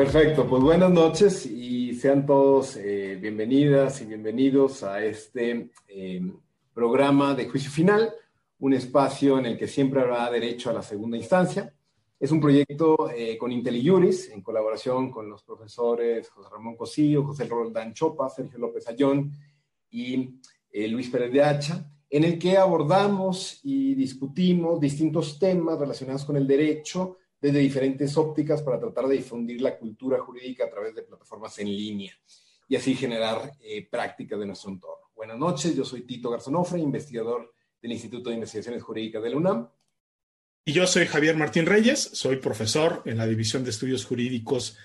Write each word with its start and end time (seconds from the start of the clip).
Perfecto, 0.00 0.46
pues 0.48 0.62
buenas 0.62 0.90
noches 0.90 1.44
y 1.44 1.92
sean 1.92 2.24
todos 2.24 2.74
eh, 2.78 3.18
bienvenidas 3.20 4.00
y 4.00 4.06
bienvenidos 4.06 4.82
a 4.82 5.04
este 5.04 5.68
eh, 5.86 6.22
programa 6.72 7.34
de 7.34 7.46
juicio 7.46 7.70
final, 7.70 8.10
un 8.60 8.72
espacio 8.72 9.38
en 9.38 9.44
el 9.44 9.58
que 9.58 9.68
siempre 9.68 10.00
habrá 10.00 10.30
derecho 10.30 10.70
a 10.70 10.72
la 10.72 10.80
segunda 10.80 11.18
instancia. 11.18 11.74
Es 12.18 12.32
un 12.32 12.40
proyecto 12.40 13.10
eh, 13.14 13.36
con 13.36 13.52
IntelliJuris, 13.52 14.30
en 14.30 14.40
colaboración 14.40 15.10
con 15.10 15.28
los 15.28 15.42
profesores 15.42 16.30
José 16.30 16.48
Ramón 16.50 16.78
Cosillo, 16.78 17.22
José 17.24 17.44
Roldán 17.44 17.92
Chopa, 17.92 18.30
Sergio 18.30 18.58
López 18.58 18.88
Ayón 18.88 19.30
y 19.90 20.40
Luis 20.88 21.10
Pérez 21.10 21.30
de 21.30 21.42
Hacha, 21.42 21.92
en 22.08 22.24
el 22.24 22.38
que 22.38 22.56
abordamos 22.56 23.60
y 23.64 23.94
discutimos 23.94 24.80
distintos 24.80 25.38
temas 25.38 25.78
relacionados 25.78 26.24
con 26.24 26.38
el 26.38 26.46
derecho, 26.46 27.18
desde 27.40 27.58
diferentes 27.58 28.16
ópticas 28.16 28.62
para 28.62 28.78
tratar 28.78 29.06
de 29.06 29.16
difundir 29.16 29.60
la 29.62 29.78
cultura 29.78 30.18
jurídica 30.20 30.64
a 30.64 30.70
través 30.70 30.94
de 30.94 31.02
plataformas 31.02 31.58
en 31.58 31.68
línea 31.68 32.14
y 32.68 32.76
así 32.76 32.94
generar 32.94 33.52
eh, 33.60 33.88
prácticas 33.90 34.38
de 34.38 34.46
nuestro 34.46 34.70
entorno. 34.70 35.10
Buenas 35.16 35.38
noches, 35.38 35.74
yo 35.74 35.84
soy 35.84 36.02
Tito 36.02 36.30
Garzonofre, 36.30 36.78
investigador 36.78 37.52
del 37.80 37.92
Instituto 37.92 38.30
de 38.30 38.36
Investigaciones 38.36 38.82
Jurídicas 38.82 39.22
de 39.22 39.30
la 39.30 39.36
UNAM. 39.36 39.68
Y 40.64 40.72
yo 40.72 40.86
soy 40.86 41.06
Javier 41.06 41.36
Martín 41.36 41.66
Reyes, 41.66 41.98
soy 42.12 42.36
profesor 42.36 43.02
en 43.06 43.16
la 43.16 43.26
División 43.26 43.64
de 43.64 43.70
Estudios 43.70 44.04
Jurídicos 44.04 44.76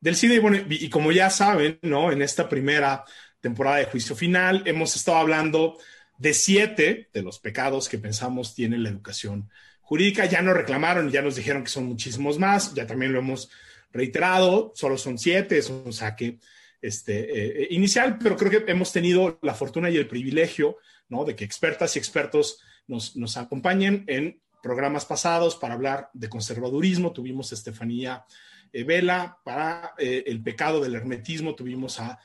del 0.00 0.14
CIDE. 0.14 0.34
Y, 0.34 0.38
bueno, 0.38 0.58
y 0.68 0.90
como 0.90 1.10
ya 1.10 1.30
saben, 1.30 1.78
¿no? 1.82 2.12
en 2.12 2.22
esta 2.22 2.48
primera 2.48 3.04
temporada 3.40 3.78
de 3.78 3.86
juicio 3.86 4.14
final 4.14 4.62
hemos 4.66 4.94
estado 4.94 5.16
hablando 5.16 5.78
de 6.18 6.34
siete 6.34 7.10
de 7.12 7.22
los 7.22 7.40
pecados 7.40 7.88
que 7.88 7.98
pensamos 7.98 8.54
tiene 8.54 8.78
la 8.78 8.90
educación 8.90 9.50
jurídica. 9.92 10.24
Ya 10.24 10.40
nos 10.40 10.56
reclamaron, 10.56 11.10
ya 11.10 11.20
nos 11.20 11.36
dijeron 11.36 11.64
que 11.64 11.68
son 11.68 11.84
muchísimos 11.84 12.38
más, 12.38 12.72
ya 12.72 12.86
también 12.86 13.12
lo 13.12 13.18
hemos 13.18 13.50
reiterado, 13.92 14.72
solo 14.74 14.96
son 14.96 15.18
siete, 15.18 15.58
es 15.58 15.68
un 15.68 15.92
saque 15.92 16.38
este, 16.80 17.64
eh, 17.64 17.68
inicial, 17.72 18.16
pero 18.16 18.34
creo 18.38 18.64
que 18.64 18.72
hemos 18.72 18.90
tenido 18.90 19.38
la 19.42 19.52
fortuna 19.52 19.90
y 19.90 19.98
el 19.98 20.08
privilegio 20.08 20.78
¿no? 21.10 21.26
de 21.26 21.36
que 21.36 21.44
expertas 21.44 21.94
y 21.94 21.98
expertos 21.98 22.62
nos, 22.86 23.16
nos 23.16 23.36
acompañen 23.36 24.04
en 24.06 24.40
programas 24.62 25.04
pasados 25.04 25.56
para 25.56 25.74
hablar 25.74 26.08
de 26.14 26.30
conservadurismo. 26.30 27.12
Tuvimos 27.12 27.52
a 27.52 27.54
Estefanía 27.54 28.24
eh, 28.72 28.84
Vela, 28.84 29.40
para 29.44 29.92
eh, 29.98 30.24
el 30.26 30.42
pecado 30.42 30.80
del 30.80 30.94
hermetismo 30.94 31.54
tuvimos 31.54 32.00
a 32.00 32.18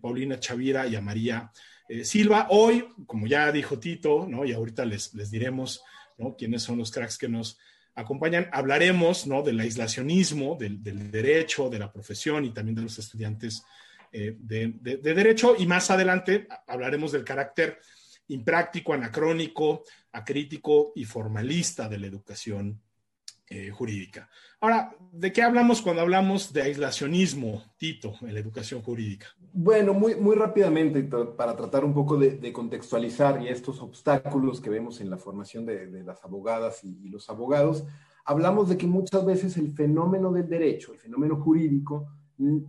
Paulina 0.00 0.38
Chavira 0.38 0.86
y 0.86 0.94
a 0.94 1.00
María 1.00 1.50
Silva. 2.04 2.46
Hoy, 2.50 2.84
como 3.06 3.26
ya 3.26 3.50
dijo 3.50 3.78
Tito, 3.78 4.26
¿no? 4.28 4.44
y 4.44 4.52
ahorita 4.52 4.84
les, 4.84 5.14
les 5.14 5.30
diremos 5.30 5.82
¿Quiénes 6.36 6.62
son 6.62 6.78
los 6.78 6.90
cracks 6.90 7.16
que 7.16 7.28
nos 7.28 7.58
acompañan? 7.94 8.48
Hablaremos, 8.52 9.26
¿no? 9.26 9.42
Del 9.42 9.60
aislacionismo, 9.60 10.56
del, 10.58 10.82
derecho, 10.82 11.70
de 11.70 11.78
la 11.78 11.92
profesión 11.92 12.44
y 12.44 12.52
también 12.52 12.74
de 12.74 12.82
los 12.82 12.98
estudiantes 12.98 13.62
eh, 14.12 14.36
de, 14.38 14.72
derecho. 14.98 15.54
Y 15.58 15.66
más 15.66 15.90
adelante 15.90 16.46
hablaremos 16.66 17.12
del 17.12 17.24
carácter 17.24 17.78
impráctico, 18.28 18.92
anacrónico, 18.92 19.84
acrítico 20.12 20.92
y 20.94 21.04
formalista 21.04 21.88
de 21.88 21.98
la 21.98 22.06
educación 22.08 22.81
eh, 23.54 23.70
jurídica. 23.70 24.30
Ahora, 24.62 24.96
¿de 25.12 25.30
qué 25.30 25.42
hablamos 25.42 25.82
cuando 25.82 26.00
hablamos 26.00 26.54
de 26.54 26.62
aislacionismo, 26.62 27.62
Tito, 27.76 28.14
en 28.22 28.32
la 28.32 28.40
educación 28.40 28.80
jurídica? 28.80 29.26
Bueno, 29.52 29.92
muy, 29.92 30.14
muy 30.14 30.34
rápidamente, 30.36 31.02
para 31.02 31.54
tratar 31.54 31.84
un 31.84 31.92
poco 31.92 32.16
de, 32.16 32.50
contextualizar 32.50 33.42
y 33.42 33.48
estos 33.48 33.82
obstáculos 33.82 34.58
que 34.58 34.70
vemos 34.70 35.02
en 35.02 35.10
la 35.10 35.18
formación 35.18 35.66
de, 35.66 36.02
las 36.02 36.24
abogadas 36.24 36.82
y, 36.82 37.10
los 37.10 37.28
abogados, 37.28 37.84
hablamos 38.24 38.70
de 38.70 38.78
que 38.78 38.86
muchas 38.86 39.22
veces 39.26 39.58
el 39.58 39.72
fenómeno 39.72 40.32
del 40.32 40.48
derecho, 40.48 40.94
el 40.94 40.98
fenómeno 40.98 41.36
jurídico, 41.36 42.08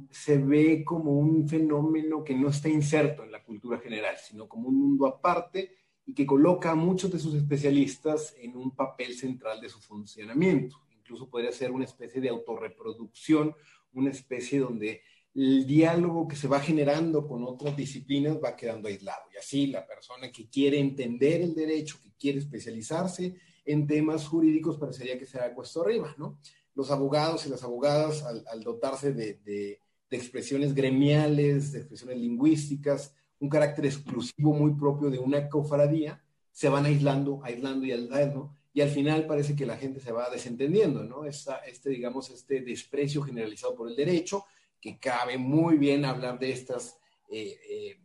se 0.10 0.38
ve 0.38 0.84
como 0.84 1.12
un 1.12 1.48
fenómeno 1.48 2.26
que 2.26 2.36
no 2.36 2.50
está 2.50 2.68
inserto 2.68 3.24
en 3.24 3.32
la 3.32 3.42
cultura 3.42 3.80
general, 3.80 4.16
sino 4.22 4.50
como 4.50 4.68
un 4.68 4.78
mundo 4.78 5.08
aparte 5.08 5.83
y 6.06 6.14
que 6.14 6.26
coloca 6.26 6.72
a 6.72 6.76
muchos 6.76 7.12
de 7.12 7.20
sus 7.20 7.34
especialistas 7.36 8.36
en 8.38 8.56
un 8.58 8.76
papel 8.76 9.14
central 9.16 9.62
de 9.62 9.70
su 9.70 9.80
funcionamiento 9.80 10.84
incluso 11.04 11.30
podría 11.30 11.52
ser 11.52 11.72
una 11.72 11.86
especie 11.86 12.22
de 12.22 12.30
autorreproducción, 12.30 13.54
una 13.94 14.10
especie 14.10 14.60
donde 14.60 15.02
el 15.36 15.66
diálogo 15.66 16.28
que 16.28 16.36
se 16.36 16.48
va 16.48 16.60
generando 16.60 17.28
con 17.28 17.44
otras 17.44 17.76
disciplinas 17.76 18.38
va 18.42 18.56
quedando 18.56 18.88
aislado. 18.88 19.24
Y 19.34 19.38
así 19.38 19.68
la 19.68 19.86
persona 19.86 20.32
que 20.32 20.48
quiere 20.50 20.80
entender 20.80 21.42
el 21.42 21.54
derecho, 21.54 22.00
que 22.02 22.14
quiere 22.18 22.40
especializarse 22.40 23.36
en 23.66 23.86
temas 23.86 24.28
jurídicos, 24.28 24.78
parecería 24.78 25.20
que 25.20 25.26
será 25.26 25.54
puesto 25.54 25.82
arriba, 25.82 26.16
¿no? 26.18 26.40
Los 26.76 26.90
abogados 26.90 27.46
y 27.46 27.50
las 27.50 27.64
abogadas, 27.64 28.24
al, 28.24 28.64
dotarse 28.64 29.14
de, 29.14 29.36
de, 29.44 29.80
expresiones 30.10 30.76
gremiales, 30.76 31.72
de 31.72 31.80
expresiones 31.80 32.18
lingüísticas, 32.20 33.16
un 33.44 33.50
carácter 33.50 33.88
exclusivo 33.88 34.54
muy 34.54 34.74
propio 34.74 35.10
de 35.10 35.20
una 35.20 35.50
cofradía, 35.50 36.24
se 36.50 36.70
van 36.70 36.86
aislando, 36.86 37.42
aislando 37.44 37.86
y 37.86 37.92
aislando, 37.92 38.56
y 38.74 38.80
al 38.80 38.88
final 38.90 39.28
parece 39.28 39.54
que 39.54 39.66
la 39.66 39.76
gente 39.76 40.00
se 40.00 40.14
va 40.14 40.30
desentendiendo, 40.30 41.04
¿no? 41.04 41.26
este, 41.26 41.90
digamos, 41.90 42.30
este 42.30 42.62
desprecio 42.62 43.22
generalizado 43.22 43.76
por 43.76 43.90
el 43.90 43.98
derecho, 43.98 44.46
que 44.80 44.98
cabe 44.98 45.38
muy 45.38 45.78
bien 45.78 46.06
hablar 46.06 46.40
de 46.40 46.54
estas, 46.54 46.98
eh, 47.30 47.60
eh, 47.70 48.00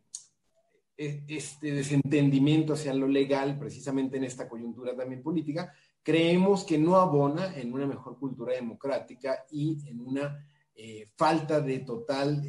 e, 0.97 1.23
este 1.29 1.71
desentendimiento 1.71 2.73
hacia 2.73 2.93
lo 2.93 3.07
legal, 3.07 3.61
precisamente 3.61 4.17
en 4.17 4.25
esta 4.25 4.49
coyuntura 4.49 4.97
también 4.97 5.23
política, 5.23 5.73
creemos 6.03 6.65
que 6.65 6.79
no 6.79 6.97
abona 6.97 7.57
en 7.57 7.73
una 7.73 7.87
mejor 7.87 8.19
cultura 8.19 8.55
democrática 8.55 9.45
y 9.53 9.89
en 9.89 10.01
una 10.01 10.45
eh, 10.75 11.09
falta 11.15 11.61
de 11.61 11.79
total 11.79 12.43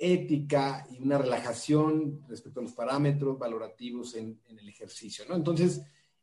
ética 0.00 0.86
y 0.90 0.98
una 0.98 1.18
relajación 1.18 2.22
respecto 2.26 2.60
a 2.60 2.62
los 2.62 2.72
parámetros 2.72 3.38
valorativos 3.38 4.14
en, 4.14 4.40
el 4.48 4.68
ejercicio. 4.68 5.24
Entonces, 5.28 5.82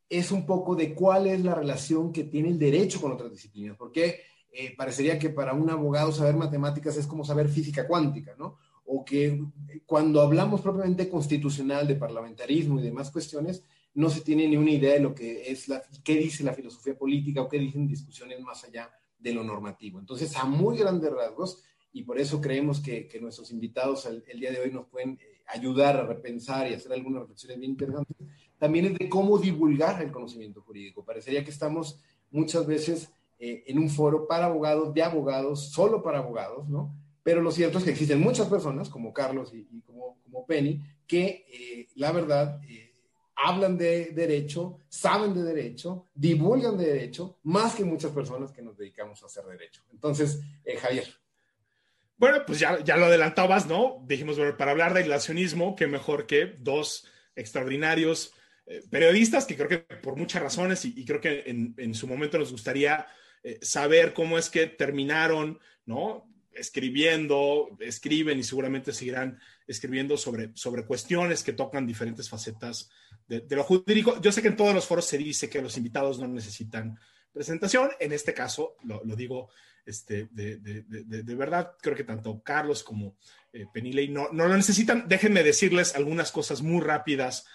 es 0.09 0.31
un 0.31 0.45
poco 0.45 0.75
de 0.75 0.95
cuál 0.95 1.27
es 1.27 1.43
la 1.43 1.53
relación 1.53 2.11
que 2.11 2.23
tiene 2.23 2.49
el 2.49 2.57
derecho 2.57 2.99
con 2.99 3.11
otras 3.11 3.31
disciplinas, 3.31 3.77
porque 3.77 4.21
eh, 4.51 4.73
parecería 4.75 5.19
que 5.19 5.29
para 5.29 5.53
un 5.53 5.69
abogado 5.69 6.11
saber 6.11 6.35
matemáticas 6.35 6.97
es 6.97 7.05
como 7.05 7.23
saber 7.23 7.49
física 7.49 7.87
cuántica, 7.87 8.35
¿no? 8.37 8.57
O 8.85 9.05
que 9.05 9.43
cuando 9.85 10.21
hablamos 10.21 10.61
propiamente 10.61 11.07
constitucional, 11.07 11.87
de 11.87 11.95
parlamentarismo 11.95 12.79
y 12.79 12.83
demás 12.83 13.11
cuestiones, 13.11 13.63
no 13.93 14.09
se 14.09 14.21
tiene 14.21 14.47
ni 14.47 14.57
una 14.57 14.71
idea 14.71 14.93
de 14.93 15.01
lo 15.01 15.13
que 15.13 15.51
es 15.51 15.67
la, 15.67 15.83
qué 16.03 16.15
dice 16.15 16.43
la 16.43 16.53
filosofía 16.53 16.97
política 16.97 17.41
o 17.41 17.49
qué 17.49 17.59
dicen 17.59 17.87
discusiones 17.87 18.39
más 18.41 18.63
allá 18.63 18.89
de 19.19 19.33
lo 19.33 19.43
normativo. 19.43 19.99
Entonces, 19.99 20.35
a 20.35 20.45
muy 20.45 20.77
grandes 20.77 21.11
rasgos, 21.11 21.63
y 21.97 22.03
por 22.03 22.19
eso 22.19 22.39
creemos 22.39 22.79
que, 22.79 23.09
nuestros 23.19 23.51
invitados 23.51 24.05
el, 24.05 24.39
día 24.39 24.51
de 24.51 24.59
hoy 24.59 24.71
nos 24.71 24.85
pueden 24.85 25.17
eh, 25.19 25.41
ayudar 25.47 25.97
a 25.97 26.05
repensar 26.05 26.69
y 26.69 26.75
hacer 26.75 26.93
algunas 26.93 27.21
reflexiones 27.21 27.57
bien 27.57 27.71
interesantes, 27.71 28.15
también 28.59 28.85
es 28.85 28.97
de 28.99 29.09
cómo 29.09 29.39
divulgar 29.39 30.01
el 30.01 30.11
conocimiento 30.11 30.61
jurídico. 30.61 31.03
Parecería 31.03 31.43
que 31.43 31.49
estamos 31.49 31.99
muchas 32.29 32.67
veces 32.67 33.11
eh, 33.39 33.63
en 33.67 33.79
un 33.79 33.89
foro 33.89 34.27
para 34.27 34.45
abogados, 34.45 34.93
de 34.93 35.01
abogados, 35.01 35.71
solo 35.71 36.03
para 36.03 36.19
abogados, 36.19 36.67
¿no? 36.69 36.95
Pero 37.23 37.41
lo 37.41 37.51
cierto 37.51 37.77
es 37.77 37.83
que 37.83 37.91
existen 37.91 38.21
muchas 38.21 38.47
personas, 38.47 38.89
como 38.89 39.13
Carlos 39.13 39.51
y, 39.53 39.81
como, 39.81 40.17
como, 40.23 40.45
Penny, 40.45 40.81
que 41.05 41.45
eh, 41.51 41.87
la 41.95 42.11
verdad 42.11 42.61
eh, 42.69 42.93
hablan 43.35 43.77
de 43.77 44.11
derecho, 44.11 44.79
saben 44.87 45.33
de 45.33 45.43
derecho, 45.43 46.05
divulgan 46.13 46.77
de 46.77 46.85
derecho, 46.85 47.37
más 47.43 47.75
que 47.75 47.83
muchas 47.83 48.11
personas 48.11 48.51
que 48.51 48.61
nos 48.61 48.77
dedicamos 48.77 49.21
a 49.23 49.25
hacer 49.25 49.45
derecho. 49.45 49.81
Entonces, 49.91 50.39
Javier. 50.79 51.07
Bueno, 52.17 52.43
pues 52.45 52.59
ya, 52.59 52.83
ya 52.83 52.97
lo 52.97 53.05
adelantabas, 53.05 53.67
¿no? 53.67 54.03
Dijimos, 54.07 54.37
bueno, 54.37 54.57
para 54.57 54.71
hablar 54.71 54.93
de 54.93 55.01
aislacionismo, 55.01 55.75
qué 55.75 55.87
mejor 55.87 56.25
que 56.25 56.55
dos 56.59 57.07
extraordinarios 57.35 58.33
eh, 58.65 58.83
periodistas 58.89 59.45
que 59.45 59.55
creo 59.55 59.69
que 59.69 59.77
por 59.77 60.17
muchas 60.17 60.41
razones 60.41 60.83
y, 60.83 61.05
creo 61.05 61.21
que 61.21 61.43
en, 61.45 61.95
su 61.95 62.05
momento 62.05 62.37
nos 62.37 62.51
gustaría 62.51 63.07
eh, 63.41 63.59
saber 63.61 64.13
cómo 64.13 64.37
es 64.37 64.49
que 64.49 64.67
terminaron, 64.67 65.59
¿no? 65.85 66.29
Escribiendo, 66.51 67.69
escriben 67.79 68.39
y 68.39 68.43
seguramente 68.43 68.91
seguirán 68.91 69.39
escribiendo 69.67 70.17
sobre, 70.17 70.51
sobre 70.55 70.85
cuestiones 70.85 71.43
que 71.43 71.53
tocan 71.53 71.87
diferentes 71.87 72.27
facetas 72.29 72.89
de, 73.27 73.45
lo 73.55 73.63
jurídico. 73.63 74.19
Yo 74.21 74.33
sé 74.33 74.41
que 74.41 74.49
en 74.49 74.57
todos 74.57 74.73
los 74.73 74.85
foros 74.85 75.05
se 75.05 75.17
dice 75.17 75.49
que 75.49 75.61
los 75.61 75.77
invitados 75.77 76.19
no 76.19 76.27
necesitan 76.27 76.99
presentación. 77.37 77.89
En 77.99 78.11
este 78.11 78.33
caso, 78.33 78.75
lo, 78.83 79.15
digo 79.15 79.49
este, 79.85 80.27
de, 80.31 80.57
de, 80.57 81.35
verdad, 81.35 81.73
creo 81.81 81.95
que 81.95 82.03
tanto 82.03 82.41
Carlos 82.43 82.83
como 82.83 83.15
eh, 83.53 83.65
Penilei 83.71 84.09
no, 84.09 84.29
no 84.31 84.47
lo 84.47 84.55
necesitan. 84.55 85.07
Déjenme 85.07 85.43
decirles 85.43 85.95
algunas 85.95 86.31
cosas 86.31 86.61
muy 86.61 86.81
rápidas 86.81 87.45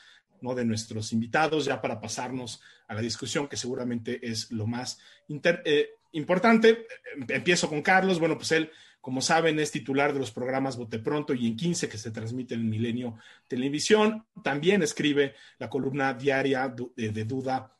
¿no? 0.41 0.55
de 0.55 0.65
nuestros 0.65 1.13
invitados, 1.13 1.65
ya 1.65 1.81
para 1.81 2.01
pasarnos 2.01 2.61
a 2.89 2.95
la 2.95 3.01
discusión, 3.01 3.49
que 3.49 3.57
seguramente 3.57 4.27
es 4.29 4.51
lo 4.51 4.67
más 4.67 4.99
eh, 5.65 5.91
importante. 6.13 6.87
Empiezo 7.29 7.69
con 7.69 7.83
Carlos. 7.83 8.19
Bueno, 8.19 8.37
pues 8.37 8.53
él, 8.53 8.71
como 9.01 9.21
saben, 9.21 9.59
es 9.59 9.71
titular 9.71 10.13
de 10.13 10.19
los 10.19 10.31
programas 10.31 10.77
Bote 10.77 10.99
Pronto 10.99 11.33
y 11.35 11.47
en 11.47 11.57
15 11.57 11.89
que 11.89 11.99
se 11.99 12.11
transmiten 12.11 12.61
en 12.61 12.71
Milenio 12.71 13.17
Televisión. 13.49 14.27
También 14.43 14.83
escribe 14.83 15.35
la 15.59 15.71
columna 15.71 16.13
diaria 16.15 16.69
de, 16.69 17.25
Duda 17.25 17.73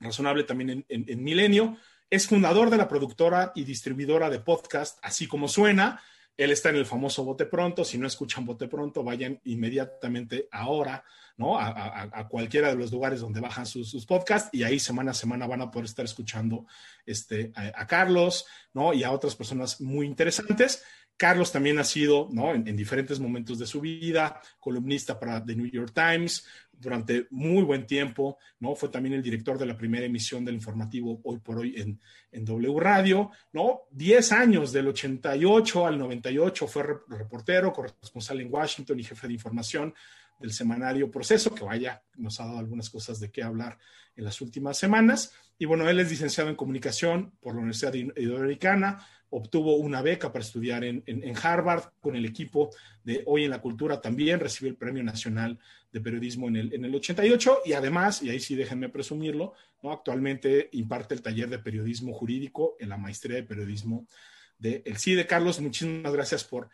Razonable 0.00 0.44
también 0.44 0.84
en, 0.88 1.22
Milenio. 1.22 1.76
Es 2.08 2.26
fundador 2.26 2.70
de 2.70 2.76
la 2.76 2.88
productora 2.88 3.52
y 3.54 3.64
distribuidora 3.64 4.30
de 4.30 4.40
podcast, 4.40 4.98
así 5.02 5.26
como 5.26 5.46
suena. 5.46 6.02
Él 6.36 6.50
está 6.50 6.70
en 6.70 6.76
el 6.76 6.86
famoso 6.86 7.22
Bote 7.22 7.44
Pronto. 7.44 7.84
Si 7.84 7.98
no 7.98 8.06
escuchan 8.06 8.46
Bote 8.46 8.66
Pronto, 8.66 9.04
vayan 9.04 9.38
inmediatamente 9.44 10.48
ahora, 10.50 11.04
¿no? 11.36 11.58
A, 11.58 12.26
cualquiera 12.28 12.70
de 12.70 12.76
los 12.76 12.90
lugares 12.90 13.20
donde 13.20 13.40
bajan 13.40 13.66
sus, 13.66 14.06
podcasts 14.06 14.48
y 14.52 14.62
ahí 14.62 14.78
semana 14.80 15.10
a 15.10 15.14
semana 15.14 15.46
van 15.46 15.60
a 15.60 15.70
poder 15.70 15.84
estar 15.84 16.04
escuchando 16.04 16.66
este, 17.04 17.52
a, 17.54 17.86
Carlos, 17.86 18.46
¿no? 18.72 18.94
Y 18.94 19.04
a 19.04 19.10
otras 19.10 19.36
personas 19.36 19.80
muy 19.82 20.06
interesantes. 20.06 20.82
Carlos 21.20 21.52
también 21.52 21.78
ha 21.78 21.84
sido, 21.84 22.30
¿no? 22.32 22.54
En, 22.54 22.66
en, 22.66 22.74
diferentes 22.74 23.20
momentos 23.20 23.58
de 23.58 23.66
su 23.66 23.82
vida, 23.82 24.40
columnista 24.58 25.20
para 25.20 25.44
The 25.44 25.54
New 25.54 25.66
York 25.66 25.92
Times, 25.92 26.46
durante 26.72 27.26
muy 27.28 27.62
buen 27.62 27.86
tiempo, 27.86 28.38
¿no? 28.58 28.74
Fue 28.74 28.88
también 28.88 29.16
el 29.16 29.22
director 29.22 29.58
de 29.58 29.66
la 29.66 29.76
primera 29.76 30.06
emisión 30.06 30.46
del 30.46 30.54
informativo 30.54 31.20
Hoy 31.24 31.38
por 31.40 31.58
Hoy 31.58 31.74
en, 31.76 32.00
en 32.32 32.44
W 32.46 32.80
Radio, 32.80 33.30
¿no? 33.52 33.82
Diez 33.90 34.32
años, 34.32 34.72
del 34.72 34.88
88 34.88 35.86
al 35.86 35.98
98, 35.98 36.66
fue 36.66 36.84
reportero, 37.08 37.70
corresponsal 37.70 38.40
en 38.40 38.50
Washington 38.50 38.98
y 38.98 39.04
jefe 39.04 39.26
de 39.26 39.34
información 39.34 39.92
del 40.38 40.54
semanario 40.54 41.10
Proceso, 41.10 41.54
que 41.54 41.64
vaya, 41.64 42.02
nos 42.16 42.40
ha 42.40 42.46
dado 42.46 42.60
algunas 42.60 42.88
cosas 42.88 43.20
de 43.20 43.30
qué 43.30 43.42
hablar 43.42 43.78
en 44.20 44.24
las 44.26 44.40
últimas 44.40 44.78
semanas. 44.78 45.32
Y 45.58 45.64
bueno, 45.64 45.88
él 45.88 45.98
es 45.98 46.10
licenciado 46.10 46.48
en 46.48 46.56
comunicación 46.56 47.32
por 47.40 47.54
la 47.54 47.60
Universidad 47.60 47.94
Iberoamericana, 47.94 49.04
obtuvo 49.30 49.76
una 49.76 50.02
beca 50.02 50.32
para 50.32 50.44
estudiar 50.44 50.84
en, 50.84 51.02
Harvard 51.42 51.92
con 52.00 52.16
el 52.16 52.24
equipo 52.26 52.70
de 53.04 53.22
Hoy 53.26 53.44
en 53.44 53.50
la 53.50 53.60
Cultura 53.60 54.00
también, 54.00 54.40
recibió 54.40 54.70
el 54.70 54.76
Premio 54.76 55.02
Nacional 55.02 55.58
de 55.92 56.00
Periodismo 56.00 56.48
en 56.48 56.56
el, 56.56 56.74
en 56.74 56.84
el 56.84 56.94
88 56.94 57.60
y 57.64 57.72
además, 57.72 58.22
y 58.22 58.30
ahí 58.30 58.40
sí 58.40 58.54
déjenme 58.54 58.88
presumirlo, 58.88 59.54
¿no? 59.82 59.92
actualmente 59.92 60.68
imparte 60.72 61.14
el 61.14 61.22
taller 61.22 61.48
de 61.48 61.58
periodismo 61.58 62.12
jurídico 62.12 62.76
en 62.80 62.88
la 62.88 62.96
maestría 62.96 63.36
de 63.36 63.44
periodismo 63.44 64.06
del 64.58 64.82
de 64.82 64.94
CIDE. 64.96 65.26
Carlos, 65.26 65.60
muchísimas 65.60 66.12
gracias 66.12 66.44
por 66.44 66.68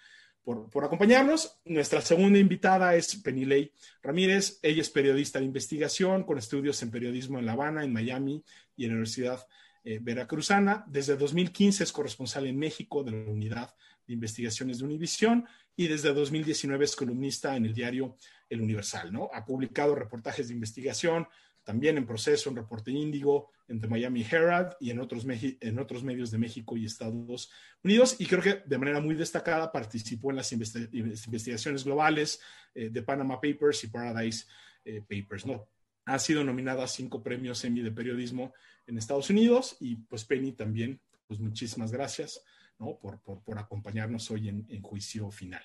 por, 0.47 0.85
acompañarnos. 0.85 1.59
Nuestra 1.65 2.01
segunda 2.01 2.39
invitada 2.39 2.95
es 2.95 3.17
Penilei 3.17 3.73
Ramírez. 4.01 4.61
Ella 4.63 4.81
es 4.81 4.91
periodista 4.91 5.41
de 5.41 5.45
investigación 5.45 6.23
con 6.23 6.39
estudios 6.39 6.81
en 6.85 6.93
periodismo 6.93 7.41
en 7.41 7.47
La 7.47 7.53
Habana, 7.53 7.83
en 7.83 7.93
Miami 7.93 8.45
y 8.77 8.85
en 8.85 8.91
la 8.91 8.95
Universidad 8.95 9.45
eh, 9.83 9.99
Veracruzana. 10.01 10.85
Desde 10.87 11.17
2015 11.17 11.83
es 11.83 11.91
corresponsal 11.91 12.47
en 12.47 12.57
México 12.57 13.03
de 13.03 13.11
la 13.11 13.29
Unidad 13.29 13.75
de 14.07 14.15
Investigaciones 14.15 14.79
de 14.79 14.85
Univisión 14.85 15.47
y 15.75 15.89
desde 15.89 16.15
2019 16.15 16.85
es 16.85 16.95
columnista 16.95 17.57
en 17.57 17.67
el 17.67 17.75
diario 17.75 18.17
El 18.49 18.61
Universal. 18.61 19.13
¿no? 19.13 19.29
Ha 19.33 19.45
publicado 19.45 19.97
reportajes 19.97 20.47
de 20.47 20.55
investigación, 20.55 21.27
también 21.67 21.99
en 21.99 22.07
proceso, 22.07 22.49
en 22.49 22.55
Reporte 22.55 22.93
Índigo, 22.93 23.51
en 23.67 23.81
The 23.81 23.89
Miami 23.89 24.25
Herald 24.25 24.77
y 24.79 24.91
en 24.91 25.01
otros, 25.01 25.27
en 25.29 25.79
otros 25.81 26.05
medios 26.05 26.31
de 26.31 26.39
México 26.39 26.77
y 26.77 26.85
Estados 26.85 27.51
Unidos. 27.83 28.15
Y 28.21 28.27
creo 28.27 28.41
que 28.41 28.63
de 28.65 28.79
manera 28.79 29.01
muy 29.01 29.17
destacada 29.17 29.73
participó 29.73 30.31
en 30.31 30.37
las 30.37 30.53
investigaciones 30.53 31.85
globales 31.85 32.41
eh, 32.73 32.89
de 32.89 33.03
Panama 33.03 33.41
Papers 33.41 33.83
y 33.83 33.89
Paradise 33.89 34.47
eh, 34.85 35.01
Papers. 35.01 35.45
¿no? 35.45 35.69
Ha 36.05 36.21
sido 36.21 36.45
nominada 36.45 36.85
a 36.85 36.89
cinco 36.89 37.21
premios 37.21 37.65
Emmy 37.65 37.83
de 37.83 37.91
periodismo 37.91 38.55
en 38.87 38.99
Estados 38.99 39.29
Unidos 39.29 39.77
y 39.81 39.97
pues 39.97 40.25
Penny 40.25 40.53
también, 40.53 41.01
pues 41.27 41.41
muchísimas 41.41 41.91
gracias 41.91 42.45
¿no? 42.79 42.97
por, 42.97 43.21
por, 43.23 43.43
por 43.43 43.59
acompañarnos 43.59 44.31
hoy 44.31 44.49
en, 44.51 44.83
juicio 44.83 45.33
final. 45.33 45.65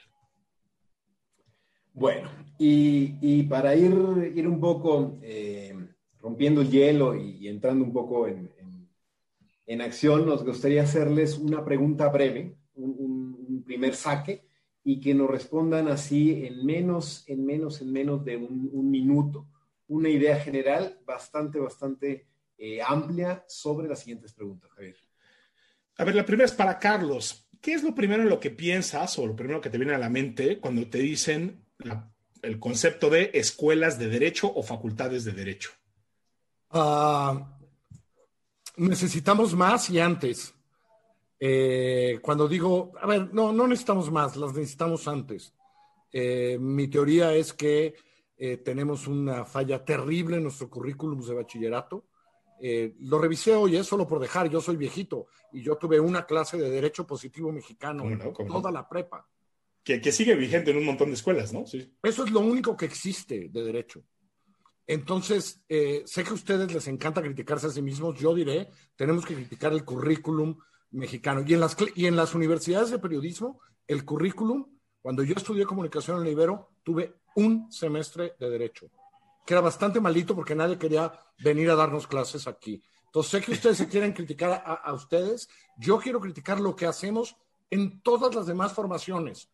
Bueno, 1.93 2.31
y, 2.57 3.43
para 3.43 3.75
ir, 3.75 3.93
ir 4.33 4.47
un 4.47 4.61
poco 4.61 5.19
eh, 5.21 5.75
rompiendo 6.21 6.61
el 6.61 6.69
hielo 6.69 7.15
y, 7.15 7.47
entrando 7.47 7.83
un 7.83 7.93
poco 7.93 8.27
en, 8.27 8.49
acción, 9.81 10.25
nos 10.25 10.43
gustaría 10.43 10.83
hacerles 10.83 11.37
una 11.37 11.63
pregunta 11.63 12.09
breve, 12.09 12.57
un, 12.75 13.63
primer 13.65 13.95
saque, 13.95 14.43
y 14.83 14.99
que 14.99 15.13
nos 15.13 15.29
respondan 15.29 15.87
así 15.87 16.45
en 16.45 16.65
menos, 16.65 17.23
en 17.27 17.45
menos, 17.45 17.81
en 17.81 17.91
menos 17.91 18.25
de 18.25 18.35
un, 18.35 18.91
minuto, 18.91 19.47
una 19.87 20.09
idea 20.09 20.37
general 20.37 20.99
bastante, 21.05 21.59
bastante 21.59 22.27
eh, 22.57 22.81
amplia 22.85 23.45
sobre 23.47 23.87
las 23.87 23.99
siguientes 23.99 24.33
preguntas, 24.33 24.69
Javier. 24.71 24.97
A 25.97 26.03
ver, 26.03 26.15
la 26.15 26.25
primera 26.25 26.45
es 26.45 26.53
para 26.53 26.77
Carlos. 26.77 27.47
¿Qué 27.61 27.73
es 27.73 27.83
lo 27.83 27.95
primero 27.95 28.23
en 28.23 28.29
lo 28.29 28.39
que 28.39 28.49
piensas 28.49 29.17
o 29.19 29.27
lo 29.27 29.35
primero 29.35 29.61
que 29.61 29.69
te 29.69 29.77
viene 29.77 29.93
a 29.93 29.99
la 29.99 30.09
mente 30.09 30.59
cuando 30.59 30.89
te 30.89 30.97
dicen 30.97 31.63
el 32.41 32.59
concepto 32.59 33.09
de 33.09 33.31
escuelas 33.35 33.99
de 33.99 34.09
derecho 34.09 34.51
o 34.53 34.63
facultades 34.63 35.23
de 35.23 35.31
derecho? 35.31 35.71
Ah, 36.71 37.57
necesitamos 38.77 39.55
más 39.55 39.89
y 39.89 39.99
antes. 39.99 40.53
Eh, 41.39 42.19
cuando 42.21 42.47
digo, 42.47 42.93
a 43.01 43.07
ver, 43.07 43.33
no, 43.33 43.51
no 43.51 43.67
necesitamos 43.67 44.11
más, 44.11 44.35
las 44.35 44.53
necesitamos 44.53 45.07
antes. 45.07 45.53
Eh, 46.11 46.57
mi 46.59 46.87
teoría 46.87 47.33
es 47.33 47.53
que 47.53 47.95
eh, 48.37 48.57
tenemos 48.57 49.07
una 49.07 49.45
falla 49.45 49.83
terrible 49.83 50.37
en 50.37 50.43
nuestro 50.43 50.69
currículum 50.69 51.21
de 51.21 51.33
bachillerato. 51.33 52.05
lo 52.99 53.17
revisé 53.17 53.55
hoy, 53.55 53.75
es 53.75 53.87
solo 53.87 54.05
por 54.05 54.19
dejar, 54.19 54.49
yo 54.49 54.61
soy 54.61 54.75
viejito 54.75 55.27
y 55.51 55.63
yo 55.63 55.77
tuve 55.77 55.99
una 55.99 56.25
clase 56.25 56.57
de 56.57 56.69
Derecho 56.69 57.07
Positivo 57.07 57.51
Mexicano, 57.51 58.03
toda 58.47 58.71
la 58.71 58.87
prepa 58.87 59.27
que, 59.83 60.11
sigue 60.11 60.35
vigente 60.35 60.71
en 60.71 60.77
un 60.77 60.85
montón 60.85 61.09
de 61.09 61.15
escuelas, 61.15 61.53
¿no? 61.53 61.65
Sí. 61.65 61.91
Eso 62.03 62.25
es 62.25 62.31
lo 62.31 62.39
único 62.39 62.77
que 62.77 62.85
existe 62.85 63.49
de 63.49 63.63
derecho. 63.63 64.03
Entonces, 64.91 65.63
eh, 65.69 66.03
sé 66.05 66.21
que 66.25 66.31
a 66.31 66.33
ustedes 66.33 66.73
les 66.73 66.85
encanta 66.89 67.21
criticarse 67.21 67.67
a 67.67 67.69
sí 67.69 67.81
mismos. 67.81 68.19
Yo 68.19 68.35
diré, 68.35 68.69
tenemos 68.97 69.25
que 69.25 69.35
criticar 69.35 69.71
el 69.71 69.85
currículum 69.85 70.57
mexicano. 70.89 71.45
Y 71.47 71.53
en 71.53 71.61
las, 71.61 71.77
y 71.95 72.07
en 72.07 72.17
las 72.17 72.35
universidades 72.35 72.91
de 72.91 72.99
periodismo, 72.99 73.61
el 73.87 74.03
currículum, 74.03 74.65
cuando 75.01 75.23
yo 75.23 75.33
estudié 75.37 75.65
comunicación 75.65 76.17
en 76.17 76.23
el 76.23 76.33
Ibero, 76.33 76.71
tuve 76.83 77.21
un 77.37 77.71
semestre 77.71 78.35
de 78.37 78.49
derecho, 78.49 78.91
que 79.45 79.53
era 79.53 79.61
bastante 79.61 80.01
malito 80.01 80.35
porque 80.35 80.55
nadie 80.55 80.77
quería 80.77 81.17
venir 81.39 81.69
a 81.69 81.75
darnos 81.75 82.05
clases 82.05 82.45
aquí. 82.45 82.83
Entonces, 83.05 83.31
sé 83.31 83.41
que 83.41 83.53
ustedes 83.53 83.77
se 83.77 83.87
quieren 83.87 84.11
criticar 84.11 84.51
a, 84.51 84.73
a 84.73 84.93
ustedes. 84.93 85.47
Yo 85.77 85.99
quiero 85.99 86.19
criticar 86.19 86.59
lo 86.59 86.75
que 86.75 86.85
hacemos 86.85 87.37
en 87.69 88.01
todas 88.01 88.35
las 88.35 88.45
demás 88.45 88.73
formaciones 88.73 89.49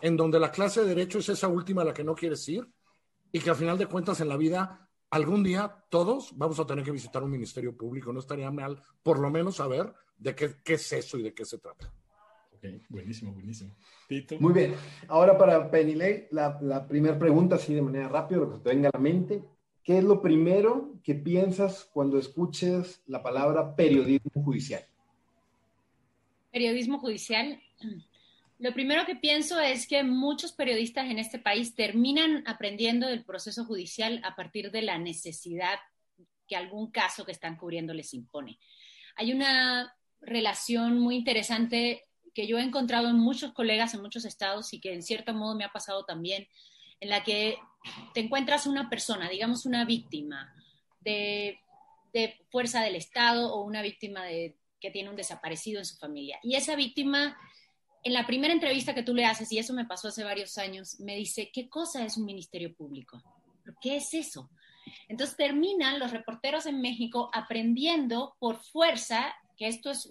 en 0.00 0.16
donde 0.16 0.40
la 0.40 0.50
clase 0.50 0.80
de 0.80 0.88
derecho 0.88 1.20
es 1.20 1.28
esa 1.28 1.46
última 1.46 1.82
a 1.82 1.84
la 1.84 1.94
que 1.94 2.02
no 2.02 2.16
quieres 2.16 2.48
ir 2.48 2.68
y 3.32 3.40
que 3.40 3.50
al 3.50 3.56
final 3.56 3.78
de 3.78 3.86
cuentas 3.86 4.20
en 4.20 4.28
la 4.28 4.36
vida 4.36 4.88
algún 5.10 5.42
día 5.42 5.84
todos 5.88 6.36
vamos 6.36 6.58
a 6.60 6.66
tener 6.66 6.84
que 6.84 6.92
visitar 6.92 7.22
un 7.22 7.30
ministerio 7.30 7.76
público. 7.76 8.12
No 8.12 8.20
estaría 8.20 8.50
mal 8.50 8.80
por 9.02 9.18
lo 9.18 9.30
menos 9.30 9.56
saber 9.56 9.92
de 10.16 10.34
qué, 10.34 10.56
es 10.64 10.92
eso 10.92 11.18
y 11.18 11.22
de 11.22 11.34
qué 11.34 11.44
se 11.44 11.58
trata. 11.58 11.92
Ok, 12.52 12.64
buenísimo, 12.88 13.32
buenísimo. 13.32 13.74
Muy 14.38 14.52
bien. 14.52 14.74
Ahora 15.08 15.36
para 15.36 15.70
Penilei, 15.70 16.28
la, 16.30 16.58
la 16.60 16.86
primera 16.86 17.18
pregunta, 17.18 17.56
así 17.56 17.74
de 17.74 17.82
manera 17.82 18.08
rápida, 18.08 18.38
lo 18.38 18.52
que 18.52 18.58
te 18.58 18.70
venga 18.70 18.88
a 18.88 18.92
la 18.96 19.00
mente. 19.00 19.42
¿Qué 19.82 19.98
es 19.98 20.04
lo 20.04 20.20
primero 20.20 21.00
que 21.02 21.14
piensas 21.14 21.88
cuando 21.92 22.18
escuches 22.18 23.02
la 23.06 23.22
palabra 23.22 23.74
periodismo 23.74 24.44
judicial? 24.44 24.84
Periodismo 26.52 26.98
judicial. 26.98 27.60
Lo 28.60 28.74
primero 28.74 29.06
que 29.06 29.16
pienso 29.16 29.58
es 29.58 29.86
que 29.86 30.02
muchos 30.02 30.52
periodistas 30.52 31.08
en 31.08 31.18
este 31.18 31.38
país 31.38 31.74
terminan 31.74 32.44
aprendiendo 32.46 33.06
del 33.06 33.24
proceso 33.24 33.64
judicial 33.64 34.20
a 34.22 34.36
partir 34.36 34.70
de 34.70 34.82
la 34.82 34.98
necesidad 34.98 35.78
que 36.46 36.56
algún 36.56 36.90
caso 36.90 37.24
que 37.24 37.32
están 37.32 37.56
cubriendo 37.56 37.94
les 37.94 38.12
impone. 38.12 38.58
Hay 39.16 39.32
una 39.32 39.96
relación 40.20 40.98
muy 40.98 41.16
interesante 41.16 42.06
que 42.34 42.46
yo 42.46 42.58
he 42.58 42.62
encontrado 42.62 43.08
en 43.08 43.16
muchos 43.16 43.54
colegas 43.54 43.94
en 43.94 44.02
muchos 44.02 44.26
estados 44.26 44.74
y 44.74 44.80
que 44.80 44.92
en 44.92 45.02
cierto 45.02 45.32
modo 45.32 45.54
me 45.54 45.64
ha 45.64 45.72
pasado 45.72 46.04
también, 46.04 46.46
en 47.00 47.08
la 47.08 47.24
que 47.24 47.56
te 48.12 48.20
encuentras 48.20 48.66
una 48.66 48.90
persona, 48.90 49.30
digamos 49.30 49.64
una 49.64 49.86
víctima 49.86 50.54
de, 51.00 51.58
fuerza 52.50 52.82
del 52.82 52.96
Estado 52.96 53.54
o 53.54 53.64
una 53.64 53.80
víctima 53.80 54.26
que 54.26 54.90
tiene 54.92 55.08
un 55.08 55.16
desaparecido 55.16 55.78
en 55.78 55.86
su 55.86 55.96
familia. 55.96 56.38
Y 56.42 56.56
esa 56.56 56.76
víctima 56.76 57.38
en 58.02 58.12
la 58.12 58.26
primera 58.26 58.52
entrevista 58.52 58.94
que 58.94 59.02
tú 59.02 59.14
le 59.14 59.24
haces, 59.24 59.52
y 59.52 59.58
eso 59.58 59.74
me 59.74 59.84
pasó 59.84 60.08
hace 60.08 60.24
varios 60.24 60.56
años, 60.58 60.98
me 61.00 61.16
dice, 61.16 61.50
¿qué 61.52 61.68
cosa 61.68 62.04
es 62.04 62.16
un 62.16 62.24
ministerio 62.24 62.74
público? 62.74 63.22
¿Qué 63.80 63.96
es 63.96 64.14
eso? 64.14 64.50
Entonces 65.08 65.36
terminan 65.36 65.98
los 65.98 66.10
reporteros 66.10 66.66
en 66.66 66.80
México 66.80 67.30
aprendiendo 67.32 68.36
por 68.38 68.56
fuerza, 68.56 69.34
que 69.56 69.68
esto 69.68 69.90
es, 69.90 70.10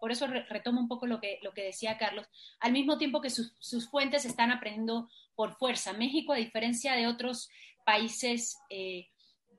por 0.00 0.10
eso 0.10 0.26
retomo 0.26 0.80
un 0.80 0.88
poco 0.88 1.06
lo 1.06 1.20
que, 1.20 1.38
lo 1.42 1.52
que 1.52 1.62
decía 1.62 1.96
Carlos, 1.96 2.26
al 2.58 2.72
mismo 2.72 2.98
tiempo 2.98 3.20
que 3.20 3.30
sus, 3.30 3.54
sus 3.60 3.88
fuentes 3.88 4.24
están 4.24 4.50
aprendiendo 4.50 5.08
por 5.36 5.56
fuerza. 5.56 5.92
México, 5.92 6.32
a 6.32 6.36
diferencia 6.36 6.94
de 6.94 7.06
otros 7.06 7.48
países 7.84 8.58
eh, 8.68 9.06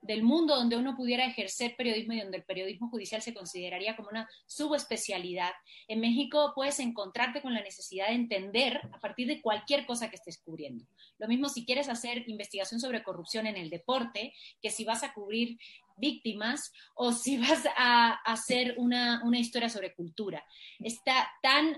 del 0.01 0.24
mundo 0.24 0.55
donde 0.55 0.75
uno 0.75 0.96
pudiera 0.96 1.25
ejercer 1.25 1.75
periodismo 1.75 2.13
y 2.13 2.22
donde 2.22 2.38
el 2.38 2.43
periodismo 2.43 2.89
judicial 2.89 3.22
se 3.22 3.34
consideraría 3.34 3.96
como 3.96 4.10
una 4.10 4.29
subespecialidad, 4.48 5.51
en 5.88 6.00
México 6.00 6.53
puedes 6.55 6.79
encontrarte 6.79 7.41
con 7.41 7.53
la 7.53 7.62
necesidad 7.62 8.08
de 8.08 8.15
entender 8.15 8.81
a 8.91 9.00
partir 9.00 9.27
de 9.27 9.41
cualquier 9.41 9.86
cosa 9.86 10.10
que 10.10 10.15
estés 10.15 10.39
cubriendo. 10.39 10.86
Lo 11.20 11.27
mismo 11.27 11.50
si 11.50 11.65
quieres 11.65 11.88
hacer 11.88 12.27
investigación 12.27 12.79
sobre 12.79 13.03
corrupción 13.03 13.46
en 13.46 13.58
el 13.58 13.70
deporte, 13.70 14.34
que 14.62 14.72
si 14.72 14.84
vas 14.84 15.03
a 15.03 15.13
cubrir 15.13 15.60
víctimas 15.98 16.74
o 16.96 17.12
si 17.12 17.38
vas 17.38 17.63
a 17.77 18.13
hacer 18.25 18.75
una, 18.77 19.22
una 19.24 19.39
historia 19.39 19.70
sobre 19.70 19.93
cultura. 19.93 20.43
Está 20.79 21.29
tan 21.41 21.77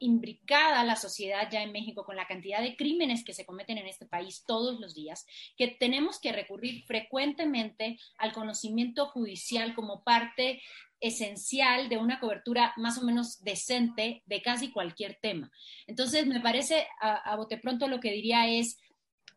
imbricada 0.00 0.84
la 0.84 0.96
sociedad 0.96 1.48
ya 1.50 1.62
en 1.62 1.72
México 1.72 2.04
con 2.04 2.16
la 2.16 2.26
cantidad 2.26 2.60
de 2.60 2.76
crímenes 2.76 3.24
que 3.24 3.34
se 3.34 3.44
cometen 3.44 3.78
en 3.78 3.86
este 3.86 4.06
país 4.06 4.44
todos 4.46 4.80
los 4.80 4.94
días, 4.94 5.26
que 5.56 5.68
tenemos 5.68 6.20
que 6.20 6.32
recurrir 6.32 6.84
frecuentemente 6.84 7.98
al 8.18 8.32
conocimiento 8.32 9.06
judicial 9.06 9.74
como 9.74 10.02
parte 10.04 10.60
esencial 11.00 11.88
de 11.88 11.96
una 11.96 12.18
cobertura 12.18 12.72
más 12.76 12.98
o 12.98 13.04
menos 13.04 13.42
decente 13.42 14.22
de 14.26 14.42
casi 14.42 14.70
cualquier 14.70 15.18
tema. 15.20 15.50
Entonces, 15.86 16.26
me 16.26 16.40
parece, 16.40 16.86
a, 17.00 17.36
bote 17.36 17.58
pronto 17.58 17.88
lo 17.88 18.00
que 18.00 18.12
diría 18.12 18.48
es, 18.48 18.78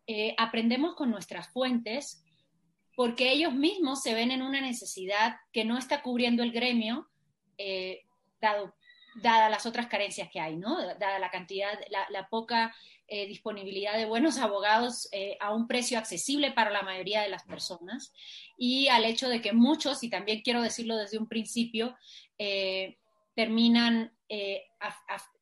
eh, 0.06 0.34
aprendemos 0.38 0.94
con 0.94 1.10
nuestras 1.10 1.48
fuentes 1.52 2.24
porque 2.96 3.32
ellos 3.32 3.54
mismos 3.54 4.02
se 4.02 4.14
ven 4.14 4.30
en 4.30 4.42
una 4.42 4.60
necesidad 4.60 5.36
que 5.52 5.64
no 5.64 5.78
está 5.78 6.02
cubriendo 6.02 6.42
el 6.42 6.52
gremio, 6.52 7.08
eh, 7.56 8.02
dado 8.40 8.74
dada 9.14 9.48
las 9.50 9.66
otras 9.66 9.86
carencias 9.86 10.28
que 10.30 10.40
hay, 10.40 10.56
¿no? 10.56 10.76
Dada 10.98 11.18
la 11.18 11.30
cantidad, 11.30 11.78
la, 12.10 12.28
poca 12.28 12.74
eh, 13.08 13.26
disponibilidad 13.26 13.96
de 13.96 14.06
buenos 14.06 14.38
abogados 14.38 15.08
eh, 15.12 15.36
a 15.40 15.52
un 15.52 15.66
precio 15.66 15.98
accesible 15.98 16.52
para 16.52 16.70
la 16.70 16.82
mayoría 16.82 17.22
de 17.22 17.28
las 17.28 17.42
personas 17.44 18.12
y 18.56 18.88
al 18.88 19.04
hecho 19.04 19.28
de 19.28 19.40
que 19.40 19.52
muchos, 19.52 20.02
y 20.02 20.10
también 20.10 20.42
quiero 20.42 20.62
decirlo 20.62 20.96
desde 20.96 21.18
un 21.18 21.28
principio, 21.28 21.96
eh, 22.38 22.98
terminan 23.34 24.12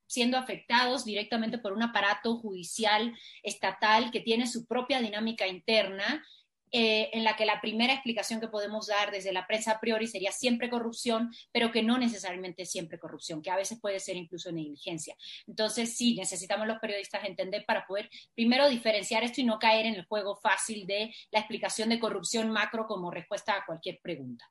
siendo 0.07 0.37
afectados 0.37 1.05
directamente 1.05 1.59
por 1.59 1.73
un 1.73 1.85
aparato 1.85 2.37
judicial 2.37 3.17
estatal 3.45 4.11
que 4.11 4.19
tiene 4.19 4.49
su 4.49 4.67
propia 4.67 5.01
dinámica 5.01 5.47
interna 5.47 6.25
eh, 6.73 7.11
en 7.13 7.25
la 7.25 7.37
que 7.37 7.47
la 7.47 7.61
primera 7.61 7.93
explicación 7.93 8.41
que 8.41 8.49
podemos 8.49 8.87
dar 8.87 9.11
desde 9.11 9.33
la 9.33 9.47
prensa 9.47 9.73
a 9.73 9.81
priori 9.81 10.07
sería 10.07 10.33
siempre 10.33 10.71
corrupción, 10.71 11.31
pero 11.53 11.73
que 11.73 11.83
no 11.83 11.99
necesariamente 11.99 12.65
siempre 12.65 12.99
corrupción, 12.99 13.43
que 13.43 13.51
a 13.51 13.57
veces 13.57 13.79
puede 13.81 13.99
ser 13.99 14.17
incluso 14.17 14.53
negligencia. 14.53 15.17
Entonces, 15.47 15.97
sí, 15.97 16.15
necesitamos 16.17 16.67
los 16.67 16.79
periodistas 16.79 17.25
entender 17.25 17.65
para 17.67 17.87
poder 17.87 18.09
primero 18.35 18.69
diferenciar 18.69 19.25
esto 19.25 19.41
y 19.41 19.45
no 19.45 19.59
caer 19.59 19.87
en 19.87 19.95
el 19.95 20.05
juego 20.05 20.37
fácil 20.37 20.87
de 20.87 21.13
la 21.31 21.41
explicación 21.41 21.89
de 21.89 21.99
corrupción 21.99 22.51
macro 22.51 22.87
como 22.87 23.11
respuesta 23.11 23.55
a 23.55 23.65
cualquier 23.67 23.99
pregunta. 24.03 24.49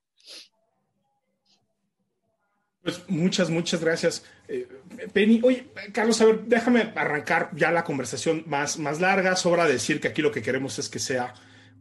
Pues 2.82 3.10
muchas, 3.10 3.50
muchas 3.50 3.82
gracias. 3.82 4.24
Eh, 4.48 4.68
Penny, 5.12 5.42
oye, 5.44 5.68
Carlos, 5.94 6.20
a 6.22 6.26
ver, 6.26 6.42
déjame 6.46 6.94
arrancar 6.96 7.50
ya 7.54 7.72
la 7.72 7.84
conversación 7.84 8.44
más, 8.48 8.78
más 8.78 9.02
larga. 9.02 9.36
Sobra 9.36 9.66
decir 9.66 10.00
que 10.00 10.08
aquí 10.08 10.22
lo 10.22 10.32
que 10.32 10.42
queremos 10.42 10.80
es 10.80 10.88
que 10.88 11.00
sea 11.00 11.34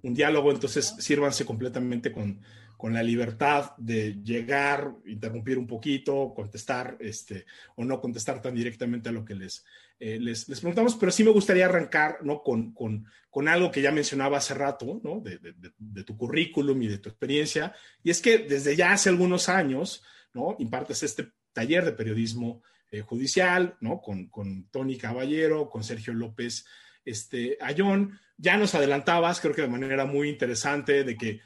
un 0.03 0.15
diálogo, 0.15 0.51
entonces 0.51 0.95
sírvanse 0.99 1.45
completamente 1.45 2.13
con, 2.13 2.41
con 2.79 2.95
la 2.95 3.03
libertad 3.03 3.73
de 3.77 4.23
llegar, 4.23 4.95
interrumpir 5.05 5.59
un 5.59 5.67
poquito, 5.67 6.33
contestar 6.35 6.97
este, 7.01 7.45
o 7.75 7.85
no 7.85 8.01
contestar 8.01 8.41
tan 8.41 8.55
directamente 8.55 9.09
a 9.09 9.13
lo 9.13 9.25
que 9.25 9.35
les, 9.35 9.65
eh, 9.99 10.19
les, 10.21 10.45
preguntamos, 10.45 10.95
pero 10.95 11.11
sí 11.11 11.25
me 11.25 11.33
gustaría 11.33 11.65
arrancar 11.65 12.19
¿no? 12.23 12.41
con, 12.41 12.73
con, 12.73 13.05
con 13.31 13.49
algo 13.49 13.73
que 13.73 13.83
ya 13.83 13.91
mencionaba 13.91 14.39
hace 14.39 14.55
rato, 14.55 15.01
¿no? 15.03 15.21
de, 15.21 15.41
de, 15.77 16.05
tu 16.05 16.17
currículum 16.17 16.81
y 16.83 16.87
de 16.87 16.99
tu 16.99 17.09
experiencia, 17.09 17.75
y 18.05 18.11
es 18.11 18.23
que 18.23 18.39
desde 18.39 18.77
ya 18.77 18.93
hace 18.93 19.09
algunos 19.09 19.49
años 19.49 20.05
¿no? 20.33 20.55
impartes 20.61 21.03
este 21.03 21.33
taller 21.53 21.85
de 21.85 21.93
periodismo 21.93 22.63
eh, 22.93 23.01
judicial 23.01 23.77
¿no? 23.81 24.01
con, 24.01 24.29
con 24.29 24.69
Tony 24.71 24.97
Caballero, 24.97 25.69
con 25.69 25.83
Sergio 25.83 26.15
López 26.15 26.65
este, 27.09 27.57
Ayón 27.61 28.19
ya 28.37 28.57
nos 28.57 28.75
adelantabas, 28.75 29.41
creo 29.41 29.55
que 29.55 29.63
de 29.63 29.69
manera 29.69 30.05
muy 30.05 30.29
interesante, 30.29 31.05
de 31.05 31.17
que 31.17 31.41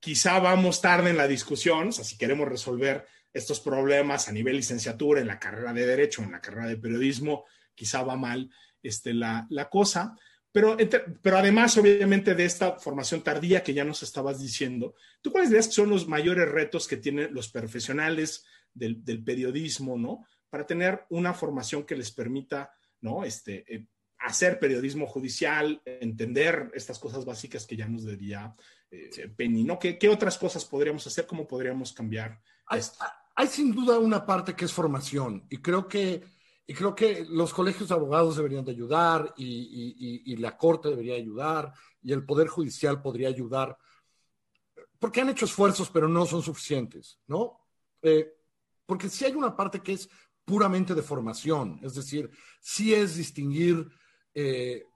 quizá 0.00 0.38
vamos 0.38 0.80
tarde 0.80 1.10
en 1.10 1.16
la 1.16 1.28
discusión, 1.28 1.88
o 1.88 1.92
sea, 1.92 2.04
si 2.04 2.16
queremos 2.16 2.48
resolver 2.48 3.06
estos 3.32 3.60
problemas 3.60 4.28
a 4.28 4.32
nivel 4.32 4.56
licenciatura 4.56 5.20
en 5.20 5.26
la 5.26 5.38
carrera 5.38 5.72
de 5.72 5.86
Derecho, 5.86 6.22
en 6.22 6.32
la 6.32 6.40
carrera 6.40 6.66
de 6.66 6.78
Periodismo, 6.78 7.44
quizá 7.74 8.02
va 8.02 8.16
mal 8.16 8.50
este, 8.82 9.12
la, 9.12 9.46
cosa. 9.70 10.16
Pero, 10.50 10.76
pero 11.20 11.36
además, 11.36 11.76
obviamente, 11.76 12.34
de 12.34 12.44
esta 12.44 12.78
formación 12.78 13.22
tardía 13.22 13.62
que 13.62 13.74
ya 13.74 13.84
nos 13.84 14.02
estabas 14.02 14.40
diciendo, 14.40 14.94
¿tú 15.20 15.30
cuáles 15.30 15.50
dirías 15.50 15.68
que 15.68 15.74
son 15.74 15.90
los 15.90 16.08
mayores 16.08 16.48
retos 16.48 16.88
que 16.88 16.96
tienen 16.96 17.32
los 17.34 17.48
profesionales 17.48 18.46
del, 18.72 19.22
periodismo, 19.22 19.98
¿no? 19.98 20.24
Para 20.48 20.66
tener 20.66 21.04
una 21.10 21.34
formación 21.34 21.84
que 21.84 21.96
les 21.96 22.10
permita, 22.10 22.72
¿no? 23.02 23.24
Este, 23.24 23.64
eh, 23.72 23.86
hacer 24.18 24.58
periodismo 24.58 25.06
judicial, 25.06 25.80
entender 25.84 26.70
estas 26.74 26.98
cosas 26.98 27.24
básicas 27.24 27.66
que 27.66 27.76
ya 27.76 27.88
nos 27.88 28.04
diría 28.04 28.54
eh, 28.90 29.28
Penny, 29.36 29.64
¿no? 29.64 29.78
¿Qué, 29.78 30.08
otras 30.08 30.38
cosas 30.38 30.64
podríamos 30.64 31.06
hacer? 31.06 31.26
¿Cómo 31.26 31.46
podríamos 31.46 31.92
cambiar? 31.92 32.40
Hay, 32.66 32.80
hay, 33.34 33.46
sin 33.46 33.72
duda 33.72 33.98
una 33.98 34.24
parte 34.26 34.54
que 34.54 34.64
es 34.64 34.72
formación 34.72 35.46
y 35.48 35.58
creo 35.58 35.86
que, 35.86 36.22
y 36.66 36.74
creo 36.74 36.94
que 36.94 37.26
los 37.28 37.52
colegios 37.52 37.88
de 37.88 37.94
abogados 37.94 38.36
deberían 38.36 38.64
de 38.64 38.72
ayudar 38.72 39.34
y, 39.36 40.36
la 40.36 40.56
corte 40.56 40.88
debería 40.88 41.16
ayudar 41.16 41.72
y 42.02 42.12
el 42.12 42.24
poder 42.24 42.48
judicial 42.48 43.02
podría 43.02 43.28
ayudar 43.28 43.76
porque 44.98 45.20
han 45.20 45.28
hecho 45.28 45.44
esfuerzos 45.44 45.90
pero 45.90 46.08
no 46.08 46.26
son 46.26 46.42
suficientes, 46.42 47.20
¿no? 47.26 47.60
Eh, 48.02 48.34
porque 48.86 49.08
si 49.08 49.24
hay 49.24 49.34
una 49.34 49.54
parte 49.54 49.80
que 49.80 49.92
es 49.92 50.08
puramente 50.44 50.94
de 50.94 51.02
formación, 51.02 51.78
es 51.82 51.94
decir, 51.94 52.30
sí 52.60 52.94
es 52.94 53.16
distinguir 53.16 53.86
eh, 54.40 54.86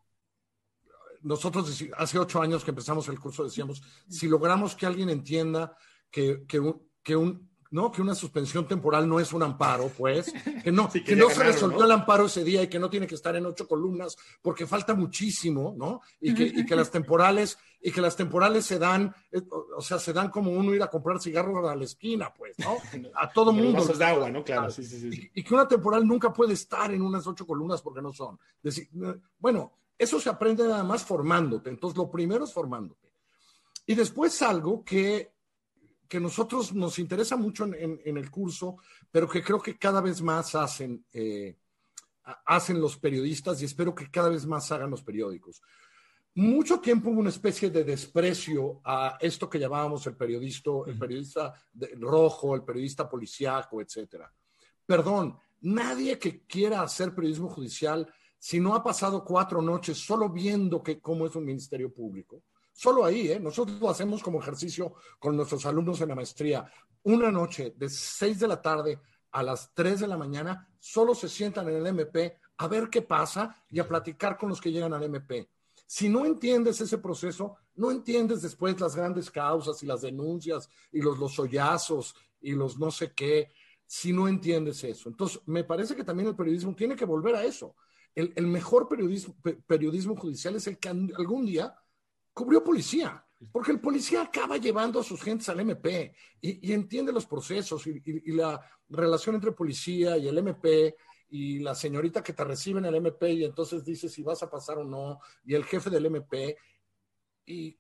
nosotros 1.23 1.85
hace 1.97 2.19
ocho 2.19 2.41
años 2.41 2.63
que 2.63 2.71
empezamos 2.71 3.09
el 3.09 3.19
curso 3.19 3.43
decíamos, 3.43 3.83
si 4.09 4.29
logramos 4.29 4.77
que 4.77 4.87
alguien 4.87 5.11
entienda 5.11 5.77
que, 6.13 6.45
que, 6.47 7.17
un, 7.17 7.51
¿no? 7.73 7.91
que 7.91 8.03
una 8.03 8.15
suspensión 8.15 8.69
temporal 8.69 9.09
no 9.09 9.19
es 9.19 9.33
un 9.33 9.43
amparo, 9.43 9.89
pues, 9.89 10.33
que 10.63 10.71
no, 10.71 10.89
que, 11.05 11.17
no 11.17 11.31
se 11.31 11.43
resolvió 11.43 11.85
el 11.85 11.91
amparo 11.91 12.27
ese 12.27 12.45
día 12.45 12.63
y 12.63 12.69
que 12.69 12.79
no 12.79 12.89
tiene 12.89 13.07
que 13.07 13.15
estar 13.15 13.35
en 13.35 13.47
ocho 13.47 13.67
columnas 13.67 14.17
porque 14.41 14.67
falta 14.67 14.95
muchísimo, 14.95 15.75
¿no? 15.77 16.03
Y 16.21 16.35
que, 16.35 16.45
y 16.45 16.67
que 16.67 16.77
las 16.77 16.91
temporales, 16.91 17.59
y 17.81 17.91
que 17.91 18.01
las 18.01 18.15
temporales 18.15 18.67
se 18.67 18.79
dan, 18.79 19.15
eh, 19.33 19.41
o 19.77 19.81
sea, 19.81 19.99
se 19.99 20.13
dan 20.13 20.29
como 20.29 20.51
uno 20.51 20.75
ir 20.75 20.83
a 20.83 20.89
comprar 20.91 21.19
cigarros 21.21 21.69
a 21.69 21.75
la 21.75 21.85
esquina, 21.85 22.33
pues, 22.33 22.57
¿no? 22.59 22.77
A 23.17 23.33
todo 23.33 23.53
mundo. 23.53 23.85
de 23.85 24.05
agua, 24.05 24.31
¿no? 24.31 24.45
Claro, 24.45 24.71
sí, 24.71 24.85
sí, 24.85 25.01
sí. 25.11 25.31
Y, 25.35 25.43
que 25.43 25.55
una 25.55 25.67
temporal 25.67 26.07
nunca 26.07 26.33
puede 26.33 26.53
estar 26.53 26.93
en 26.93 27.03
unas 27.03 27.27
ocho 27.27 27.47
columnas 27.47 27.81
porque 27.81 28.03
no 28.03 28.13
son. 28.13 28.39
Decir, 28.63 28.89
bueno, 29.39 29.73
eso 29.99 30.21
se 30.21 30.29
aprende 30.29 30.65
nada 30.65 30.85
más 30.85 31.05
formándote. 31.05 31.71
Entonces, 31.71 31.97
lo 31.97 32.11
primero 32.11 32.45
es 32.45 32.53
formándote. 32.53 33.11
Y 33.87 33.95
después 33.95 34.41
algo 34.43 34.85
que 34.85 35.32
que 36.13 36.21
nosotros 36.21 36.75
nos 36.75 36.99
interesa 36.99 37.37
mucho 37.37 37.65
en, 37.65 38.17
el 38.19 38.31
curso, 38.31 38.77
pero 39.11 39.27
que 39.27 39.43
creo 39.43 39.63
que 39.63 39.79
cada 39.79 40.03
vez 40.03 40.21
más 40.21 40.55
hacen, 40.55 41.07
eh, 41.11 41.57
hacen 42.45 42.79
los 42.79 42.99
periodistas 42.99 43.63
y 43.63 43.65
espero 43.65 43.95
que 43.95 44.11
cada 44.11 44.29
vez 44.29 44.45
más 44.45 44.71
hagan 44.71 44.91
los 44.91 45.03
periódicos. 45.03 45.63
Mucho 46.35 46.81
tiempo 46.81 47.09
hubo 47.09 47.21
una 47.21 47.31
especie 47.31 47.71
de 47.71 47.83
desprecio 47.83 48.83
a 48.85 49.17
esto 49.23 49.49
que 49.49 49.59
llamábamos 49.59 50.07
el 50.07 50.15
periodista, 50.15 50.71
el 50.87 50.99
periodista 50.99 51.55
rojo, 51.99 52.55
el 52.57 52.63
periodista 52.63 53.09
policíaco, 53.09 53.81
etcétera. 53.81 54.31
Perdón, 54.85 55.39
nadie 55.63 56.19
que 56.19 56.43
quiera 56.45 56.83
hacer 56.83 57.15
periodismo 57.15 57.49
judicial, 57.49 58.07
si 58.39 58.61
no 58.61 58.75
ha 58.75 58.85
pasado 58.85 59.25
cuatro 59.25 59.63
noches 59.63 59.97
solo 59.97 60.29
viendo 60.29 60.83
que, 60.83 61.01
cómo 61.01 61.27
es 61.27 61.35
un 61.37 61.47
ministerio 61.47 61.91
público, 61.91 62.43
Solo 62.73 63.05
ahí, 63.05 63.31
¿eh? 63.31 63.41
Nosotros 63.41 63.81
lo 63.81 63.91
hacemos 63.91 64.23
como 64.23 64.41
ejercicio 64.41 64.95
con 65.19 65.37
nuestros 65.37 65.67
alumnos 65.67 66.01
en 66.01 66.09
la 66.09 66.15
maestría. 66.15 66.71
Una 67.05 67.31
noche 67.31 67.75
de 67.77 67.89
6 67.89 68.41
de 68.41 68.49
la 68.49 68.61
tarde 68.61 68.99
a 69.33 69.43
las 69.43 69.73
3 69.75 70.01
de 70.01 70.07
la 70.07 70.17
mañana, 70.17 70.69
solo 70.79 71.15
se 71.15 71.29
sientan 71.29 71.69
en 71.69 71.77
el 71.77 71.87
MP 71.87 72.39
a 72.59 72.69
ver 72.69 72.89
qué 72.91 73.03
pasa 73.03 73.57
y 73.71 73.81
a 73.81 73.89
platicar 73.89 74.37
con 74.37 74.51
los 74.51 74.61
que 74.61 74.71
llegan 74.71 74.93
al 74.93 75.03
MP. 75.05 75.49
Si 75.87 76.09
no 76.09 76.25
entiendes 76.25 76.81
ese 76.81 76.99
proceso, 76.99 77.57
no 77.75 77.91
entiendes 77.91 78.43
después 78.43 78.79
las 78.81 78.95
grandes 78.95 79.31
causas 79.31 79.83
y 79.83 79.87
las 79.87 80.03
denuncias 80.03 80.69
y 80.93 81.01
los, 81.01 81.19
los 81.19 81.35
sollazos 81.35 82.15
y 82.41 82.53
los 82.53 82.79
no 82.79 82.91
sé 82.91 83.13
qué, 83.13 83.51
si 83.87 84.13
no 84.13 84.29
entiendes 84.29 84.85
eso. 84.85 85.09
Entonces, 85.09 85.41
me 85.47 85.65
parece 85.65 85.97
que 85.97 86.05
también 86.05 86.29
el 86.29 86.37
periodismo 86.37 86.75
tiene 86.75 86.97
que 86.97 87.05
volver 87.05 87.35
a 87.35 87.45
eso. 87.45 87.75
El, 88.15 88.33
el 88.37 88.47
mejor 88.47 88.89
periodismo, 88.89 89.35
periodismo 89.67 90.17
judicial 90.17 90.55
es 90.57 90.67
el 90.67 90.79
que 90.79 90.89
algún 90.89 91.47
día 91.47 91.75
cubrió 92.33 92.63
policía, 92.63 93.25
porque 93.51 93.73
el 93.73 93.81
policía 93.81 94.23
acaba 94.23 94.57
llevando 94.57 95.01
a 95.01 95.05
sus 95.05 95.21
gentes 95.23 95.49
al 95.49 95.61
MP 95.61 96.15
y, 96.41 96.73
entiende 96.73 97.13
los 97.13 97.27
procesos 97.27 97.87
y, 97.87 98.33
la 98.33 98.61
relación 98.89 99.35
entre 99.35 99.53
policía 99.53 100.17
y 100.17 100.29
el 100.29 100.39
MP 100.39 100.97
y 101.31 101.59
la 101.61 101.75
señorita 101.75 102.23
que 102.23 102.35
te 102.35 102.45
recibe 102.45 102.79
en 102.79 102.87
el 102.87 102.95
MP 102.95 103.33
y 103.33 103.45
entonces 103.45 103.85
dice 103.85 104.09
si 104.09 104.23
vas 104.23 104.43
a 104.43 104.51
pasar 104.51 104.79
o 104.79 104.85
no, 104.85 105.21
y 105.45 105.55
el 105.55 105.65
jefe 105.65 105.91
del 105.91 106.07
MP. 106.07 106.57
Y 107.47 107.77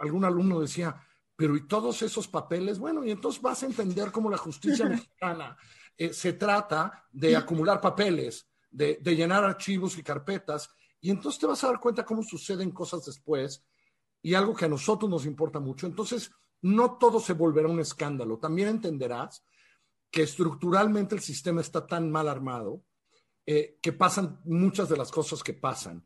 algún 0.00 0.24
alumno 0.24 0.60
decía, 0.60 1.00
pero 1.34 1.56
¿y 1.56 1.66
todos 1.66 2.02
esos 2.02 2.28
papeles? 2.28 2.78
Bueno, 2.78 3.04
y 3.04 3.10
entonces 3.10 3.40
vas 3.40 3.62
a 3.62 3.66
entender 3.66 4.10
cómo 4.10 4.28
la 4.28 4.36
justicia 4.36 4.84
mexicana 4.88 5.56
eh, 5.96 6.12
se 6.12 6.34
trata 6.34 7.06
de 7.10 7.36
acumular 7.36 7.80
papeles, 7.80 8.48
de, 8.70 8.98
de 9.00 9.16
llenar 9.16 9.44
archivos 9.44 9.96
y 9.96 10.02
carpetas 10.02 10.68
y 11.00 11.10
entonces 11.10 11.40
te 11.40 11.46
vas 11.46 11.62
a 11.64 11.68
dar 11.68 11.80
cuenta 11.80 12.04
cómo 12.04 12.22
suceden 12.22 12.70
cosas 12.70 13.04
después 13.04 13.64
y 14.22 14.34
algo 14.34 14.54
que 14.54 14.64
a 14.64 14.68
nosotros 14.68 15.10
nos 15.10 15.26
importa 15.26 15.60
mucho. 15.60 15.86
Entonces, 15.86 16.30
no 16.62 16.96
todo 16.98 17.20
se 17.20 17.34
volverá 17.34 17.68
un 17.68 17.80
escándalo. 17.80 18.38
También 18.38 18.68
entenderás 18.68 19.44
que 20.10 20.22
estructuralmente 20.22 21.14
el 21.14 21.20
sistema 21.20 21.60
está 21.60 21.86
tan 21.86 22.10
mal 22.10 22.28
armado 22.28 22.82
eh, 23.44 23.78
que 23.80 23.92
pasan 23.92 24.40
muchas 24.44 24.88
de 24.88 24.96
las 24.96 25.10
cosas 25.10 25.42
que 25.42 25.54
pasan. 25.54 26.04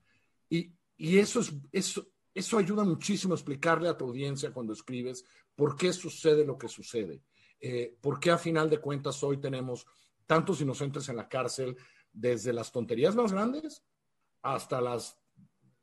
Y, 0.48 0.74
eso, 0.98 1.40
es, 1.40 1.54
eso, 1.72 2.08
eso 2.34 2.58
ayuda 2.58 2.84
muchísimo 2.84 3.32
a 3.32 3.36
explicarle 3.36 3.88
a 3.88 3.96
tu 3.96 4.04
audiencia 4.04 4.52
cuando 4.52 4.74
escribes 4.74 5.24
por 5.54 5.76
qué 5.76 5.92
sucede 5.92 6.44
lo 6.44 6.58
que 6.58 6.68
sucede. 6.68 7.22
Eh, 7.58 7.96
por 8.02 8.20
qué 8.20 8.30
a 8.30 8.38
final 8.38 8.68
de 8.68 8.80
cuentas 8.80 9.22
hoy 9.22 9.38
tenemos 9.38 9.86
tantos 10.26 10.60
inocentes 10.60 11.08
en 11.08 11.16
la 11.16 11.28
cárcel, 11.28 11.76
desde 12.12 12.52
las 12.52 12.72
tonterías 12.72 13.14
más 13.14 13.32
grandes 13.32 13.82
hasta 14.42 14.80
las 14.80 15.18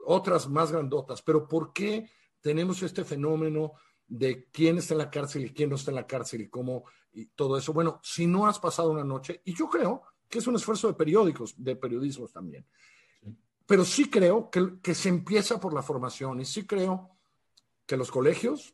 otras 0.06 0.48
más 0.48 0.72
grandotas. 0.72 1.22
Pero 1.22 1.48
¿por 1.48 1.74
qué 1.74 2.10
tenemos 2.42 2.82
este 2.82 3.04
fenómeno 3.04 3.74
de 4.08 4.50
quién 4.52 4.78
está 4.78 4.94
en 4.94 5.00
la 5.00 5.10
cárcel 5.10 5.46
y 5.46 5.54
quién 5.54 5.70
no 5.70 5.76
está 5.76 5.92
en 5.92 5.96
la 5.96 6.08
cárcel 6.08 6.42
y 6.42 6.50
cómo 6.50 6.86
y 7.12 7.26
todo 7.28 7.58
eso? 7.58 7.74
Bueno, 7.74 8.00
si 8.04 8.28
no 8.28 8.48
has 8.48 8.60
pasado 8.60 8.92
una 8.92 9.04
noche, 9.04 9.42
y 9.46 9.54
yo 9.54 9.70
creo 9.70 10.04
que 10.30 10.40
es 10.40 10.48
un 10.48 10.56
esfuerzo 10.56 10.88
de 10.88 10.94
periódicos, 10.94 11.56
de 11.58 11.76
periodismo 11.76 12.28
también, 12.28 12.66
pero 13.66 13.84
sí 13.84 14.10
creo 14.10 14.50
que, 14.50 14.80
que 14.82 14.96
se 14.96 15.10
empieza 15.10 15.60
por 15.60 15.74
la 15.74 15.82
formación 15.82 16.40
y 16.40 16.46
sí 16.46 16.66
creo 16.66 17.18
que 17.86 17.98
los 17.98 18.12
colegios 18.12 18.74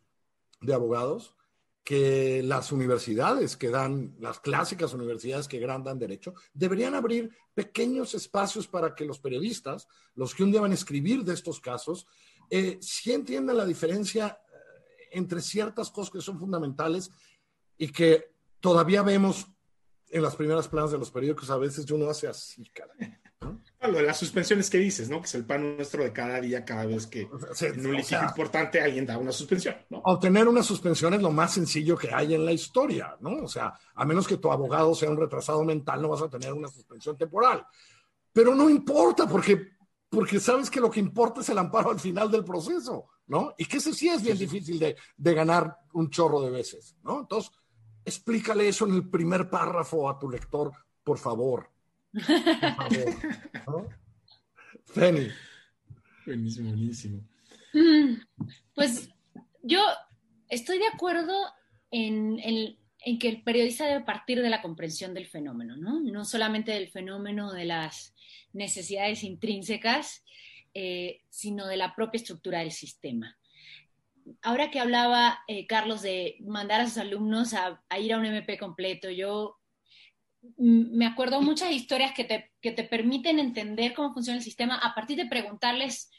de 0.61 0.73
abogados 0.73 1.35
que 1.83 2.41
las 2.43 2.71
universidades 2.71 3.57
que 3.57 3.69
dan, 3.69 4.15
las 4.19 4.39
clásicas 4.39 4.93
universidades 4.93 5.47
que 5.47 5.59
dan 5.59 5.99
derecho, 5.99 6.33
deberían 6.53 6.95
abrir 6.95 7.35
pequeños 7.53 8.13
espacios 8.13 8.67
para 8.67 8.95
que 8.95 9.05
los 9.05 9.19
periodistas, 9.19 9.87
los 10.15 10.33
que 10.33 10.43
un 10.43 10.51
día 10.51 10.61
van 10.61 10.71
a 10.71 10.75
escribir 10.75 11.23
de 11.23 11.33
estos 11.33 11.59
casos, 11.59 12.07
eh, 12.49 12.77
sí 12.81 13.11
entiendan 13.11 13.57
la 13.57 13.65
diferencia 13.65 14.27
eh, 14.27 15.09
entre 15.11 15.41
ciertas 15.41 15.91
cosas 15.91 16.13
que 16.13 16.21
son 16.21 16.39
fundamentales 16.39 17.11
y 17.77 17.89
que 17.89 18.33
todavía 18.61 19.03
vemos 19.03 19.47
en 20.09 20.21
las 20.21 20.35
primeras 20.35 20.67
planas 20.67 20.91
de 20.91 20.99
los 20.99 21.11
periódicos, 21.11 21.49
a 21.49 21.57
veces 21.57 21.89
uno 21.91 22.09
hace 22.09 22.27
así, 22.27 22.63
cara. 22.69 22.93
Lo 23.83 23.97
de 23.97 24.03
las 24.03 24.17
suspensiones 24.17 24.69
que 24.69 24.77
dices, 24.77 25.09
¿no? 25.09 25.19
Que 25.19 25.25
es 25.25 25.35
el 25.35 25.45
pan 25.45 25.75
nuestro 25.75 26.03
de 26.03 26.13
cada 26.13 26.39
día, 26.39 26.63
cada 26.63 26.85
vez 26.85 27.05
que 27.05 27.21
en 27.21 27.85
un 27.85 27.95
litigio 27.95 28.23
importante 28.23 28.79
alguien 28.79 29.05
da 29.05 29.17
una 29.17 29.31
suspensión, 29.31 29.75
¿no? 29.89 30.01
Obtener 30.05 30.47
una 30.47 30.63
suspensión 30.63 31.13
es 31.13 31.21
lo 31.21 31.31
más 31.31 31.53
sencillo 31.53 31.97
que 31.97 32.13
hay 32.13 32.33
en 32.33 32.45
la 32.45 32.53
historia, 32.53 33.17
¿no? 33.19 33.43
O 33.43 33.47
sea, 33.47 33.73
a 33.95 34.05
menos 34.05 34.27
que 34.27 34.37
tu 34.37 34.51
abogado 34.51 34.95
sea 34.95 35.09
un 35.09 35.17
retrasado 35.17 35.63
mental, 35.63 36.01
no 36.01 36.09
vas 36.09 36.21
a 36.21 36.29
tener 36.29 36.53
una 36.53 36.69
suspensión 36.69 37.17
temporal. 37.17 37.65
Pero 38.31 38.55
no 38.55 38.69
importa, 38.69 39.27
porque, 39.27 39.73
porque 40.09 40.39
sabes 40.39 40.69
que 40.69 40.79
lo 40.79 40.89
que 40.89 41.01
importa 41.01 41.41
es 41.41 41.49
el 41.49 41.57
amparo 41.57 41.91
al 41.91 41.99
final 41.99 42.31
del 42.31 42.45
proceso, 42.45 43.09
¿no? 43.27 43.53
Y 43.57 43.65
que 43.65 43.77
eso 43.77 43.93
sí 43.93 44.07
es 44.07 44.23
bien 44.23 44.37
difícil 44.37 44.79
de, 44.79 44.95
de 45.17 45.33
ganar 45.33 45.77
un 45.93 46.09
chorro 46.09 46.41
de 46.41 46.51
veces, 46.51 46.95
¿no? 47.03 47.19
Entonces, 47.19 47.51
explícale 48.05 48.67
eso 48.67 48.85
en 48.85 48.93
el 48.93 49.09
primer 49.09 49.49
párrafo 49.49 50.09
a 50.09 50.17
tu 50.17 50.29
lector, 50.29 50.71
por 51.03 51.17
favor. 51.17 51.72
Fanny. 54.85 55.29
Buenísimo, 56.25 56.69
buenísimo. 56.69 57.21
Mm, 57.73 58.21
pues 58.75 59.09
yo 59.63 59.83
estoy 60.49 60.77
de 60.77 60.87
acuerdo 60.87 61.33
en, 61.91 62.37
que 63.19 63.29
el 63.29 63.43
periodista 63.43 63.85
debe 63.85 64.05
partir 64.05 64.41
de 64.41 64.49
la 64.49 64.61
comprensión 64.61 65.13
del 65.13 65.25
fenómeno, 65.25 65.75
¿no? 65.75 65.99
No 65.99 66.23
solamente 66.23 66.71
del 66.71 66.89
fenómeno 66.89 67.51
de 67.51 67.65
las 67.65 68.13
necesidades 68.53 69.23
intrínsecas, 69.23 70.23
eh, 70.73 71.21
sino 71.29 71.67
de 71.67 71.77
la 71.77 71.95
propia 71.95 72.19
estructura 72.19 72.59
del 72.59 72.71
sistema. 72.71 73.37
Ahora 74.41 74.71
que 74.71 74.79
hablaba 74.79 75.39
eh, 75.47 75.67
Carlos 75.67 76.01
de 76.01 76.37
mandar 76.41 76.81
a 76.81 76.87
sus 76.87 76.97
alumnos 76.97 77.53
a, 77.53 77.83
a, 77.89 77.99
ir 77.99 78.13
a 78.13 78.17
un 78.17 78.25
MP 78.25 78.57
completo, 78.57 79.09
yo 79.09 79.59
me 80.57 81.05
acuerdo 81.05 81.41
muchas 81.41 81.71
historias 81.71 82.13
que 82.13 82.23
te, 82.23 82.51
que 82.61 82.71
te 82.71 82.83
permiten 82.83 83.39
entender 83.39 83.93
cómo 83.93 84.13
funciona 84.13 84.37
el 84.37 84.43
sistema 84.43 84.75
a 84.75 84.93
partir 84.93 85.17
de 85.17 85.25
preguntarles 85.25 86.09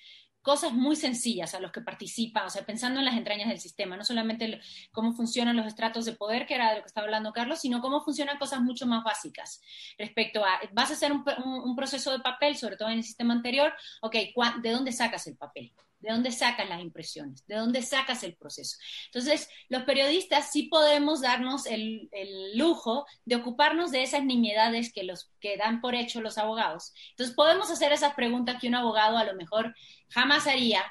cosas 0.45 0.75
muy 0.75 0.95
sencillas 0.95 1.55
a 1.55 1.61
los 1.61 1.73
que 1.73 1.81
participan, 1.81 2.45
o 2.45 2.51
sea, 2.51 2.67
pensando 2.67 2.99
en 2.99 3.07
las 3.07 3.17
entrañas 3.17 3.49
del 3.49 3.59
sistema, 3.59 3.97
no 3.97 4.05
solamente 4.05 4.61
cómo 4.93 5.15
funcionan 5.15 5.57
los 5.57 5.67
estratos 5.67 6.05
de 6.05 6.13
poder, 6.13 6.47
que 6.47 6.55
era 6.55 6.69
de 6.69 6.77
lo 6.77 6.83
que 6.83 6.89
estaba 6.89 7.07
hablando 7.07 7.33
Carlos, 7.33 7.61
sino 7.61 7.81
cómo 7.81 8.03
funcionan 8.03 8.37
cosas 8.37 8.61
mucho 8.61 8.87
más 8.87 9.03
básicas 9.03 9.63
respecto 9.97 10.45
a, 10.45 10.61
vas 10.73 10.91
a 10.91 10.95
hacer 10.95 11.13
un, 11.13 11.25
un 11.47 11.75
proceso 11.75 12.13
de 12.13 12.19
papel, 12.19 12.57
sobre 12.57 12.77
todo 12.77 12.91
en 12.91 12.99
el 12.99 13.05
sistema 13.05 13.33
anterior, 13.33 13.73
ok, 14.03 14.17
¿de 14.63 14.71
dónde 14.71 14.93
sacas 14.93 15.27
el 15.27 15.39
papel? 15.39 15.73
¿De 16.05 16.13
dónde 16.13 16.33
sacas 16.33 16.69
las 16.69 16.83
impresiones? 16.83 17.47
¿De 17.47 17.57
dónde 17.57 17.81
sacas 17.81 18.23
el 18.25 18.37
proceso? 18.37 18.77
Entonces, 19.07 19.49
los 19.71 19.85
periodistas 19.85 20.53
sí 20.53 20.65
podemos 20.65 21.23
darnos 21.23 21.65
el, 21.65 22.11
lujo 22.55 23.07
de 23.25 23.37
ocuparnos 23.37 23.91
de 23.91 24.03
esas 24.03 24.23
nimiedades 24.23 24.93
que, 24.93 25.03
los, 25.03 25.31
que 25.41 25.57
dan 25.57 25.81
por 25.81 25.95
hecho 25.95 26.21
los 26.21 26.37
abogados. 26.37 26.93
Entonces, 27.13 27.35
podemos 27.35 27.71
hacer 27.71 27.91
esas 27.91 28.13
preguntas 28.13 28.61
que 28.61 28.69
un 28.69 28.75
abogado 28.75 29.17
a 29.17 29.25
lo 29.25 29.35
mejor 29.35 29.75
jamás 30.11 30.47
haría 30.47 30.85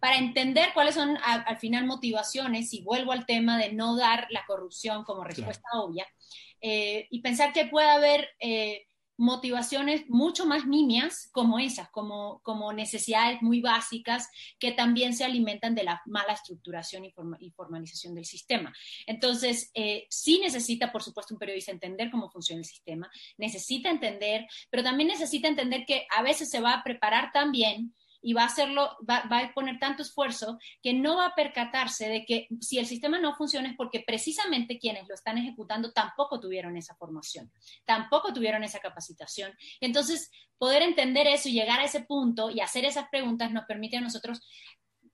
para 0.00 0.16
entender 0.16 0.70
cuáles 0.72 0.94
son 0.94 1.18
al 1.22 1.58
final 1.58 1.84
motivaciones, 1.84 2.72
y 2.72 2.82
vuelvo 2.82 3.12
al 3.12 3.26
tema 3.26 3.58
de 3.58 3.74
no 3.74 3.96
dar 3.96 4.28
la 4.30 4.46
corrupción 4.46 5.04
como 5.04 5.24
respuesta 5.24 5.68
obvia, 5.74 6.06
eh, 6.62 7.06
y 7.10 7.20
pensar 7.20 7.52
que 7.52 7.66
puede 7.66 7.90
haber... 7.90 8.30
Eh, 8.40 8.87
motivaciones 9.18 10.08
mucho 10.08 10.46
más 10.46 10.66
nimias 10.66 11.28
como 11.32 11.58
esas, 11.58 11.90
como, 11.90 12.40
como 12.44 12.72
necesidades 12.72 13.42
muy 13.42 13.60
básicas 13.60 14.28
que 14.60 14.72
también 14.72 15.12
se 15.12 15.24
alimentan 15.24 15.74
de 15.74 15.82
la 15.82 16.00
mala 16.06 16.32
estructuración 16.32 17.04
y, 17.04 17.50
formalización 17.50 18.14
del 18.14 18.24
sistema. 18.24 18.72
Entonces, 19.06 19.70
eh, 19.74 20.06
sí 20.08 20.38
necesita, 20.38 20.92
por 20.92 21.02
supuesto, 21.02 21.34
un 21.34 21.40
periodista 21.40 21.72
entender 21.72 22.10
cómo 22.10 22.30
funciona 22.30 22.60
el 22.60 22.64
sistema, 22.64 23.10
necesita 23.36 23.90
entender, 23.90 24.46
pero 24.70 24.84
también 24.84 25.08
necesita 25.08 25.48
entender 25.48 25.84
que 25.84 26.06
a 26.16 26.22
veces 26.22 26.48
se 26.48 26.60
va 26.60 26.74
a 26.74 26.84
preparar 26.84 27.32
también 27.32 27.92
y 28.28 28.34
va 28.34 28.42
a 28.42 28.46
hacerlo, 28.46 28.94
va, 29.08 29.22
a 29.26 29.54
poner 29.54 29.78
tanto 29.78 30.02
esfuerzo 30.02 30.58
que 30.82 30.92
no 30.92 31.16
va 31.16 31.28
a 31.28 31.34
percatarse 31.34 32.10
de 32.10 32.26
que 32.26 32.46
si 32.60 32.78
el 32.78 32.84
sistema 32.84 33.18
no 33.18 33.34
funciona 33.34 33.70
es 33.70 33.74
porque 33.74 34.04
precisamente 34.06 34.78
quienes 34.78 35.08
lo 35.08 35.14
están 35.14 35.38
ejecutando 35.38 35.94
tampoco 35.94 36.38
tuvieron 36.38 36.76
esa 36.76 36.94
formación, 36.94 37.50
tampoco 37.86 38.34
tuvieron 38.34 38.62
esa 38.64 38.80
capacitación. 38.80 39.56
Entonces, 39.80 40.30
poder 40.58 40.82
entender 40.82 41.26
eso 41.26 41.48
y 41.48 41.54
llegar 41.54 41.80
a 41.80 41.84
ese 41.84 42.02
punto 42.02 42.50
y 42.50 42.60
hacer 42.60 42.84
esas 42.84 43.08
preguntas 43.08 43.50
nos 43.50 43.64
permite 43.64 43.96
a 43.96 44.02
nosotros 44.02 44.42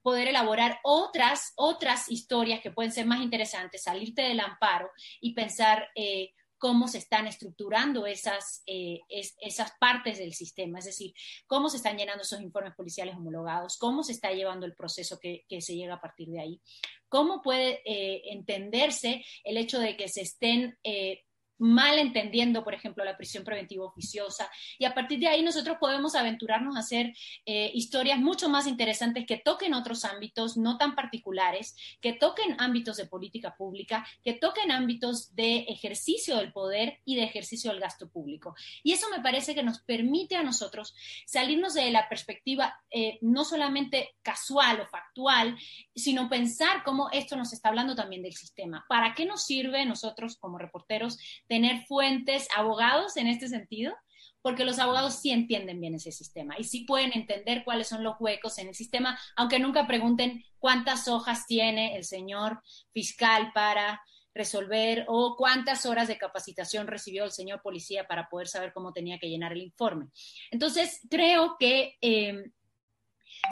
poder 0.03 0.27
elaborar 0.27 0.81
otras, 0.83 1.53
otras 1.55 2.11
historias 2.11 2.63
que 2.63 2.73
pueden 2.73 2.91
ser 2.91 3.07
más 3.07 3.21
interesantes, 3.21 3.85
salirte 3.85 4.23
del 4.23 4.41
amparo 4.41 4.91
y 5.21 5.35
pensar, 5.35 5.89
eh, 5.95 6.33
cómo 6.59 6.89
se 6.89 6.99
están 6.99 7.27
estructurando 7.27 8.07
esas, 8.07 8.63
eh, 8.67 9.01
esas 9.09 9.73
partes 9.79 10.19
del 10.19 10.35
sistema, 10.35 10.79
es 10.79 10.87
decir, 10.87 11.13
cómo 11.47 11.69
se 11.69 11.77
están 11.79 11.97
llenando 11.97 12.23
esos 12.23 12.41
informes 12.41 12.75
policiales 12.75 13.17
homologados, 13.17 13.77
cómo 13.79 14.03
se 14.03 14.13
está 14.13 14.33
llevando 14.33 14.67
el 14.67 14.75
proceso 14.75 15.19
que, 15.21 15.45
se 15.61 15.77
llega 15.77 15.95
a 15.95 16.01
partir 16.01 16.29
de 16.29 16.41
ahí, 16.41 16.61
cómo 17.09 17.43
puede 17.43 17.81
eh, 17.85 18.23
entenderse 18.33 19.25
el 19.45 19.57
hecho 19.57 19.79
de 19.79 19.97
que 19.97 20.09
se 20.09 20.23
estén 20.23 20.77
eh, 20.83 21.23
mal 21.59 21.99
entendiendo, 21.99 22.65
por 22.65 22.75
ejemplo, 22.75 23.05
la 23.05 23.17
prisión 23.17 23.45
preventiva 23.45 23.85
oficiosa. 23.85 24.51
Y 24.79 24.85
a 24.85 24.95
partir 24.95 25.19
de 25.21 25.29
ahí 25.29 25.43
nosotros 25.43 25.77
podemos 25.81 26.15
aventurarnos 26.15 26.77
a 26.77 26.81
hacer 26.81 27.13
eh, 27.47 27.71
historias 27.75 28.19
mucho 28.19 28.49
más 28.49 28.67
interesantes 28.67 29.27
que 29.27 29.39
toquen 29.39 29.75
otros 29.75 30.05
ámbitos 30.05 30.57
no 30.57 30.79
tan 30.79 30.95
particulares, 30.95 31.77
que 32.01 32.13
toquen 32.13 32.57
ámbitos 32.59 32.97
de 32.97 33.07
política 33.07 33.57
pública, 33.57 34.07
que 34.23 34.35
toquen 34.35 34.71
ámbitos 34.71 35.35
de 35.35 35.61
ejercicio 35.69 36.37
del 36.37 36.53
poder 36.53 37.01
y 37.05 37.17
de 37.17 37.25
ejercicio 37.25 37.71
del 37.71 37.81
gasto 37.81 38.09
público. 38.09 38.55
Y 38.83 38.93
eso 38.93 39.07
me 39.11 39.21
parece 39.21 39.55
que 39.55 39.63
nos 39.63 39.81
permite 39.81 40.37
a 40.37 40.43
nosotros 40.43 40.95
salirnos 41.27 41.75
de 41.75 41.91
la 41.91 42.09
perspectiva 42.09 42.81
eh, 42.91 43.19
no 43.21 43.45
solamente 43.45 44.17
casual 44.23 44.81
o 44.81 44.87
factual, 44.87 45.57
sino 45.95 46.29
pensar 46.29 46.83
cómo 46.85 47.09
esto 47.13 47.37
nos 47.37 47.53
está 47.53 47.69
hablando 47.69 47.95
también 47.95 48.23
del 48.23 48.35
sistema. 48.35 48.85
¿Para 48.89 49.15
qué 49.15 49.25
nos 49.27 49.45
sirve 49.45 49.85
nosotros 49.85 50.37
como 50.37 50.59
reporteros? 50.59 51.19
Tener 51.49 51.85
fuentes, 51.87 52.49
abogados 52.57 53.17
en 53.17 53.27
este 53.27 53.49
sentido, 53.49 53.95
porque 54.43 54.65
los 54.65 54.79
abogados 54.79 55.15
sí 55.15 55.31
entienden 55.31 55.81
bien 55.81 55.95
ese 55.95 56.13
sistema 56.13 56.57
y 56.59 56.65
sí 56.65 56.85
pueden 56.85 57.13
entender 57.15 57.65
cuáles 57.65 57.89
son 57.89 58.05
los 58.05 58.17
huecos 58.21 58.59
en 58.59 58.69
el 58.69 58.75
sistema, 58.75 59.19
aunque 59.37 59.59
nunca 59.59 59.87
pregunten 59.87 60.45
cuántas 60.59 61.09
hojas 61.09 61.47
tiene 61.47 61.97
el 61.97 62.05
señor 62.05 62.61
fiscal 62.93 63.53
para 63.55 64.03
resolver 64.35 65.05
o 65.09 65.37
cuántas 65.37 65.87
horas 65.87 66.09
de 66.09 66.19
capacitación 66.19 66.89
recibió 66.89 67.25
el 67.25 67.31
señor 67.31 67.63
policía 67.63 68.07
para 68.07 68.29
poder 68.29 68.49
saber 68.49 68.73
cómo 68.73 68.93
tenía 68.93 69.19
que 69.19 69.29
llenar 69.29 69.53
el 69.53 69.63
informe. 69.63 70.09
Entonces, 70.51 71.01
creo 71.09 71.57
que 71.59 71.97
eh, 72.01 72.45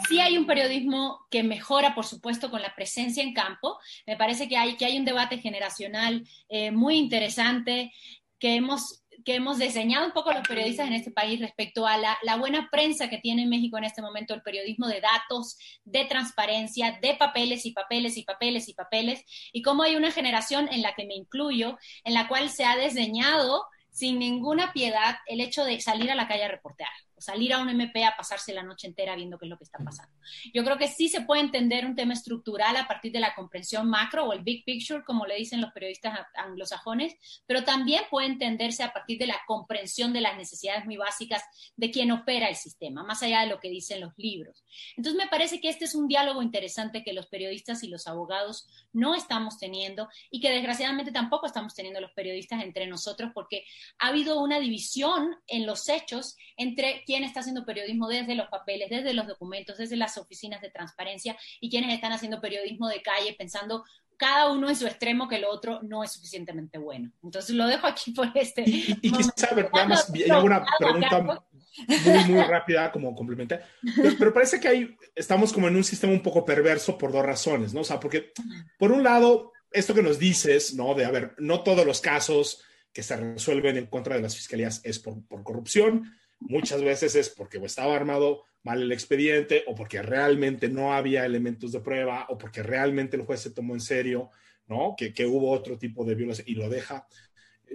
Sí 0.09 0.21
hay 0.21 0.39
un 0.39 0.47
periodismo 0.47 1.27
que 1.31 1.43
mejora, 1.43 1.95
por 1.95 2.05
supuesto, 2.05 2.51
con 2.51 2.63
la 2.63 2.75
presencia 2.75 3.23
en 3.23 3.35
campo. 3.35 3.79
Me 4.07 4.17
parece 4.17 4.49
que 4.49 4.57
hay, 4.57 4.77
que 4.77 4.85
hay 4.85 4.99
un 4.99 5.05
debate 5.05 5.39
generacional 5.39 6.27
eh, 6.49 6.71
muy 6.71 6.97
interesante 6.97 7.93
que 8.39 8.57
hemos 8.57 9.03
que 9.25 9.37
hemos 9.37 9.59
diseñado 9.59 10.07
un 10.07 10.13
poco 10.13 10.33
los 10.33 10.47
periodistas 10.47 10.89
en 10.89 10.95
este 10.95 11.13
país 11.13 11.39
respecto 11.39 11.87
a 11.87 11.97
la, 11.97 12.19
la, 12.23 12.37
buena 12.37 12.69
prensa 12.73 13.09
que 13.09 13.19
tiene 13.19 13.43
en 13.43 13.51
México 13.51 13.79
en 13.79 13.85
este 13.85 14.03
momento, 14.03 14.35
el 14.35 14.43
periodismo 14.43 14.89
de 14.89 15.01
datos, 15.01 15.57
de 15.85 16.05
transparencia, 16.07 16.99
de 17.01 17.15
papeles 17.15 17.65
y 17.65 17.73
papeles 17.73 18.17
y 18.17 18.25
papeles 18.25 18.69
y 18.69 18.75
papeles, 18.75 19.25
y 19.53 19.63
cómo 19.63 19.85
hay 19.85 19.95
una 19.95 20.11
generación 20.11 20.69
en 20.73 20.83
la 20.83 20.95
que 20.95 21.07
me 21.07 21.15
incluyo, 21.15 21.79
en 22.03 22.15
la 22.15 22.27
cual 22.27 22.51
se 22.51 22.65
ha 22.65 22.77
desdeñado 22.77 23.65
sin 23.91 24.19
ninguna 24.19 24.73
piedad 24.73 25.17
el 25.27 25.41
hecho 25.41 25.65
de 25.65 25.81
salir 25.81 26.11
a 26.11 26.17
la 26.17 26.27
calle 26.27 26.45
a 26.45 26.49
reportear 26.49 26.91
salir 27.23 27.53
a 27.53 27.59
un 27.59 27.69
MP 27.69 28.05
a 28.05 28.17
pasarse 28.17 28.53
la 28.53 28.63
noche 28.63 28.87
entera 28.87 29.17
viendo 29.17 29.39
qué 29.39 29.47
es 29.47 29.51
lo 29.51 29.57
que 29.57 29.65
está 29.65 29.79
pasando. 29.79 30.13
Yo 30.53 30.65
creo 30.65 30.77
que 30.77 30.89
sí 30.89 31.09
se 31.09 31.23
puede 31.23 31.43
entender 31.43 31.87
un 31.87 31.95
tema 31.95 32.13
estructural 32.13 32.77
a 32.77 32.87
partir 32.87 33.13
de 33.13 33.21
la 33.21 33.35
comprensión 33.35 33.89
macro 33.89 34.25
o 34.27 34.33
el 34.33 34.43
big 34.43 34.65
picture, 34.65 35.05
como 35.05 35.27
le 35.27 35.37
dicen 35.37 35.61
los 35.61 35.73
periodistas 35.73 36.19
anglosajones, 36.35 37.15
pero 37.47 37.65
también 37.65 38.03
puede 38.11 38.27
entenderse 38.27 38.83
a 38.83 38.93
partir 38.93 39.19
de 39.19 39.27
la 39.27 39.41
comprensión 39.47 40.13
de 40.13 40.21
las 40.21 40.37
necesidades 40.37 40.85
muy 40.85 40.97
básicas 40.97 41.43
de 41.77 41.91
quien 41.91 42.11
opera 42.11 42.49
el 42.49 42.57
sistema, 42.57 43.03
más 43.03 43.23
allá 43.23 43.41
de 43.41 43.49
lo 43.49 43.61
que 43.61 43.71
dicen 43.71 44.01
los 44.01 44.13
libros. 44.17 44.65
Entonces 44.97 45.23
me 45.23 45.29
parece 45.29 45.61
que 45.61 45.69
este 45.69 45.85
es 45.85 45.95
un 45.95 46.09
diálogo 46.09 46.43
interesante 46.43 47.03
que 47.03 47.13
los 47.13 47.27
periodistas 47.27 47.83
y 47.83 47.89
los 47.89 48.07
abogados 48.07 48.69
no 48.93 49.15
estamos 49.15 49.59
teniendo 49.59 50.09
y 50.31 50.41
que 50.41 50.51
desgraciadamente 50.51 51.13
tampoco 51.13 51.47
estamos 51.47 51.75
teniendo 51.75 52.01
los 52.01 52.13
periodistas 52.13 52.63
entre 52.63 52.87
nosotros 52.87 53.31
porque 53.35 53.65
ha 53.99 54.09
habido 54.09 54.41
una 54.41 54.61
división 54.61 55.37
en 55.47 55.67
los 55.67 55.89
hechos 55.89 56.37
entre 56.57 57.03
quién 57.12 57.25
está 57.25 57.40
haciendo 57.40 57.66
periodismo 57.66 58.09
desde 58.09 58.35
los 58.35 58.48
papeles, 58.48 58.88
desde 58.88 59.12
los 59.12 59.27
documentos, 59.27 59.77
desde 59.77 59.96
las 59.96 60.16
oficinas 60.16 60.62
de 60.62 60.70
transparencia 60.70 61.37
y 61.61 61.68
quienes 61.68 61.92
están 61.92 62.11
haciendo 62.11 62.40
periodismo 62.40 62.88
de 62.88 63.03
calle 63.03 63.35
pensando 63.37 63.85
cada 64.16 64.51
uno 64.51 64.70
en 64.70 64.77
su 64.77 64.87
extremo 64.87 65.29
que 65.29 65.37
el 65.37 65.44
otro 65.44 65.81
no 65.83 66.03
es 66.03 66.12
suficientemente 66.12 66.79
bueno. 66.79 67.12
Entonces 67.22 67.55
lo 67.55 67.66
dejo 67.66 67.87
aquí 67.87 68.12
por 68.12 68.31
este. 68.35 68.62
Y, 68.66 68.96
y 69.03 69.12
quizá, 69.12 69.55
nada 69.55 69.87
más, 69.87 70.11
hay 70.11 70.31
una 70.31 70.64
pregunta 70.79 71.20
muy, 71.20 72.25
muy 72.29 72.42
rápida 72.44 72.90
como 72.90 73.14
complementaria. 73.14 73.68
Pero, 73.94 74.14
pero, 74.18 74.33
parece 74.33 74.59
que 74.59 74.68
hay, 74.68 74.96
estamos 75.14 75.53
como 75.53 75.68
en 75.68 75.77
un 75.77 75.85
sistema 75.85 76.14
un 76.14 76.22
poco 76.22 76.46
perverso 76.46 76.96
por 76.96 77.12
dos 77.12 77.27
razones, 77.27 77.75
¿no? 77.75 77.83
O 77.83 77.85
sea, 77.85 78.01
porque 78.01 78.33
por 78.79 78.90
un 78.90 79.03
lado, 79.03 79.53
esto 79.70 79.92
que 79.92 80.03
nos 80.03 80.18
dices, 80.18 80.72
¿no? 80.72 80.94
De, 80.94 81.05
a 81.05 81.11
ver, 81.11 81.35
no 81.37 81.62
todos 81.62 81.85
los 81.85 82.01
casos 82.01 82.62
que 82.90 83.03
se 83.03 83.16
resuelven 83.16 83.77
en 83.77 83.87
contra 83.87 84.16
de 84.16 84.22
las 84.22 84.35
fiscalías 84.35 84.81
es 84.83 84.98
por, 84.98 85.22
por 85.27 85.42
corrupción, 85.42 86.11
Muchas 86.49 86.83
veces 86.83 87.15
es 87.15 87.29
porque 87.29 87.59
estaba 87.59 87.95
armado 87.95 88.45
mal 88.63 88.83
el 88.83 88.93
expediente 88.93 89.65
o 89.67 89.75
porque 89.75 90.03
realmente 90.03 90.69
no 90.69 90.95
había 90.95 91.25
elementos 91.25 91.73
de 91.73 91.81
prueba 91.81 92.27
o 92.29 92.39
porque 92.39 92.63
realmente 92.63 93.17
el 93.17 93.23
juez 93.23 93.41
se 93.41 93.51
tomó 93.51 93.75
en 93.75 93.81
serio, 93.81 94.31
¿no? 94.67 94.95
Que, 94.97 95.13
hubo 95.27 95.51
otro 95.51 95.79
tipo 95.79 96.05
de 96.05 96.15
violencia 96.15 96.45
y 96.47 96.55
lo 96.55 96.69
deja 96.69 97.07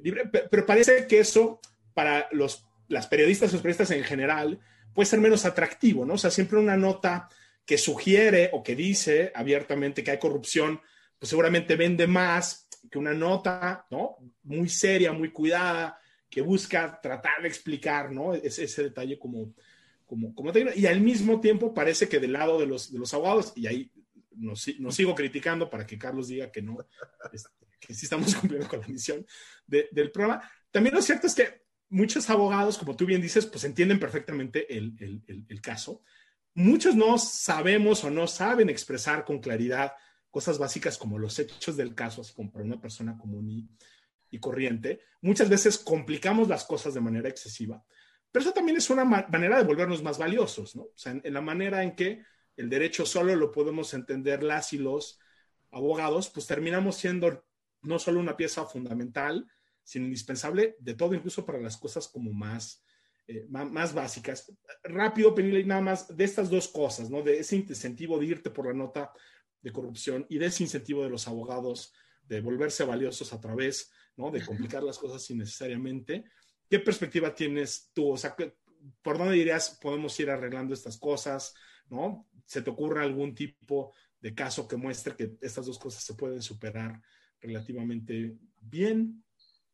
libre. 0.02 0.26
Pero 0.28 0.66
parece 0.66 1.08
que 1.08 1.20
eso 1.20 1.60
para 1.94 2.28
los, 2.32 2.66
las 2.88 3.08
periodistas, 3.08 3.52
los 3.52 3.62
periodistas 3.62 3.92
en 3.92 4.04
general, 4.04 4.60
puede 4.94 5.08
ser 5.08 5.20
menos 5.20 5.46
atractivo, 5.46 6.06
¿no? 6.06 6.14
O 6.14 6.18
sea, 6.18 6.32
siempre 6.32 6.58
una 6.58 6.78
nota 6.78 7.30
que 7.66 7.78
sugiere 7.78 8.50
o 8.54 8.64
que 8.64 8.76
dice 8.76 9.32
abiertamente 9.36 10.04
que 10.04 10.12
hay 10.12 10.20
corrupción, 10.20 10.80
pues 11.20 11.30
seguramente 11.30 11.76
vende 11.76 12.08
más 12.08 12.68
que 12.90 12.98
una 12.98 13.14
nota, 13.14 13.86
¿no? 13.92 14.18
Muy 14.44 14.70
seria, 14.70 15.12
muy 15.12 15.32
cuidada, 15.32 16.00
que 16.30 16.42
busca 16.42 17.00
tratar 17.02 17.42
de 17.42 17.48
explicar, 17.48 18.12
¿no? 18.12 18.34
Ese, 18.34 18.66
ese 18.66 18.84
detalle 18.84 19.18
como, 19.18 19.54
como, 20.06 20.34
como 20.34 20.52
y 20.76 20.86
al 20.86 21.02
mismo 21.02 21.40
tiempo 21.40 21.74
parece 21.74 22.08
que 22.08 22.20
del 22.20 22.34
lado 22.34 22.60
de 22.60 22.66
los, 22.66 22.92
de 22.92 23.00
los 23.00 23.13
abogados, 23.13 23.54
y 23.56 23.68
ahí 23.68 23.92
nos, 24.38 24.62
sigo 24.96 25.16
criticando 25.16 25.70
para 25.70 25.86
que 25.86 25.98
Carlos 25.98 26.28
diga 26.28 26.52
que 26.52 26.62
no, 26.62 26.78
este, 27.32 27.50
que 27.80 27.94
sí 27.94 28.06
estamos 28.06 28.34
cumpliendo 28.36 28.68
con 28.68 28.82
la 28.82 28.88
misión 28.88 29.26
del 29.66 30.12
programa. 30.12 30.50
También 30.72 30.96
lo 30.96 31.02
cierto 31.02 31.28
es 31.28 31.36
que 31.36 31.66
muchos 31.90 32.30
abogados, 32.30 32.78
como 32.78 32.96
tú 32.96 33.06
bien 33.06 33.22
dices, 33.22 33.46
pues 33.46 33.63
entienden 33.63 34.00
perfectamente 34.00 34.76
el, 34.76 34.96
el, 35.00 35.46
el, 35.48 35.62
caso. 35.62 36.04
Muchos 36.54 36.96
no 36.96 37.18
sabemos 37.18 38.04
o 38.04 38.10
no 38.10 38.28
saben 38.28 38.70
expresar 38.70 39.26
con 39.26 39.40
claridad 39.40 39.94
cosas 40.30 40.58
básicas 40.58 40.98
como 40.98 41.18
los 41.18 41.38
hechos 41.40 41.78
del 41.78 41.96
caso, 41.96 42.22
así 42.22 42.34
como 42.34 42.52
para 42.52 42.66
una 42.66 42.80
persona 42.80 43.18
común 43.18 43.50
y, 43.50 43.70
y 44.30 44.40
corriente, 44.40 45.02
muchas 45.22 45.50
veces 45.50 45.78
complicamos 45.78 46.48
las 46.48 46.66
cosas 46.66 46.94
de 46.94 47.02
manera 47.02 47.30
excesiva, 47.30 47.84
pero 48.32 48.44
eso 48.44 48.54
también 48.54 48.78
es 48.78 48.90
una 48.90 49.06
manera 49.06 49.58
de 49.58 49.63
volvernos 49.63 50.04
más 50.04 50.18
valiosos, 50.18 50.76
¿no? 50.76 50.84
O 50.84 50.94
sea, 50.96 51.13
en, 51.24 51.34
la 51.34 51.42
manera 51.42 51.84
en 51.84 51.96
que 51.96 52.24
el 52.56 52.70
derecho 52.70 53.06
solo 53.06 53.36
lo 53.36 53.52
podemos 53.52 53.94
entender 53.94 54.44
las 54.44 54.74
y 54.74 54.78
los 54.78 55.20
abogados, 55.72 56.30
pues 56.30 56.46
terminamos 56.48 56.98
siendo 56.98 57.46
no 57.82 58.00
solo 58.00 58.20
una 58.20 58.36
pieza 58.36 58.66
fundamental, 58.66 59.48
sino 59.84 60.06
indispensable 60.06 60.76
de 60.80 60.94
todo, 60.96 61.13
incluso 61.13 61.46
para 61.46 61.60
las 61.60 61.78
cosas 61.78 62.08
como 62.08 62.34
más, 62.34 62.84
eh, 63.28 63.46
más, 63.50 63.94
básicas. 63.94 64.52
Rápido, 64.84 65.34
Penila, 65.34 65.60
y 65.60 65.66
nada 65.66 65.82
más 65.82 66.16
de 66.16 66.24
estas 66.24 66.50
dos 66.50 66.68
cosas, 66.68 67.10
¿no? 67.10 67.22
De 67.22 67.40
ese 67.40 67.56
incentivo 67.56 68.20
de 68.20 68.26
irte 68.26 68.50
por 68.50 68.68
la 68.68 68.74
nota 68.74 69.12
de 69.62 69.72
corrupción 69.72 70.26
y 70.30 70.38
de 70.38 70.48
ese 70.48 70.63
incentivo 70.63 71.04
de 71.04 71.10
los 71.10 71.28
abogados 71.28 71.94
de 72.24 72.42
volverse 72.42 72.84
valiosos 72.84 73.32
a 73.34 73.40
través 73.40 73.92
¿no? 74.18 74.32
De 74.32 74.46
complicar 74.46 74.84
las 74.84 74.98
cosas 74.98 75.30
innecesariamente. 75.30 76.26
¿Qué 76.70 76.80
perspectiva 76.80 77.34
tienes 77.34 77.92
tú? 77.94 78.12
O 78.12 78.18
sea, 78.18 78.36
¿por 79.02 79.18
dónde 79.18 79.36
dirías 79.36 79.80
podemos 79.82 80.20
ir 80.20 80.30
arreglando 80.30 80.74
estas 80.74 80.98
cosas? 80.98 81.54
¿No? 81.90 82.28
¿Se 82.46 82.62
te 82.62 82.70
ocurre 82.70 83.04
algún 83.04 83.34
tipo 83.34 83.94
de 84.20 84.36
caso 84.36 84.68
que 84.68 84.76
muestre 84.76 85.16
que 85.16 85.38
estas 85.42 85.66
dos 85.66 85.80
cosas 85.80 86.04
se 86.04 86.16
pueden 86.16 86.42
superar 86.42 87.02
relativamente 87.40 88.38
bien? 88.60 89.24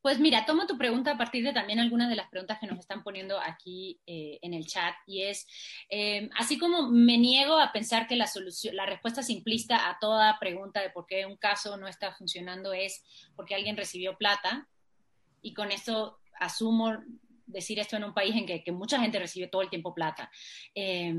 Pues 0.03 0.19
mira, 0.19 0.45
tomo 0.45 0.67
tu 0.67 0.77
pregunta 0.77 1.11
a 1.11 1.17
partir 1.17 1.45
de 1.45 1.53
también 1.53 1.79
algunas 1.79 2.09
de 2.09 2.17
las 2.17 2.27
preguntas 2.27 2.59
que 2.59 2.67
nos 2.67 2.77
están 2.77 3.03
poniendo 3.03 3.39
aquí 3.39 4.01
eh, 4.05 4.37
en 4.41 4.53
el 4.53 4.67
chat 4.67 4.93
y 5.07 5.21
es, 5.21 5.47
eh, 5.89 6.29
así 6.37 6.57
como 6.57 6.89
me 6.89 7.17
niego 7.17 7.57
a 7.57 7.71
pensar 7.71 8.05
que 8.05 8.17
la 8.17 8.27
solución, 8.27 8.75
la 8.75 8.85
respuesta 8.85 9.23
simplista 9.23 9.89
a 9.89 9.97
toda 9.99 10.37
pregunta 10.41 10.81
de 10.81 10.89
por 10.89 11.05
qué 11.05 11.25
un 11.25 11.37
caso 11.37 11.77
no 11.77 11.87
está 11.87 12.11
funcionando 12.11 12.73
es 12.73 13.01
porque 13.37 13.55
alguien 13.55 13.77
recibió 13.77 14.17
plata 14.17 14.67
y 15.41 15.53
con 15.53 15.71
esto 15.71 16.19
asumo 16.37 16.97
decir 17.45 17.79
esto 17.79 17.95
en 17.95 18.03
un 18.03 18.13
país 18.13 18.35
en 18.35 18.45
que, 18.45 18.71
mucha 18.73 18.99
gente 18.99 19.19
recibe 19.19 19.47
todo 19.47 19.61
el 19.61 19.69
tiempo 19.69 19.95
plata. 19.95 20.29
Eh, 20.75 21.15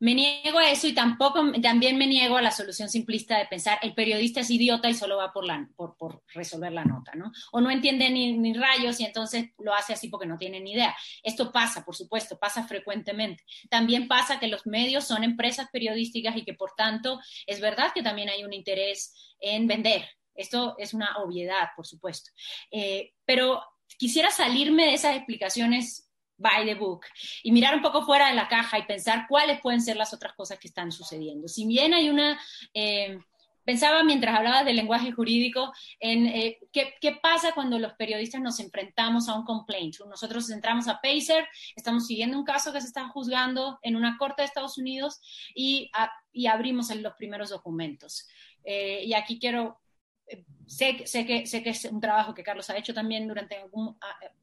me 0.00 0.14
niego 0.14 0.58
a 0.58 0.70
eso 0.70 0.86
y 0.86 0.94
tampoco, 0.94 1.52
también 1.62 1.98
me 1.98 2.06
niego 2.06 2.38
a 2.38 2.42
la 2.42 2.50
solución 2.50 2.88
simplista 2.88 3.38
de 3.38 3.46
pensar 3.46 3.78
el 3.82 3.94
periodista 3.94 4.40
es 4.40 4.50
idiota 4.50 4.88
y 4.88 4.94
solo 4.94 5.18
va 5.18 5.32
por, 5.32 5.44
la, 5.44 5.68
por, 5.76 5.96
por 5.96 6.22
resolver 6.34 6.72
la 6.72 6.84
nota, 6.84 7.12
¿no? 7.14 7.30
O 7.52 7.60
no 7.60 7.70
entiende 7.70 8.08
ni, 8.10 8.32
ni, 8.32 8.54
rayos 8.54 8.98
y 8.98 9.04
entonces 9.04 9.50
lo 9.58 9.74
hace 9.74 9.92
así 9.92 10.08
porque 10.08 10.26
no 10.26 10.38
tiene 10.38 10.58
ni 10.60 10.72
idea. 10.72 10.96
Esto 11.22 11.52
pasa, 11.52 11.84
por 11.84 11.94
supuesto, 11.94 12.38
pasa 12.38 12.66
frecuentemente. 12.66 13.44
También 13.68 14.08
pasa 14.08 14.40
que 14.40 14.48
los 14.48 14.66
medios 14.66 15.04
son 15.04 15.22
empresas 15.22 15.68
periodísticas 15.70 16.34
y 16.36 16.44
que 16.44 16.54
por 16.54 16.72
tanto 16.74 17.20
es 17.46 17.60
verdad 17.60 17.92
que 17.94 18.02
también 18.02 18.30
hay 18.30 18.42
un 18.42 18.54
interés 18.54 19.14
en 19.38 19.66
vender. 19.66 20.08
Esto 20.34 20.76
es 20.78 20.94
una 20.94 21.18
obviedad, 21.18 21.68
por 21.76 21.86
supuesto. 21.86 22.30
Eh, 22.70 23.12
pero 23.26 23.62
quisiera 23.98 24.30
salirme 24.30 24.86
de 24.86 24.94
esas 24.94 25.16
explicaciones 25.16 26.09
by 26.40 26.64
the 26.64 26.74
book 26.74 27.04
y 27.42 27.52
mirar 27.52 27.74
un 27.74 27.82
poco 27.82 28.02
fuera 28.02 28.28
de 28.28 28.34
la 28.34 28.48
caja 28.48 28.78
y 28.78 28.86
pensar 28.86 29.26
cuáles 29.28 29.60
pueden 29.60 29.80
ser 29.80 29.96
las 29.96 30.12
otras 30.12 30.32
cosas 30.34 30.58
que 30.58 30.68
están 30.68 30.90
sucediendo. 30.90 31.48
Si 31.48 31.66
bien 31.66 31.94
hay 31.94 32.08
una... 32.08 32.40
Eh, 32.74 33.18
pensaba 33.62 34.02
mientras 34.02 34.36
hablabas 34.36 34.64
del 34.64 34.74
lenguaje 34.74 35.12
jurídico 35.12 35.72
en 36.00 36.26
eh, 36.26 36.58
¿qué, 36.72 36.94
¿qué, 37.00 37.18
pasa 37.22 37.52
cuando 37.52 37.78
los 37.78 37.92
periodistas 37.92 38.40
nos 38.40 38.58
enfrentamos 38.58 39.28
a 39.28 39.34
un 39.34 39.44
complaint. 39.44 39.96
Nosotros 40.08 40.50
entramos 40.50 40.88
a 40.88 40.98
Pacer, 41.00 41.46
estamos 41.76 42.06
siguiendo 42.06 42.38
un 42.38 42.44
caso 42.44 42.72
que 42.72 42.80
se 42.80 42.86
está 42.86 43.06
juzgando 43.08 43.78
en 43.82 43.96
una 43.96 44.16
corte 44.16 44.42
de 44.42 44.46
Estados 44.46 44.78
Unidos 44.78 45.20
y, 45.54 45.90
y 46.32 46.46
abrimos 46.46 46.92
los 46.96 47.12
primeros 47.14 47.50
documentos. 47.50 48.26
Eh, 48.64 49.02
y 49.04 49.14
aquí 49.14 49.38
quiero 49.38 49.80
sé, 50.66 51.02
sé, 51.06 51.26
que, 51.26 51.46
sé 51.46 51.62
que 51.62 51.70
es 51.70 51.84
un 51.86 52.00
trabajo 52.00 52.32
que 52.32 52.44
Carlos 52.44 52.70
ha 52.70 52.78
hecho 52.78 52.94
también 52.94 53.26
durante 53.26 53.56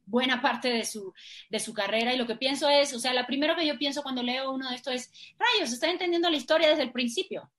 buena 0.05 0.41
parte 0.41 0.69
de 0.69 0.83
su, 0.83 1.13
de 1.49 1.59
su 1.59 1.73
carrera 1.73 2.13
y 2.13 2.17
lo 2.17 2.27
que 2.27 2.35
pienso 2.35 2.67
es, 2.69 2.93
o 2.93 2.99
sea, 2.99 3.13
lo 3.13 3.25
primero 3.25 3.55
que 3.55 3.65
yo 3.65 3.77
pienso 3.77 4.03
cuando 4.03 4.21
leo 4.21 4.51
uno 4.51 4.69
de 4.69 4.75
estos 4.75 4.93
es, 4.93 5.11
rayos, 5.37 5.71
estoy 5.71 5.91
entendiendo 5.91 6.29
la 6.29 6.37
historia 6.37 6.69
desde 6.69 6.83
el 6.83 6.91
principio. 6.91 7.49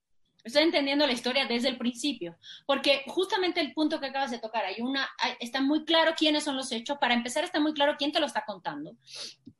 Estoy 0.44 0.62
entendiendo 0.62 1.06
la 1.06 1.12
historia 1.12 1.46
desde 1.46 1.68
el 1.68 1.76
principio, 1.76 2.38
porque 2.64 3.02
justamente 3.06 3.60
el 3.60 3.74
punto 3.74 4.00
que 4.00 4.06
acabas 4.06 4.30
de 4.30 4.38
tocar, 4.38 4.64
hay 4.64 4.80
una, 4.80 5.08
está 5.40 5.60
muy 5.60 5.84
claro 5.84 6.14
quiénes 6.16 6.44
son 6.44 6.56
los 6.56 6.70
hechos. 6.70 6.96
Para 6.98 7.14
empezar, 7.14 7.44
está 7.44 7.60
muy 7.60 7.74
claro 7.74 7.96
quién 7.98 8.12
te 8.12 8.20
lo 8.20 8.26
está 8.26 8.44
contando. 8.46 8.96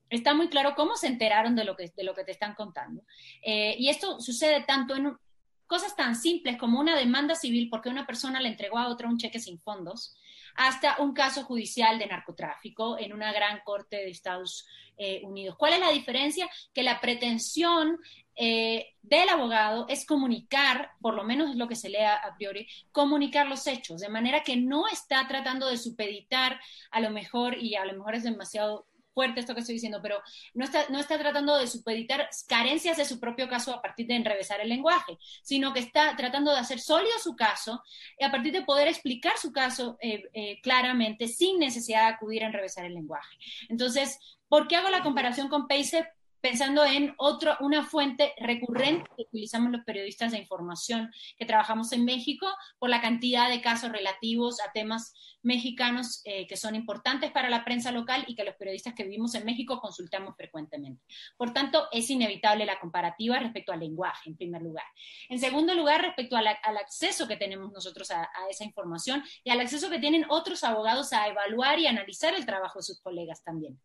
Está 0.09 0.33
muy 0.35 0.49
claro 0.49 0.75
cómo 0.75 0.97
se 0.97 1.09
enteraron 1.09 1.57
de 1.57 1.65
lo 1.65 1.77
que, 1.77 1.93
de 1.95 2.05
lo 2.05 2.15
que 2.15 2.25
te 2.25 2.31
están 2.31 2.55
contando. 2.55 3.03
Eh, 3.43 3.75
y 3.79 3.89
esto 3.89 4.21
sucede 4.21 4.63
tanto 4.63 4.95
en, 4.97 5.15
cosas 5.69 5.95
tan 5.95 6.17
simples 6.17 6.57
como 6.57 6.81
una 6.81 6.97
demanda 6.97 7.37
civil 7.37 7.69
porque 7.71 7.91
una 7.91 8.07
persona 8.07 8.41
le 8.41 8.49
entregó 8.49 8.79
a 8.79 8.89
otra 8.89 9.09
un 9.09 9.19
cheque 9.19 9.39
sin 9.39 9.61
fondos, 9.61 10.17
hasta 10.57 10.97
un 10.99 11.13
caso 11.13 11.45
judicial 11.45 12.01
de 12.01 12.07
narcotráfico 12.07 12.99
en 12.99 13.13
una 13.13 13.33
gran 13.33 13.61
corte 13.65 13.97
de 13.97 14.11
Estados 14.11 14.67
eh, 14.97 15.21
Unidos. 15.23 15.55
¿Cuál 15.57 15.75
es 15.75 15.81
la 15.81 15.93
diferencia? 15.93 16.51
Que 16.75 16.83
la 16.83 17.01
pretensión 17.01 18.01
eh, 18.35 18.95
del 19.03 19.29
abogado 19.29 19.87
es 19.89 20.05
comunicar, 20.05 20.91
por 21.01 21.15
lo 21.15 21.23
menos 21.23 21.51
es 21.51 21.57
lo 21.57 21.69
que 21.69 21.77
se 21.77 21.89
lea 21.89 22.17
a 22.17 22.37
priori, 22.37 22.67
comunicar 22.91 23.47
los 23.47 23.67
hechos, 23.69 24.01
de 24.01 24.09
manera 24.09 24.43
que 24.43 24.57
no 24.57 24.89
está 24.89 25.29
tratando 25.29 25.69
de 25.69 25.77
supeditar 25.77 26.61
a 26.91 27.01
lo 27.01 27.11
mejor, 27.11 27.57
y 27.57 27.77
a 27.77 27.85
lo 27.85 27.93
mejor 27.93 28.17
es 28.17 28.25
demasiado 28.25 28.88
fuerte 29.19 29.41
esto 29.41 29.53
que 29.53 29.63
estoy 29.63 29.75
diciendo, 29.75 29.99
pero 30.01 30.23
no 30.55 30.65
está, 30.65 30.89
no 30.91 31.01
está 31.01 31.19
tratando 31.19 31.57
de 31.57 31.67
supeditar 31.67 32.29
carencias 32.47 32.99
de 32.99 33.05
su 33.05 33.19
propio 33.19 33.49
caso 33.49 33.75
a 33.75 33.83
partir 33.83 34.07
de 34.07 34.15
enrevesar 34.15 34.61
el 34.61 34.69
lenguaje, 34.69 35.19
sino 35.43 35.73
que 35.73 35.81
está 35.81 36.15
tratando 36.15 36.53
de 36.53 36.61
hacer 36.61 36.79
sólido 36.79 37.19
su 37.21 37.35
caso 37.35 37.83
y 38.17 38.25
a 38.25 38.31
partir 38.31 38.53
de 38.53 38.63
poder 38.63 38.87
explicar 38.87 39.33
su 39.37 39.51
caso 39.51 39.99
eh, 40.01 40.23
eh, 40.35 40.61
claramente 40.63 41.27
sin 41.27 41.59
necesidad 41.59 42.03
de 42.03 42.15
acudir 42.15 42.45
a 42.45 42.47
enrevesar 42.47 42.85
el 42.85 42.95
lenguaje. 42.95 43.37
Entonces, 43.69 44.21
¿por 44.49 44.69
qué 44.69 44.77
hago 44.77 44.89
la 44.89 45.03
comparación 45.03 45.49
con 45.49 45.67
PACE? 45.67 46.07
Pensando 46.41 46.85
en 46.85 47.15
otro, 47.19 47.57
una 47.61 47.85
fuente 47.85 48.35
recurrente 48.39 49.09
que 49.17 49.23
utilizamos 49.23 49.73
los 49.73 49.85
periodistas 49.85 50.33
de 50.33 50.39
información 50.39 51.11
que 51.37 51.47
trabajamos 51.47 51.93
en 51.93 52.05
México 52.05 52.47
por 52.79 52.91
la 52.91 53.01
cantidad 53.01 53.49
de 53.49 53.61
casos 53.61 53.91
relativos 53.91 54.61
a 54.61 54.73
temas 54.73 55.13
mexicanos 55.43 56.21
eh, 56.25 56.47
que 56.47 56.57
son 56.57 56.75
importantes 56.75 57.31
para 57.31 57.49
la 57.49 57.65
prensa 57.65 57.93
local 57.93 58.25
y 58.27 58.35
que 58.35 58.45
los 58.45 58.57
periodistas 58.57 58.95
que 58.95 59.05
vivimos 59.05 59.35
en 59.35 59.45
México 59.45 59.81
consultamos 59.81 60.37
frecuentemente. 60.37 61.03
Por 61.37 61.53
tanto, 61.53 61.89
es 61.93 62.11
inevitable 62.11 62.67
la 62.67 62.81
comparativa 62.81 63.39
respecto 63.39 63.73
al 63.73 63.81
lenguaje, 63.81 64.31
en 64.31 64.37
primer 64.37 64.63
lugar. 64.63 64.85
En 65.29 65.39
segundo 65.39 65.75
lugar, 65.75 66.03
respecto 66.03 66.37
al 66.37 66.77
acceso 66.77 67.29
que 67.29 67.37
tenemos 67.37 67.73
nosotros 67.73 68.11
a 68.11 68.29
esa 68.51 68.65
información 68.65 69.23
y 69.45 69.51
al 69.51 69.61
acceso 69.61 69.91
que 69.91 69.99
tienen 69.99 70.27
otros 70.29 70.65
abogados 70.65 71.13
a 71.13 71.29
evaluar 71.29 71.79
y 71.79 71.87
analizar 71.87 72.35
el 72.35 72.47
trabajo 72.47 72.79
de 72.79 72.85
sus 72.85 73.01
colegas 73.01 73.43
también. 73.43 73.79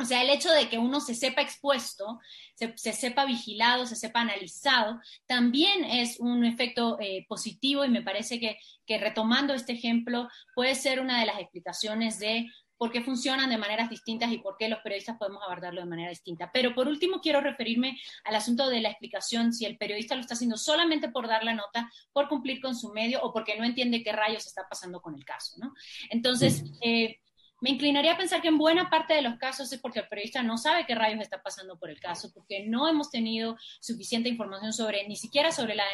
O 0.00 0.04
sea, 0.04 0.22
el 0.22 0.30
hecho 0.30 0.50
de 0.52 0.68
que 0.68 0.78
uno 0.78 1.00
se 1.00 1.14
sepa 1.14 1.42
expuesto, 1.42 2.20
se, 2.54 2.92
sepa 2.92 3.24
vigilado, 3.24 3.84
se 3.84 3.96
sepa 3.96 4.20
analizado, 4.20 5.00
también 5.26 5.84
es 5.84 6.20
un 6.20 6.44
efecto 6.44 6.98
eh, 7.00 7.26
positivo 7.28 7.84
y 7.84 7.88
me 7.88 8.02
parece 8.02 8.38
que, 8.38 8.58
que, 8.86 8.98
retomando 8.98 9.54
este 9.54 9.72
ejemplo 9.72 10.28
puede 10.54 10.76
ser 10.76 11.00
una 11.00 11.18
de 11.18 11.26
las 11.26 11.40
explicaciones 11.40 12.20
de 12.20 12.46
por 12.78 12.92
qué 12.92 13.02
funcionan 13.02 13.50
de 13.50 13.58
maneras 13.58 13.90
distintas 13.90 14.30
y 14.30 14.38
por 14.38 14.56
qué 14.56 14.68
los 14.68 14.78
periodistas 14.80 15.18
podemos 15.18 15.42
abordarlo 15.42 15.80
de 15.80 15.88
manera 15.88 16.10
distinta. 16.10 16.50
Pero 16.52 16.74
por 16.74 16.86
último 16.86 17.20
quiero 17.20 17.40
referirme 17.40 17.98
al 18.24 18.36
asunto 18.36 18.68
de 18.68 18.80
la 18.80 18.90
explicación, 18.90 19.52
si 19.52 19.66
el 19.66 19.76
periodista 19.76 20.14
lo 20.14 20.20
está 20.20 20.34
haciendo 20.34 20.56
solamente 20.56 21.08
por 21.08 21.26
dar 21.26 21.42
la 21.42 21.54
nota, 21.54 21.90
por 22.12 22.28
cumplir 22.28 22.60
con 22.60 22.76
su 22.76 22.92
medio 22.92 23.20
o 23.20 23.32
porque 23.32 23.58
no 23.58 23.64
entiende 23.64 24.04
qué 24.04 24.12
rayos 24.12 24.46
está 24.46 24.66
pasando 24.68 25.02
con 25.02 25.16
el 25.16 25.24
caso. 25.24 25.56
¿no? 25.58 25.74
Entonces, 26.08 26.62
eh, 26.80 27.18
me 27.60 27.70
inclinaría 27.70 28.12
a 28.12 28.16
pensar 28.16 28.40
que 28.40 28.48
en 28.48 28.58
buena 28.58 28.88
parte 28.88 29.14
de 29.14 29.22
los 29.22 29.36
casos 29.36 29.72
es 29.72 29.80
porque 29.80 30.00
el 30.00 30.08
periodista 30.08 30.42
no 30.42 30.58
sabe 30.58 30.86
qué 30.86 30.94
rayos 30.94 31.20
está 31.20 31.42
pasando 31.42 31.78
por 31.78 31.90
el 31.90 31.98
caso, 31.98 32.32
porque 32.32 32.64
no 32.64 32.88
hemos 32.88 33.10
tenido 33.10 33.56
suficiente 33.80 34.28
información 34.28 34.72
sobre, 34.72 35.06
ni 35.08 35.16
siquiera 35.16 35.50
sobre, 35.50 35.74
la, 35.74 35.84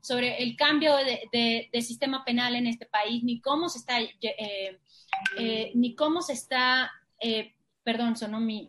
sobre 0.00 0.42
el 0.42 0.56
cambio 0.56 0.94
de, 0.96 1.68
sistema 1.82 2.24
penal 2.24 2.54
en 2.54 2.66
este 2.66 2.86
país, 2.86 3.24
ni 3.24 3.40
cómo 3.40 3.68
se 3.68 3.78
está, 3.78 4.00
eh, 4.00 4.78
eh, 5.38 5.72
ni 5.74 5.94
cómo 5.94 6.22
se 6.22 6.34
está 6.34 6.92
eh, 7.20 7.54
perdón, 7.88 8.18
sonó 8.18 8.38
mi, 8.38 8.68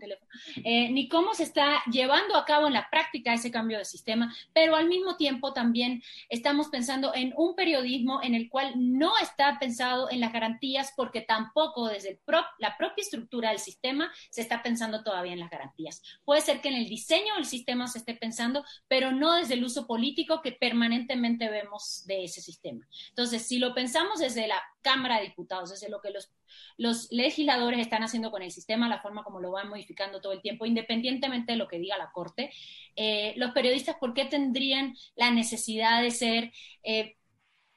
teléfono, 0.00 0.28
eh, 0.64 0.90
ni 0.90 1.08
cómo 1.08 1.32
se 1.32 1.44
está 1.44 1.80
llevando 1.92 2.34
a 2.34 2.44
cabo 2.44 2.66
en 2.66 2.72
la 2.72 2.90
práctica 2.90 3.32
ese 3.32 3.52
cambio 3.52 3.78
de 3.78 3.84
sistema, 3.84 4.34
pero 4.52 4.74
al 4.74 4.88
mismo 4.88 5.16
tiempo 5.16 5.52
también 5.52 6.02
estamos 6.28 6.66
pensando 6.66 7.14
en 7.14 7.32
un 7.36 7.54
periodismo 7.54 8.20
en 8.20 8.34
el 8.34 8.48
cual 8.48 8.72
no 8.74 9.12
está 9.22 9.60
pensado 9.60 10.10
en 10.10 10.18
las 10.18 10.32
garantías 10.32 10.92
porque 10.96 11.20
tampoco 11.20 11.86
desde 11.86 12.20
la 12.58 12.76
propia 12.76 13.02
estructura 13.02 13.50
del 13.50 13.60
sistema 13.60 14.10
se 14.28 14.40
está 14.40 14.60
pensando 14.60 15.04
todavía 15.04 15.34
en 15.34 15.40
las 15.40 15.50
garantías. 15.50 16.02
Puede 16.24 16.40
ser 16.40 16.60
que 16.60 16.70
en 16.70 16.74
el 16.74 16.88
diseño 16.88 17.36
del 17.36 17.44
sistema 17.44 17.86
se 17.86 17.98
esté 17.98 18.14
pensando, 18.14 18.64
pero 18.88 19.12
no 19.12 19.34
desde 19.34 19.54
el 19.54 19.62
uso 19.62 19.86
político 19.86 20.42
que 20.42 20.50
permanentemente 20.50 21.48
vemos 21.48 22.02
de 22.06 22.24
ese 22.24 22.40
sistema. 22.40 22.84
Entonces, 23.10 23.46
si 23.46 23.60
lo 23.60 23.72
pensamos 23.72 24.18
desde 24.18 24.48
la 24.48 24.60
Cámara 24.82 25.16
de 25.16 25.26
Diputados, 25.26 25.70
desde 25.70 25.88
lo 25.88 26.00
que 26.00 26.10
los 26.10 26.30
los 26.76 27.10
legisladores 27.10 27.80
están 27.80 28.02
haciendo 28.02 28.30
con 28.30 28.42
el 28.42 28.50
sistema, 28.50 28.88
la 28.88 29.00
forma 29.00 29.24
como 29.24 29.40
lo 29.40 29.50
van 29.50 29.68
modificando 29.68 30.20
todo 30.20 30.32
el 30.32 30.42
tiempo, 30.42 30.66
independientemente 30.66 31.52
de 31.52 31.58
lo 31.58 31.68
que 31.68 31.78
diga 31.78 31.98
la 31.98 32.10
Corte. 32.10 32.50
Eh, 32.96 33.34
los 33.36 33.52
periodistas, 33.52 33.96
¿por 33.96 34.14
qué 34.14 34.24
tendrían 34.24 34.96
la 35.16 35.30
necesidad 35.30 36.02
de 36.02 36.10
ser... 36.10 36.52
Eh, 36.82 37.14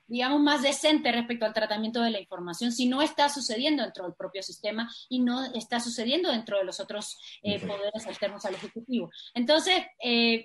digamos, 0.07 0.41
más 0.41 0.61
decentes 0.61 1.15
respecto 1.15 1.45
al 1.45 1.53
tratamiento 1.53 2.01
de 2.01 2.09
la 2.09 2.19
información 2.19 2.73
si 2.73 2.85
no 2.85 3.01
está 3.01 3.29
sucediendo 3.29 3.81
dentro 3.81 4.03
del 4.03 4.13
propio 4.13 4.43
sistema 4.43 4.91
y 5.07 5.19
no 5.19 5.45
está 5.53 5.79
sucediendo 5.79 6.29
dentro 6.29 6.57
de 6.57 6.65
los 6.65 6.81
otros 6.81 7.17
eh, 7.41 7.65
poderes 7.65 8.05
alternos 8.05 8.43
al 8.43 8.55
Ejecutivo. 8.55 9.09
Entonces, 9.33 9.81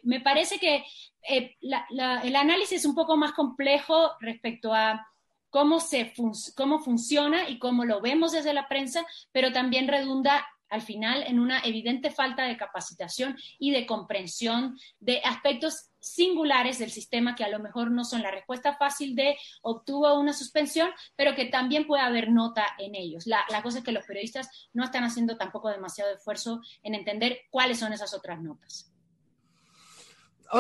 me 0.05 0.21
parece 0.21 0.61
que 0.61 0.85
el 1.21 2.37
análisis 2.37 2.79
es 2.79 2.87
un 2.87 2.95
poco 2.95 3.17
más 3.17 3.33
complejo 3.33 4.13
respecto 4.21 4.73
a 4.73 5.05
cómo, 5.51 5.81
se 5.81 6.13
cómo 6.55 6.81
funciona 6.81 7.49
y 7.49 7.59
cómo 7.59 7.85
lo 7.85 8.01
vemos 8.01 8.33
desde 8.33 8.55
la 8.55 8.69
prensa, 8.69 9.07
pero 9.33 9.53
también 9.53 9.89
redunda 9.89 10.47
al 10.69 10.83
final 10.83 11.25
en 11.27 11.39
una 11.39 11.61
evidente 11.61 12.11
falta 12.11 12.45
de 12.45 12.57
capacitación 12.57 13.37
y 13.59 13.71
de 13.71 13.87
comprensión 13.87 14.79
de 14.99 15.21
aspectos 15.25 15.91
singulares 16.01 16.79
del 16.79 16.91
sistema 16.91 17.35
que 17.35 17.45
a 17.45 17.49
lo 17.49 17.59
mejor 17.59 17.91
no 17.91 18.05
son 18.05 18.23
la 18.23 18.31
respuesta 18.31 18.77
fácil 18.77 19.15
de 19.17 19.37
obtuvo 19.63 20.19
una 20.19 20.33
suspensión, 20.33 20.91
pero 21.17 21.35
que 21.35 21.47
también 21.47 21.87
puede 21.87 22.03
haber 22.03 22.31
nota 22.31 22.65
en 22.79 22.95
ellos. 22.95 23.27
La, 23.27 23.45
cosa 23.63 23.79
es 23.79 23.85
que 23.85 23.93
los 23.93 24.07
periodistas 24.07 24.69
no 24.73 24.85
están 24.85 25.05
haciendo 25.05 25.37
tampoco 25.37 25.69
demasiado 25.69 26.15
esfuerzo 26.15 26.61
en 26.83 26.95
entender 26.95 27.41
cuáles 27.51 27.79
son 27.79 27.93
esas 27.93 28.15
otras 28.15 28.41
notas. 28.41 28.93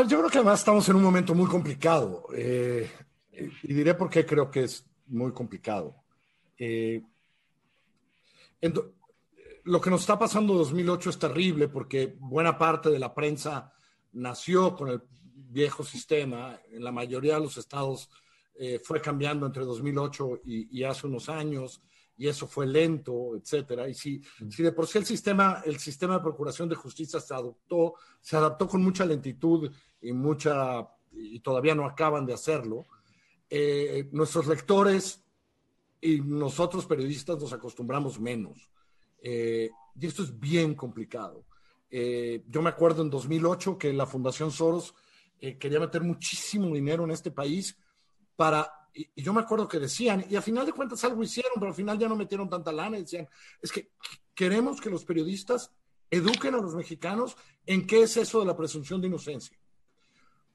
Yo 0.08 0.18
creo 0.18 0.28
que 0.28 0.38
además 0.38 0.60
estamos 0.60 0.88
en 0.88 0.96
un 0.96 1.02
momento 1.04 1.32
muy 1.32 1.48
complicado. 1.48 2.26
Eh, 2.34 2.90
y 3.62 3.74
diré 3.74 3.94
por 3.94 4.10
qué 4.10 4.24
creo 4.24 4.50
que 4.50 4.64
es 4.64 4.84
muy 5.06 5.32
complicado. 5.32 5.94
Eh, 6.58 7.02
lo 9.64 9.80
que 9.80 9.90
nos 9.90 10.00
está 10.00 10.18
pasando 10.18 10.52
en 10.52 10.58
2008 10.60 11.10
es 11.10 11.18
terrible 11.18 11.68
porque 11.68 12.16
buena 12.18 12.56
parte 12.56 12.90
de 12.90 12.98
la 12.98 13.12
prensa 13.12 13.72
nació 14.12 14.74
con 14.74 14.88
el 14.88 15.02
viejo 15.34 15.84
sistema. 15.84 16.58
En 16.70 16.82
la 16.84 16.92
mayoría 16.92 17.34
de 17.34 17.40
los 17.40 17.56
estados 17.56 18.08
eh, 18.54 18.80
fue 18.82 19.00
cambiando 19.00 19.46
entre 19.46 19.64
2008 19.64 20.40
y, 20.44 20.82
hace 20.84 21.06
unos 21.06 21.28
años 21.28 21.82
y 22.16 22.28
eso 22.28 22.46
fue 22.46 22.66
lento, 22.66 23.36
etcétera. 23.36 23.88
Y 23.88 23.94
si, 23.94 24.22
si 24.48 24.62
de 24.62 24.72
por 24.72 24.86
sí 24.86 24.98
el 24.98 25.04
sistema, 25.04 25.62
el 25.66 25.78
sistema 25.78 26.14
de 26.14 26.20
procuración 26.20 26.68
de 26.68 26.74
justicia 26.74 27.20
se 27.20 27.34
adoptó, 27.34 27.94
se 28.20 28.36
adaptó 28.36 28.66
con 28.66 28.82
mucha 28.82 29.04
lentitud 29.04 29.70
y 30.00 30.12
mucha 30.12 30.88
y 31.12 31.40
todavía 31.40 31.74
no 31.74 31.86
acaban 31.86 32.24
de 32.24 32.34
hacerlo. 32.34 32.86
Eh, 33.48 34.08
nuestros 34.10 34.48
lectores 34.48 35.22
y 36.00 36.20
nosotros 36.20 36.84
periodistas 36.86 37.38
nos 37.38 37.52
acostumbramos 37.52 38.18
menos. 38.18 38.68
Eh, 39.22 39.70
y 39.98 40.06
esto 40.06 40.24
es 40.24 40.38
bien 40.38 40.74
complicado. 40.74 41.44
Eh, 41.88 42.42
yo 42.48 42.60
me 42.60 42.70
acuerdo 42.70 43.02
en 43.02 43.10
2008 43.10 43.78
que 43.78 43.92
la 43.92 44.06
Fundación 44.06 44.50
Soros 44.50 44.94
quería 45.38 45.78
meter 45.78 46.02
muchísimo 46.02 46.74
dinero 46.74 47.04
en 47.04 47.10
este 47.10 47.30
país 47.30 47.76
para, 48.34 48.88
y, 48.92 49.08
yo 49.22 49.32
me 49.32 49.42
acuerdo 49.42 49.68
que 49.68 49.78
decían, 49.78 50.24
y 50.28 50.34
a 50.34 50.42
final 50.42 50.64
de 50.64 50.72
cuentas 50.72 51.04
algo 51.04 51.22
hicieron, 51.22 51.52
pero 51.56 51.68
al 51.68 51.74
final 51.74 51.98
ya 51.98 52.08
no 52.08 52.16
metieron 52.16 52.48
tanta 52.48 52.72
lana, 52.72 52.98
y 52.98 53.02
decían, 53.02 53.28
es 53.60 53.70
que 53.70 53.90
queremos 54.34 54.80
que 54.80 54.90
los 54.90 55.04
periodistas 55.04 55.70
eduquen 56.10 56.54
a 56.54 56.58
los 56.58 56.74
mexicanos 56.74 57.36
en 57.66 57.86
qué 57.86 58.02
es 58.02 58.16
eso 58.16 58.40
de 58.40 58.46
la 58.46 58.56
presunción 58.56 59.00
de 59.00 59.08
inocencia 59.08 59.58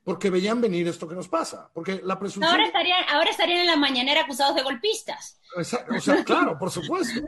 porque 0.04 0.32
veían 0.32 0.60
venir 0.60 0.88
esto 0.88 1.08
que 1.08 1.16
nos 1.16 1.28
pasa. 1.28 1.70
Porque 1.74 2.02
la 2.04 2.18
presunción. 2.18 2.52
Ahora 2.52 2.66
estarían, 2.66 3.04
ahora 3.10 3.30
estarían 3.30 3.60
en 3.60 3.68
la 3.68 3.76
mañanera 3.76 4.22
acusados 4.22 4.56
de 4.56 4.64
golpistas. 4.64 5.40
O 5.56 5.64
sea, 5.64 6.24
claro, 6.24 6.58
por 6.58 6.72
supuesto. 6.72 7.22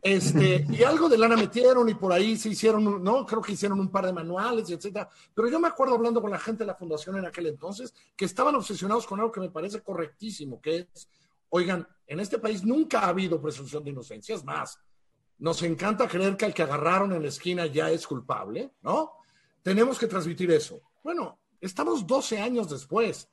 Este, 0.00 0.64
y 0.70 0.82
algo 0.84 1.08
de 1.08 1.18
lana 1.18 1.36
metieron 1.36 1.88
y 1.88 1.94
por 1.94 2.12
ahí 2.12 2.36
se 2.36 2.48
hicieron, 2.50 3.02
no, 3.02 3.26
creo 3.26 3.42
que 3.42 3.52
hicieron 3.52 3.80
un 3.80 3.90
par 3.90 4.06
de 4.06 4.12
manuales, 4.12 4.70
etcétera. 4.70 5.08
Pero 5.34 5.48
yo 5.48 5.58
me 5.58 5.68
acuerdo 5.68 5.94
hablando 5.94 6.22
con 6.22 6.30
la 6.30 6.38
gente 6.38 6.62
de 6.62 6.68
la 6.68 6.74
fundación 6.74 7.18
en 7.18 7.26
aquel 7.26 7.46
entonces 7.46 7.92
que 8.16 8.24
estaban 8.24 8.54
obsesionados 8.54 9.06
con 9.06 9.18
algo 9.18 9.32
que 9.32 9.40
me 9.40 9.50
parece 9.50 9.82
correctísimo, 9.82 10.60
que 10.60 10.76
es, 10.76 11.08
oigan, 11.50 11.86
en 12.06 12.20
este 12.20 12.38
país 12.38 12.64
nunca 12.64 13.00
ha 13.00 13.08
habido 13.08 13.40
presunción 13.40 13.82
de 13.84 13.90
inocencia, 13.90 14.34
es 14.34 14.44
más, 14.44 14.78
nos 15.38 15.62
encanta 15.62 16.06
creer 16.06 16.36
que 16.36 16.46
el 16.46 16.54
que 16.54 16.62
agarraron 16.62 17.12
en 17.12 17.22
la 17.22 17.28
esquina 17.28 17.66
ya 17.66 17.90
es 17.90 18.06
culpable, 18.06 18.72
¿no? 18.82 19.12
Tenemos 19.62 19.98
que 19.98 20.06
transmitir 20.06 20.50
eso. 20.50 20.80
Bueno, 21.02 21.38
Estamos 21.60 22.06
12 22.06 22.40
años 22.40 22.70
después 22.70 23.28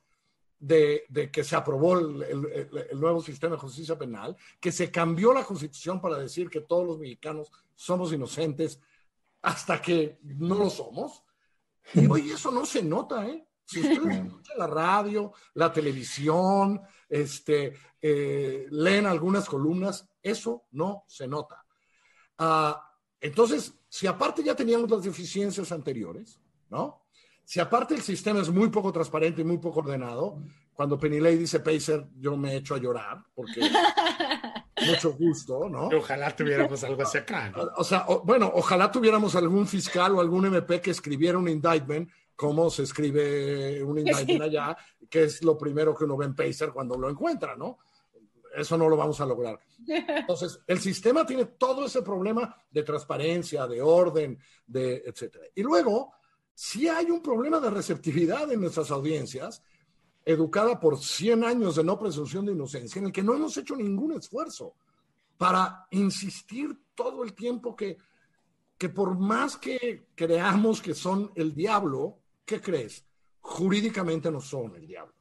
de, 0.58 1.30
que 1.32 1.42
se 1.42 1.56
aprobó 1.56 1.98
el, 1.98 2.70
nuevo 2.94 3.20
sistema 3.20 3.56
de 3.56 3.60
justicia 3.60 3.98
penal, 3.98 4.36
que 4.60 4.70
se 4.70 4.90
cambió 4.90 5.32
la 5.32 5.44
constitución 5.44 6.00
para 6.00 6.18
decir 6.18 6.48
que 6.48 6.60
todos 6.60 6.86
los 6.86 6.98
mexicanos 6.98 7.50
somos 7.74 8.12
inocentes 8.12 8.80
hasta 9.42 9.82
que 9.82 10.18
no 10.22 10.54
lo 10.54 10.70
somos. 10.70 11.24
Y 11.94 12.06
hoy 12.06 12.30
eso 12.30 12.52
no 12.52 12.64
se 12.64 12.82
nota, 12.82 13.26
¿eh? 13.26 13.44
Si 13.64 13.80
ustedes 13.80 14.26
escuchan 14.26 14.58
la 14.58 14.66
radio, 14.66 15.32
la 15.54 15.72
televisión, 15.72 16.80
este, 17.08 17.74
eh, 18.00 18.66
leen 18.70 19.06
algunas 19.06 19.48
columnas, 19.48 20.08
eso 20.22 20.66
no 20.72 21.04
se 21.08 21.26
nota. 21.26 21.64
Ah, 22.38 22.92
entonces, 23.20 23.74
si 23.88 24.06
aparte 24.06 24.42
ya 24.42 24.54
teníamos 24.54 24.90
las 24.90 25.02
deficiencias 25.02 25.72
anteriores, 25.72 26.40
¿no? 26.70 27.01
Si 27.44 27.60
aparte 27.60 27.94
el 27.94 28.02
sistema 28.02 28.40
es 28.40 28.50
muy 28.50 28.68
poco 28.68 28.92
transparente 28.92 29.42
y 29.42 29.44
muy 29.44 29.58
poco 29.58 29.80
ordenado, 29.80 30.38
cuando 30.72 30.98
Penilei 30.98 31.36
dice 31.36 31.60
Pacer, 31.60 32.06
yo 32.18 32.36
me 32.36 32.56
echo 32.56 32.74
a 32.74 32.78
llorar, 32.78 33.22
porque 33.34 33.60
mucho 34.86 35.12
gusto, 35.12 35.68
¿no? 35.68 35.88
Ojalá 35.88 36.34
tuviéramos 36.34 36.82
algo 36.84 37.02
así 37.02 37.18
acá. 37.18 37.50
¿no? 37.50 37.70
O 37.76 37.84
sea, 37.84 38.06
bueno, 38.24 38.50
ojalá 38.54 38.90
tuviéramos 38.90 39.34
algún 39.36 39.66
fiscal 39.66 40.14
o 40.14 40.20
algún 40.20 40.46
MP 40.46 40.80
que 40.80 40.90
escribiera 40.90 41.38
un 41.38 41.48
indictment, 41.48 42.10
como 42.34 42.70
se 42.70 42.84
escribe 42.84 43.82
un 43.82 43.98
indictment 43.98 44.42
allá, 44.42 44.76
que 45.08 45.24
es 45.24 45.42
lo 45.42 45.58
primero 45.58 45.94
que 45.94 46.04
uno 46.04 46.16
ve 46.16 46.26
en 46.26 46.34
Pacer 46.34 46.70
cuando 46.72 46.96
lo 46.96 47.10
encuentra, 47.10 47.54
¿no? 47.54 47.78
Eso 48.54 48.76
no 48.76 48.88
lo 48.88 48.96
vamos 48.96 49.20
a 49.20 49.26
lograr. 49.26 49.58
Entonces, 49.86 50.60
el 50.66 50.78
sistema 50.78 51.24
tiene 51.24 51.46
todo 51.46 51.86
ese 51.86 52.02
problema 52.02 52.54
de 52.70 52.82
transparencia, 52.82 53.66
de 53.66 53.80
orden, 53.80 54.38
de 54.66 55.02
etcétera. 55.06 55.46
Y 55.54 55.62
luego, 55.62 56.12
si 56.64 56.86
hay 56.86 57.10
un 57.10 57.20
problema 57.20 57.58
de 57.58 57.70
receptividad 57.70 58.52
en 58.52 58.60
nuestras 58.60 58.92
audiencias, 58.92 59.64
educada 60.24 60.78
por 60.78 60.96
100 60.96 61.42
años 61.42 61.74
de 61.74 61.82
no 61.82 61.98
presunción 61.98 62.46
de 62.46 62.52
inocencia, 62.52 63.00
en 63.00 63.06
el 63.06 63.12
que 63.12 63.24
no 63.24 63.34
hemos 63.34 63.56
hecho 63.56 63.74
ningún 63.74 64.12
esfuerzo 64.12 64.76
para 65.36 65.88
insistir 65.90 66.84
todo 66.94 67.24
el 67.24 67.34
tiempo 67.34 67.74
que, 67.74 67.98
que 68.78 68.88
por 68.90 69.18
más 69.18 69.56
que 69.56 70.06
creamos 70.14 70.80
que 70.80 70.94
son 70.94 71.32
el 71.34 71.52
diablo, 71.52 72.20
¿qué 72.44 72.60
crees? 72.60 73.04
Jurídicamente 73.40 74.30
no 74.30 74.40
son 74.40 74.76
el 74.76 74.86
diablo. 74.86 75.14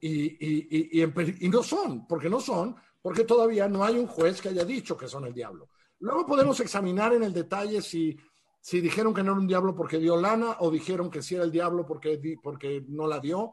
Y, 0.00 0.22
y, 0.24 0.68
y, 0.70 1.02
y, 1.02 1.48
no 1.50 1.62
son, 1.62 2.06
porque 2.06 2.30
no 2.30 2.40
son, 2.40 2.74
porque 3.02 3.24
todavía 3.24 3.68
no 3.68 3.84
hay 3.84 3.98
un 3.98 4.06
juez 4.06 4.40
que 4.40 4.48
haya 4.48 4.64
dicho 4.64 4.96
que 4.96 5.06
son 5.06 5.26
el 5.26 5.34
diablo. 5.34 5.68
Luego 5.98 6.24
podemos 6.24 6.58
examinar 6.60 7.12
en 7.12 7.24
el 7.24 7.34
detalle 7.34 7.82
si, 7.82 8.16
si 8.62 8.80
dijeron 8.80 9.12
que 9.12 9.22
no 9.22 9.32
era 9.32 9.40
un 9.40 9.46
diablo 9.46 9.74
porque 9.74 9.98
dio 9.98 10.16
lana 10.16 10.56
o 10.60 10.70
dijeron 10.70 11.10
que 11.10 11.20
sí 11.20 11.34
era 11.34 11.44
el 11.44 11.52
diablo 11.52 11.84
porque, 11.84 12.18
porque 12.42 12.82
no 12.88 13.06
la 13.06 13.20
dio 13.20 13.52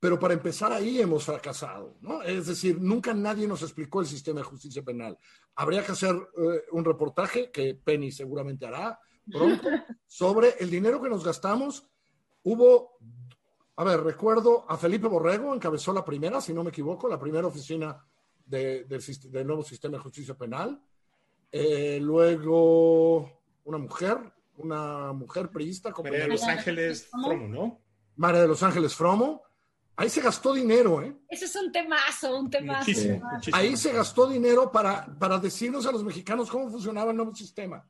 pero 0.00 0.18
para 0.18 0.32
empezar 0.32 0.72
ahí 0.72 0.98
hemos 0.98 1.24
fracasado, 1.24 1.98
¿no? 2.00 2.22
Es 2.22 2.46
decir, 2.46 2.80
nunca 2.80 3.12
nadie 3.12 3.46
nos 3.46 3.62
explicó 3.62 4.00
el 4.00 4.06
sistema 4.06 4.40
de 4.40 4.46
justicia 4.46 4.82
penal. 4.82 5.16
Habría 5.54 5.84
que 5.84 5.92
hacer 5.92 6.16
eh, 6.16 6.62
un 6.72 6.86
reportaje 6.86 7.50
que 7.50 7.74
Penny 7.74 8.10
seguramente 8.10 8.64
hará 8.64 8.98
pronto 9.30 9.68
sobre 10.06 10.54
el 10.58 10.70
dinero 10.70 11.02
que 11.02 11.10
nos 11.10 11.22
gastamos. 11.22 11.86
Hubo, 12.42 12.96
a 13.76 13.84
ver, 13.84 14.00
recuerdo 14.00 14.64
a 14.70 14.78
Felipe 14.78 15.06
Borrego, 15.06 15.54
encabezó 15.54 15.92
la 15.92 16.04
primera, 16.04 16.40
si 16.40 16.54
no 16.54 16.64
me 16.64 16.70
equivoco, 16.70 17.06
la 17.06 17.20
primera 17.20 17.48
oficina 17.48 18.02
de, 18.46 18.84
del 18.84 19.46
nuevo 19.46 19.62
sistema 19.62 19.98
de 19.98 20.02
justicia 20.02 20.34
penal. 20.34 20.82
Eh, 21.52 21.98
luego 22.00 23.39
una 23.64 23.78
mujer, 23.78 24.18
una 24.56 25.12
mujer 25.12 25.50
priista. 25.50 25.92
María 26.02 26.20
de 26.20 26.28
Los 26.28 26.42
Ángeles 26.44 27.08
Fromo, 27.08 27.48
¿no? 27.48 27.80
María 28.16 28.42
de 28.42 28.48
Los 28.48 28.62
Ángeles 28.62 28.94
Fromo. 28.94 29.42
Ahí 29.96 30.08
se 30.08 30.22
gastó 30.22 30.54
dinero, 30.54 31.02
¿eh? 31.02 31.14
Ese 31.28 31.44
es 31.44 31.56
un 31.56 31.70
temazo, 31.70 32.38
un 32.38 32.48
temazo. 32.48 32.88
Muchísimo, 32.88 33.28
muchísimo. 33.32 33.56
Ahí 33.56 33.76
se 33.76 33.92
gastó 33.92 34.26
dinero 34.26 34.72
para, 34.72 35.06
para 35.18 35.38
decirnos 35.38 35.84
a 35.84 35.92
los 35.92 36.02
mexicanos 36.02 36.50
cómo 36.50 36.70
funcionaba 36.70 37.10
el 37.10 37.18
nuevo 37.18 37.34
sistema, 37.34 37.86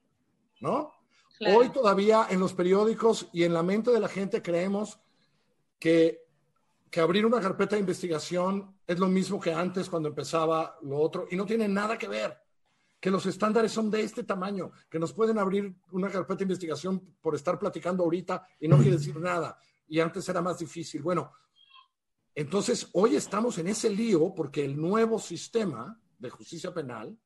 ¿no? 0.61 0.93
Claro. 1.39 1.59
Hoy 1.59 1.69
todavía 1.71 2.27
en 2.29 2.41
los 2.41 2.53
periódicos 2.53 3.29
y 3.33 3.45
en 3.45 3.55
la 3.55 3.63
mente 3.63 3.93
de 3.93 4.01
la 4.01 4.09
gente 4.09 4.43
creemos 4.43 4.99
que, 5.79 6.25
que 6.91 7.01
abrir 7.01 7.25
una 7.25 7.41
carpeta 7.41 7.77
de 7.77 7.81
investigación 7.81 8.77
es 8.87 8.99
lo 8.99 9.07
mismo 9.07 9.39
que 9.41 9.55
antes 9.55 9.89
cuando 9.89 10.09
empezaba 10.09 10.77
lo 10.83 10.99
otro 10.99 11.29
y 11.31 11.37
no 11.37 11.47
tiene 11.47 11.69
nada 11.69 11.97
que 11.97 12.09
ver. 12.09 12.37
Que 13.01 13.11
los 13.11 13.25
estándares 13.27 13.73
son 13.73 13.91
de 13.91 14.03
este 14.03 14.25
tamaño, 14.25 14.71
que 14.91 14.99
nos 14.99 15.13
pueden 15.13 15.39
abrir 15.39 15.75
una 15.91 16.11
carpeta 16.11 16.39
de 16.39 16.45
investigación 16.45 17.17
por 17.21 17.35
estar 17.35 17.59
platicando 17.59 18.05
ahorita 18.05 18.47
y 18.61 18.69
no 18.69 18.77
quiere 18.77 18.99
decir 18.99 19.19
nada. 19.19 19.59
Y 19.89 20.01
antes 20.01 20.29
era 20.29 20.43
más 20.43 20.59
difícil. 20.59 21.03
Bueno, 21.03 21.33
entonces, 22.35 22.89
hoy 22.93 23.17
estamos 23.17 23.59
en 23.59 23.69
ese 23.69 23.91
lío 23.91 24.35
porque 24.35 24.65
el 24.65 24.81
nuevo 24.81 25.19
sistema 25.19 26.01
de 26.19 26.31
justicia 26.31 26.73
penal 26.73 27.19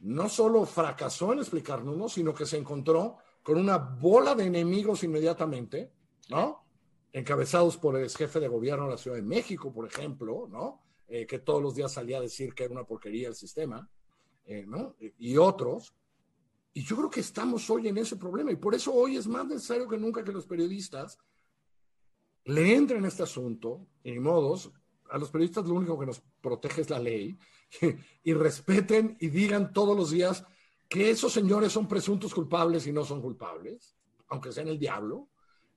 no 0.00 0.28
solo 0.28 0.64
fracasó 0.64 1.32
en 1.32 1.40
explicarnos, 1.40 2.12
sino 2.12 2.34
que 2.34 2.46
se 2.46 2.56
encontró 2.56 3.18
con 3.42 3.58
una 3.58 3.76
bola 3.76 4.34
de 4.34 4.44
enemigos 4.44 5.04
inmediatamente, 5.04 5.92
¿no? 6.30 6.64
Encabezados 7.12 7.76
por 7.76 7.96
el 7.96 8.04
ex 8.04 8.16
jefe 8.16 8.40
de 8.40 8.48
gobierno 8.48 8.84
de 8.84 8.92
la 8.92 8.98
Ciudad 8.98 9.16
de 9.16 9.22
México, 9.22 9.72
por 9.72 9.86
ejemplo, 9.86 10.46
¿no? 10.48 10.82
Eh, 11.08 11.26
que 11.26 11.40
todos 11.40 11.62
los 11.62 11.74
días 11.74 11.92
salía 11.92 12.18
a 12.18 12.22
decir 12.22 12.54
que 12.54 12.64
era 12.64 12.72
una 12.72 12.84
porquería 12.84 13.28
el 13.28 13.34
sistema, 13.34 13.88
eh, 14.50 14.64
¿no? 14.66 14.96
Y 14.98 15.36
otros. 15.36 15.94
Y 16.74 16.82
yo 16.82 16.96
creo 16.96 17.10
que 17.10 17.20
estamos 17.20 17.70
hoy 17.70 17.86
en 17.86 17.98
ese 17.98 18.16
problema 18.16 18.50
y 18.50 18.56
por 18.56 18.74
eso 18.74 18.92
hoy 18.92 19.16
es 19.16 19.28
más 19.28 19.46
necesario 19.46 19.86
que 19.86 19.96
nunca 19.96 20.24
que 20.24 20.32
los 20.32 20.44
periodistas 20.44 21.18
le 22.44 22.74
entren 22.74 23.00
en 23.00 23.04
este 23.06 23.22
asunto, 23.22 23.86
y 24.02 24.18
modos, 24.18 24.72
a 25.08 25.18
los 25.18 25.30
periodistas 25.30 25.66
lo 25.66 25.74
único 25.74 25.96
que 25.96 26.06
nos 26.06 26.20
protege 26.40 26.80
es 26.80 26.90
la 26.90 26.98
ley, 26.98 27.38
y 28.24 28.32
respeten 28.32 29.16
y 29.20 29.28
digan 29.28 29.72
todos 29.72 29.96
los 29.96 30.10
días 30.10 30.44
que 30.88 31.10
esos 31.10 31.32
señores 31.32 31.70
son 31.70 31.86
presuntos 31.86 32.34
culpables 32.34 32.88
y 32.88 32.92
no 32.92 33.04
son 33.04 33.22
culpables, 33.22 33.94
aunque 34.28 34.50
sean 34.50 34.66
el 34.66 34.80
diablo, 34.80 35.28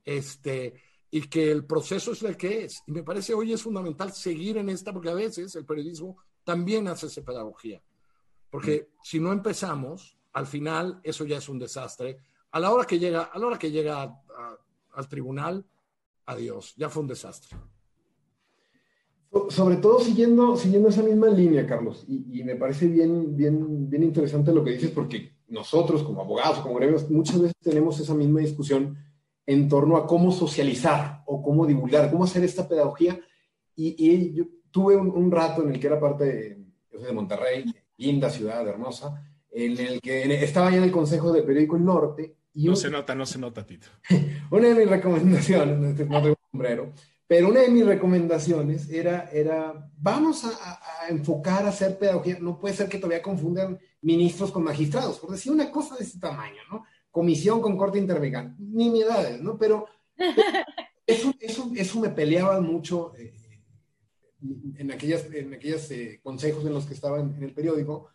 este, 0.03 0.81
y 1.11 1.21
que 1.21 1.51
el 1.51 1.65
proceso 1.65 2.13
es 2.13 2.23
el 2.23 2.37
que 2.37 2.65
es. 2.65 2.81
Y 2.87 2.91
me 2.91 3.03
parece 3.03 3.35
hoy 3.35 3.53
es 3.53 3.61
fundamental 3.61 4.11
seguir 4.13 4.57
en 4.57 4.69
esta, 4.69 4.91
porque 4.91 5.09
a 5.09 5.15
veces 5.15 5.55
el 5.55 5.65
periodismo 5.65 6.17
también 6.43 6.87
hace 6.87 7.05
esa 7.05 7.21
pedagogía. 7.21 7.83
Porque 8.53 8.87
mm. 8.87 8.99
si 9.01 9.19
no 9.19 9.33
empezamos, 9.33 10.15
al 10.31 10.45
final 10.45 10.99
eso 11.01 11.25
ya 11.25 11.37
es 11.37 11.49
un 11.49 11.57
desastre. 11.57 12.19
A 12.51 12.59
la 12.59 12.71
hora 12.71 12.85
que 12.85 12.99
llega, 12.99 13.23
a 13.23 13.39
la 13.39 13.47
hora 13.47 13.57
que 13.57 13.71
llega 13.71 14.03
a, 14.03 14.05
a, 14.05 14.57
al 14.93 15.07
tribunal, 15.07 15.65
adiós, 16.27 16.75
ya 16.77 16.87
fue 16.87 17.01
un 17.01 17.07
desastre. 17.07 17.57
Sobre 19.49 19.77
todo 19.77 19.99
siguiendo, 19.99 20.55
siguiendo 20.55 20.89
esa 20.89 21.01
misma 21.01 21.29
línea, 21.29 21.65
Carlos, 21.65 22.05
y, 22.07 22.43
me 22.43 22.55
parece 22.55 22.85
bien, 22.85 23.35
bien, 23.35 23.89
bien 23.89 24.03
interesante 24.03 24.53
lo 24.53 24.63
que 24.63 24.73
dices, 24.73 24.91
porque 24.91 25.37
nosotros 25.47 26.03
como 26.03 26.21
abogados, 26.21 26.59
como 26.59 26.75
gremios, 26.75 27.09
muchas 27.09 27.41
veces 27.41 27.55
tenemos 27.59 27.99
esa 27.99 28.13
misma 28.13 28.41
discusión 28.41 28.95
en 29.47 29.67
torno 29.67 29.97
a 29.97 30.05
cómo 30.05 30.31
socializar 30.31 31.23
o 31.25 31.41
cómo 31.41 31.65
divulgar, 31.65 32.11
cómo 32.11 32.25
hacer 32.25 32.43
esta 32.43 32.67
pedagogía. 32.67 33.19
Y, 33.75 34.33
yo 34.35 34.43
tuve 34.69 34.95
un, 34.95 35.31
rato 35.31 35.63
en 35.63 35.71
el 35.71 35.79
que 35.79 35.87
era 35.87 35.99
parte 35.99 36.25
de, 36.25 36.57
yo 36.91 36.99
soy 36.99 37.07
de 37.07 37.13
Monterrey, 37.13 37.65
linda 37.97 38.29
ciudad, 38.29 38.67
hermosa, 38.67 39.23
en 39.51 39.77
el 39.77 40.01
que 40.01 40.43
estaba 40.43 40.71
ya 40.71 40.77
en 40.77 40.83
el 40.83 40.91
Consejo 40.91 41.31
de 41.31 41.43
Periódico 41.43 41.75
El 41.75 41.85
Norte 41.85 42.35
no 42.53 42.75
se 42.75 42.89
nota, 42.89 43.15
no 43.15 43.25
se 43.25 43.39
nota, 43.39 43.65
Tito. 43.65 43.87
una 44.51 44.69
de 44.69 44.75
mis 44.75 44.89
recomendaciones, 44.89 45.77
no 45.77 45.95
tengo 45.95 46.17
un 46.17 46.35
sombrero, 46.51 46.93
pero 47.27 47.49
una 47.49 47.61
de 47.61 47.69
mis 47.69 47.85
recomendaciones 47.85 48.89
era, 48.89 49.29
era 49.31 49.89
vamos 49.97 50.45
a, 50.45 51.07
enfocar 51.09 51.65
a 51.65 51.69
hacer 51.69 51.97
pedagogía. 51.97 52.37
No 52.39 52.59
puede 52.59 52.75
ser 52.75 52.87
que 52.87 52.97
todavía 52.97 53.21
confundan 53.21 53.79
ministros 54.01 54.51
con 54.51 54.63
magistrados, 54.63 55.19
por 55.19 55.31
decir 55.31 55.51
una 55.51 55.71
cosa 55.71 55.95
de 55.95 56.03
ese 56.03 56.19
tamaño, 56.19 56.61
¿no? 56.71 56.83
Comisión 57.09 57.61
con 57.61 57.77
corte 57.77 57.97
intermediario, 57.97 58.53
nimiedades, 58.59 59.41
¿no? 59.41 59.57
Pero, 59.57 59.87
eso, 61.07 61.33
eso, 61.39 61.71
eso, 61.75 61.99
me 61.99 62.09
peleaba 62.09 62.59
mucho 62.61 63.13
eh, 63.17 63.33
en 64.77 64.91
aquellos 64.91 65.25
en 65.33 65.53
aquellas, 65.53 65.89
eh, 65.91 66.19
consejos 66.23 66.65
en 66.65 66.73
los 66.73 66.85
que 66.85 66.93
estaba 66.93 67.19
en 67.19 67.41
el 67.41 67.53
periódico, 67.53 68.09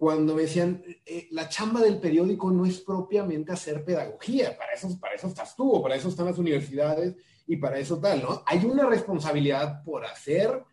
cuando 0.00 0.34
me 0.34 0.42
decían, 0.42 0.82
eh, 1.04 1.28
la 1.30 1.50
chamba 1.50 1.82
del 1.82 1.98
periódico 1.98 2.50
no 2.50 2.64
es 2.64 2.80
propiamente 2.80 3.52
hacer 3.52 3.84
pedagogía, 3.84 4.56
para 4.56 4.72
eso, 4.72 4.98
para 4.98 5.14
eso 5.14 5.26
estás 5.26 5.54
tú, 5.54 5.82
para 5.82 5.94
eso 5.94 6.08
están 6.08 6.24
las 6.24 6.38
universidades 6.38 7.16
y 7.46 7.56
para 7.56 7.78
eso 7.78 7.98
tal, 7.98 8.22
¿no? 8.22 8.42
Hay 8.46 8.64
una 8.64 8.86
responsabilidad 8.86 9.84
por 9.84 10.06
hacer 10.06 10.64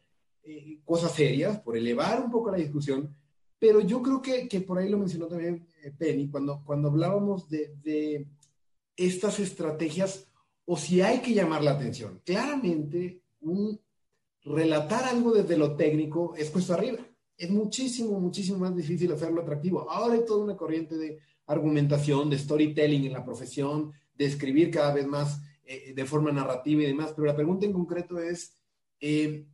eh, 0.43 0.79
cosas 0.85 1.11
serias, 1.11 1.59
por 1.59 1.75
elevar 1.75 2.23
un 2.23 2.31
poco 2.31 2.51
la 2.51 2.57
discusión, 2.57 3.13
pero 3.59 3.81
yo 3.81 4.01
creo 4.01 4.21
que, 4.21 4.47
que 4.47 4.61
por 4.61 4.77
ahí 4.77 4.87
lo 4.87 4.97
mencionó 4.97 5.27
también 5.27 5.67
eh, 5.83 5.91
Penny, 5.91 6.29
cuando, 6.29 6.63
cuando 6.63 6.87
hablábamos 6.87 7.49
de, 7.49 7.75
de 7.83 8.27
estas 8.95 9.41
estrategias, 9.41 10.31
o 10.63 10.77
si 10.77 11.01
hay 11.01 11.19
que 11.19 11.33
llamar 11.33 11.65
la 11.65 11.71
atención. 11.71 12.21
Claramente, 12.23 13.23
un, 13.41 13.77
relatar 14.49 15.03
algo 15.05 15.31
desde 15.31 15.57
lo 15.57 15.75
técnico 15.75 16.35
es 16.35 16.49
puesto 16.49 16.73
arriba 16.73 16.99
es 17.37 17.49
muchísimo, 17.51 18.19
muchísimo 18.19 18.57
más 18.57 18.75
difícil 18.75 19.11
hacerlo 19.11 19.41
atractivo. 19.41 19.89
Ahora 19.89 20.15
hay 20.15 20.25
toda 20.25 20.43
una 20.43 20.57
corriente 20.57 20.97
de 20.97 21.19
argumentación, 21.45 22.29
de 22.29 22.39
storytelling 22.39 23.05
en 23.05 23.13
la 23.13 23.23
profesión, 23.23 23.93
de 24.15 24.25
escribir 24.25 24.71
cada 24.71 24.93
vez 24.93 25.05
más 25.05 25.39
eh, 25.63 25.93
de 25.93 26.05
forma 26.05 26.31
narrativa 26.31 26.81
y 26.81 26.87
demás, 26.87 27.13
pero 27.15 27.27
la 27.27 27.35
pregunta 27.35 27.65
en 27.65 27.73
concreto 27.73 28.19
es 28.19 28.57
eh, 28.99 29.45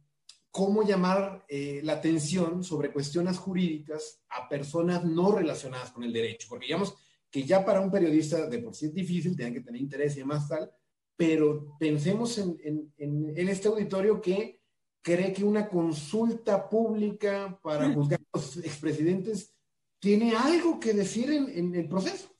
cómo 0.49 0.83
llamar 0.83 1.43
eh, 1.49 1.81
la 1.83 1.93
atención 1.93 2.63
sobre 2.63 2.91
cuestiones 2.91 3.37
jurídicas 3.37 4.21
a 4.29 4.47
personas 4.47 5.03
no 5.03 5.33
relacionadas 5.33 5.91
con 5.91 6.03
el 6.03 6.13
derecho, 6.13 6.47
porque 6.49 6.67
digamos 6.67 6.95
que 7.29 7.43
ya 7.43 7.65
para 7.65 7.81
un 7.81 7.91
periodista 7.91 8.47
de 8.47 8.59
por 8.59 8.75
sí 8.75 8.85
es 8.85 8.93
difícil, 8.93 9.35
tienen 9.35 9.53
que 9.53 9.61
tener 9.61 9.81
interés 9.81 10.15
y 10.15 10.19
demás 10.19 10.47
tal, 10.47 10.71
pero 11.17 11.75
pensemos 11.79 12.37
en, 12.37 12.93
este 12.97 13.67
auditorio 13.67 14.21
que 14.21 14.62
cree 15.03 15.33
que 15.33 15.43
una 15.43 15.67
consulta 15.67 16.67
pública 16.67 17.59
para 17.61 17.93
juzgar 17.93 18.19
a 18.21 18.37
los 18.37 18.57
expresidentes 18.57 19.53
tiene 19.99 20.35
algo 20.35 20.79
que 20.79 20.93
decir 20.93 21.31
en, 21.31 21.75
el 21.75 21.87
proceso. 21.87 22.33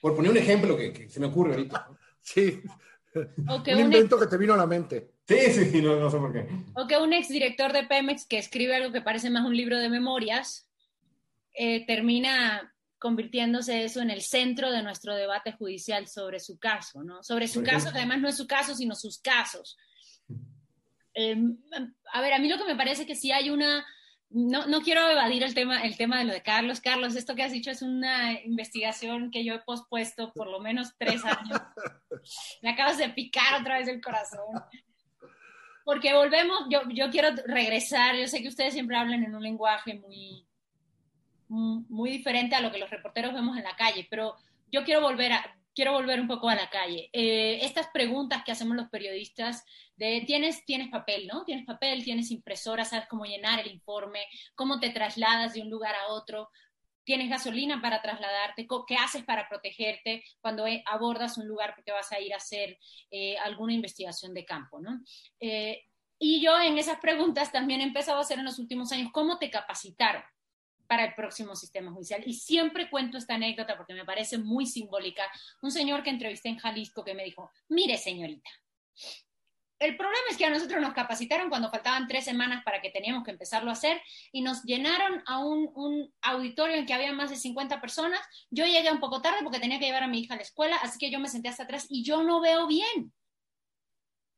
Por 0.00 0.14
poner 0.14 0.32
un 0.32 0.36
ejemplo 0.36 0.76
que, 0.76 1.08
se 1.08 1.20
me 1.20 1.26
ocurre 1.26 1.54
ahorita. 1.54 1.88
Sí. 2.20 2.60
un 3.14 3.78
invento 3.78 4.18
que 4.18 4.26
te 4.26 4.36
vino 4.36 4.52
a 4.52 4.58
la 4.58 4.66
mente. 4.66 5.14
Sí, 5.26 5.38
sí, 5.50 5.82
no, 5.82 5.98
no 5.98 6.10
sé 6.10 6.18
por 6.18 6.32
qué. 6.32 6.46
O 6.74 6.86
que 6.86 6.98
un 6.98 7.12
exdirector 7.12 7.72
de 7.72 7.84
Pemex 7.84 8.26
que 8.26 8.38
escribe 8.38 8.76
algo 8.76 8.92
que 8.92 9.00
parece 9.00 9.30
más 9.30 9.46
un 9.46 9.56
libro 9.56 9.78
de 9.78 9.88
memorias, 9.88 10.68
eh, 11.54 11.86
termina 11.86 12.74
convirtiéndose 12.98 13.84
eso 13.84 14.00
en 14.00 14.10
el 14.10 14.22
centro 14.22 14.70
de 14.70 14.82
nuestro 14.82 15.14
debate 15.14 15.52
judicial 15.52 16.06
sobre 16.08 16.40
su 16.40 16.58
caso, 16.58 17.04
¿no? 17.04 17.22
Sobre 17.22 17.48
su 17.48 17.62
caso, 17.62 17.92
que 17.92 17.98
además 17.98 18.20
no 18.20 18.28
es 18.28 18.36
su 18.36 18.46
caso, 18.46 18.74
sino 18.74 18.94
sus 18.94 19.18
casos. 19.18 19.76
Em, 21.14 21.58
a 22.12 22.20
ver, 22.20 22.32
a 22.32 22.38
mí 22.38 22.48
lo 22.48 22.58
que 22.58 22.64
me 22.64 22.76
parece 22.76 23.06
que 23.06 23.14
sí 23.14 23.32
hay 23.32 23.50
una... 23.50 23.86
No, 24.30 24.66
no, 24.66 24.82
quiero 24.82 25.08
evadir 25.08 25.42
el 25.42 25.54
tema, 25.54 25.80
el 25.82 25.96
tema 25.96 26.18
de 26.18 26.24
lo 26.24 26.32
de 26.34 26.42
Carlos. 26.42 26.80
Carlos, 26.80 27.16
esto 27.16 27.34
que 27.34 27.42
has 27.42 27.52
dicho 27.52 27.70
es 27.70 27.80
una 27.80 28.38
investigación 28.42 29.30
que 29.30 29.42
yo 29.42 29.54
he 29.54 29.60
pospuesto 29.60 30.32
por 30.34 30.48
lo 30.48 30.60
menos 30.60 30.92
tres 30.98 31.24
años. 31.24 31.58
Me 32.62 32.70
acabas 32.70 32.98
de 32.98 33.08
picar 33.08 33.60
otra 33.60 33.78
vez 33.78 33.88
el 33.88 34.02
corazón. 34.02 34.62
Porque 35.82 36.12
volvemos, 36.12 36.66
yo, 36.68 36.82
yo 36.90 37.08
quiero 37.10 37.30
regresar, 37.46 38.16
yo 38.16 38.26
sé 38.26 38.42
que 38.42 38.48
ustedes 38.48 38.74
siempre 38.74 38.98
hablan 38.98 39.24
en 39.24 39.34
un 39.34 39.42
lenguaje 39.42 39.94
muy, 39.94 40.46
muy 41.48 42.10
diferente 42.10 42.54
a 42.54 42.60
lo 42.60 42.70
que 42.70 42.78
los 42.78 42.90
reporteros 42.90 43.32
vemos 43.32 43.56
en 43.56 43.64
la 43.64 43.76
calle, 43.76 44.06
pero 44.10 44.36
yo 44.70 44.84
quiero 44.84 45.00
volver 45.00 45.32
a, 45.32 45.57
quiero 45.78 45.92
volver 45.92 46.20
un 46.20 46.26
poco 46.26 46.48
a 46.48 46.56
la 46.56 46.68
calle. 46.68 47.08
Eh, 47.12 47.60
estas 47.62 47.86
preguntas 47.92 48.42
que 48.44 48.50
hacemos 48.50 48.76
los 48.76 48.88
periodistas 48.88 49.64
tienes, 49.96 50.64
tienes 50.64 50.88
papel, 50.88 51.28
¿no? 51.28 51.44
Tienes 51.44 51.64
papel, 51.66 52.02
tienes 52.02 52.32
impresora, 52.32 52.84
sabes 52.84 53.06
cómo 53.06 53.26
llenar 53.26 53.60
el 53.60 53.70
informe, 53.70 54.26
cómo 54.56 54.80
te 54.80 54.90
trasladas 54.90 55.54
de 55.54 55.62
un 55.62 55.70
lugar 55.70 55.94
a 55.94 56.08
otro, 56.08 56.50
tienes 57.04 57.30
gasolina 57.30 57.80
para 57.80 58.02
trasladarte, 58.02 58.66
qué 58.88 58.96
haces 58.96 59.22
para 59.22 59.48
protegerte 59.48 60.24
cuando 60.40 60.66
eh, 60.66 60.82
abordas 60.84 61.38
un 61.38 61.46
lugar 61.46 61.74
porque 61.76 61.92
vas 61.92 62.10
a 62.10 62.18
ir 62.18 62.34
a 62.34 62.38
hacer 62.38 62.76
eh, 63.12 63.38
alguna 63.38 63.72
investigación 63.72 64.34
de 64.34 64.44
campo, 64.44 64.80
¿no? 64.80 65.00
y 66.20 66.40
yo 66.40 66.60
en 66.60 66.76
esas 66.78 66.98
preguntas 66.98 67.52
también 67.52 67.80
he 67.80 67.84
empezado 67.84 68.18
a 68.18 68.22
hacer 68.22 68.40
en 68.40 68.46
los 68.46 68.58
últimos 68.58 68.90
años, 68.90 69.10
¿cómo 69.12 69.38
te 69.38 69.48
capacitaron? 69.48 70.24
Para 70.88 71.04
el 71.04 71.14
próximo 71.14 71.54
sistema 71.54 71.92
judicial. 71.92 72.22
Y 72.26 72.34
siempre 72.34 72.90
cuento 72.90 73.18
esta 73.18 73.34
anécdota 73.34 73.76
porque 73.76 73.94
me 73.94 74.04
parece 74.04 74.38
muy 74.38 74.66
simbólica. 74.66 75.22
Un 75.62 75.70
señor 75.70 76.02
que 76.02 76.10
entrevisté 76.10 76.48
en 76.48 76.58
Jalisco 76.58 77.04
que 77.04 77.14
me 77.14 77.24
dijo, 77.24 77.50
mire 77.68 77.96
señorita, 77.96 78.50
el 79.78 79.96
problema 79.96 80.24
es 80.28 80.36
que 80.36 80.44
a 80.44 80.50
nosotros 80.50 80.80
nos 80.80 80.92
capacitaron 80.92 81.48
cuando 81.48 81.70
faltaban 81.70 82.08
tres 82.08 82.24
semanas 82.24 82.64
para 82.64 82.80
que 82.80 82.90
teníamos 82.90 83.22
que 83.22 83.30
empezarlo 83.30 83.70
a 83.70 83.74
hacer 83.74 84.00
y 84.32 84.42
nos 84.42 84.64
llenaron 84.64 85.22
a 85.26 85.38
un, 85.38 85.70
un, 85.74 86.12
auditorio 86.20 86.76
en 86.76 86.84
que 86.84 86.94
había 86.94 87.12
más 87.12 87.30
de 87.30 87.36
50 87.36 87.80
personas. 87.80 88.20
Yo 88.50 88.66
llegué 88.66 88.90
un 88.90 88.98
poco 88.98 89.22
tarde 89.22 89.38
porque 89.44 89.60
tenía 89.60 89.78
que 89.78 89.86
llevar 89.86 90.02
a 90.02 90.08
mi 90.08 90.18
hija 90.18 90.34
a 90.34 90.36
la 90.36 90.42
escuela, 90.42 90.76
así 90.82 90.98
que 90.98 91.12
yo 91.12 91.20
me 91.20 91.28
senté 91.28 91.48
hasta 91.48 91.62
atrás 91.62 91.86
y 91.88 92.02
yo 92.02 92.24
no 92.24 92.40
veo 92.40 92.66
bien 92.66 93.12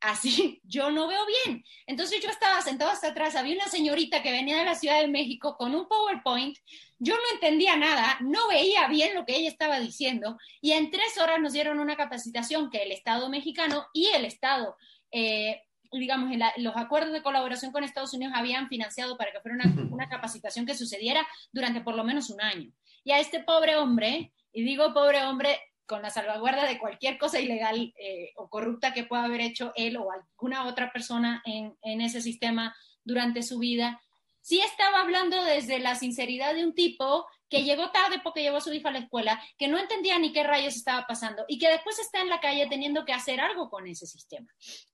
así 0.00 0.60
yo 0.64 0.90
no 0.90 1.06
veo 1.06 1.20
bien. 1.44 1.64
Entonces 1.86 2.20
yo 2.22 2.30
estaba 2.30 2.60
sentado 2.62 2.90
hasta 2.90 3.08
atrás, 3.08 3.36
había 3.36 3.54
una 3.54 3.68
señorita 3.68 4.22
que 4.22 4.32
venía 4.32 4.58
de 4.58 4.64
la 4.64 4.74
Ciudad 4.74 5.00
de 5.00 5.08
México 5.08 5.56
con 5.56 5.74
un 5.74 5.86
PowerPoint, 5.86 6.56
yo 6.98 7.14
no 7.14 7.22
entendía 7.34 7.76
nada, 7.76 8.18
no 8.20 8.48
veía 8.48 8.88
bien 8.88 9.14
lo 9.14 9.24
que 9.24 9.36
ella 9.36 9.48
estaba 9.48 9.80
diciendo 9.80 10.36
y 10.60 10.72
en 10.72 10.90
tres 10.90 11.16
horas 11.18 11.40
nos 11.40 11.52
dieron 11.52 11.80
una 11.80 11.96
capacitación 11.96 12.70
que 12.70 12.82
el 12.82 12.92
Estado 12.92 13.28
mexicano 13.28 13.86
y 13.92 14.08
el 14.08 14.24
Estado, 14.24 14.76
eh, 15.10 15.62
digamos, 15.92 16.30
en 16.32 16.42
los 16.62 16.76
acuerdos 16.76 17.12
de 17.12 17.22
colaboración 17.22 17.72
con 17.72 17.84
Estados 17.84 18.12
Unidos 18.12 18.34
habían 18.36 18.68
financiado 18.68 19.16
para 19.16 19.32
que 19.32 19.40
fuera 19.40 19.56
una, 19.56 19.88
una 19.90 20.08
capacitación 20.08 20.66
que 20.66 20.74
sucediera 20.74 21.26
durante 21.52 21.80
por 21.80 21.94
lo 21.94 22.04
menos 22.04 22.30
un 22.30 22.40
año. 22.40 22.70
Y 23.02 23.12
a 23.12 23.18
este 23.18 23.40
pobre 23.40 23.76
hombre, 23.76 24.32
y 24.52 24.62
digo 24.62 24.92
pobre 24.92 25.24
hombre 25.24 25.58
con 25.90 26.02
la 26.02 26.10
salvaguarda 26.10 26.66
de 26.66 26.78
cualquier 26.78 27.18
cosa 27.18 27.40
ilegal 27.40 27.92
eh, 27.98 28.30
o 28.36 28.48
corrupta 28.48 28.94
que 28.94 29.02
pueda 29.02 29.24
haber 29.24 29.40
hecho 29.40 29.72
él 29.74 29.96
o 29.96 30.12
alguna 30.12 30.68
otra 30.68 30.92
persona 30.92 31.42
en, 31.44 31.74
ese 31.82 32.22
sistema 32.22 32.76
durante 33.02 33.42
su 33.42 33.58
vida, 33.58 34.00
sí 34.40 34.60
estaba 34.60 35.00
hablando 35.00 35.42
desde 35.42 35.80
la 35.80 35.96
sinceridad 35.96 36.54
de 36.54 36.64
un 36.64 36.76
tipo 36.76 37.26
que 37.48 37.64
llegó 37.64 37.90
tarde 37.90 38.20
porque 38.22 38.40
llevó 38.40 38.58
a 38.58 38.60
su 38.60 38.72
hija 38.72 38.90
a 38.90 38.92
la 38.92 39.00
escuela, 39.00 39.42
que 39.58 39.66
no 39.66 39.78
entendía 39.78 40.16
ni 40.20 40.32
qué 40.32 40.44
rayos 40.44 40.76
estaba 40.76 41.08
pasando 41.08 41.44
y 41.48 41.58
que 41.58 41.68
después 41.68 41.98
está 41.98 42.20
en 42.20 42.28
la 42.28 42.38
calle 42.38 42.68
teniendo 42.68 43.04
que 43.04 43.12
hacer 43.12 43.40
algo 43.40 43.68
con 43.68 43.88
ese 43.88 44.06
sistema. 44.06 44.46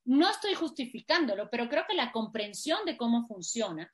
No 0.03 0.27
estoy 0.27 0.55
justificándolo, 0.55 1.47
pero 1.51 1.69
creo 1.69 1.85
que 1.87 1.95
la 1.95 2.11
comprensión 2.11 2.79
de 2.87 2.97
cómo 2.97 3.27
funciona 3.27 3.91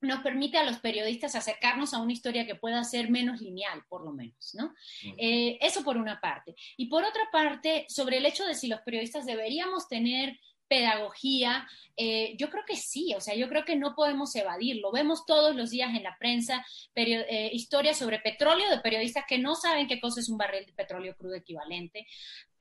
nos 0.00 0.20
permite 0.20 0.58
a 0.58 0.64
los 0.64 0.78
periodistas 0.78 1.34
acercarnos 1.34 1.92
a 1.92 2.00
una 2.00 2.12
historia 2.12 2.46
que 2.46 2.54
pueda 2.54 2.82
ser 2.84 3.10
menos 3.10 3.40
lineal, 3.40 3.84
por 3.88 4.04
lo 4.04 4.12
menos, 4.12 4.54
¿no? 4.54 4.74
Eh, 5.18 5.58
eso 5.60 5.84
por 5.84 5.96
una 5.96 6.20
parte. 6.20 6.54
Y 6.76 6.86
por 6.86 7.04
otra 7.04 7.22
parte, 7.30 7.86
sobre 7.88 8.18
el 8.18 8.26
hecho 8.26 8.44
de 8.44 8.54
si 8.54 8.68
los 8.68 8.80
periodistas 8.80 9.26
deberíamos 9.26 9.88
tener 9.88 10.38
pedagogía, 10.68 11.68
eh, 11.96 12.36
yo 12.38 12.48
creo 12.48 12.62
que 12.64 12.76
sí, 12.76 13.12
o 13.16 13.20
sea, 13.20 13.34
yo 13.34 13.48
creo 13.48 13.64
que 13.64 13.74
no 13.74 13.96
podemos 13.96 14.34
evadirlo. 14.36 14.92
Vemos 14.92 15.26
todos 15.26 15.56
los 15.56 15.70
días 15.70 15.92
en 15.96 16.04
la 16.04 16.16
prensa 16.16 16.64
eh, 16.94 17.50
historias 17.52 17.98
sobre 17.98 18.20
petróleo 18.20 18.70
de 18.70 18.78
periodistas 18.78 19.24
que 19.26 19.38
no 19.38 19.56
saben 19.56 19.88
qué 19.88 20.00
cosa 20.00 20.20
es 20.20 20.28
un 20.28 20.38
barril 20.38 20.64
de 20.64 20.72
petróleo 20.72 21.16
crudo 21.16 21.34
equivalente, 21.34 22.06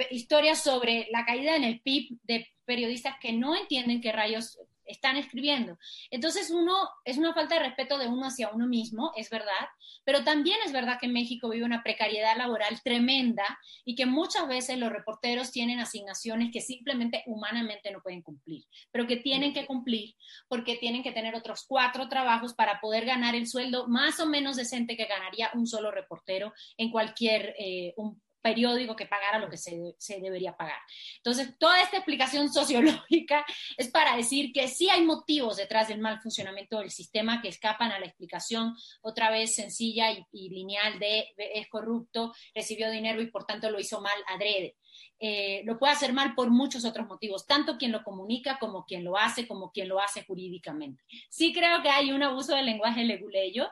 historias 0.09 0.63
sobre 0.63 1.07
la 1.11 1.23
caída 1.23 1.55
en 1.55 1.63
el 1.63 1.81
PIB 1.81 2.17
de 2.23 2.47
periodistas 2.65 3.15
que 3.21 3.31
no 3.31 3.55
entienden 3.55 4.01
qué 4.01 4.11
rayos 4.11 4.57
están 4.89 5.15
escribiendo. 5.17 5.77
Entonces, 6.11 6.49
uno, 6.49 6.75
es 7.05 7.17
una 7.17 7.33
falta 7.33 7.55
de 7.55 7.61
respeto 7.61 7.97
de 7.97 8.07
uno 8.07 8.25
hacia 8.25 8.49
uno 8.49 8.67
mismo, 8.67 9.11
es 9.15 9.29
verdad, 9.29 9.67
pero 10.03 10.23
también 10.23 10.57
es 10.65 10.71
verdad 10.71 10.97
que 10.99 11.07
México 11.07 11.49
vive 11.49 11.65
una 11.65 11.83
precariedad 11.83 12.35
laboral 12.35 12.81
tremenda 12.83 13.45
y 13.85 13.95
que 13.95 14.05
muchas 14.05 14.47
veces 14.47 14.77
los 14.77 14.91
reporteros 14.91 15.51
tienen 15.51 15.79
asignaciones 15.79 16.51
que 16.51 16.61
simplemente 16.61 17.23
humanamente 17.27 17.91
no 17.91 18.01
pueden 18.01 18.21
cumplir, 18.21 18.65
pero 18.91 19.07
que 19.07 19.17
tienen 19.17 19.53
que 19.53 19.65
cumplir 19.65 20.15
porque 20.47 20.75
tienen 20.75 21.03
que 21.03 21.11
tener 21.11 21.35
otros 21.35 21.65
cuatro 21.67 22.09
trabajos 22.09 22.53
para 22.53 22.79
poder 22.81 23.05
ganar 23.05 23.35
el 23.35 23.47
sueldo 23.47 23.87
más 23.87 24.19
o 24.19 24.25
menos 24.25 24.57
decente 24.57 24.97
que 24.97 25.05
ganaría 25.05 25.51
un 25.53 25.67
solo 25.67 25.91
reportero 25.91 26.53
en 26.77 26.91
cualquier 26.91 27.55
eh, 27.57 27.93
periódico 28.41 28.95
que 28.95 29.05
pagara 29.05 29.39
lo 29.39 29.49
que 29.49 29.57
se, 29.57 29.95
se, 29.97 30.19
debería 30.19 30.55
pagar. 30.55 30.79
Entonces, 31.17 31.57
toda 31.57 31.81
esta 31.81 31.97
explicación 31.97 32.51
sociológica 32.53 33.45
es 33.77 33.89
para 33.89 34.15
decir 34.15 34.51
que 34.53 34.67
sí 34.67 34.89
hay 34.89 35.03
motivos 35.03 35.57
detrás 35.57 35.87
del 35.87 35.99
mal 35.99 36.21
funcionamiento 36.21 36.79
del 36.79 36.91
sistema 36.91 37.41
que 37.41 37.49
escapan 37.49 37.91
a 37.91 37.99
la 37.99 38.05
explicación 38.05 38.75
otra 39.01 39.29
vez 39.29 39.55
sencilla 39.55 40.11
y, 40.11 40.49
lineal 40.49 40.99
de 40.99 41.27
es 41.37 41.67
corrupto, 41.69 42.33
recibió 42.53 42.89
dinero 42.89 43.21
y 43.21 43.31
por 43.31 43.45
tanto 43.45 43.69
lo 43.69 43.79
hizo 43.79 44.01
mal 44.01 44.17
adrede. 44.27 44.75
Eh, 45.19 45.63
lo 45.65 45.77
puede 45.77 45.93
hacer 45.93 46.13
mal 46.13 46.33
por 46.33 46.49
muchos 46.49 46.85
otros 46.85 47.07
motivos, 47.07 47.45
tanto 47.45 47.77
quien 47.77 47.91
lo 47.91 48.03
comunica 48.03 48.57
como 48.57 48.85
quien 48.85 49.03
lo 49.03 49.17
hace, 49.17 49.47
como 49.47 49.71
quien 49.71 49.89
lo 49.89 49.99
hace 49.99 50.23
jurídicamente. 50.23 51.03
Sí 51.29 51.53
creo 51.53 51.81
que 51.81 51.89
hay 51.89 52.11
un 52.11 52.23
abuso 52.23 52.55
del 52.55 52.65
lenguaje 52.65 53.03
leguleyo, 53.03 53.69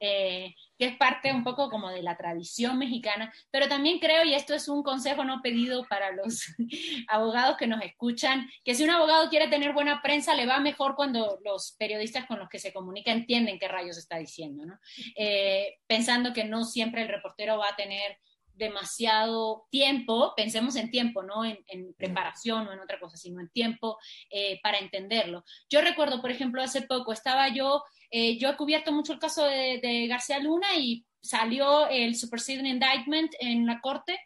eh, 0.00 0.54
que 0.78 0.86
es 0.86 0.96
parte 0.96 1.30
un 1.30 1.44
poco 1.44 1.68
como 1.68 1.90
de 1.90 2.02
la 2.02 2.16
tradición 2.16 2.78
mexicana, 2.78 3.32
pero 3.50 3.68
también 3.68 3.98
creo, 3.98 4.24
y 4.24 4.32
esto 4.32 4.54
es 4.54 4.66
un 4.66 4.82
consejo 4.82 5.24
no 5.24 5.42
pedido 5.42 5.86
para 5.88 6.10
los 6.12 6.46
abogados 7.08 7.58
que 7.58 7.66
nos 7.66 7.82
escuchan, 7.82 8.48
que 8.64 8.74
si 8.74 8.84
un 8.84 8.90
abogado 8.90 9.28
quiere 9.28 9.48
tener 9.48 9.74
buena 9.74 10.00
prensa, 10.02 10.34
le 10.34 10.46
va 10.46 10.58
mejor 10.58 10.96
cuando 10.96 11.38
los 11.44 11.76
periodistas 11.78 12.24
con 12.26 12.38
los 12.38 12.48
que 12.48 12.58
se 12.58 12.72
comunica 12.72 13.12
entienden 13.12 13.58
qué 13.58 13.68
rayos 13.68 13.98
está 13.98 14.16
diciendo, 14.16 14.64
¿no? 14.64 14.78
Eh, 15.16 15.78
pensando 15.86 16.32
que 16.32 16.44
no 16.44 16.64
siempre 16.64 17.02
el 17.02 17.08
reportero 17.08 17.58
va 17.58 17.68
a 17.68 17.76
tener 17.76 18.18
demasiado 18.60 19.66
tiempo, 19.70 20.34
pensemos 20.36 20.76
en 20.76 20.92
tiempo, 20.92 21.24
no 21.24 21.44
en, 21.44 21.58
preparación 21.96 22.68
o 22.68 22.72
en 22.72 22.78
otra 22.78 23.00
cosa, 23.00 23.16
sino 23.16 23.40
en 23.40 23.48
tiempo 23.48 23.98
eh, 24.30 24.60
para 24.62 24.78
entenderlo. 24.78 25.42
Yo 25.68 25.80
recuerdo, 25.80 26.20
por 26.20 26.30
ejemplo, 26.30 26.62
hace 26.62 26.82
poco 26.82 27.12
estaba 27.12 27.48
yo 27.48 27.82
eh, 28.10 28.38
yo 28.38 28.48
he 28.48 28.56
cubierto 28.56 28.92
mucho 28.92 29.12
el 29.12 29.20
caso 29.20 29.44
de, 29.44 30.06
García 30.08 30.40
Luna 30.40 30.74
y 30.76 31.06
salió 31.20 31.88
el 31.88 32.16
superseding 32.16 32.66
indictment 32.66 33.32
en 33.38 33.66
la 33.66 33.80
corte. 33.80 34.20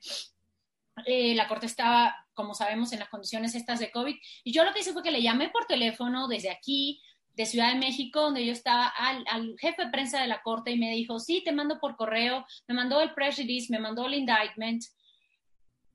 Eh, 1.07 1.35
la 1.35 1.49
corte 1.49 1.66
estaba, 1.66 2.14
como 2.32 2.55
sabemos, 2.55 2.93
en 2.93 3.01
las 3.01 3.09
condiciones 3.09 3.55
estas 3.55 3.80
de 3.80 3.91
COVID. 3.91 4.16
Y 4.45 4.53
yo 4.53 4.64
lo 4.64 4.72
que 4.72 4.80
hice 4.80 4.93
fue 4.93 5.03
que 5.03 5.11
le 5.11 5.22
llamé 5.22 5.51
por 5.51 5.66
teléfono 5.66 6.28
desde 6.28 6.51
aquí, 6.51 7.03
de 7.35 7.47
Ciudad 7.47 7.72
de 7.72 7.78
México, 7.78 8.20
donde 8.20 8.45
yo 8.47 8.53
estaba, 8.53 8.87
al, 8.87 9.57
jefe 9.59 9.85
de 9.85 9.91
prensa 9.91 10.20
de 10.20 10.28
la 10.28 10.43
corte 10.43 10.70
y 10.70 10.78
me 10.78 10.93
dijo, 10.93 11.18
sí, 11.18 11.43
te 11.45 11.53
mando 11.53 11.78
por 11.80 11.97
correo, 11.97 12.47
me 12.68 12.74
mandó 12.74 13.01
el 13.01 13.12
press 13.14 13.37
release, 13.37 13.66
me 13.70 13.78
mandó 13.78 14.07
el 14.07 14.14
indictment. 14.14 14.85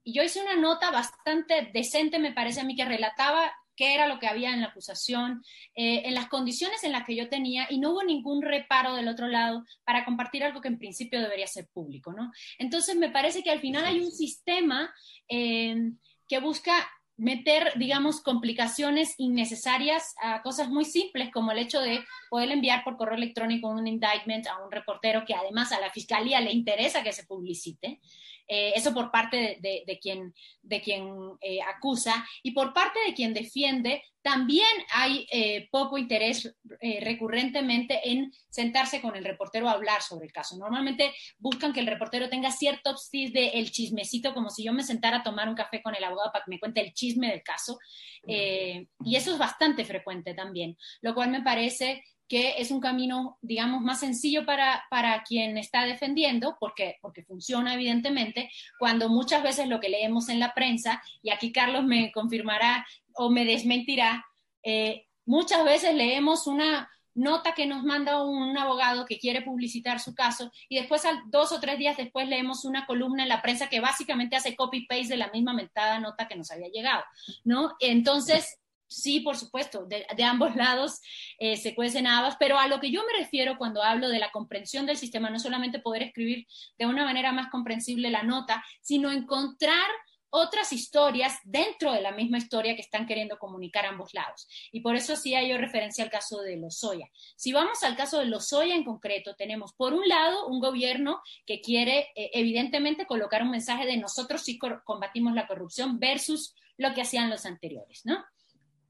Y 0.03 0.13
yo 0.13 0.23
hice 0.23 0.41
una 0.41 0.55
nota 0.55 0.91
bastante 0.91 1.69
decente, 1.73 2.19
me 2.19 2.33
parece 2.33 2.61
a 2.61 2.63
mí, 2.63 2.75
que 2.75 2.85
relataba 2.85 3.51
qué 3.75 3.93
era 3.93 4.07
lo 4.07 4.19
que 4.19 4.27
había 4.27 4.53
en 4.53 4.59
la 4.59 4.67
acusación, 4.67 5.41
eh, 5.75 6.01
en 6.05 6.13
las 6.13 6.27
condiciones 6.27 6.83
en 6.83 6.91
las 6.91 7.05
que 7.05 7.15
yo 7.15 7.29
tenía, 7.29 7.67
y 7.69 7.79
no 7.79 7.91
hubo 7.91 8.03
ningún 8.03 8.41
reparo 8.41 8.95
del 8.95 9.07
otro 9.07 9.27
lado 9.27 9.63
para 9.85 10.03
compartir 10.03 10.43
algo 10.43 10.59
que 10.59 10.67
en 10.67 10.79
principio 10.79 11.21
debería 11.21 11.47
ser 11.47 11.67
público, 11.73 12.11
¿no? 12.11 12.31
Entonces, 12.57 12.97
me 12.97 13.09
parece 13.09 13.43
que 13.43 13.51
al 13.51 13.61
final 13.61 13.85
hay 13.85 13.99
un 14.01 14.11
sistema... 14.11 14.93
Eh, 15.29 15.93
que 16.29 16.39
busca 16.39 16.87
meter, 17.19 17.73
digamos, 17.75 18.21
complicaciones 18.21 19.15
innecesarias 19.17 20.15
a 20.21 20.41
cosas 20.41 20.69
muy 20.69 20.85
simples, 20.85 21.29
como 21.31 21.51
el 21.51 21.59
hecho 21.59 21.81
de 21.81 22.03
poder 22.29 22.49
enviar 22.51 22.83
por 22.83 22.97
correo 22.97 23.17
electrónico 23.17 23.67
un 23.67 23.85
indictment 23.85 24.47
a 24.47 24.63
un 24.63 24.71
reportero 24.71 25.25
que 25.25 25.35
además 25.35 25.71
a 25.71 25.79
la 25.79 25.91
fiscalía 25.91 26.39
le 26.39 26.51
interesa 26.51 27.03
que 27.03 27.11
se 27.11 27.25
publicite. 27.25 27.99
Eh, 28.47 28.73
eso 28.75 28.93
por 28.93 29.11
parte 29.11 29.59
de, 29.61 29.99
quien, 30.01 30.33
de 30.63 30.81
quien 30.81 31.07
eh, 31.41 31.59
acusa 31.61 32.25
y 32.41 32.51
por 32.51 32.73
parte 32.73 32.97
de 33.05 33.13
quien 33.13 33.33
defiende, 33.33 34.01
también 34.21 34.67
hay 34.93 35.27
eh, 35.31 35.67
poco 35.71 35.97
interés 35.97 36.55
recurrentemente 37.01 37.99
en 38.09 38.31
sentarse 38.49 39.01
con 39.01 39.15
el 39.15 39.25
reportero 39.25 39.67
a 39.67 39.73
hablar 39.73 40.01
sobre 40.01 40.25
el 40.25 40.31
caso. 40.31 40.57
Normalmente 40.57 41.13
buscan 41.37 41.73
que 41.73 41.79
el 41.79 41.87
reportero 41.87 42.29
tenga 42.29 42.51
cierto 42.51 42.91
obstis 42.91 43.33
de 43.33 43.49
el 43.49 43.71
chismecito, 43.71 44.33
como 44.33 44.49
si 44.49 44.63
yo 44.63 44.73
me 44.73 44.83
sentara 44.83 45.17
a 45.17 45.23
tomar 45.23 45.49
un 45.49 45.55
café 45.55 45.81
con 45.81 45.95
el 45.95 46.03
abogado 46.03 46.31
para 46.31 46.45
que 46.45 46.51
me 46.51 46.59
cuente 46.59 46.81
el 46.81 46.93
chisme 46.93 47.29
del 47.29 47.43
caso. 47.43 47.79
y 48.25 49.15
eso 49.15 49.33
es 49.33 49.37
bastante 49.37 49.85
frecuente 49.85 50.33
también, 50.33 50.77
lo 51.01 51.13
cual 51.13 51.31
me 51.31 51.41
parece 51.41 52.03
que 52.29 52.61
es 52.61 52.69
un 52.69 52.79
camino, 52.79 53.39
digamos, 53.41 53.81
más 53.81 53.99
sencillo 53.99 54.45
para, 54.45 54.85
para 54.89 55.23
quien 55.23 55.57
está 55.57 55.83
defendiendo, 55.83 56.55
porque, 56.59 56.97
porque 57.01 57.23
funciona 57.23 57.73
evidentemente, 57.73 58.51
cuando 58.77 59.09
muchas 59.09 59.41
veces 59.41 59.67
lo 59.67 59.79
que 59.79 59.89
leemos 59.89 60.29
en 60.29 60.39
la 60.39 60.53
prensa, 60.53 61.01
y 61.23 61.31
aquí 61.31 61.51
Carlos 61.51 61.83
me 61.83 62.11
confirmará 62.11 62.85
o 63.13 63.31
me 63.31 63.45
desmentirá, 63.45 64.25
eh, 64.63 65.07
muchas 65.25 65.65
veces 65.65 65.95
leemos 65.95 66.45
una 66.45 66.87
nota 67.15 67.53
que 67.53 67.65
nos 67.65 67.83
manda 67.83 68.23
un 68.23 68.57
abogado 68.57 69.05
que 69.05 69.17
quiere 69.17 69.41
publicitar 69.41 69.99
su 69.99 70.13
caso 70.13 70.51
y 70.69 70.77
después 70.77 71.03
dos 71.27 71.51
o 71.51 71.59
tres 71.59 71.77
días 71.77 71.97
después 71.97 72.29
leemos 72.29 72.63
una 72.63 72.85
columna 72.85 73.23
en 73.23 73.29
la 73.29 73.41
prensa 73.41 73.67
que 73.67 73.79
básicamente 73.79 74.35
hace 74.35 74.55
copy-paste 74.55 75.09
de 75.09 75.17
la 75.17 75.31
misma 75.31 75.53
mentada 75.53 75.99
nota 75.99 76.27
que 76.27 76.35
nos 76.35 76.51
había 76.51 76.69
llegado, 76.69 77.03
¿no? 77.43 77.75
Entonces, 77.79 78.59
sí, 78.89 79.21
por 79.21 79.37
supuesto, 79.37 79.85
de, 79.85 80.05
ambos 80.23 80.55
lados 80.55 80.99
eh, 81.37 81.55
se 81.57 81.75
cuecen 81.75 82.07
habas, 82.07 82.35
pero 82.37 82.59
a 82.59 82.67
lo 82.67 82.79
que 82.79 82.91
yo 82.91 83.01
me 83.05 83.19
refiero 83.19 83.57
cuando 83.57 83.83
hablo 83.83 84.09
de 84.09 84.19
la 84.19 84.31
comprensión 84.31 84.85
del 84.85 84.97
sistema, 84.97 85.29
no 85.29 85.39
solamente 85.39 85.79
poder 85.79 86.03
escribir 86.03 86.47
de 86.77 86.85
una 86.85 87.05
manera 87.05 87.31
más 87.31 87.49
comprensible 87.49 88.09
la 88.09 88.23
nota, 88.23 88.63
sino 88.81 89.11
encontrar 89.11 89.89
otras 90.31 90.71
historias 90.73 91.37
dentro 91.43 91.91
de 91.91 92.01
la 92.01 92.11
misma 92.11 92.37
historia 92.37 92.75
que 92.75 92.81
están 92.81 93.07
queriendo 93.07 93.37
comunicar 93.37 93.85
ambos 93.85 94.13
lados. 94.13 94.47
Y 94.71 94.81
por 94.81 94.95
eso 94.95 95.15
hay 95.35 95.49
yo 95.49 95.57
referencia 95.57 96.03
al 96.03 96.09
caso 96.09 96.41
de 96.41 96.57
Lozoya. 96.57 97.09
Si 97.35 97.51
vamos 97.51 97.83
al 97.83 97.95
caso 97.95 98.19
de 98.19 98.25
Lozoya 98.25 98.75
en 98.75 98.83
concreto, 98.83 99.35
tenemos 99.35 99.73
por 99.73 99.93
un 99.93 100.07
lado 100.07 100.47
un 100.47 100.59
gobierno 100.59 101.21
que 101.45 101.61
quiere 101.61 102.09
eh, 102.15 102.29
evidentemente 102.33 103.05
colocar 103.05 103.41
un 103.41 103.51
mensaje 103.51 103.85
de 103.85 103.97
nosotros 103.97 104.43
sí 104.43 104.59
combatimos 104.85 105.33
la 105.33 105.47
corrupción 105.47 105.99
versus 105.99 106.53
lo 106.77 106.93
que 106.93 107.01
hacían 107.01 107.29
los 107.29 107.45
anteriores, 107.45 108.01
¿no? 108.05 108.23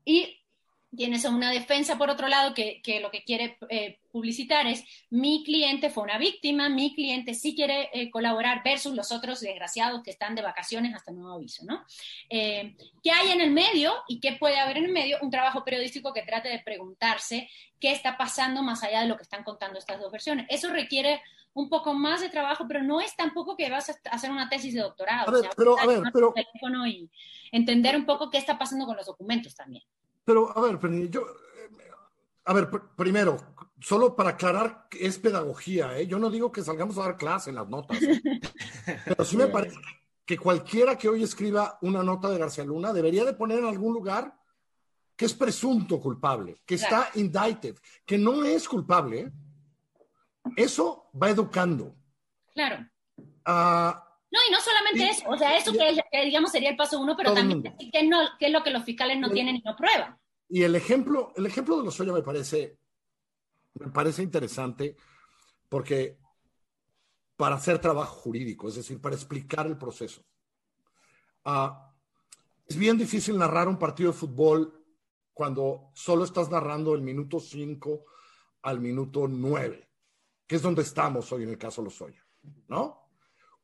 Y 0.09 0.41
tienes 0.97 1.23
una 1.25 1.51
defensa, 1.51 1.99
por 1.99 2.09
otro 2.09 2.27
lado, 2.27 2.55
que, 2.55 2.81
lo 2.99 3.11
que 3.11 3.23
quiere 3.23 3.59
eh, 3.69 3.99
publicitar 4.11 4.65
es 4.65 4.83
mi 5.11 5.43
cliente 5.43 5.91
fue 5.91 6.01
una 6.01 6.17
víctima, 6.17 6.67
mi 6.67 6.95
cliente 6.95 7.35
sí 7.35 7.55
quiere 7.55 7.91
eh, 7.93 8.09
colaborar 8.09 8.63
versus 8.63 8.95
los 8.95 9.11
otros 9.11 9.39
desgraciados 9.39 10.01
que 10.01 10.09
están 10.09 10.33
de 10.33 10.41
vacaciones 10.41 10.95
hasta 10.95 11.11
nuevo 11.11 11.35
aviso, 11.35 11.63
¿no? 11.63 11.85
Eh, 12.27 12.75
¿Qué 13.03 13.11
hay 13.11 13.29
en 13.29 13.41
el 13.41 13.51
medio 13.51 13.93
y 14.07 14.19
qué 14.19 14.33
puede 14.39 14.59
haber 14.59 14.77
en 14.77 14.85
el 14.85 14.91
medio? 14.91 15.19
Un 15.21 15.29
trabajo 15.29 15.63
periodístico 15.63 16.11
que 16.11 16.23
trate 16.23 16.49
de 16.49 16.57
preguntarse 16.57 17.47
qué 17.79 17.91
está 17.91 18.17
pasando 18.17 18.63
más 18.63 18.81
allá 18.81 19.01
de 19.01 19.07
lo 19.09 19.15
que 19.15 19.23
están 19.23 19.43
contando 19.43 19.77
estas 19.77 19.99
dos 19.99 20.11
versiones. 20.11 20.47
Eso 20.49 20.69
requiere 20.69 21.21
un 21.53 21.69
poco 21.69 21.93
más 21.93 22.21
de 22.21 22.29
trabajo, 22.29 22.65
pero 22.67 22.81
no 22.81 22.99
es 22.99 23.15
tampoco 23.15 23.55
que 23.55 23.69
vas 23.69 23.91
a 23.91 23.95
hacer 24.09 24.31
una 24.31 24.49
tesis 24.49 24.73
de 24.73 24.81
doctorado. 24.81 25.29
A 25.29 25.39
ver, 25.39 25.51
pero, 25.55 25.79
a 25.79 25.85
ver, 25.85 26.01
pero... 26.11 26.33
Y 26.87 27.11
entender 27.51 27.95
un 27.95 28.07
poco 28.07 28.31
qué 28.31 28.39
está 28.39 28.57
pasando 28.57 28.87
con 28.87 28.97
los 28.97 29.05
documentos 29.05 29.55
también. 29.55 29.83
Pero, 30.25 30.57
a 30.57 30.61
ver, 30.61 30.79
yo... 31.09 31.25
A 32.45 32.53
ver, 32.53 32.69
primero, 32.95 33.37
solo 33.79 34.15
para 34.15 34.31
aclarar 34.31 34.87
que 34.89 35.05
es 35.05 35.19
pedagogía, 35.19 35.97
¿eh? 35.97 36.07
yo 36.07 36.17
no 36.17 36.29
digo 36.31 36.51
que 36.51 36.63
salgamos 36.63 36.97
a 36.97 37.03
dar 37.03 37.17
clase 37.17 37.51
en 37.51 37.57
las 37.57 37.69
notas, 37.69 38.01
¿eh? 38.01 38.21
pero 39.05 39.23
sí 39.23 39.37
me 39.37 39.47
parece 39.47 39.77
que 40.25 40.37
cualquiera 40.37 40.97
que 40.97 41.09
hoy 41.09 41.23
escriba 41.23 41.77
una 41.81 42.03
nota 42.03 42.29
de 42.29 42.37
García 42.37 42.63
Luna 42.63 42.93
debería 42.93 43.25
de 43.25 43.33
poner 43.33 43.59
en 43.59 43.65
algún 43.65 43.93
lugar 43.93 44.35
que 45.15 45.25
es 45.25 45.33
presunto 45.33 45.99
culpable, 45.99 46.61
que 46.65 46.75
está 46.75 47.09
indicted, 47.15 47.75
que 48.05 48.17
no 48.17 48.43
es 48.45 48.69
culpable. 48.69 49.31
Eso 50.55 51.09
va 51.21 51.29
educando. 51.29 51.93
Claro. 52.53 52.87
Ah, 53.43 54.08
no, 54.31 54.39
y 54.47 54.51
no 54.51 54.59
solamente 54.61 55.09
eso, 55.09 55.29
o 55.29 55.37
sea, 55.37 55.57
eso 55.57 55.71
que, 55.73 56.25
digamos 56.25 56.51
sería 56.51 56.69
el 56.69 56.75
paso 56.75 56.99
uno, 56.99 57.15
pero 57.15 57.33
también 57.33 57.63
que, 57.63 58.03
no, 58.03 58.19
que 58.37 58.47
es 58.47 58.51
lo 58.51 58.63
que 58.63 58.71
los 58.71 58.83
fiscales 58.83 59.19
no 59.19 59.29
tienen 59.29 59.55
y 59.55 59.61
no 59.61 59.75
prueban. 59.75 60.17
Y 60.47 60.63
el 60.63 60.75
ejemplo, 60.75 61.33
el 61.35 61.45
ejemplo 61.45 61.77
de 61.77 61.83
los 61.83 61.97
Lozoya 61.97 62.13
me 62.13 62.23
parece, 62.23 62.77
me 63.75 63.91
parece 63.91 64.23
interesante 64.23 64.95
porque 65.67 66.17
para 67.35 67.55
hacer 67.55 67.79
trabajo 67.79 68.15
jurídico, 68.21 68.67
es 68.67 68.75
decir, 68.75 68.99
para 68.99 69.15
explicar 69.15 69.67
el 69.67 69.77
proceso. 69.77 70.23
Ah, 71.45 71.93
es 72.67 72.77
bien 72.77 72.97
difícil 72.97 73.37
narrar 73.37 73.67
un 73.67 73.79
partido 73.79 74.11
de 74.11 74.17
fútbol 74.17 74.83
cuando 75.33 75.91
solo 75.93 76.23
estás 76.23 76.49
narrando 76.49 76.93
el 76.93 77.01
minuto 77.01 77.39
5 77.39 78.05
al 78.63 78.79
minuto 78.79 79.27
9 79.27 79.89
que 80.49 80.55
es 80.55 80.63
donde 80.63 80.81
estamos 80.81 81.31
hoy 81.31 81.43
en 81.43 81.49
el 81.49 81.59
caso 81.59 81.83
Lozoya, 81.83 82.25
¿no? 82.69 83.08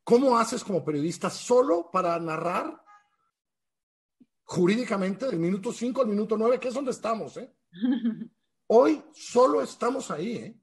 ¿Cómo 0.05 0.37
haces 0.37 0.63
como 0.63 0.85
periodista 0.85 1.31
solo 1.31 1.89
para 1.91 2.17
narrar 2.19 2.79
jurídicamente 4.43 5.25
del 5.25 5.39
minuto 5.39 5.73
5 5.73 6.01
al 6.01 6.07
minuto 6.07 6.37
9, 6.37 6.59
que 6.59 6.67
es 6.67 6.75
donde 6.75 6.91
estamos, 6.91 7.35
¿eh? 7.37 7.51
Hoy 8.67 9.03
solo 9.13 9.63
estamos 9.63 10.11
ahí, 10.11 10.35
¿eh? 10.37 10.59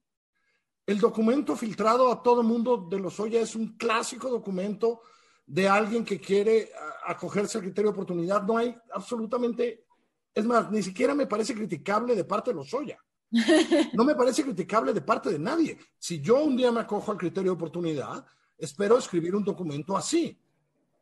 El 0.86 1.00
documento 1.00 1.56
filtrado 1.56 2.10
a 2.10 2.22
todo 2.22 2.44
mundo 2.44 2.86
de 2.88 3.00
Lozoya 3.00 3.40
es 3.40 3.56
un 3.56 3.76
clásico 3.76 4.30
documento 4.30 5.02
de 5.44 5.68
alguien 5.68 6.04
que 6.04 6.20
quiere 6.20 6.70
acogerse 7.04 7.58
al 7.58 7.64
criterio 7.64 7.90
de 7.90 7.96
oportunidad. 7.96 8.42
No 8.42 8.56
hay 8.56 8.76
absolutamente, 8.92 9.86
es 10.32 10.44
más, 10.44 10.70
ni 10.70 10.84
siquiera 10.84 11.16
me 11.16 11.26
parece 11.26 11.54
criticable 11.54 12.14
de 12.14 12.24
parte 12.24 12.50
de 12.50 12.56
Lozoya. 12.56 12.98
No 13.94 14.04
me 14.04 14.14
parece 14.14 14.44
criticable 14.44 14.92
de 14.92 15.00
parte 15.00 15.30
de 15.30 15.38
nadie. 15.38 15.78
Si 15.98 16.20
yo 16.20 16.44
un 16.44 16.56
día 16.56 16.70
me 16.70 16.80
acojo 16.80 17.10
al 17.10 17.18
criterio 17.18 17.50
de 17.50 17.56
oportunidad, 17.56 18.24
espero 18.62 18.98
escribir 18.98 19.34
un 19.34 19.44
documento 19.44 19.96
así, 19.96 20.38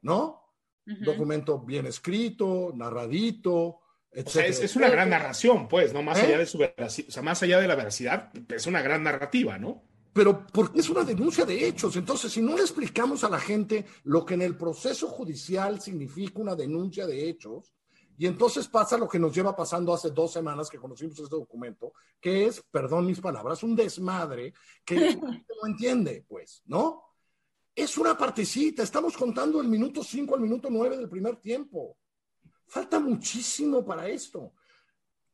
¿no? 0.02 0.40
Documento 0.84 1.60
bien 1.60 1.86
escrito, 1.86 2.72
narradito, 2.74 3.80
etc. 4.10 4.36
es, 4.48 4.76
una 4.76 4.88
gran 4.88 5.10
narración, 5.10 5.68
pues, 5.68 5.92
¿no? 5.92 6.02
Más 6.02 6.18
¿Eh? 6.18 6.26
allá 6.26 6.38
de 6.38 6.46
su 6.46 6.58
veracidad, 6.58 7.08
o 7.08 7.12
sea, 7.12 7.22
más 7.22 7.42
allá 7.42 7.60
de 7.60 7.68
la 7.68 7.76
veracidad, 7.76 8.32
es 8.48 8.66
una 8.66 8.82
gran 8.82 9.04
narrativa, 9.04 9.58
¿no? 9.58 9.84
Pero 10.12 10.44
porque 10.52 10.80
es 10.80 10.90
una 10.90 11.04
denuncia 11.04 11.44
de 11.44 11.68
hechos. 11.68 11.94
Entonces, 11.94 12.32
si 12.32 12.42
no 12.42 12.56
le 12.56 12.62
explicamos 12.62 13.22
a 13.22 13.28
la 13.28 13.38
gente 13.38 13.84
lo 14.04 14.24
que 14.24 14.34
en 14.34 14.42
el 14.42 14.56
proceso 14.56 15.06
judicial 15.06 15.80
significa 15.80 16.40
una 16.40 16.56
denuncia 16.56 17.06
de 17.06 17.28
hechos, 17.28 17.72
y 18.18 18.26
entonces 18.26 18.66
pasa 18.68 18.98
lo 18.98 19.08
que 19.08 19.18
nos 19.18 19.34
lleva 19.34 19.54
pasando 19.54 19.94
hace 19.94 20.10
dos 20.10 20.32
semanas 20.32 20.68
que 20.68 20.78
conocimos 20.78 21.18
este 21.18 21.36
documento, 21.36 21.92
que 22.20 22.46
es, 22.46 22.62
perdón 22.70 23.06
mis 23.06 23.20
palabras, 23.20 23.62
un 23.62 23.76
desmadre 23.76 24.52
que 24.84 24.94
no 25.16 25.66
entiende, 25.66 26.24
pues, 26.28 26.62
¿no? 26.66 27.09
Es 27.74 27.96
una 27.96 28.16
partecita, 28.16 28.82
estamos 28.82 29.16
contando 29.16 29.60
el 29.60 29.68
minuto 29.68 30.02
5 30.02 30.34
al 30.34 30.40
minuto 30.40 30.68
9 30.70 30.96
del 30.96 31.08
primer 31.08 31.36
tiempo. 31.36 31.96
Falta 32.66 32.98
muchísimo 32.98 33.84
para 33.84 34.08
esto. 34.08 34.54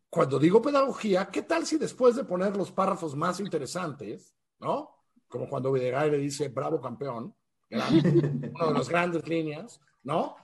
Cuando 0.08 0.38
digo 0.38 0.62
pedagogía, 0.62 1.28
¿qué 1.30 1.42
tal 1.42 1.66
si 1.66 1.76
después 1.76 2.14
de 2.14 2.24
poner 2.24 2.56
los 2.56 2.70
párrafos 2.70 3.16
más 3.16 3.40
interesantes, 3.40 4.34
¿no? 4.60 4.94
Como 5.28 5.48
cuando 5.48 5.72
Videgaray 5.72 6.10
le 6.10 6.18
dice, 6.18 6.48
bravo 6.48 6.80
campeón, 6.80 7.34
una 7.70 7.86
de 7.90 8.72
las 8.72 8.88
grandes 8.88 9.26
líneas, 9.28 9.80
¿no? 10.02 10.36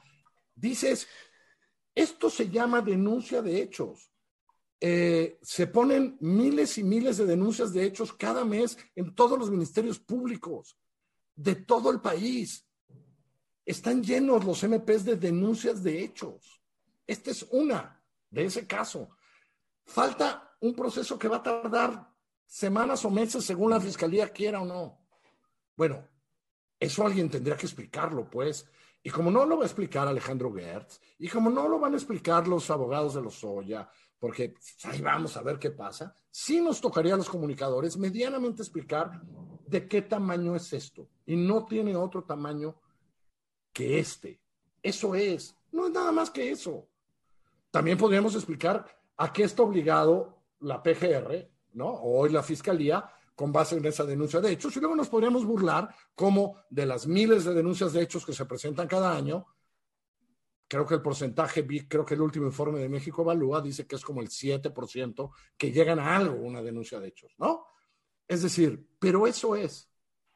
Dices, 0.54 1.06
esto 1.94 2.28
se 2.28 2.50
llama 2.50 2.80
denuncia 2.80 3.40
de 3.42 3.62
hechos. 3.62 4.10
Eh, 4.80 5.38
se 5.40 5.68
ponen 5.68 6.16
miles 6.20 6.76
y 6.78 6.82
miles 6.82 7.16
de 7.18 7.26
denuncias 7.26 7.72
de 7.72 7.84
hechos 7.84 8.12
cada 8.12 8.44
mes 8.44 8.76
en 8.96 9.14
todos 9.14 9.38
los 9.38 9.50
ministerios 9.50 10.00
públicos 10.00 10.76
de 11.34 11.56
todo 11.56 11.90
el 11.90 12.00
país. 12.00 12.66
Están 13.64 14.02
llenos 14.02 14.44
los 14.44 14.62
MPs 14.62 15.04
de 15.04 15.16
denuncias 15.16 15.82
de 15.82 16.02
hechos. 16.02 16.60
Esta 17.06 17.30
es 17.30 17.46
una 17.50 18.02
de 18.30 18.44
ese 18.44 18.66
caso. 18.66 19.10
Falta 19.84 20.56
un 20.60 20.74
proceso 20.74 21.18
que 21.18 21.28
va 21.28 21.36
a 21.36 21.42
tardar 21.42 22.12
semanas 22.46 23.04
o 23.04 23.10
meses 23.10 23.44
según 23.44 23.70
la 23.70 23.80
fiscalía 23.80 24.28
quiera 24.28 24.60
o 24.60 24.64
no. 24.64 25.06
Bueno, 25.76 26.08
eso 26.78 27.06
alguien 27.06 27.30
tendría 27.30 27.56
que 27.56 27.66
explicarlo, 27.66 28.28
pues. 28.28 28.66
Y 29.02 29.10
como 29.10 29.30
no 29.30 29.44
lo 29.44 29.56
va 29.56 29.64
a 29.64 29.66
explicar 29.66 30.06
Alejandro 30.06 30.52
Gertz, 30.52 31.00
y 31.18 31.28
como 31.28 31.50
no 31.50 31.68
lo 31.68 31.78
van 31.78 31.94
a 31.94 31.96
explicar 31.96 32.46
los 32.46 32.70
abogados 32.70 33.14
de 33.14 33.22
los 33.22 33.34
Soya, 33.34 33.88
porque 34.18 34.50
pues, 34.50 34.76
ahí 34.84 35.00
vamos 35.00 35.36
a 35.36 35.42
ver 35.42 35.58
qué 35.58 35.72
pasa, 35.72 36.14
sí 36.30 36.60
nos 36.60 36.80
tocaría 36.80 37.14
a 37.14 37.16
los 37.16 37.28
comunicadores 37.28 37.96
medianamente 37.96 38.62
explicar 38.62 39.20
de 39.72 39.88
qué 39.88 40.02
tamaño 40.02 40.54
es 40.54 40.72
esto. 40.72 41.08
Y 41.26 41.34
no 41.34 41.64
tiene 41.64 41.96
otro 41.96 42.22
tamaño 42.22 42.76
que 43.72 43.98
este. 43.98 44.38
Eso 44.82 45.14
es 45.14 45.56
No 45.72 45.86
es 45.86 45.92
nada 45.92 46.12
más 46.12 46.30
que 46.30 46.50
eso. 46.50 46.86
También 47.70 47.96
podríamos 47.96 48.34
explicar 48.34 48.84
a 49.16 49.32
qué 49.32 49.44
está 49.44 49.62
obligado 49.62 50.42
la 50.60 50.82
PGR, 50.82 51.48
¿no? 51.72 51.88
O 51.88 52.20
hoy 52.20 52.30
la 52.30 52.42
Fiscalía, 52.42 53.10
con 53.34 53.50
base 53.50 53.78
en 53.78 53.86
esa 53.86 54.04
denuncia 54.04 54.40
de 54.42 54.52
hechos. 54.52 54.76
Y 54.76 54.80
luego 54.80 54.94
nos 54.94 55.08
podríamos 55.08 55.46
burlar 55.46 55.88
como 56.14 56.58
de 56.68 56.84
las 56.84 57.06
miles 57.06 57.46
de 57.46 57.54
denuncias 57.54 57.94
de 57.94 58.02
hechos 58.02 58.26
que 58.26 58.34
se 58.34 58.44
presentan 58.44 58.86
cada 58.86 59.16
año, 59.16 59.46
creo 60.68 60.84
que 60.84 60.94
el 60.94 61.02
porcentaje, 61.02 61.66
creo 61.88 62.04
que 62.04 62.14
el 62.14 62.20
último 62.20 62.46
informe 62.46 62.80
de 62.80 62.90
México 62.90 63.22
Evalúa 63.22 63.62
dice 63.62 63.86
que 63.86 63.96
es 63.96 64.04
como 64.04 64.20
el 64.20 64.28
7% 64.28 65.30
que 65.56 65.72
llegan 65.72 65.98
a 65.98 66.16
algo, 66.16 66.36
una 66.36 66.60
denuncia 66.60 67.00
de 67.00 67.08
hechos, 67.08 67.34
¿no? 67.38 67.64
Es 68.28 68.42
decir, 68.42 68.86
pero 68.98 69.26
eso 69.26 69.56
es. 69.56 69.90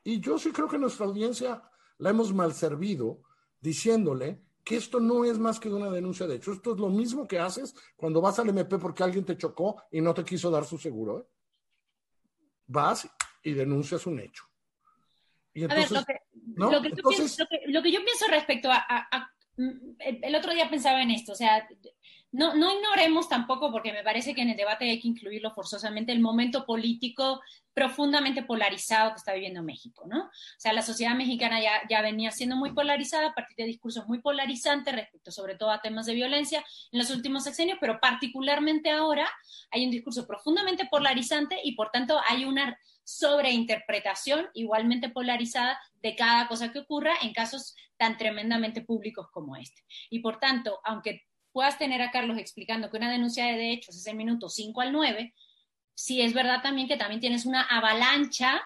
Y 0.05 0.21
yo 0.21 0.39
sí 0.39 0.53
creo 0.53 0.69
que 0.69 0.79
nuestra 0.79 1.07
audiencia 1.07 1.63
la 1.99 2.11
hemos 2.11 2.33
mal 2.33 2.53
servido 2.53 3.23
diciéndole 3.61 4.43
que 4.63 4.77
esto 4.77 5.01
no 5.01 5.25
es 5.25 5.39
más 5.39 5.61
que 5.61 5.69
una 5.69 5.91
denuncia 5.91 6.27
de 6.27 6.37
hechos. 6.37 6.57
Esto 6.57 6.75
es 6.75 6.81
lo 6.81 6.89
mismo 6.89 7.27
que 7.27 7.39
haces 7.39 7.75
cuando 7.97 8.21
vas 8.21 8.39
al 8.39 8.49
MP 8.49 8.79
porque 8.79 9.03
alguien 9.03 9.25
te 9.25 9.37
chocó 9.37 9.83
y 9.91 10.01
no 10.01 10.13
te 10.13 10.25
quiso 10.25 10.51
dar 10.51 10.65
su 10.65 10.79
seguro. 10.79 11.21
¿eh? 11.21 11.25
Vas 12.67 13.09
y 13.43 13.53
denuncias 13.53 14.07
un 14.07 14.21
hecho. 14.21 14.45
a 15.55 15.75
ver, 15.75 15.91
lo 15.91 16.05
que, 16.05 16.21
lo, 16.57 17.83
que 17.83 17.93
yo 17.93 18.01
pienso 18.05 18.27
respecto 18.29 18.69
a 18.71 19.31
Mm, 19.57 19.97
el, 19.99 20.35
otro 20.35 20.53
día 20.53 20.69
pensaba 20.69 21.03
en 21.03 21.11
esto, 21.11 21.33
o 21.33 21.35
sea, 21.35 21.67
no, 22.37 22.55
no 22.55 22.71
ignoremos 22.71 23.31
tampoco, 23.31 23.73
porque 23.73 23.95
me 23.95 24.03
parece 24.03 24.35
que 24.35 24.43
en 24.43 24.51
el 24.51 24.59
debate 24.59 24.91
hay 24.91 25.01
que 25.01 25.09
incluirlo 25.09 25.53
forzosamente, 25.53 26.13
el 26.13 26.21
momento 26.21 26.67
político 26.67 27.41
profundamente 27.73 28.43
polarizado 28.43 29.13
que 29.13 29.17
está 29.17 29.33
viviendo 29.33 29.63
México, 29.63 30.05
¿no? 30.07 30.25
O 30.25 30.31
sea, 30.59 30.75
la 30.75 30.83
sociedad 30.83 31.15
mexicana 31.15 31.63
ya, 31.63 31.81
ya 31.89 32.03
venía 32.03 32.31
siendo 32.31 32.55
muy 32.57 32.73
polarizada 32.73 33.29
a 33.29 33.35
partir 33.35 33.57
de 33.57 33.65
discursos 33.65 34.07
muy 34.07 34.21
polarizantes 34.21 34.95
respecto 34.95 35.31
sobre 35.31 35.55
todo 35.55 35.71
a 35.71 35.81
temas 35.81 36.05
de 36.05 36.13
violencia 36.13 36.63
en 36.93 36.99
los 36.99 37.11
últimos 37.11 37.45
sexenios, 37.45 37.79
pero 37.81 38.01
particularmente 38.01 38.91
ahora 38.91 39.27
hay 39.71 39.87
un 39.87 39.91
discurso 39.91 40.27
profundamente 40.27 40.87
polarizante 40.91 41.59
y 41.65 41.75
por 41.75 41.91
tanto 41.91 42.21
hay 42.29 42.45
una 42.45 42.79
sobreinterpretación 43.05 44.49
igualmente 44.53 45.09
polarizada 45.09 45.81
de 46.03 46.15
cada 46.17 46.49
cosa 46.49 46.71
que 46.71 46.81
ocurra 46.81 47.15
en 47.23 47.33
casos 47.33 47.75
tan 47.97 48.19
tremendamente 48.19 48.83
públicos 48.83 49.29
como 49.31 49.57
este. 49.57 49.83
Y 50.11 50.19
por 50.19 50.39
tanto, 50.39 50.81
aunque 50.85 51.23
puedas 51.57 51.79
tener 51.79 52.03
a 52.03 52.11
Carlos 52.11 52.37
explicando 52.37 52.91
que 52.91 52.99
una 52.99 53.11
denuncia 53.11 53.47
de 53.47 53.73
hechos 53.73 53.97
es 53.97 54.07
el 54.07 54.15
minuto 54.15 54.51
5 54.51 54.79
al 54.83 54.93
9, 54.93 55.33
sí 55.95 56.21
es 56.21 56.35
verdad 56.35 56.61
también 56.61 56.87
que 56.87 56.99
también 56.99 57.19
tienes 57.19 57.47
una 57.47 57.63
avalancha 57.63 58.63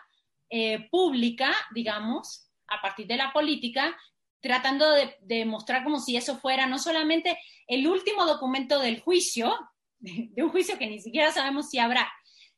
eh, 0.49 0.89
pública, 0.91 1.55
digamos, 1.73 2.51
a 2.67 2.83
partir 2.83 3.07
de 3.07 3.17
la 3.17 3.33
política, 3.33 3.97
tratando 4.41 4.91
de, 4.91 5.15
de, 5.21 5.45
mostrar 5.45 5.85
como 5.85 6.01
si 6.01 6.17
eso 6.17 6.39
fuera 6.39 6.67
no 6.67 6.81
solamente 6.81 7.39
el 7.69 7.87
último 7.87 8.27
documento 8.27 8.81
del 8.81 9.01
juicio, 9.01 9.57
de 10.01 10.43
un 10.43 10.51
juicio 10.51 10.77
que 10.77 10.89
ni 10.89 10.99
siquiera 10.99 11.31
sabemos 11.31 11.71
si 11.71 11.79
habrá, 11.79 12.13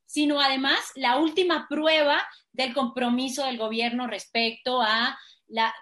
sino 0.06 0.40
además 0.40 0.78
la 0.94 1.18
última 1.18 1.66
prueba 1.68 2.26
del 2.52 2.72
compromiso 2.72 3.44
del 3.44 3.58
gobierno 3.58 4.06
respecto 4.06 4.80
a 4.80 5.18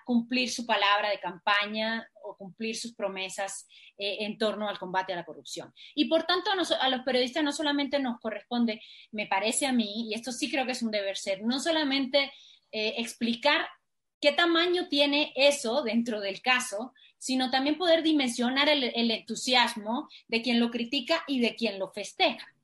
cumplir 0.04 0.50
su 0.50 0.66
palabra 0.66 1.10
de 1.10 1.20
campaña 1.20 2.04
o 2.24 2.36
cumplir 2.36 2.76
sus 2.76 2.94
promesas 2.94 3.66
eh, 4.02 4.24
en 4.24 4.38
torno 4.38 4.66
al 4.66 4.78
combate 4.78 5.12
a 5.12 5.16
la 5.16 5.26
corrupción. 5.26 5.74
Y 5.94 6.06
por 6.06 6.22
tanto, 6.22 6.50
a, 6.50 6.88
los 6.88 7.02
periodistas 7.02 7.44
no 7.44 7.52
solamente 7.52 7.98
nos 7.98 8.18
corresponde, 8.18 8.80
me 9.12 9.26
parece 9.26 9.66
a 9.66 9.72
mí, 9.72 10.08
y 10.08 10.14
esto 10.14 10.32
sí 10.32 10.50
creo 10.50 10.64
que 10.64 10.72
es 10.72 10.80
un 10.80 10.90
deber 10.90 11.18
ser, 11.18 11.42
no 11.42 11.60
solamente 11.60 12.32
eh, 12.72 12.94
explicar 12.96 13.68
qué 14.18 14.32
tamaño 14.32 14.88
tiene 14.88 15.34
eso 15.36 15.82
dentro 15.82 16.20
del 16.20 16.40
caso, 16.40 16.94
sino 17.18 17.50
también 17.50 17.76
poder 17.76 18.02
dimensionar 18.02 18.70
el 18.70 19.10
entusiasmo 19.10 20.08
de 20.28 20.40
quien 20.40 20.60
lo 20.60 20.70
critica 20.70 21.22
y 21.26 21.40
de 21.40 21.54
quien 21.54 21.78
lo 21.78 21.90
festeja. 21.90 22.54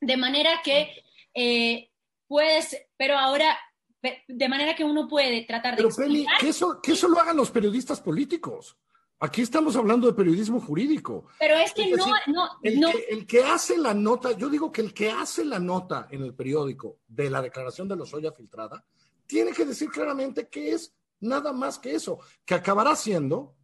De 0.00 0.16
manera 0.16 0.62
que 0.64 1.04
eh, 1.34 1.90
puedes, 2.26 2.86
pero 2.96 3.18
ahora, 3.18 3.58
de 4.00 4.48
manera 4.48 4.74
que 4.74 4.84
uno 4.84 5.08
puede 5.08 5.42
tratar 5.42 5.76
de... 5.76 5.82
Pero 5.82 6.26
que 6.40 6.48
eso, 6.48 6.80
que 6.82 6.92
eso 6.92 7.08
lo 7.08 7.20
hagan 7.20 7.36
los 7.36 7.50
periodistas 7.50 8.00
políticos. 8.00 8.78
Aquí 9.24 9.40
estamos 9.40 9.74
hablando 9.74 10.06
de 10.06 10.12
periodismo 10.12 10.60
jurídico. 10.60 11.28
Pero 11.38 11.54
es 11.56 11.72
que 11.72 11.90
no, 11.96 12.06
no, 12.26 12.50
el, 12.62 12.78
no. 12.78 12.92
Que, 12.92 13.06
el 13.08 13.26
que 13.26 13.42
hace 13.42 13.78
la 13.78 13.94
nota, 13.94 14.32
yo 14.32 14.50
digo 14.50 14.70
que 14.70 14.82
el 14.82 14.92
que 14.92 15.10
hace 15.10 15.46
la 15.46 15.58
nota 15.58 16.08
en 16.10 16.22
el 16.22 16.34
periódico 16.34 16.98
de 17.08 17.30
la 17.30 17.40
declaración 17.40 17.88
de 17.88 17.96
los 17.96 18.12
Lozoya 18.12 18.32
filtrada, 18.32 18.84
tiene 19.26 19.52
que 19.52 19.64
decir 19.64 19.88
claramente 19.88 20.48
que 20.48 20.72
es 20.72 20.94
nada 21.20 21.54
más 21.54 21.78
que 21.78 21.94
eso, 21.94 22.18
que 22.44 22.52
acabará 22.52 22.94
siendo 22.96 23.56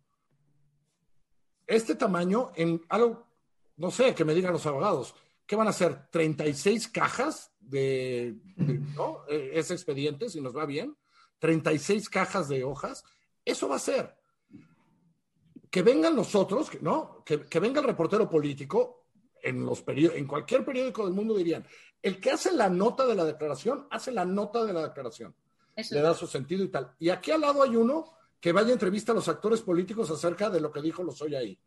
este 1.66 1.94
tamaño 1.94 2.52
en 2.54 2.80
algo, 2.88 3.26
no 3.76 3.90
sé, 3.90 4.14
que 4.14 4.24
me 4.24 4.32
digan 4.32 4.54
los 4.54 4.64
abogados, 4.64 5.14
¿qué 5.44 5.56
van 5.56 5.66
a 5.66 5.70
hacer? 5.70 6.08
¿36 6.10 6.90
cajas 6.90 7.52
de, 7.58 8.34
¿no? 8.96 9.26
E, 9.28 9.50
ese 9.58 9.74
expediente, 9.74 10.30
si 10.30 10.40
nos 10.40 10.56
va 10.56 10.64
bien? 10.64 10.96
¿36 11.38 12.08
cajas 12.08 12.48
de 12.48 12.64
hojas? 12.64 13.04
Eso 13.44 13.68
va 13.68 13.76
a 13.76 13.78
ser. 13.78 14.19
Que 15.70 15.82
vengan 15.82 16.16
nosotros, 16.16 16.70
¿no? 16.80 17.22
Que, 17.24 17.46
que 17.46 17.60
venga 17.60 17.80
el 17.80 17.86
reportero 17.86 18.28
político, 18.28 19.00
en, 19.42 19.64
los 19.64 19.84
en 19.86 20.26
cualquier 20.26 20.64
periódico 20.64 21.04
del 21.04 21.14
mundo 21.14 21.36
dirían, 21.36 21.66
el 22.02 22.20
que 22.20 22.30
hace 22.30 22.52
la 22.52 22.68
nota 22.68 23.06
de 23.06 23.14
la 23.14 23.24
declaración, 23.24 23.86
hace 23.90 24.12
la 24.12 24.24
nota 24.24 24.64
de 24.64 24.72
la 24.72 24.88
declaración. 24.88 25.34
Le 25.90 26.00
da 26.00 26.14
su 26.14 26.26
sentido 26.26 26.62
y 26.62 26.68
tal. 26.68 26.94
Y 26.98 27.08
aquí 27.08 27.30
al 27.30 27.40
lado 27.40 27.62
hay 27.62 27.74
uno 27.76 28.12
que 28.40 28.52
vaya 28.52 28.68
a 28.68 28.72
entrevista 28.72 29.12
a 29.12 29.14
los 29.14 29.28
actores 29.28 29.62
políticos 29.62 30.10
acerca 30.10 30.50
de 30.50 30.60
lo 30.60 30.70
que 30.70 30.82
dijo 30.82 31.04
hoy 31.20 31.34
ahí. 31.34 31.58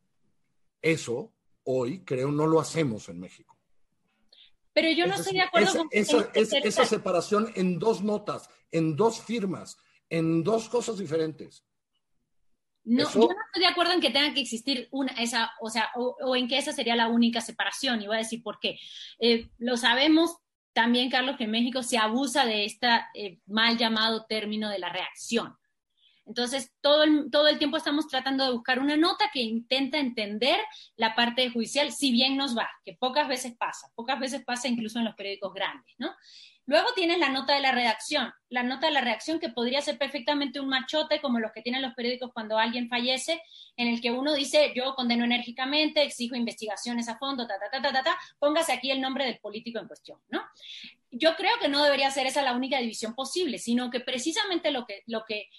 Eso, 0.82 1.32
hoy, 1.64 2.04
creo, 2.04 2.32
no 2.32 2.46
lo 2.46 2.60
hacemos 2.60 3.10
en 3.10 3.20
México. 3.20 3.58
Pero 4.74 4.92
yo 4.92 5.08
no 5.08 5.16
estoy 5.16 5.34
de 5.34 5.42
acuerdo 5.42 5.72
con 5.78 5.88
esa, 5.92 6.30
esa 6.34 6.86
separación 6.86 7.52
en 7.56 7.78
dos 7.80 8.04
notas, 8.04 8.50
en 8.72 8.96
dos 8.96 9.20
firmas, 9.22 9.78
en 10.10 10.44
dos 10.44 10.68
cosas 10.68 10.98
diferentes. 10.98 11.64
No, 12.86 13.10
yo 13.12 13.20
no 13.20 13.46
estoy 13.46 13.62
de 13.62 13.68
acuerdo 13.68 13.94
en 13.94 14.02
que 14.02 14.10
tenga 14.10 14.34
que 14.34 14.42
existir 14.42 14.90
una, 14.92 15.14
esa, 15.14 15.52
o 15.62 15.70
sea, 15.70 15.90
o, 15.96 16.36
en 16.36 16.48
que 16.48 16.58
esa 16.58 16.74
sería 16.74 16.96
la 16.96 17.08
única 17.08 17.40
separación, 17.40 18.02
y 18.02 18.08
voy 18.08 18.16
a 18.16 18.20
decir 18.20 18.44
por 18.44 18.60
qué. 18.60 18.78
Eh, 19.20 19.50
lo 19.58 19.78
sabemos 19.78 20.38
también, 20.74 21.10
Carlos, 21.10 21.38
que 21.38 21.46
en 21.46 21.52
México 21.52 21.82
se 21.84 21.98
abusa 21.98 22.46
de 22.46 22.66
este 22.66 22.88
mal 23.46 23.78
llamado 23.78 24.26
término 24.26 24.70
de 24.70 24.80
la 24.80 24.90
reacción. 24.90 25.56
Entonces, 26.26 26.72
todo 26.82 27.04
el, 27.04 27.30
todo 27.32 27.48
el 27.48 27.58
tiempo 27.58 27.78
estamos 27.78 28.08
tratando 28.08 28.46
de 28.46 28.54
buscar 28.54 28.80
una 28.80 28.96
nota 28.96 29.30
que 29.34 29.42
intenta 29.42 29.98
entender 29.98 30.60
la 30.96 31.16
parte 31.16 31.50
judicial, 31.50 31.92
si 31.92 32.12
bien 32.12 32.38
nos 32.38 32.58
va, 32.58 32.70
que 32.86 32.94
pocas 32.94 33.28
veces 33.28 33.56
pasa, 33.58 33.90
pocas 33.96 34.20
veces 34.20 34.44
pasa 34.46 34.68
incluso 34.68 35.00
en 35.00 35.06
los 35.06 35.16
periódicos 35.16 35.54
grandes, 35.54 35.94
¿no? 35.98 36.12
Luego 36.66 36.88
tienes 36.96 37.20
la 37.20 37.30
nota 37.30 37.56
de 37.56 37.62
la 37.62 37.72
redacción, 37.72 38.32
la 38.50 38.64
nota 38.64 38.88
de 38.88 38.94
la 38.94 39.02
reacción 39.02 39.40
que 39.40 39.50
podría 39.50 39.82
ser 39.82 39.98
perfectamente 39.98 40.60
un 40.60 40.70
machote 40.70 41.20
como 41.20 41.40
los 41.40 41.52
que 41.52 41.62
tienen 41.62 41.82
los 41.82 41.94
periódicos 41.94 42.32
cuando 42.34 42.58
alguien 42.58 42.88
fallece, 42.88 43.42
en 43.76 43.88
el 43.88 44.02
que 44.02 44.12
uno 44.12 44.34
dice, 44.34 44.72
yo 44.76 44.96
condeno 44.96 45.26
enérgicamente, 45.26 46.04
exijo 46.04 46.36
investigaciones 46.36 47.10
a 47.10 47.18
fondo, 47.18 47.46
ta, 47.46 47.56
ta, 47.60 47.70
ta, 47.70 47.82
ta, 47.82 47.92
ta, 47.92 48.04
ta, 48.04 48.18
póngase 48.40 48.72
aquí 48.72 48.92
el 48.92 49.02
nombre 49.02 49.26
del 49.26 49.40
político 49.40 49.80
en 49.80 49.88
cuestión, 49.88 50.20
¿no? 50.30 50.42
Yo 51.12 51.36
creo 51.36 51.54
que 51.62 51.68
no 51.68 51.84
debería 51.84 52.10
ser 52.12 52.26
esa 52.28 52.42
la 52.42 52.56
única 52.56 52.80
división 52.80 53.14
posible, 53.14 53.60
sino 53.60 53.92
que 53.92 54.00
precisamente 54.00 54.72
lo 54.72 54.86
que, 54.86 55.04
lo 55.06 55.26
que 55.26 55.50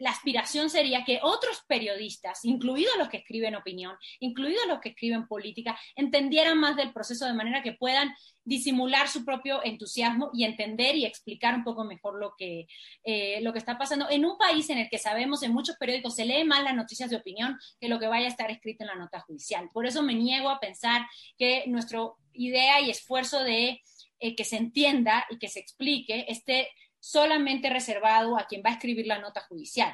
la 0.00 0.10
aspiración 0.10 0.70
sería 0.70 1.04
que 1.04 1.20
otros 1.22 1.62
periodistas, 1.68 2.44
incluidos 2.44 2.96
los 2.96 3.10
que 3.10 3.18
escriben 3.18 3.54
opinión, 3.54 3.94
incluidos 4.18 4.66
los 4.66 4.80
que 4.80 4.88
escriben 4.88 5.28
política, 5.28 5.78
entendieran 5.94 6.58
más 6.58 6.74
del 6.74 6.92
proceso 6.92 7.26
de 7.26 7.34
manera 7.34 7.62
que 7.62 7.74
puedan 7.74 8.14
disimular 8.42 9.08
su 9.08 9.26
propio 9.26 9.62
entusiasmo 9.62 10.30
y 10.32 10.44
entender 10.44 10.96
y 10.96 11.04
explicar 11.04 11.54
un 11.54 11.64
poco 11.64 11.84
mejor 11.84 12.18
lo 12.18 12.34
que, 12.36 12.66
eh, 13.04 13.40
lo 13.42 13.52
que 13.52 13.58
está 13.58 13.76
pasando 13.76 14.08
en 14.10 14.24
un 14.24 14.38
país 14.38 14.70
en 14.70 14.78
el 14.78 14.88
que 14.88 14.98
sabemos 14.98 15.42
en 15.42 15.52
muchos 15.52 15.76
periódicos 15.76 16.16
se 16.16 16.24
lee 16.24 16.44
más 16.44 16.64
las 16.64 16.74
noticias 16.74 17.10
de 17.10 17.16
opinión 17.16 17.58
que 17.78 17.88
lo 17.88 17.98
que 17.98 18.08
vaya 18.08 18.24
a 18.24 18.30
estar 18.30 18.50
escrito 18.50 18.84
en 18.84 18.88
la 18.88 18.96
nota 18.96 19.20
judicial. 19.20 19.68
Por 19.72 19.86
eso 19.86 20.02
me 20.02 20.14
niego 20.14 20.48
a 20.48 20.60
pensar 20.60 21.06
que 21.36 21.64
nuestra 21.66 22.00
idea 22.32 22.80
y 22.80 22.88
esfuerzo 22.88 23.44
de 23.44 23.82
eh, 24.18 24.34
que 24.34 24.44
se 24.44 24.56
entienda 24.56 25.26
y 25.28 25.38
que 25.38 25.48
se 25.48 25.60
explique 25.60 26.24
esté 26.28 26.70
solamente 27.00 27.70
reservado 27.70 28.38
a 28.38 28.46
quien 28.46 28.62
va 28.64 28.70
a 28.70 28.74
escribir 28.74 29.06
la 29.06 29.18
nota 29.18 29.40
judicial, 29.48 29.92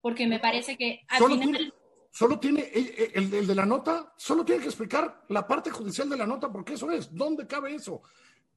porque 0.00 0.26
me 0.26 0.40
parece 0.40 0.76
que 0.76 1.00
al 1.08 1.18
solo 1.18 1.38
final... 1.38 1.56
Tiene, 1.56 1.72
solo 2.10 2.38
tiene, 2.40 2.70
el, 2.74 3.32
el, 3.32 3.46
de 3.46 3.54
la 3.54 3.64
nota, 3.64 4.12
solo 4.16 4.44
tiene 4.44 4.60
que 4.60 4.68
explicar 4.68 5.24
la 5.28 5.46
parte 5.46 5.70
judicial 5.70 6.10
de 6.10 6.16
la 6.16 6.26
nota, 6.26 6.50
porque 6.52 6.74
eso 6.74 6.90
es, 6.90 7.14
¿dónde 7.14 7.46
cabe 7.46 7.74
eso? 7.74 8.02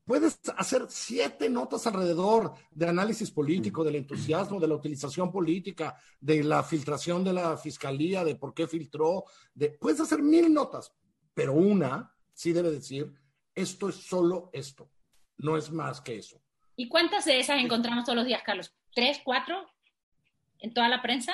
Puedes 0.03 0.39
hacer 0.57 0.87
siete 0.89 1.47
notas 1.47 1.85
alrededor 1.85 2.53
de 2.71 2.89
análisis 2.89 3.29
político, 3.29 3.83
del 3.83 3.97
entusiasmo, 3.97 4.59
de 4.59 4.67
la 4.67 4.75
utilización 4.75 5.31
política, 5.31 5.95
de 6.19 6.43
la 6.43 6.63
filtración 6.63 7.23
de 7.23 7.33
la 7.33 7.55
fiscalía, 7.55 8.23
de 8.23 8.35
por 8.35 8.53
qué 8.53 8.67
filtró, 8.67 9.25
de, 9.53 9.69
puedes 9.69 9.99
hacer 9.99 10.23
mil 10.23 10.51
notas, 10.51 10.91
pero 11.33 11.53
una 11.53 12.13
sí 12.33 12.51
debe 12.51 12.71
decir, 12.71 13.13
esto 13.53 13.89
es 13.89 13.95
solo 13.95 14.49
esto, 14.53 14.89
no 15.37 15.55
es 15.55 15.71
más 15.71 16.01
que 16.01 16.17
eso. 16.17 16.40
¿Y 16.81 16.87
cuántas 16.89 17.25
de 17.25 17.39
esas 17.39 17.59
encontramos 17.59 18.05
todos 18.05 18.15
los 18.15 18.25
días, 18.25 18.41
Carlos? 18.43 18.73
¿Tres, 18.95 19.21
cuatro? 19.23 19.69
¿En 20.57 20.73
toda 20.73 20.89
la 20.89 20.99
prensa? 21.03 21.31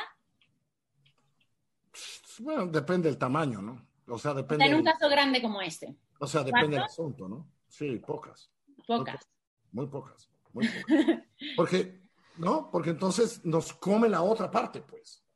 Bueno, 2.40 2.68
depende 2.68 3.08
del 3.08 3.18
tamaño, 3.18 3.62
¿no? 3.62 3.88
O 4.10 4.18
sea, 4.18 4.34
depende. 4.34 4.66
en 4.66 4.76
un 4.76 4.84
del- 4.84 4.94
caso 4.94 5.08
grande 5.10 5.42
como 5.42 5.62
este. 5.62 5.96
o 6.20 6.28
sea, 6.28 6.44
depende 6.44 6.72
del 6.72 6.80
¿Cuántos? 6.80 6.92
asunto, 6.94 7.30
¿no? 7.30 7.50
Sí, 7.70 7.98
pocas. 8.00 8.52
Pocas. 8.86 9.26
Muy 9.72 9.88
pocas. 9.88 10.30
Muy 10.52 10.68
pocas. 10.68 11.24
Porque, 11.56 12.02
¿no? 12.36 12.70
Porque 12.70 12.90
entonces 12.90 13.46
nos 13.46 13.72
come 13.72 14.10
la 14.10 14.22
otra 14.24 14.52
parte, 14.52 14.82
pues. 14.82 15.24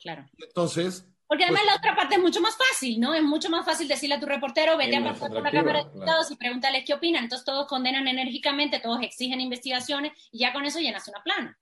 Claro. 0.00 0.24
Entonces, 0.38 1.06
Porque 1.30 1.44
además 1.44 1.62
Pues- 1.62 1.72
la 1.72 1.78
otra 1.78 1.94
parte 1.94 2.16
es 2.16 2.20
mucho 2.20 2.40
más 2.40 2.56
fácil, 2.56 2.98
¿no? 2.98 3.14
Es 3.14 3.22
mucho 3.22 3.48
más 3.50 3.64
fácil 3.64 3.86
decirle 3.86 4.16
a 4.16 4.20
tu 4.20 4.26
reportero, 4.26 4.76
vete 4.76 4.96
a 4.96 5.04
pasar 5.04 5.30
por 5.30 5.42
la 5.44 5.52
Cámara 5.52 5.78
de 5.78 5.84
claro. 5.84 5.94
Diputados 5.94 6.30
y 6.32 6.34
pregúntales 6.34 6.82
qué 6.84 6.92
opinan. 6.92 7.22
Entonces 7.22 7.44
todos 7.44 7.68
condenan 7.68 8.08
enérgicamente, 8.08 8.80
todos 8.80 9.00
exigen 9.00 9.40
investigaciones 9.40 10.12
y 10.32 10.40
ya 10.40 10.52
con 10.52 10.64
eso 10.64 10.80
llenas 10.80 11.06
una 11.06 11.22
plana. 11.22 11.56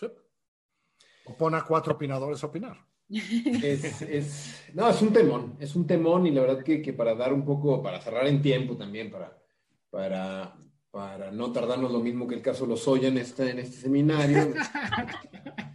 sí. 0.00 0.06
O 1.26 1.36
pon 1.36 1.54
a 1.54 1.62
cuatro 1.62 1.92
opinadores 1.92 2.42
a 2.42 2.46
opinar. 2.46 2.78
Es, 3.10 4.00
es- 4.00 4.64
no, 4.72 4.88
es 4.88 5.02
un 5.02 5.12
temón, 5.12 5.56
es 5.60 5.76
un 5.76 5.86
temón 5.86 6.26
y 6.26 6.30
la 6.30 6.40
verdad 6.40 6.64
que, 6.64 6.80
que 6.80 6.94
para 6.94 7.14
dar 7.14 7.34
un 7.34 7.44
poco, 7.44 7.82
para 7.82 8.00
cerrar 8.00 8.26
en 8.28 8.40
tiempo 8.40 8.78
también, 8.78 9.10
para, 9.10 9.36
para, 9.90 10.56
para 10.90 11.30
no 11.30 11.52
tardarnos 11.52 11.92
lo 11.92 12.00
mismo 12.00 12.26
que 12.26 12.36
el 12.36 12.40
caso 12.42 12.64
Lozoya 12.64 13.08
en 13.08 13.18
este, 13.18 13.50
en 13.50 13.58
este 13.58 13.76
seminario. 13.76 14.54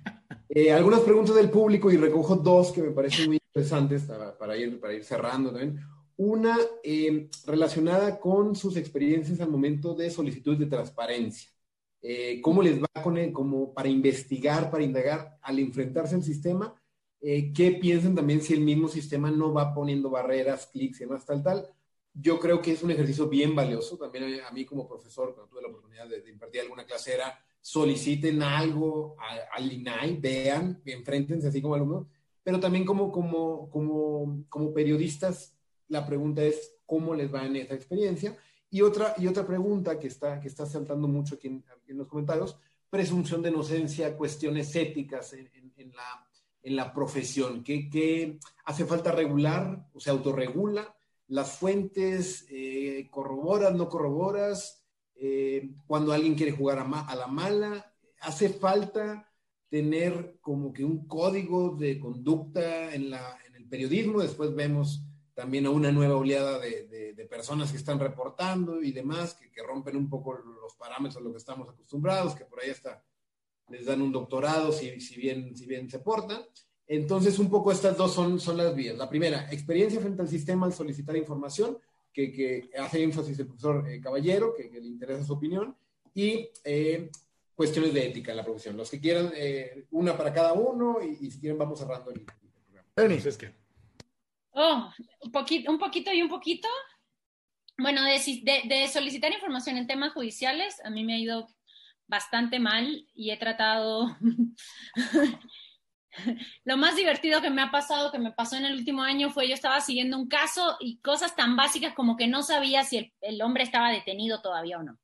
Eh, 0.58 0.72
algunas 0.72 1.02
preguntas 1.02 1.36
del 1.36 1.50
público 1.50 1.92
y 1.92 1.98
recojo 1.98 2.38
dos 2.38 2.72
que 2.72 2.82
me 2.82 2.92
parecen 2.92 3.28
muy 3.28 3.42
interesantes 3.46 4.04
para, 4.04 4.38
para 4.38 4.56
ir, 4.56 4.80
para 4.80 4.94
ir 4.94 5.04
cerrando 5.04 5.50
también. 5.52 5.82
Una 6.16 6.58
eh, 6.82 7.30
relacionada 7.46 8.18
con 8.18 8.56
sus 8.56 8.78
experiencias 8.78 9.42
al 9.42 9.50
momento 9.50 9.94
de 9.94 10.10
solicitudes 10.10 10.60
de 10.60 10.68
transparencia. 10.68 11.50
Eh, 12.02 12.40
¿Cómo 12.42 12.62
les 12.62 12.82
va 12.82 12.88
con 13.04 13.18
el, 13.18 13.34
como 13.34 13.74
para 13.74 13.90
investigar, 13.90 14.72
para 14.72 14.86
indagar 14.86 15.38
al 15.42 15.60
enfrentarse 15.60 16.16
al 16.16 16.24
sistema? 16.24 16.74
Eh, 17.20 17.52
¿Qué 17.52 17.72
piensan 17.72 18.16
también 18.16 18.42
si 18.42 18.54
el 18.54 18.62
mismo 18.62 18.88
sistema 18.88 19.30
no 19.30 19.52
va 19.52 19.74
poniendo 19.74 20.10
barreras, 20.10 20.68
clics 20.68 21.02
y 21.02 21.04
demás, 21.04 21.26
tal, 21.26 21.44
tal? 21.44 21.68
Yo 22.14 22.40
creo 22.40 22.62
que 22.62 22.72
es 22.72 22.82
un 22.82 22.92
ejercicio 22.92 23.28
bien 23.28 23.54
valioso. 23.56 23.98
También 23.98 24.40
a 24.40 24.52
mí 24.52 24.64
como 24.64 24.88
profesor, 24.88 25.36
cuando 25.36 25.50
tuve 25.50 25.64
la 25.64 25.68
oportunidad 25.68 26.08
de, 26.08 26.22
de 26.22 26.30
impartir 26.30 26.62
alguna 26.62 26.86
clase, 26.86 27.14
era 27.14 27.38
soliciten 27.66 28.44
algo 28.44 29.16
al 29.52 29.74
INAI, 29.74 30.18
vean, 30.18 30.84
enfréntense 30.86 31.48
así 31.48 31.64
como 31.64 31.74
alumnos, 31.74 32.06
pero 32.44 32.60
también 32.60 32.86
como, 32.86 33.12
como, 33.12 33.72
como, 33.72 34.46
como 34.50 34.72
periodistas, 34.72 35.56
la 35.88 36.06
pregunta 36.06 36.44
es 36.44 36.76
cómo 36.86 37.16
les 37.16 37.34
va 37.34 37.44
en 37.44 37.56
esa 37.56 37.74
experiencia. 37.74 38.38
Y 38.70 38.82
otra, 38.84 39.16
y 39.18 39.26
otra 39.26 39.48
pregunta 39.48 39.98
que 39.98 40.06
está, 40.06 40.40
que 40.40 40.48
está 40.48 40.68
saltando 40.68 41.08
mucho 41.08 41.36
aquí 41.36 41.48
en, 41.48 41.64
los 41.98 42.08
comentarios, 42.08 42.56
presunción 42.88 43.42
de 43.42 43.50
inocencia, 43.50 44.16
cuestiones 44.16 44.76
éticas 44.76 45.34
en, 45.34 45.50
en- 45.76 45.92
la, 45.96 46.28
en 46.62 46.76
la 46.76 46.94
profesión. 46.94 47.64
¿Qué, 47.64 47.90
qué 47.90 48.38
hace 48.66 48.86
falta 48.86 49.12
regular 49.12 49.90
o 49.92 50.00
se 50.00 50.12
autorregula? 50.12 50.96
Las 51.30 51.58
fuentes, 51.58 52.46
eh, 52.52 53.08
corroboras, 53.10 53.74
no 53.74 53.90
corroboras, 53.90 54.85
eh, 55.16 55.70
cuando 55.88 56.12
alguien 56.14 56.36
quiere 56.36 56.52
jugar 56.52 56.80
a, 56.80 56.84
ma- 56.84 57.06
a 57.08 57.16
la 57.16 57.28
mala, 57.28 57.94
hace 58.22 58.50
falta 58.50 59.32
tener 59.70 60.38
como 60.42 60.72
que 60.74 60.84
un 60.86 61.08
código 61.08 61.76
de 61.76 62.00
conducta 62.00 62.94
en, 62.94 63.10
la, 63.10 63.38
en 63.48 63.56
el 63.56 63.68
periodismo. 63.68 64.22
Después 64.22 64.54
vemos 64.56 65.02
también 65.34 65.66
a 65.66 65.70
una 65.70 65.92
nueva 65.92 66.16
oleada 66.16 66.60
de, 66.60 66.88
de- 66.88 67.14
de 67.14 67.26
personas 67.26 67.72
que 67.72 67.78
están 67.78 68.00
reportando 68.00 68.82
y 68.82 68.92
demás, 68.92 69.34
que, 69.34 69.52
que 69.52 69.64
rompen 69.64 69.98
un 69.98 70.10
poco 70.10 70.34
los 70.34 70.76
parámetros 70.76 71.18
a 71.18 71.24
lo 71.26 71.32
que 71.32 71.38
estamos 71.38 71.68
acostumbrados, 71.70 72.36
que 72.36 72.46
por 72.46 72.62
ahí 72.62 72.70
hasta 72.70 73.04
les 73.70 73.86
dan 73.86 74.02
un 74.02 74.12
doctorado 74.12 74.72
si, 74.72 75.00
si, 75.02 75.20
bien, 75.20 75.56
si 75.58 75.66
bien 75.66 75.90
se 75.90 76.00
portan. 76.00 76.42
Entonces, 76.88 77.40
un 77.40 77.50
poco 77.50 77.72
estas 77.72 77.98
dos 77.98 78.14
son, 78.14 78.40
son 78.40 78.58
las 78.58 78.76
vías. 78.76 78.96
La 78.96 79.10
primera, 79.10 79.52
experiencia 79.52 80.00
frente 80.00 80.22
al 80.22 80.28
sistema 80.30 80.68
al 80.68 80.74
solicitar 80.74 81.18
información, 81.18 81.80
que, 82.16 82.32
que 82.32 82.70
hace 82.80 83.04
énfasis 83.04 83.38
el 83.38 83.46
profesor 83.48 83.86
eh, 83.90 84.00
Caballero, 84.00 84.54
que, 84.56 84.70
que 84.72 84.80
le 84.80 84.88
interesa 84.88 85.26
su 85.26 85.34
opinión, 85.34 85.76
y 86.14 86.48
eh, 86.64 87.12
cuestiones 87.54 87.94
de 87.94 88.08
ética 88.08 88.32
en 88.32 88.38
la 88.38 88.44
profesión. 88.44 88.78
Los 88.78 88.90
que 88.90 89.02
quieran, 89.02 89.32
eh, 89.36 89.86
una 89.92 90.18
para 90.18 90.34
cada 90.34 90.54
uno, 90.54 91.00
y, 91.04 91.28
y 91.28 91.32
si 91.32 91.40
quieren 91.42 91.58
vamos 91.58 91.78
cerrando 91.80 92.10
el, 92.12 92.20
el 92.22 92.26
programa. 92.64 92.90
Penny, 92.96 93.16
Pues 93.16 93.26
es 93.26 93.38
que 93.38 93.54
Oh, 94.58 94.90
un 95.20 95.32
poquito, 95.34 95.70
un 95.70 95.78
poquito 95.78 96.14
y 96.14 96.22
un 96.22 96.30
poquito. 96.30 96.70
Bueno, 97.78 98.02
de, 98.06 98.18
de- 98.44 98.64
de 98.74 98.88
solicitar 98.88 99.34
información 99.34 99.76
en 99.76 99.86
temas 99.86 100.14
judiciales, 100.14 100.80
a 100.86 100.90
mí 100.90 101.04
me 101.04 101.16
ha 101.16 101.20
ido 101.20 101.48
bastante 102.08 102.58
mal 102.60 103.06
y 103.14 103.32
he 103.32 103.38
tratado... 103.38 104.16
Lo 106.64 106.78
más 106.78 106.96
divertido 106.96 107.42
que 107.42 107.50
me 107.50 107.62
ha 107.62 107.72
pasado, 107.72 108.12
que 108.12 108.20
me 108.20 108.32
pasó 108.32 108.56
en 108.56 108.66
el 108.66 108.74
último 108.74 109.02
año, 109.02 109.30
fue 109.30 109.48
yo 109.48 109.54
estaba 109.54 109.82
siguiendo 109.82 110.18
un 110.18 110.28
caso 110.28 110.78
y 110.80 110.98
cosas 111.00 111.36
tan 111.36 111.56
básicas 111.56 111.94
como 111.94 112.18
que 112.18 112.28
no 112.28 112.44
sabía 112.44 112.84
si 112.84 112.98
el, 112.98 113.14
el 113.22 113.42
hombre 113.42 113.64
estaba 113.64 113.92
detenido 113.92 114.42
todavía 114.42 114.80
o 114.80 114.84
no. 114.84 114.98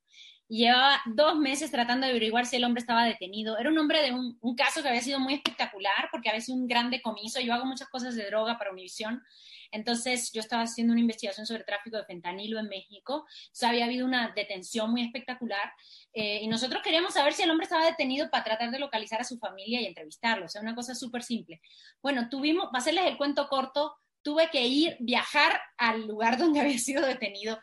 Llevaba 0.51 1.01
dos 1.05 1.37
meses 1.37 1.71
tratando 1.71 2.05
de 2.05 2.11
averiguar 2.11 2.45
si 2.45 2.57
el 2.57 2.65
hombre 2.65 2.81
estaba 2.81 3.05
detenido. 3.05 3.57
Era 3.57 3.69
un 3.69 3.77
hombre 3.77 4.01
de 4.01 4.11
un, 4.11 4.37
un 4.41 4.53
caso 4.53 4.81
que 4.81 4.89
había 4.89 5.01
sido 5.01 5.17
muy 5.17 5.33
espectacular 5.33 6.09
porque 6.11 6.27
había 6.27 6.41
sido 6.41 6.57
un 6.57 6.67
gran 6.67 6.91
decomiso. 6.91 7.39
Yo 7.39 7.53
hago 7.53 7.63
muchas 7.63 7.87
cosas 7.87 8.15
de 8.15 8.25
droga 8.25 8.57
para 8.57 8.71
Univisión. 8.71 9.23
Entonces, 9.71 10.33
yo 10.33 10.41
estaba 10.41 10.63
haciendo 10.63 10.91
una 10.91 10.99
investigación 10.99 11.45
sobre 11.45 11.63
tráfico 11.63 11.95
de 11.95 12.03
fentanilo 12.03 12.59
en 12.59 12.67
México. 12.67 13.25
O 13.25 13.25
sea, 13.53 13.69
había 13.69 13.85
habido 13.85 14.05
una 14.05 14.33
detención 14.35 14.91
muy 14.91 15.03
espectacular. 15.03 15.71
eh, 16.11 16.41
y 16.41 16.47
nosotros 16.49 16.83
queríamos 16.83 17.13
saber 17.13 17.31
si 17.31 17.43
el 17.43 17.49
hombre 17.49 17.63
estaba 17.63 17.85
detenido 17.85 18.29
para 18.29 18.43
tratar 18.43 18.71
de 18.71 18.79
localizar 18.79 19.21
a 19.21 19.23
su 19.23 19.37
familia 19.39 19.79
y 19.79 19.85
entrevistarlo. 19.85 20.47
O 20.47 20.49
sea, 20.49 20.61
una 20.61 20.75
cosa 20.75 20.95
súper 20.95 21.23
simple. 21.23 21.61
Bueno, 22.01 22.27
tuvimos, 22.27 22.65
para 22.65 22.79
hacerles 22.79 23.05
el 23.05 23.15
cuento 23.15 23.47
corto, 23.47 23.95
tuve 24.21 24.49
que 24.49 24.65
ir, 24.65 24.97
viajar 24.99 25.61
al 25.77 26.07
lugar 26.07 26.37
donde 26.37 26.59
había 26.59 26.77
sido 26.77 27.05
detenido, 27.05 27.57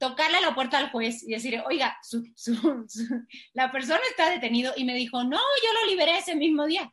tocarle 0.00 0.40
la 0.40 0.54
puerta 0.54 0.78
al 0.78 0.90
juez 0.90 1.22
y 1.22 1.32
decir, 1.32 1.62
oiga, 1.66 1.96
su- 2.02 2.24
su- 2.34 2.84
su- 2.88 3.26
la 3.52 3.70
persona 3.70 4.00
está 4.10 4.30
detenido. 4.30 4.72
Y 4.76 4.84
me 4.84 4.94
dijo, 4.94 5.22
no, 5.22 5.36
yo 5.38 5.80
lo 5.80 5.86
liberé 5.90 6.18
ese 6.18 6.34
mismo 6.34 6.66
día. 6.66 6.90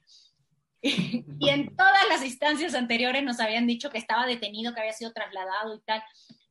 y 0.84 1.50
en 1.50 1.76
todas 1.76 2.08
las 2.10 2.24
instancias 2.24 2.76
anteriores 2.76 3.24
nos 3.24 3.40
habían 3.40 3.66
dicho 3.66 3.90
que 3.90 3.98
estaba 3.98 4.28
detenido, 4.28 4.74
que 4.74 4.82
había 4.82 4.94
sido 4.94 5.14
trasladado 5.14 5.76
y 5.76 5.82
tal. 5.86 6.04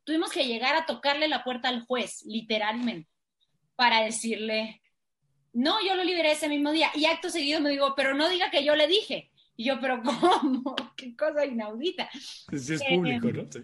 Tuvimos 0.03 0.31
que 0.33 0.47
llegar 0.47 0.75
a 0.77 0.87
tocarle 0.87 1.29
la 1.29 1.45
puerta 1.45 1.69
al 1.69 1.83
juez, 1.83 2.23
literalmente, 2.25 3.09
para 3.77 4.01
decirle, 4.03 4.81
no, 5.53 5.77
yo 5.87 5.95
lo 5.95 6.05
liberé 6.05 6.33
ese 6.33 6.49
mismo 6.49 6.73
día. 6.73 6.91
Y 6.95 7.05
acto 7.07 7.29
seguido 7.31 7.61
me 7.61 7.71
digo, 7.71 7.95
pero 7.95 8.15
no 8.15 8.29
diga 8.29 8.51
que 8.51 8.65
yo 8.65 8.75
le 8.77 8.87
dije. 8.89 9.31
Y 9.57 9.65
yo, 9.65 9.79
pero 9.81 10.03
¿cómo? 10.03 10.75
Qué 10.97 11.15
cosa 11.17 11.45
inaudita. 11.45 12.09
sí 12.13 12.75
es 12.75 12.81
Eh, 12.81 12.87
público, 12.95 13.29
¿no? 13.33 13.45
Sí. 13.53 13.61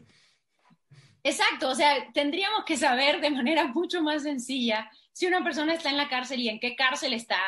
Exacto, 1.24 1.68
o 1.68 1.74
sea, 1.74 2.10
tendríamos 2.12 2.64
que 2.64 2.76
saber 2.76 3.20
de 3.20 3.30
manera 3.30 3.66
mucho 3.68 4.02
más 4.02 4.24
sencilla 4.24 4.90
si 5.12 5.26
una 5.26 5.44
persona 5.44 5.74
está 5.74 5.90
en 5.90 5.96
la 5.96 6.08
cárcel 6.08 6.40
y 6.40 6.48
en 6.48 6.58
qué 6.58 6.74
cárcel 6.74 7.12
está. 7.12 7.40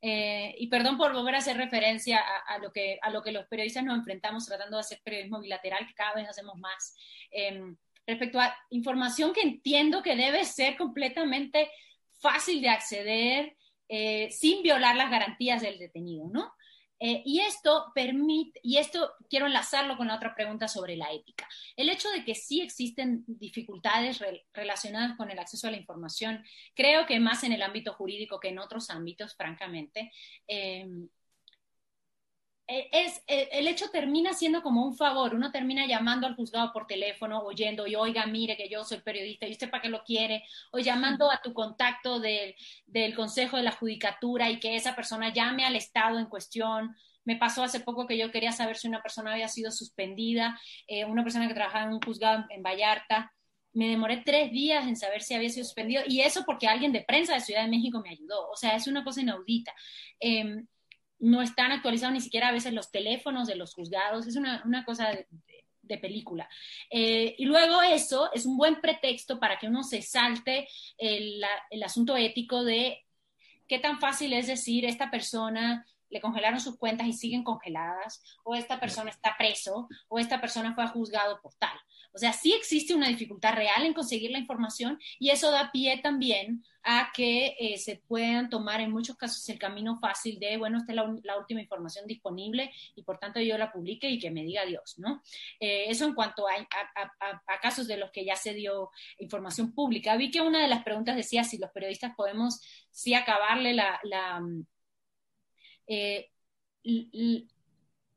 Eh, 0.00 0.54
y 0.58 0.68
perdón 0.68 0.96
por 0.96 1.12
volver 1.12 1.34
a 1.34 1.38
hacer 1.38 1.56
referencia 1.56 2.22
a, 2.46 2.58
lo 2.58 2.70
que, 2.72 2.98
a 3.02 3.10
lo 3.10 3.20
que 3.20 3.32
los 3.32 3.46
periodistas 3.46 3.82
nos 3.82 3.98
enfrentamos 3.98 4.46
tratando 4.46 4.76
de 4.76 4.82
hacer 4.82 5.00
periodismo 5.02 5.40
bilateral, 5.40 5.86
que 5.86 5.94
cada 5.94 6.14
vez 6.14 6.28
hacemos 6.28 6.56
más, 6.56 6.94
eh, 7.32 7.60
respecto 8.06 8.38
a 8.40 8.56
información 8.70 9.32
que 9.32 9.42
entiendo 9.42 10.02
que 10.02 10.14
debe 10.14 10.44
ser 10.44 10.76
completamente 10.76 11.68
fácil 12.20 12.62
de 12.62 12.68
acceder 12.68 13.56
eh, 13.88 14.30
sin 14.30 14.62
violar 14.62 14.94
las 14.94 15.10
garantías 15.10 15.62
del 15.62 15.78
detenido, 15.78 16.28
¿no? 16.28 16.54
Eh, 17.00 17.22
y 17.24 17.40
esto 17.40 17.92
permite, 17.94 18.58
y 18.62 18.78
esto 18.78 19.12
quiero 19.30 19.46
enlazarlo 19.46 19.96
con 19.96 20.08
la 20.08 20.16
otra 20.16 20.34
pregunta 20.34 20.66
sobre 20.66 20.96
la 20.96 21.12
ética. 21.12 21.48
El 21.76 21.88
hecho 21.88 22.08
de 22.10 22.24
que 22.24 22.34
sí 22.34 22.60
existen 22.60 23.24
dificultades 23.26 24.18
re- 24.18 24.46
relacionadas 24.52 25.16
con 25.16 25.30
el 25.30 25.38
acceso 25.38 25.68
a 25.68 25.70
la 25.70 25.76
información, 25.76 26.44
creo 26.74 27.06
que 27.06 27.20
más 27.20 27.44
en 27.44 27.52
el 27.52 27.62
ámbito 27.62 27.92
jurídico 27.92 28.40
que 28.40 28.48
en 28.48 28.58
otros 28.58 28.90
ámbitos, 28.90 29.36
francamente, 29.36 30.10
eh, 30.48 30.86
es, 32.68 33.22
eh, 33.26 33.48
el 33.52 33.66
hecho 33.66 33.90
termina 33.90 34.34
siendo 34.34 34.62
como 34.62 34.84
un 34.84 34.94
favor. 34.94 35.34
Uno 35.34 35.50
termina 35.50 35.86
llamando 35.86 36.26
al 36.26 36.36
juzgado 36.36 36.70
por 36.72 36.86
teléfono, 36.86 37.40
oyendo, 37.42 37.86
y 37.86 37.96
oiga, 37.96 38.26
mire 38.26 38.56
que 38.58 38.68
yo 38.68 38.84
soy 38.84 38.98
periodista, 39.00 39.46
¿y 39.46 39.52
usted 39.52 39.70
para 39.70 39.82
qué 39.82 39.88
lo 39.88 40.04
quiere? 40.04 40.44
O 40.70 40.78
llamando 40.78 41.30
a 41.30 41.40
tu 41.42 41.54
contacto 41.54 42.20
del, 42.20 42.54
del 42.86 43.14
Consejo 43.14 43.56
de 43.56 43.62
la 43.62 43.72
Judicatura 43.72 44.50
y 44.50 44.60
que 44.60 44.76
esa 44.76 44.94
persona 44.94 45.32
llame 45.32 45.64
al 45.64 45.76
Estado 45.76 46.18
en 46.18 46.26
cuestión. 46.26 46.94
Me 47.24 47.36
pasó 47.36 47.62
hace 47.62 47.80
poco 47.80 48.06
que 48.06 48.18
yo 48.18 48.30
quería 48.30 48.52
saber 48.52 48.76
si 48.76 48.86
una 48.88 49.02
persona 49.02 49.32
había 49.32 49.48
sido 49.48 49.70
suspendida, 49.70 50.60
eh, 50.86 51.04
una 51.06 51.22
persona 51.24 51.48
que 51.48 51.54
trabajaba 51.54 51.84
en 51.84 51.94
un 51.94 52.00
juzgado 52.02 52.44
en, 52.50 52.58
en 52.58 52.62
Vallarta. 52.62 53.32
Me 53.72 53.88
demoré 53.88 54.22
tres 54.24 54.50
días 54.50 54.86
en 54.86 54.96
saber 54.96 55.22
si 55.22 55.34
había 55.34 55.48
sido 55.50 55.64
suspendido 55.64 56.02
y 56.06 56.20
eso 56.20 56.44
porque 56.44 56.66
alguien 56.68 56.92
de 56.92 57.02
prensa 57.02 57.34
de 57.34 57.40
Ciudad 57.40 57.62
de 57.62 57.68
México 57.68 58.00
me 58.02 58.10
ayudó. 58.10 58.50
O 58.50 58.56
sea, 58.56 58.76
es 58.76 58.86
una 58.86 59.04
cosa 59.04 59.22
inaudita. 59.22 59.74
Eh, 60.20 60.64
no 61.18 61.42
están 61.42 61.72
actualizados 61.72 62.14
ni 62.14 62.20
siquiera 62.20 62.48
a 62.48 62.52
veces 62.52 62.72
los 62.72 62.90
teléfonos 62.90 63.48
de 63.48 63.56
los 63.56 63.74
juzgados, 63.74 64.26
es 64.26 64.36
una, 64.36 64.62
una 64.64 64.84
cosa 64.84 65.10
de, 65.10 65.26
película. 66.02 66.46
Eh, 66.90 67.34
y 67.38 67.46
luego 67.46 67.80
eso 67.80 68.30
es 68.34 68.44
un 68.44 68.58
buen 68.58 68.78
pretexto 68.82 69.40
para 69.40 69.58
que 69.58 69.68
uno 69.68 69.82
se 69.82 70.02
salte 70.02 70.68
el, 70.98 71.42
el 71.70 71.82
asunto 71.82 72.14
ético 72.14 72.62
de 72.62 73.06
qué 73.66 73.78
tan 73.78 73.98
fácil 73.98 74.34
es 74.34 74.48
decir 74.48 74.84
esta 74.84 75.10
persona 75.10 75.86
le 76.10 76.20
congelaron 76.20 76.60
sus 76.60 76.76
cuentas 76.78 77.06
y 77.06 77.12
siguen 77.12 77.44
congeladas, 77.44 78.22
o 78.44 78.54
esta 78.54 78.80
persona 78.80 79.10
está 79.10 79.36
preso, 79.36 79.88
o 80.08 80.18
esta 80.18 80.40
persona 80.40 80.74
fue 80.74 80.86
juzgado 80.88 81.40
por 81.40 81.54
tal. 81.54 81.78
O 82.12 82.18
sea, 82.18 82.32
sí 82.32 82.52
existe 82.52 82.94
una 82.94 83.08
dificultad 83.08 83.54
real 83.54 83.84
en 83.84 83.94
conseguir 83.94 84.30
la 84.30 84.38
información 84.38 84.98
y 85.18 85.30
eso 85.30 85.50
da 85.50 85.70
pie 85.70 86.00
también 86.02 86.64
a 86.82 87.10
que 87.14 87.54
eh, 87.58 87.76
se 87.76 87.96
puedan 87.96 88.48
tomar 88.48 88.80
en 88.80 88.90
muchos 88.90 89.16
casos 89.16 89.46
el 89.50 89.58
camino 89.58 89.98
fácil 90.00 90.38
de, 90.38 90.56
bueno, 90.56 90.78
esta 90.78 90.92
es 90.92 90.96
la, 90.96 91.38
última 91.38 91.60
información 91.60 92.06
disponible 92.06 92.72
y 92.94 93.02
por 93.02 93.18
tanto 93.18 93.40
yo 93.40 93.58
la 93.58 93.70
publique 93.70 94.08
y 94.08 94.18
que 94.18 94.30
me 94.30 94.42
diga 94.42 94.64
Dios, 94.64 94.94
¿no? 94.98 95.22
Eh, 95.60 95.86
eso 95.88 96.06
en 96.06 96.14
cuanto 96.14 96.48
a, 96.48 96.54
a, 96.54 97.60
casos 97.60 97.86
de 97.86 97.98
los 97.98 98.10
que 98.10 98.24
ya 98.24 98.36
se 98.36 98.54
dio 98.54 98.90
información 99.18 99.72
pública. 99.72 100.16
Vi 100.16 100.30
que 100.30 100.40
una 100.40 100.62
de 100.62 100.68
las 100.68 100.82
preguntas 100.82 101.16
decía 101.16 101.44
si 101.44 101.58
los 101.58 101.70
periodistas 101.70 102.14
podemos 102.16 102.60
sí 102.90 103.14
acabarle 103.14 103.74
la, 103.74 104.00
la, 104.02 104.42
eh, 105.88 106.30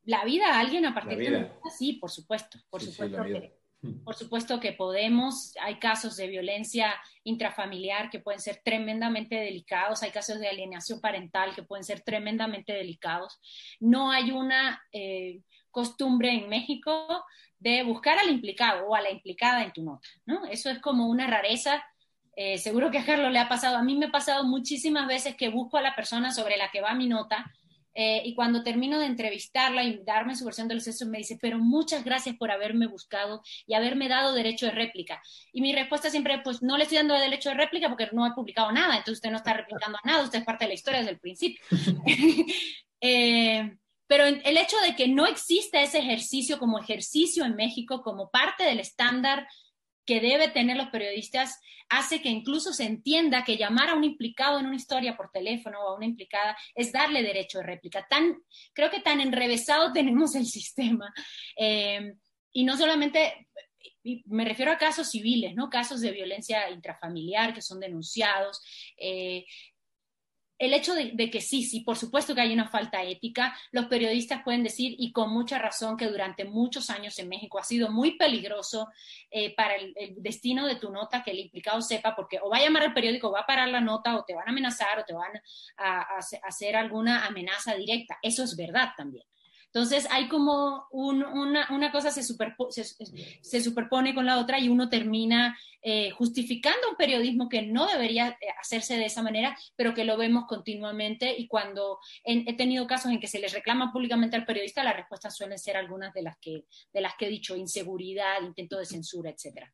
la 0.03 0.25
vida 0.25 0.55
a 0.55 0.59
alguien 0.59 0.85
a 0.85 0.93
partir 0.93 1.17
de... 1.17 1.51
Sí, 1.77 1.93
por 1.93 2.11
supuesto, 2.11 2.59
por 2.69 2.81
supuesto. 2.81 3.23
que, 3.23 3.61
Mm. 3.81 4.03
Por 4.03 4.15
supuesto 4.15 4.59
que 4.59 4.73
podemos, 4.73 5.53
hay 5.61 5.79
casos 5.79 6.15
de 6.17 6.27
violencia 6.27 6.93
intrafamiliar 7.23 8.09
que 8.09 8.19
pueden 8.19 8.39
ser 8.39 8.61
tremendamente 8.63 9.35
delicados, 9.35 10.03
hay 10.03 10.11
casos 10.11 10.39
de 10.39 10.47
alienación 10.47 11.01
parental 11.01 11.55
que 11.55 11.63
pueden 11.63 11.83
ser 11.83 12.01
tremendamente 12.01 12.73
delicados. 12.73 13.39
No 13.79 14.11
hay 14.11 14.31
una 14.31 14.81
eh, 14.91 15.41
costumbre 15.71 16.31
en 16.31 16.49
México 16.49 17.25
de 17.57 17.83
buscar 17.83 18.19
al 18.19 18.29
implicado 18.29 18.87
o 18.87 18.95
a 18.95 19.01
la 19.01 19.11
implicada 19.11 19.63
en 19.63 19.71
tu 19.71 19.83
nota, 19.83 20.07
¿no? 20.25 20.45
Eso 20.45 20.69
es 20.69 20.79
como 20.79 21.07
una 21.07 21.27
rareza. 21.27 21.83
Eh, 22.35 22.57
seguro 22.57 22.91
que 22.91 22.99
a 22.99 23.05
Carlos 23.05 23.31
le 23.31 23.39
ha 23.39 23.49
pasado, 23.49 23.77
a 23.77 23.83
mí 23.83 23.95
me 23.95 24.07
ha 24.07 24.11
pasado 24.11 24.43
muchísimas 24.45 25.07
veces 25.07 25.35
que 25.35 25.49
busco 25.49 25.77
a 25.77 25.81
la 25.81 25.95
persona 25.95 26.31
sobre 26.31 26.57
la 26.57 26.69
que 26.71 26.81
va 26.81 26.93
mi 26.93 27.07
nota 27.07 27.51
eh, 27.93 28.21
y 28.25 28.35
cuando 28.35 28.63
termino 28.63 28.99
de 28.99 29.05
entrevistarla 29.05 29.83
y 29.83 30.01
darme 30.03 30.35
su 30.35 30.45
versión 30.45 30.67
de 30.67 30.75
los 30.75 30.87
hechos, 30.87 31.07
me 31.07 31.17
dice, 31.19 31.37
pero 31.41 31.59
muchas 31.59 32.03
gracias 32.03 32.35
por 32.37 32.51
haberme 32.51 32.87
buscado 32.87 33.41
y 33.65 33.73
haberme 33.73 34.07
dado 34.07 34.33
derecho 34.33 34.67
de 34.67 34.71
réplica. 34.71 35.21
Y 35.51 35.61
mi 35.61 35.73
respuesta 35.73 36.09
siempre, 36.09 36.39
pues 36.43 36.61
no 36.61 36.77
le 36.77 36.83
estoy 36.83 36.97
dando 36.97 37.15
derecho 37.15 37.49
de 37.49 37.55
réplica 37.55 37.89
porque 37.89 38.09
no 38.13 38.25
he 38.25 38.31
publicado 38.31 38.71
nada, 38.71 38.97
entonces 38.97 39.15
usted 39.15 39.31
no 39.31 39.37
está 39.37 39.53
replicando 39.53 39.97
nada, 40.03 40.23
usted 40.23 40.39
es 40.39 40.45
parte 40.45 40.65
de 40.65 40.69
la 40.69 40.75
historia 40.75 40.99
desde 40.99 41.11
el 41.11 41.19
principio. 41.19 41.63
eh, 43.01 43.75
pero 44.07 44.25
el 44.25 44.57
hecho 44.57 44.75
de 44.85 44.93
que 44.93 45.07
no 45.07 45.25
exista 45.25 45.81
ese 45.81 45.99
ejercicio 45.99 46.59
como 46.59 46.79
ejercicio 46.79 47.45
en 47.45 47.55
México, 47.55 48.01
como 48.01 48.29
parte 48.29 48.65
del 48.65 48.81
estándar 48.81 49.47
que 50.05 50.19
debe 50.19 50.49
tener 50.49 50.77
los 50.77 50.89
periodistas 50.89 51.59
hace 51.91 52.21
que 52.21 52.29
incluso 52.29 52.73
se 52.73 52.85
entienda 52.85 53.43
que 53.43 53.57
llamar 53.57 53.89
a 53.89 53.95
un 53.95 54.05
implicado 54.05 54.59
en 54.59 54.65
una 54.65 54.77
historia 54.77 55.17
por 55.17 55.29
teléfono 55.29 55.79
o 55.79 55.89
a 55.89 55.95
una 55.97 56.05
implicada 56.05 56.57
es 56.73 56.91
darle 56.91 57.21
derecho 57.21 57.59
de 57.59 57.65
réplica. 57.65 58.07
Tan, 58.09 58.41
creo 58.73 58.89
que 58.89 59.01
tan 59.01 59.19
enrevesado 59.19 59.91
tenemos 59.93 60.35
el 60.35 60.45
sistema. 60.45 61.13
Eh, 61.57 62.13
y 62.53 62.63
no 62.63 62.77
solamente, 62.77 63.47
me 64.25 64.45
refiero 64.45 64.71
a 64.71 64.77
casos 64.77 65.09
civiles, 65.09 65.53
¿no? 65.55 65.69
Casos 65.69 66.01
de 66.01 66.11
violencia 66.11 66.69
intrafamiliar 66.69 67.53
que 67.53 67.61
son 67.61 67.79
denunciados, 67.79 68.61
eh, 68.97 69.45
el 70.61 70.75
hecho 70.75 70.93
de, 70.93 71.31
que 71.31 71.41
sí, 71.41 71.63
sí, 71.63 71.79
por 71.79 71.97
supuesto 71.97 72.35
que 72.35 72.41
hay 72.41 72.53
una 72.53 72.69
falta 72.69 73.01
ética, 73.01 73.57
los 73.71 73.87
periodistas 73.87 74.43
pueden 74.43 74.61
decir, 74.61 74.93
y 74.95 75.11
con 75.11 75.33
mucha 75.33 75.57
razón, 75.57 75.97
que 75.97 76.05
durante 76.05 76.45
muchos 76.45 76.91
años 76.91 77.17
en 77.17 77.29
México 77.29 77.57
ha 77.57 77.63
sido 77.63 77.89
muy 77.89 78.11
peligroso 78.11 78.87
eh, 79.31 79.55
para 79.55 79.75
el, 79.75 79.95
destino 80.17 80.67
de 80.67 80.75
tu 80.75 80.91
nota 80.91 81.23
que 81.23 81.31
el 81.31 81.39
implicado 81.39 81.81
sepa, 81.81 82.15
porque 82.15 82.39
o 82.39 82.49
va 82.51 82.57
a 82.57 82.61
llamar 82.61 82.83
al 82.83 82.93
periódico, 82.93 83.29
o 83.29 83.31
va 83.31 83.39
a 83.39 83.47
parar 83.47 83.69
la 83.69 83.81
nota, 83.81 84.15
o 84.15 84.23
te 84.23 84.35
van 84.35 84.47
a 84.47 84.51
amenazar, 84.51 84.99
o 84.99 85.03
te 85.03 85.13
van 85.13 85.31
a 85.77 86.05
hacer 86.43 86.75
alguna 86.75 87.25
amenaza 87.25 87.73
directa. 87.73 88.19
Eso 88.21 88.43
es 88.43 88.55
verdad 88.55 88.89
también. 88.95 89.25
Entonces 89.73 90.05
hay 90.11 90.27
como 90.27 90.85
una, 90.91 91.91
cosa 91.93 92.11
se, 92.11 92.23
se, 92.23 93.61
superpone 93.61 94.13
con 94.13 94.25
la 94.25 94.37
otra 94.37 94.59
y 94.59 94.67
uno 94.67 94.89
termina 94.89 95.57
eh, 95.81 96.11
justificando 96.11 96.89
un 96.89 96.97
periodismo 96.97 97.47
que 97.47 97.61
no 97.61 97.87
debería 97.87 98.37
eh, 98.41 98.47
hacerse 98.59 98.97
de 98.97 99.05
esa 99.05 99.23
manera, 99.23 99.57
pero 99.77 99.93
que 99.93 100.03
lo 100.03 100.17
vemos 100.17 100.43
continuamente 100.45 101.33
y 101.37 101.47
cuando 101.47 101.99
he 102.25 102.53
tenido 102.57 102.85
casos 102.85 103.13
en 103.13 103.21
que 103.21 103.27
se 103.27 103.39
les 103.39 103.53
reclama 103.53 103.93
públicamente 103.93 104.35
al 104.35 104.45
periodista, 104.45 104.83
las 104.83 104.97
respuestas 104.97 105.37
suelen 105.37 105.57
ser 105.57 105.77
algunas 105.77 106.13
de 106.13 106.23
las 106.23 106.37
que, 106.37 106.65
de 106.91 107.01
las 107.01 107.15
que 107.15 107.27
he 107.27 107.29
dicho, 107.29 107.55
inseguridad, 107.55 108.41
intento 108.41 108.77
de 108.77 108.85
censura, 108.85 109.29
etcétera. 109.29 109.73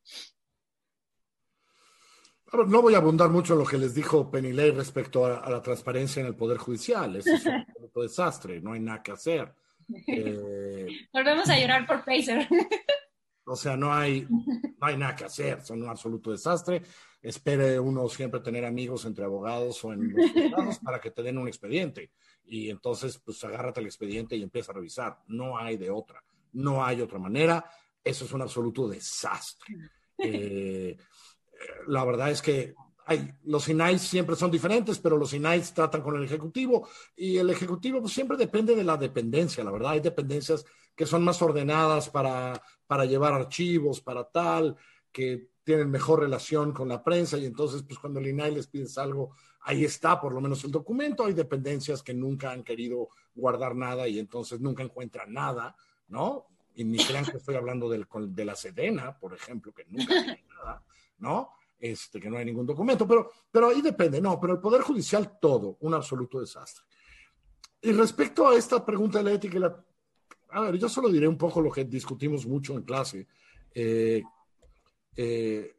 No 2.67 2.83
voy 2.83 2.93
a 2.93 2.99
abundar 2.99 3.29
mucho 3.29 3.53
en 3.53 3.59
lo 3.59 3.65
que 3.65 3.79
les 3.79 3.95
dijo 3.95 4.29
Penilei 4.29 4.69
respecto 4.69 5.25
a, 5.25 5.49
la 5.49 5.61
transparencia 5.63 6.19
en 6.19 6.27
el 6.27 6.35
Poder 6.35 6.59
Judicial. 6.59 7.15
es 7.15 7.25
un 7.25 7.65
desastre, 7.95 8.61
no 8.61 8.73
hay 8.73 8.79
nada 8.79 9.01
que 9.01 9.11
hacer. 9.11 9.53
Eh, 10.07 10.87
Volvemos 11.13 11.49
a 11.49 11.59
llorar 11.59 11.87
por 11.87 12.03
Pacer. 12.03 12.47
o 13.45 13.55
sea, 13.55 13.77
no 13.77 13.93
hay, 13.93 14.27
no 14.29 14.87
hay 14.87 14.97
nada 14.97 15.15
que 15.15 15.25
hacer, 15.25 15.63
son 15.63 15.83
un 15.83 15.89
absoluto 15.89 16.31
desastre. 16.31 16.81
Espere 17.21 17.79
uno 17.79 18.07
siempre 18.09 18.41
tener 18.41 18.65
amigos 18.65 19.05
entre 19.05 19.25
abogados 19.25 19.83
o 19.83 19.93
en 19.93 20.13
los 20.13 20.79
para 20.79 20.99
que 20.99 21.11
te 21.11 21.23
den 21.23 21.37
un 21.37 21.47
expediente. 21.47 22.11
Y 22.45 22.69
entonces, 22.69 23.17
pues 23.19 23.43
agárrate 23.43 23.79
el 23.79 23.87
expediente 23.87 24.35
y 24.35 24.43
empieza 24.43 24.71
a 24.71 24.75
revisar. 24.75 25.19
No 25.27 25.57
hay 25.57 25.77
de 25.77 25.89
otra. 25.89 26.23
No 26.53 26.83
hay 26.83 27.01
otra 27.01 27.19
manera. 27.19 27.69
Eso 28.03 28.25
es 28.25 28.31
un 28.31 28.41
absoluto 28.41 28.87
desastre. 28.87 29.75
Eh, 30.19 30.97
la 31.89 32.03
verdad 32.03 32.31
es 32.31 32.41
que 32.41 32.73
los 33.45 33.69
INAIs 33.69 34.01
siempre 34.01 34.35
son 34.35 34.51
diferentes, 34.51 34.99
pero 34.99 35.17
los 35.17 35.33
INAIs 35.33 35.73
tratan 35.73 36.01
con 36.01 36.15
el 36.15 36.23
Ejecutivo 36.23 36.87
y 37.15 37.37
el 37.37 37.49
Ejecutivo 37.49 38.01
pues, 38.01 38.13
siempre 38.13 38.37
depende 38.37 38.75
de 38.75 38.83
la 38.83 38.97
dependencia, 38.97 39.63
la 39.63 39.71
verdad. 39.71 39.91
Hay 39.91 39.99
dependencias 40.01 40.65
que 40.95 41.05
son 41.05 41.23
más 41.23 41.41
ordenadas 41.41 42.09
para, 42.09 42.61
para 42.85 43.05
llevar 43.05 43.33
archivos, 43.33 44.01
para 44.01 44.25
tal, 44.25 44.75
que 45.11 45.49
tienen 45.63 45.89
mejor 45.91 46.21
relación 46.21 46.71
con 46.71 46.87
la 46.87 47.03
prensa 47.03 47.37
y 47.37 47.45
entonces 47.45 47.83
pues 47.83 47.99
cuando 47.99 48.19
el 48.19 48.27
INAI 48.27 48.55
les 48.55 48.67
pides 48.67 48.97
algo, 48.97 49.31
ahí 49.61 49.83
está 49.83 50.19
por 50.19 50.33
lo 50.33 50.39
menos 50.39 50.63
el 50.63 50.71
documento. 50.71 51.25
Hay 51.25 51.33
dependencias 51.33 52.01
que 52.01 52.13
nunca 52.13 52.51
han 52.51 52.63
querido 52.63 53.09
guardar 53.35 53.75
nada 53.75 54.07
y 54.07 54.17
entonces 54.17 54.61
nunca 54.61 54.83
encuentran 54.83 55.33
nada, 55.33 55.75
¿no? 56.07 56.47
Y 56.73 56.83
ni 56.83 56.97
crean 56.97 57.25
que 57.25 57.37
estoy 57.37 57.55
hablando 57.55 57.89
del, 57.89 58.07
de 58.29 58.45
la 58.45 58.55
Sedena, 58.55 59.17
por 59.19 59.33
ejemplo, 59.33 59.73
que 59.73 59.85
nunca 59.85 60.07
tiene 60.07 60.45
nada, 60.47 60.83
¿no? 61.17 61.51
Este, 61.79 62.19
que 62.19 62.29
no 62.29 62.37
hay 62.37 62.45
ningún 62.45 62.65
documento, 62.65 63.07
pero, 63.07 63.29
pero 63.51 63.69
ahí 63.69 63.81
depende, 63.81 64.19
no, 64.19 64.39
pero 64.39 64.53
el 64.53 64.59
Poder 64.59 64.81
Judicial 64.81 65.37
todo, 65.39 65.77
un 65.81 65.93
absoluto 65.93 66.39
desastre. 66.39 66.85
Y 67.81 67.91
respecto 67.91 68.47
a 68.47 68.55
esta 68.55 68.83
pregunta 68.83 69.19
de 69.19 69.23
la 69.23 69.31
ética, 69.33 69.59
la, 69.59 69.85
a 70.49 70.61
ver, 70.61 70.77
yo 70.77 70.89
solo 70.89 71.09
diré 71.09 71.27
un 71.27 71.37
poco 71.37 71.61
lo 71.61 71.71
que 71.71 71.85
discutimos 71.85 72.45
mucho 72.47 72.73
en 72.73 72.83
clase. 72.83 73.27
Eh, 73.73 74.23
eh, 75.15 75.75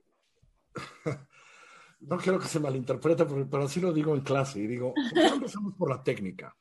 no 2.01 2.17
quiero 2.19 2.39
que 2.39 2.47
se 2.47 2.61
malinterprete, 2.61 3.27
pero, 3.27 3.65
así 3.65 3.81
lo 3.81 3.93
digo 3.93 4.15
en 4.15 4.21
clase. 4.21 4.61
Y 4.61 4.67
digo, 4.69 4.95
empezamos 5.15 5.75
por 5.75 5.91
la 5.91 6.03
técnica? 6.03 6.57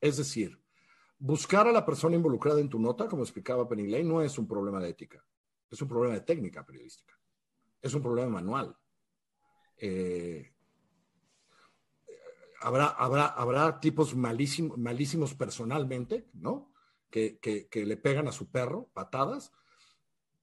Es 0.00 0.16
decir, 0.16 0.58
buscar 1.18 1.68
a 1.68 1.72
la 1.72 1.84
persona 1.84 2.16
involucrada 2.16 2.60
en 2.60 2.68
tu 2.68 2.78
nota, 2.78 3.06
como 3.08 3.22
explicaba 3.22 3.68
Penny 3.68 4.02
no 4.04 4.22
es 4.22 4.38
un 4.38 4.48
problema 4.48 4.80
de 4.80 4.90
ética, 4.90 5.22
es 5.70 5.82
un 5.82 5.88
problema 5.88 6.14
de 6.14 6.20
técnica 6.22 6.64
periodística 6.64 7.17
es 7.80 7.94
un 7.94 8.02
problema 8.02 8.30
manual. 8.30 8.76
Eh, 9.76 10.52
habrá, 12.60 12.86
habrá, 12.86 13.26
habrá 13.26 13.80
tipos 13.80 14.14
malísimos, 14.14 14.78
malísimos 14.78 15.34
personalmente, 15.34 16.28
¿no? 16.34 16.72
Que, 17.10 17.38
le 17.72 17.96
pegan 17.96 18.28
a 18.28 18.32
su 18.32 18.50
perro 18.50 18.90
patadas, 18.92 19.52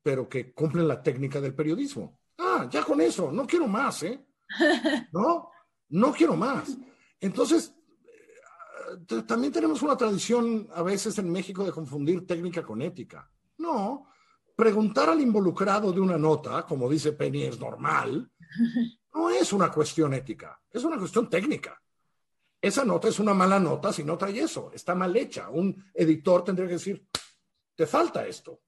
pero 0.01 0.27
que 0.27 0.53
cumplen 0.53 0.87
la 0.87 1.03
técnica 1.03 1.39
del 1.39 1.53
periodismo. 1.53 2.19
Ah, 2.37 2.67
ya 2.69 2.83
con 2.83 3.01
eso, 3.01 3.31
no 3.31 3.45
quiero 3.45 3.67
más, 3.67 4.03
¿eh? 4.03 4.25
No, 5.11 5.51
no 5.89 6.13
quiero 6.13 6.35
más. 6.35 6.77
Entonces, 7.19 7.73
eh, 8.05 9.23
también 9.27 9.53
tenemos 9.53 9.81
una 9.81 9.95
tradición 9.95 10.67
a 10.73 10.81
veces 10.81 11.17
en 11.19 11.31
México 11.31 11.63
de 11.63 11.71
confundir 11.71 12.25
técnica 12.25 12.63
con 12.63 12.81
ética. 12.81 13.29
No, 13.57 14.07
preguntar 14.55 15.09
al 15.09 15.21
involucrado 15.21 15.91
de 15.91 15.99
una 15.99 16.17
nota, 16.17 16.65
como 16.65 16.89
dice 16.89 17.11
Penny, 17.11 17.43
es 17.43 17.59
normal, 17.59 18.31
no 19.13 19.29
es 19.29 19.51
una 19.53 19.71
cuestión 19.71 20.13
ética, 20.13 20.59
es 20.71 20.83
una 20.83 20.97
cuestión 20.97 21.29
técnica. 21.29 21.81
Esa 22.61 22.83
nota 22.83 23.07
es 23.09 23.19
una 23.19 23.33
mala 23.33 23.59
nota 23.59 23.93
si 23.93 24.03
no 24.03 24.17
trae 24.17 24.39
eso, 24.39 24.71
está 24.73 24.95
mal 24.95 25.15
hecha. 25.15 25.49
Un 25.49 25.85
editor 25.93 26.43
tendría 26.43 26.67
que 26.67 26.73
decir, 26.73 27.05
te 27.75 27.85
falta 27.85 28.25
esto. 28.25 28.61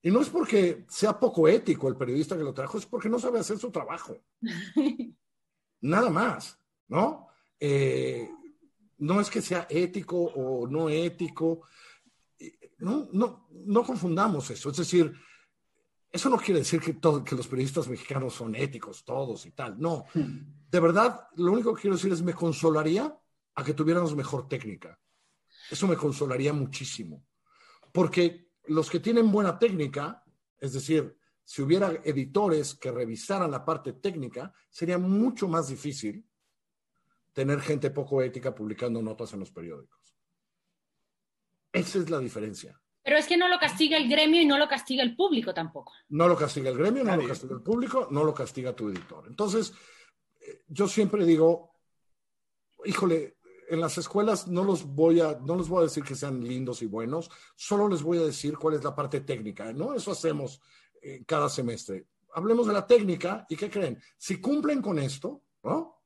Y 0.00 0.10
no 0.10 0.20
es 0.20 0.28
porque 0.28 0.84
sea 0.88 1.18
poco 1.18 1.48
ético 1.48 1.88
el 1.88 1.96
periodista 1.96 2.36
que 2.36 2.44
lo 2.44 2.54
trajo, 2.54 2.78
es 2.78 2.86
porque 2.86 3.08
no 3.08 3.18
sabe 3.18 3.40
hacer 3.40 3.58
su 3.58 3.70
trabajo. 3.70 4.16
Nada 5.80 6.08
más, 6.08 6.58
¿no? 6.88 7.28
Eh, 7.60 8.28
no 8.98 9.20
es 9.20 9.28
que 9.28 9.42
sea 9.42 9.66
ético 9.68 10.16
o 10.16 10.66
no 10.66 10.88
ético, 10.88 11.62
no, 12.78 13.08
no, 13.12 13.48
no 13.50 13.82
confundamos 13.82 14.50
eso. 14.50 14.70
Es 14.70 14.76
decir, 14.76 15.12
eso 16.10 16.28
no 16.28 16.36
quiere 16.36 16.60
decir 16.60 16.80
que, 16.80 16.98
que 17.24 17.34
los 17.34 17.48
periodistas 17.48 17.88
mexicanos 17.88 18.34
son 18.34 18.54
éticos 18.54 19.04
todos 19.04 19.46
y 19.46 19.50
tal. 19.50 19.78
No, 19.80 20.04
de 20.14 20.80
verdad, 20.80 21.28
lo 21.36 21.52
único 21.52 21.74
que 21.74 21.82
quiero 21.82 21.96
decir 21.96 22.12
es 22.12 22.22
me 22.22 22.34
consolaría 22.34 23.16
a 23.54 23.64
que 23.64 23.74
tuviéramos 23.74 24.14
mejor 24.14 24.48
técnica. 24.48 24.98
Eso 25.70 25.86
me 25.86 25.96
consolaría 25.96 26.52
muchísimo. 26.52 27.24
Porque 27.92 28.50
los 28.66 28.90
que 28.90 29.00
tienen 29.00 29.30
buena 29.30 29.58
técnica, 29.58 30.22
es 30.58 30.72
decir, 30.72 31.16
si 31.44 31.62
hubiera 31.62 31.92
editores 32.04 32.74
que 32.74 32.90
revisaran 32.90 33.50
la 33.50 33.64
parte 33.64 33.92
técnica, 33.92 34.52
sería 34.70 34.98
mucho 34.98 35.46
más 35.46 35.68
difícil 35.68 36.26
tener 37.32 37.60
gente 37.60 37.90
poco 37.90 38.22
ética 38.22 38.54
publicando 38.54 39.02
notas 39.02 39.32
en 39.34 39.40
los 39.40 39.50
periódicos. 39.50 40.03
Esa 41.74 41.98
es 41.98 42.08
la 42.08 42.20
diferencia. 42.20 42.80
Pero 43.02 43.18
es 43.18 43.26
que 43.26 43.36
no 43.36 43.48
lo 43.48 43.58
castiga 43.58 43.98
el 43.98 44.08
gremio 44.08 44.40
y 44.40 44.46
no 44.46 44.56
lo 44.56 44.66
castiga 44.66 45.02
el 45.02 45.14
público 45.14 45.52
tampoco. 45.52 45.92
No 46.08 46.26
lo 46.26 46.36
castiga 46.36 46.70
el 46.70 46.78
gremio, 46.78 47.04
no 47.04 47.16
lo 47.16 47.28
castiga 47.28 47.54
el 47.54 47.62
público, 47.62 48.08
no 48.10 48.24
lo 48.24 48.32
castiga 48.32 48.74
tu 48.74 48.88
editor. 48.88 49.26
Entonces, 49.26 49.74
eh, 50.40 50.62
yo 50.68 50.88
siempre 50.88 51.26
digo, 51.26 51.74
híjole, 52.84 53.36
en 53.68 53.80
las 53.80 53.98
escuelas 53.98 54.46
no 54.46 54.62
los 54.62 54.84
voy 54.84 55.20
a, 55.20 55.38
no 55.40 55.56
les 55.56 55.68
voy 55.68 55.80
a 55.80 55.84
decir 55.84 56.04
que 56.04 56.14
sean 56.14 56.42
lindos 56.42 56.80
y 56.80 56.86
buenos, 56.86 57.30
solo 57.56 57.88
les 57.88 58.02
voy 58.02 58.18
a 58.18 58.22
decir 58.24 58.56
cuál 58.56 58.76
es 58.76 58.84
la 58.84 58.94
parte 58.94 59.20
técnica, 59.20 59.72
¿no? 59.72 59.94
Eso 59.94 60.12
hacemos 60.12 60.60
eh, 61.02 61.24
cada 61.26 61.48
semestre. 61.48 62.06
Hablemos 62.34 62.66
de 62.66 62.72
la 62.72 62.86
técnica 62.86 63.44
y 63.48 63.56
¿qué 63.56 63.68
creen? 63.68 64.00
Si 64.16 64.40
cumplen 64.40 64.80
con 64.80 64.98
esto, 64.98 65.42
¿no? 65.64 66.02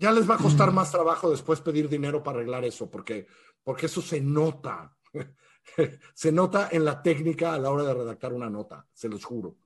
Ya 0.00 0.10
les 0.12 0.28
va 0.28 0.36
a 0.36 0.38
costar 0.38 0.72
más 0.72 0.90
trabajo 0.90 1.30
después 1.30 1.60
pedir 1.60 1.86
dinero 1.88 2.22
para 2.22 2.38
arreglar 2.38 2.64
eso, 2.64 2.90
porque, 2.90 3.26
porque 3.62 3.86
eso 3.86 4.00
se 4.00 4.20
nota. 4.20 4.96
se 6.14 6.32
nota 6.32 6.70
en 6.72 6.86
la 6.86 7.02
técnica 7.02 7.52
a 7.52 7.58
la 7.58 7.70
hora 7.70 7.84
de 7.84 7.94
redactar 7.94 8.32
una 8.32 8.48
nota, 8.48 8.86
se 8.94 9.10
los 9.10 9.22
juro. 9.24 9.56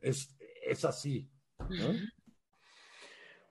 Es, 0.00 0.36
es 0.66 0.84
así. 0.84 1.30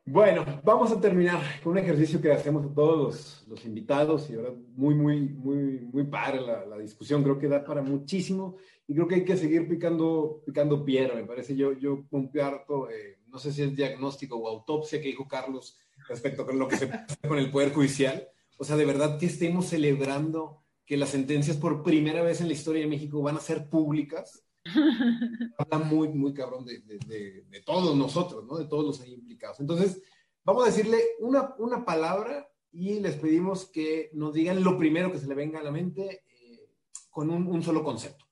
Bueno, 0.08 0.46
vamos 0.64 0.92
a 0.92 1.00
terminar 1.00 1.42
con 1.64 1.72
un 1.72 1.78
ejercicio 1.78 2.22
que 2.22 2.32
hacemos 2.34 2.66
a 2.66 2.74
todos 2.74 3.46
los, 3.48 3.66
invitados 3.66 4.30
y 4.30 4.36
ahora 4.36 4.52
muy, 4.76 4.94
muy, 4.94 5.30
muy, 5.30 5.80
muy 5.80 6.04
padre 6.04 6.42
la, 6.42 6.66
la, 6.66 6.78
discusión. 6.78 7.24
Creo 7.24 7.40
que 7.40 7.48
da 7.48 7.64
para 7.64 7.82
muchísimo 7.82 8.58
y 8.88 8.94
creo 8.94 9.08
que 9.08 9.16
hay 9.16 9.26
que 9.26 9.38
seguir 9.38 9.68
picando, 9.70 10.44
picando 10.46 10.84
piedra. 10.84 11.16
Me 11.16 11.24
parece 11.24 11.56
yo, 11.56 11.72
yo 11.74 12.06
comparto, 12.10 12.90
eh, 12.90 13.20
no 13.28 13.40
sé 13.40 13.52
si 13.54 13.64
es 13.64 13.76
diagnóstico 13.76 14.36
o 14.36 14.50
autopsia 14.50 15.02
que 15.02 15.08
dijo 15.08 15.28
Carlos 15.28 15.80
respecto 16.08 16.46
con 16.46 16.60
lo 16.60 16.68
que 16.68 16.78
se 16.78 16.88
pasa 16.88 17.18
con 17.28 17.38
el 17.38 17.52
Poder 17.52 17.74
Judicial. 17.74 18.28
O 18.58 18.64
sea, 18.64 18.76
de 18.76 18.86
verdad 18.86 19.18
que 19.20 19.26
estemos 19.26 19.68
celebrando 19.68 20.64
que 20.86 20.98
las 20.98 21.10
sentencias 21.10 21.58
por 21.58 21.84
primera 21.84 22.22
vez 22.22 22.42
en 22.42 22.48
la 22.48 22.54
historia 22.54 22.82
de 22.82 22.90
México 22.90 23.22
van 23.22 23.38
a 23.38 23.42
ser 23.42 23.70
públicas. 23.70 24.44
Habla 25.58 25.80
muy, 25.80 26.10
muy 26.10 26.34
cabrón 26.34 26.66
de, 26.66 26.80
de, 26.80 27.46
de, 27.50 27.62
todos 27.62 27.96
nosotros, 27.96 28.46
¿no? 28.46 28.58
De 28.58 28.66
todos 28.66 28.86
los 28.86 29.02
ahí 29.02 29.14
implicados. 29.14 29.60
Entonces, 29.60 30.02
vamos 30.44 30.64
a 30.64 30.68
decirle 30.68 31.02
una, 31.20 31.56
una 31.58 31.86
palabra 31.86 32.48
y 32.72 33.00
les 33.00 33.16
pedimos 33.16 33.66
que 33.66 34.10
nos 34.14 34.34
digan 34.34 34.64
lo 34.64 34.78
primero 34.78 35.12
que 35.12 35.20
se 35.20 35.28
le 35.28 35.36
venga 35.36 35.60
a 35.60 35.64
la 35.64 35.72
mente 35.72 36.24
eh, 36.28 36.70
con 37.10 37.30
un, 37.30 37.48
un 37.48 37.64
solo 37.64 37.84
concepto. 37.84 38.26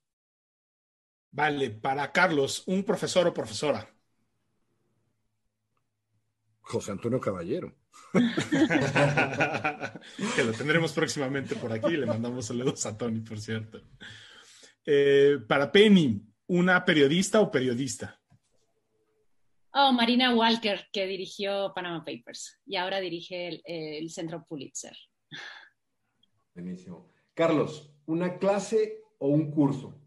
Vale, 1.32 1.72
para 1.72 2.12
Carlos, 2.12 2.64
un 2.68 2.84
profesor 2.84 3.26
o 3.28 3.34
profesora. 3.34 3.93
José 6.64 6.92
Antonio 6.92 7.20
Caballero. 7.20 7.76
que 10.36 10.44
lo 10.44 10.54
tendremos 10.54 10.94
próximamente 10.94 11.56
por 11.56 11.72
aquí. 11.72 11.96
Le 11.96 12.06
mandamos 12.06 12.46
saludos 12.46 12.86
a 12.86 12.98
Tony, 12.98 13.20
por 13.20 13.40
cierto. 13.40 13.82
Eh, 14.86 15.40
para 15.48 15.72
Penny, 15.72 16.22
¿una 16.48 16.84
periodista 16.84 17.42
o 17.42 17.52
periodista? 17.52 18.20
Oh, 19.74 19.92
Marina 19.92 20.34
Walker, 20.34 20.88
que 20.92 21.06
dirigió 21.06 21.74
Panama 21.76 22.06
Papers 22.06 22.60
y 22.66 22.76
ahora 22.78 23.00
dirige 23.00 23.48
el, 23.48 23.62
el 23.66 24.10
Centro 24.10 24.46
Pulitzer. 24.48 24.96
Buenísimo. 26.54 27.12
Carlos, 27.34 27.92
¿una 28.06 28.38
clase 28.38 29.02
o 29.18 29.28
un 29.28 29.52
curso? 29.52 30.00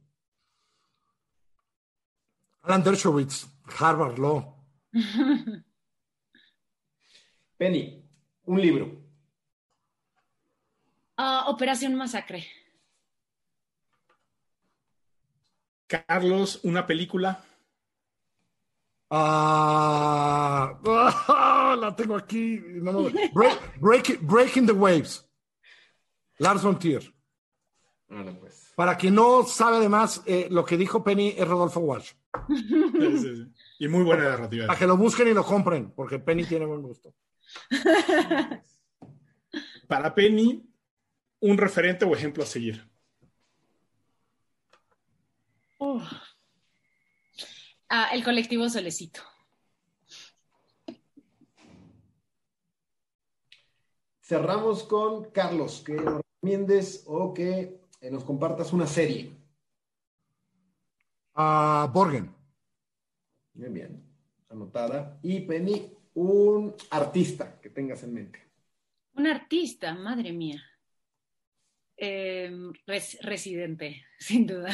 Alan 2.62 2.82
Dershowitz, 2.82 3.46
Harvard 3.78 4.18
Law. 4.18 4.56
Penny, 7.56 8.04
un 8.44 8.60
libro. 8.60 8.86
Uh, 11.18 11.48
Operación 11.48 11.94
Masacre. 11.94 12.46
Carlos, 15.86 16.60
una 16.64 16.86
película. 16.86 17.42
Ah, 19.08 20.78
la 21.80 21.94
tengo 21.96 22.16
aquí. 22.16 22.60
No, 22.60 22.92
no. 22.92 23.10
Break, 23.32 23.80
break, 23.80 24.20
breaking 24.20 24.66
the 24.66 24.72
Waves. 24.72 25.24
Lars 26.38 26.62
von 26.62 26.78
Trier. 26.78 27.14
Bueno, 28.08 28.36
pues. 28.38 28.72
Para 28.76 28.96
quien 28.98 29.14
no 29.14 29.44
sabe 29.44 29.78
además, 29.78 30.22
eh, 30.26 30.48
lo 30.50 30.64
que 30.64 30.76
dijo 30.76 31.02
Penny 31.02 31.34
es 31.36 31.48
Rodolfo 31.48 31.80
Walsh. 31.80 32.12
Sí, 32.48 33.18
sí, 33.18 33.36
sí. 33.36 33.52
Y 33.78 33.88
muy 33.88 34.04
buena 34.04 34.24
narrativa. 34.24 34.66
Para 34.66 34.78
que 34.78 34.86
lo 34.86 34.98
busquen 34.98 35.28
y 35.28 35.34
lo 35.34 35.44
compren, 35.44 35.92
porque 35.92 36.18
Penny 36.18 36.44
tiene 36.44 36.66
buen 36.66 36.82
gusto. 36.82 37.14
Para 39.88 40.14
Penny, 40.14 40.68
un 41.40 41.58
referente 41.58 42.04
o 42.04 42.14
ejemplo 42.14 42.42
a 42.42 42.46
seguir. 42.46 42.88
Uh. 45.78 46.00
Ah, 47.88 48.10
el 48.12 48.24
colectivo 48.24 48.68
Solecito. 48.68 49.20
Cerramos 54.20 54.82
con 54.82 55.30
Carlos, 55.30 55.82
que 55.86 55.94
nos 55.94 56.20
recomiendes 56.20 57.04
o 57.06 57.32
que 57.32 57.80
eh, 58.00 58.10
nos 58.10 58.24
compartas 58.24 58.72
una 58.72 58.88
serie. 58.88 59.32
Uh, 61.36 61.86
Borgen. 61.92 62.34
Bien, 63.52 63.72
bien. 63.72 64.02
Anotada. 64.48 65.20
Y 65.22 65.40
Penny, 65.42 65.95
un 66.16 66.74
artista 66.90 67.60
que 67.60 67.70
tengas 67.70 68.02
en 68.02 68.14
mente. 68.14 68.42
Un 69.14 69.26
artista, 69.26 69.94
madre 69.94 70.32
mía. 70.32 70.62
Eh, 71.98 72.50
res, 72.86 73.18
residente, 73.22 74.04
sin 74.18 74.46
duda. 74.46 74.70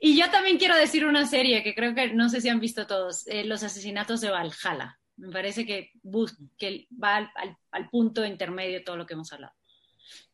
y 0.00 0.16
yo 0.16 0.30
también 0.30 0.58
quiero 0.58 0.76
decir 0.76 1.04
una 1.04 1.26
serie 1.26 1.62
que 1.62 1.74
creo 1.74 1.94
que 1.94 2.12
no 2.14 2.28
sé 2.28 2.40
si 2.40 2.48
han 2.48 2.60
visto 2.60 2.86
todos, 2.86 3.26
eh, 3.26 3.44
Los 3.44 3.62
asesinatos 3.62 4.20
de 4.20 4.30
Valhalla. 4.30 4.98
Me 5.16 5.30
parece 5.30 5.66
que, 5.66 5.90
bus 6.02 6.36
que 6.58 6.86
va 7.02 7.16
al, 7.16 7.30
al, 7.36 7.56
al, 7.70 7.88
punto 7.90 8.24
intermedio 8.24 8.82
todo 8.82 8.96
lo 8.96 9.06
que 9.06 9.14
hemos 9.14 9.32
hablado. 9.32 9.54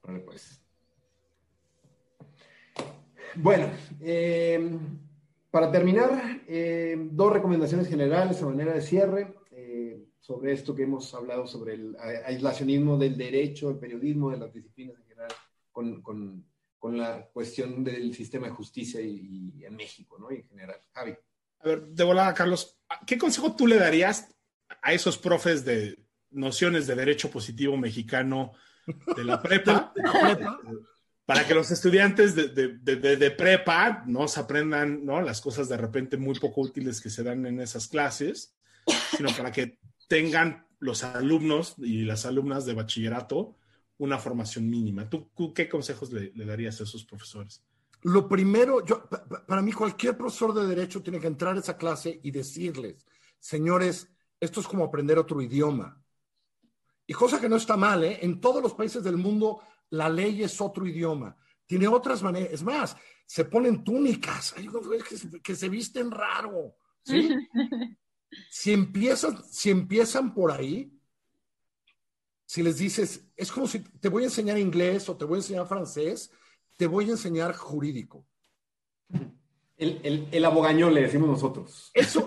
Vale, 0.03 0.20
pues. 0.20 0.62
Bueno, 3.35 3.70
eh, 4.01 4.78
para 5.51 5.70
terminar, 5.70 6.41
dos 7.12 7.33
recomendaciones 7.33 7.89
generales 7.89 8.43
a 8.43 8.47
manera 8.47 8.72
de 8.72 8.81
cierre 8.81 9.39
sobre 10.31 10.53
esto 10.53 10.76
que 10.76 10.85
hemos 10.85 11.12
hablado 11.12 11.45
sobre 11.45 11.74
el 11.74 11.97
aislacionismo 12.24 12.97
del 12.97 13.16
derecho, 13.16 13.68
el 13.68 13.78
periodismo, 13.78 14.31
de 14.31 14.39
las 14.39 14.55
disciplinas 14.55 14.97
en 15.01 15.09
general, 15.09 15.33
con, 15.72 16.01
con, 16.03 16.47
con 16.78 16.97
la 16.97 17.26
cuestión 17.33 17.83
del 17.83 18.14
sistema 18.14 18.47
de 18.47 18.53
justicia 18.53 19.01
y, 19.01 19.53
y, 19.57 19.64
en 19.64 19.74
México, 19.74 20.18
¿no? 20.20 20.31
Y 20.31 20.37
en 20.37 20.47
general. 20.47 20.76
Javi. 20.95 21.16
A 21.59 21.66
ver, 21.66 21.83
de 21.83 22.05
volada, 22.05 22.33
Carlos, 22.33 22.78
¿qué 23.09 23.18
consejo 23.18 23.57
tú 23.57 23.66
le 23.66 23.74
darías 23.74 24.28
a 24.81 24.93
esos 24.93 25.18
profes 25.18 25.64
de 25.64 25.99
nociones 26.31 26.87
de 26.87 26.95
derecho 26.95 27.28
positivo 27.28 27.76
mexicano 27.76 28.53
de 29.16 29.24
la 29.24 29.43
prepa? 29.43 29.93
¿De 29.97 30.03
la 30.05 30.37
prepa? 30.37 30.61
para 31.26 31.45
que 31.45 31.55
los 31.55 31.72
estudiantes 31.72 32.37
de, 32.37 32.49
de, 32.49 32.68
de, 32.78 33.16
de, 33.16 33.31
prepa 33.33 34.05
no 34.07 34.28
se 34.28 34.39
aprendan 34.39 35.05
¿no? 35.05 35.20
las 35.22 35.41
cosas 35.41 35.68
de 35.68 35.76
repente 35.76 36.16
muy 36.16 36.39
poco 36.39 36.61
útiles 36.61 37.01
que 37.01 37.11
se 37.11 37.24
dan 37.24 37.47
en 37.47 37.61
esas 37.61 37.89
clases, 37.89 38.57
sino 39.16 39.28
para 39.37 39.51
que 39.53 39.78
tengan 40.11 40.67
los 40.81 41.05
alumnos 41.05 41.77
y 41.79 42.03
las 42.03 42.27
alumnas 42.27 42.67
de 42.67 42.75
bachillerato 42.75 43.57
una 43.99 44.19
formación 44.19 44.69
mínima. 44.69 45.09
¿Tú, 45.09 45.31
qué 45.55 45.69
consejos 45.69 46.13
le, 46.13 46.33
le, 46.35 46.45
darías 46.45 46.81
a 46.81 46.85
esos 46.85 47.05
profesores? 47.05 47.63
Lo 48.03 48.29
primero, 48.29 48.85
yo, 48.85 49.09
para 49.47 49.63
mí 49.63 49.73
cualquier 49.73 50.17
profesor 50.17 50.53
de 50.53 50.67
derecho 50.67 51.01
tiene 51.01 51.21
que 51.21 51.29
entrar 51.29 51.55
a 51.55 51.61
esa 51.61 51.77
clase 51.77 52.19
y 52.25 52.33
decirles, 52.33 53.07
señores, 53.39 54.11
esto 54.41 54.61
es 54.61 54.67
como 54.67 54.85
aprender 54.85 55.17
otro 55.17 55.41
idioma. 55.41 56.03
Y 57.07 57.13
cosa 57.13 57.41
que 57.41 57.49
no 57.49 57.57
está 57.57 57.77
mal, 57.77 58.03
¿eh? 58.03 58.19
En 58.23 58.41
todos 58.41 58.61
los 58.61 58.75
países 58.75 59.05
del 59.05 59.17
mundo 59.17 59.63
la 59.91 60.09
ley 60.09 60.43
es 60.43 60.61
otro 60.61 60.87
idioma, 60.87 61.37
tiene 61.67 61.87
otras 61.87 62.21
maneras, 62.21 62.53
es 62.53 62.63
más, 62.65 62.97
se 63.27 63.45
ponen 63.45 63.85
túnicas, 63.85 64.55
que 65.43 65.55
se 65.55 65.69
visten 65.69 66.11
raro, 66.11 66.75
¿sí? 67.05 67.29
si, 68.51 68.72
empiezan, 68.72 69.43
si 69.51 69.70
empiezan 69.70 70.35
por 70.35 70.53
ahí, 70.53 70.93
si 72.47 72.62
les 72.62 72.78
dices, 72.78 73.28
es 73.37 73.53
como 73.53 73.66
si 73.66 73.81
te 73.81 74.09
voy 74.09 74.24
a 74.24 74.26
enseñar 74.26 74.59
inglés 74.59 75.09
o 75.09 75.16
te 75.16 75.24
voy 75.24 75.37
a 75.37 75.43
enseñar 75.43 75.68
francés, 75.68 76.31
te 76.76 76.87
voy 76.87 77.09
a 77.09 77.12
enseñar 77.12 77.55
jurídico. 77.55 78.26
El, 79.76 80.01
el, 80.03 80.28
el 80.31 80.45
abogañón 80.45 80.93
le 80.93 81.03
decimos 81.03 81.28
nosotros. 81.28 81.91
Eso, 81.95 82.26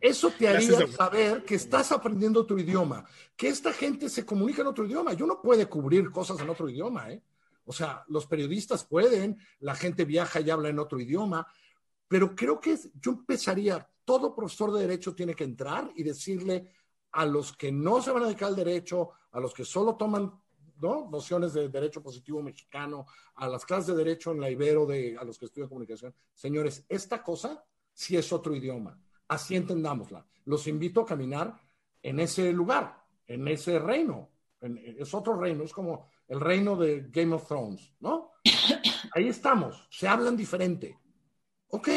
Eso 0.00 0.30
te 0.30 0.48
haría 0.48 0.86
saber 0.86 1.44
que 1.44 1.54
estás 1.54 1.92
aprendiendo 1.92 2.40
otro 2.40 2.58
idioma, 2.58 3.04
que 3.36 3.48
esta 3.48 3.70
gente 3.72 4.08
se 4.08 4.24
comunica 4.24 4.62
en 4.62 4.68
otro 4.68 4.86
idioma. 4.86 5.12
Yo 5.12 5.26
no 5.26 5.42
puede 5.42 5.66
cubrir 5.66 6.10
cosas 6.10 6.40
en 6.40 6.48
otro 6.48 6.68
idioma, 6.70 7.10
¿eh? 7.12 7.22
O 7.66 7.72
sea, 7.72 8.02
los 8.08 8.26
periodistas 8.26 8.84
pueden, 8.84 9.38
la 9.60 9.74
gente 9.74 10.06
viaja 10.06 10.40
y 10.40 10.48
habla 10.48 10.70
en 10.70 10.78
otro 10.78 10.98
idioma, 10.98 11.46
pero 12.08 12.34
creo 12.34 12.58
que 12.60 12.78
yo 12.94 13.12
empezaría, 13.12 13.88
todo 14.10 14.34
profesor 14.34 14.72
de 14.72 14.80
derecho 14.80 15.14
tiene 15.14 15.36
que 15.36 15.44
entrar 15.44 15.92
y 15.94 16.02
decirle 16.02 16.72
a 17.12 17.24
los 17.24 17.56
que 17.56 17.70
no 17.70 18.02
se 18.02 18.10
van 18.10 18.24
a 18.24 18.26
dedicar 18.26 18.48
al 18.48 18.56
derecho, 18.56 19.10
a 19.30 19.38
los 19.38 19.54
que 19.54 19.64
solo 19.64 19.94
toman 19.94 20.32
¿no? 20.80 21.08
nociones 21.08 21.52
de 21.52 21.68
derecho 21.68 22.02
positivo 22.02 22.42
mexicano, 22.42 23.06
a 23.36 23.46
las 23.46 23.64
clases 23.64 23.86
de 23.94 24.02
derecho 24.02 24.32
en 24.32 24.40
la 24.40 24.50
Ibero, 24.50 24.84
de, 24.84 25.16
a 25.16 25.22
los 25.22 25.38
que 25.38 25.44
estudian 25.44 25.68
comunicación, 25.68 26.12
señores, 26.34 26.84
esta 26.88 27.22
cosa 27.22 27.64
sí 27.92 28.16
es 28.16 28.32
otro 28.32 28.52
idioma 28.52 29.00
Así 29.28 29.54
entendámosla. 29.54 30.26
Los 30.46 30.66
invito 30.66 31.02
a 31.02 31.06
caminar 31.06 31.56
en 32.02 32.18
ese 32.18 32.52
lugar, 32.52 33.06
en 33.28 33.46
ese 33.46 33.78
reino. 33.78 34.32
es 34.60 35.14
otro 35.14 35.38
reino, 35.38 35.62
es 35.62 35.72
como 35.72 36.08
el 36.26 36.40
reino 36.40 36.74
de 36.74 37.02
Game 37.10 37.32
of 37.32 37.46
Thrones, 37.46 37.94
¿no? 38.00 38.32
Ahí 39.14 39.28
estamos, 39.28 39.86
se 39.88 40.08
hablan 40.08 40.36
diferente. 40.36 40.98
Ok, 41.68 41.88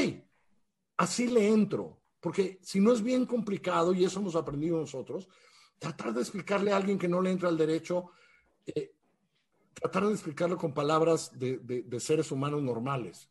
así 0.97 1.27
le 1.27 1.47
entro, 1.47 2.02
porque 2.23 2.57
si 2.61 2.79
no 2.79 2.93
es 2.93 3.03
bien 3.03 3.25
complicado, 3.25 3.93
y 3.93 4.05
eso 4.05 4.21
hemos 4.21 4.35
aprendido 4.37 4.79
nosotros, 4.79 5.27
tratar 5.77 6.13
de 6.13 6.21
explicarle 6.21 6.71
a 6.71 6.77
alguien 6.77 6.97
que 6.97 7.09
no 7.09 7.21
le 7.21 7.29
entra 7.29 7.49
al 7.49 7.57
derecho, 7.57 8.11
eh, 8.65 8.95
tratar 9.73 10.07
de 10.07 10.13
explicarlo 10.13 10.57
con 10.57 10.73
palabras 10.73 11.37
de 11.37 11.99
seres 11.99 12.31
humanos 12.31 12.63
normales. 12.63 13.29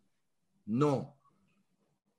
No, 0.67 1.17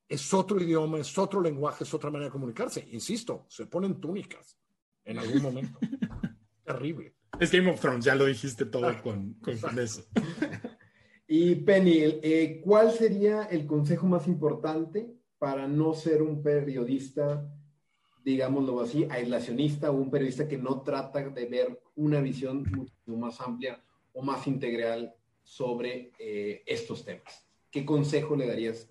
es 0.08 0.34
otro 0.34 0.60
idioma, 0.60 0.98
es 0.98 1.16
otro 1.16 1.40
lenguaje, 1.40 1.84
es 1.84 1.94
otra 1.94 2.10
manera 2.10 2.26
de 2.26 2.32
comunicarse. 2.32 2.86
Insisto, 2.90 3.46
se 3.48 3.66
ponen 3.66 4.00
túnicas 4.00 4.58
en 5.04 5.20
algún 5.20 5.42
momento. 5.42 5.78
Terrible. 6.64 7.14
Es 7.38 7.52
Game 7.52 7.70
of 7.70 7.80
Thrones, 7.80 8.04
ya 8.04 8.16
lo 8.16 8.26
dijiste 8.26 8.64
todo 8.64 8.90
con, 9.00 9.34
con 9.34 9.78
eso. 9.78 10.04
Y 11.26 11.54
Penny, 11.54 12.00
eh, 12.00 12.60
¿cuál 12.62 12.92
sería 12.92 13.44
el 13.44 13.66
consejo 13.66 14.06
más 14.06 14.28
importante 14.28 15.16
para 15.44 15.68
no 15.68 15.92
ser 15.92 16.22
un 16.22 16.42
periodista, 16.42 17.46
digámoslo 18.24 18.80
así, 18.80 19.06
aislacionista 19.10 19.90
o 19.90 19.94
un 19.94 20.10
periodista 20.10 20.48
que 20.48 20.56
no 20.56 20.80
trata 20.80 21.20
de 21.20 21.44
ver 21.44 21.82
una 21.96 22.22
visión 22.22 22.64
mucho 22.74 22.94
más 23.08 23.38
amplia 23.42 23.78
o 24.14 24.22
más 24.22 24.46
integral 24.46 25.14
sobre 25.42 26.12
eh, 26.18 26.62
estos 26.64 27.04
temas? 27.04 27.46
¿Qué 27.70 27.84
consejo 27.84 28.34
le 28.36 28.46
darías 28.46 28.88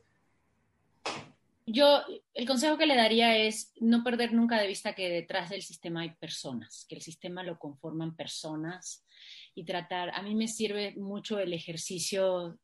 yo, 1.65 2.01
el 2.33 2.45
consejo 2.45 2.77
que 2.77 2.85
le 2.85 2.97
daría 2.97 3.37
es 3.37 3.71
no 3.79 4.03
perder 4.03 4.33
nunca 4.33 4.59
de 4.59 4.67
vista 4.67 4.93
que 4.93 5.09
detrás 5.09 5.49
del 5.49 5.63
sistema 5.63 6.01
hay 6.01 6.11
personas, 6.11 6.85
que 6.87 6.95
el 6.95 7.01
sistema 7.01 7.41
lo 7.41 7.57
conforman 7.57 8.15
personas 8.15 9.03
y 9.55 9.65
tratar, 9.65 10.09
a 10.15 10.21
mí 10.21 10.35
me 10.35 10.47
sirve 10.47 10.95
mucho 10.95 11.39
el 11.39 11.53
ejercicio, 11.53 12.57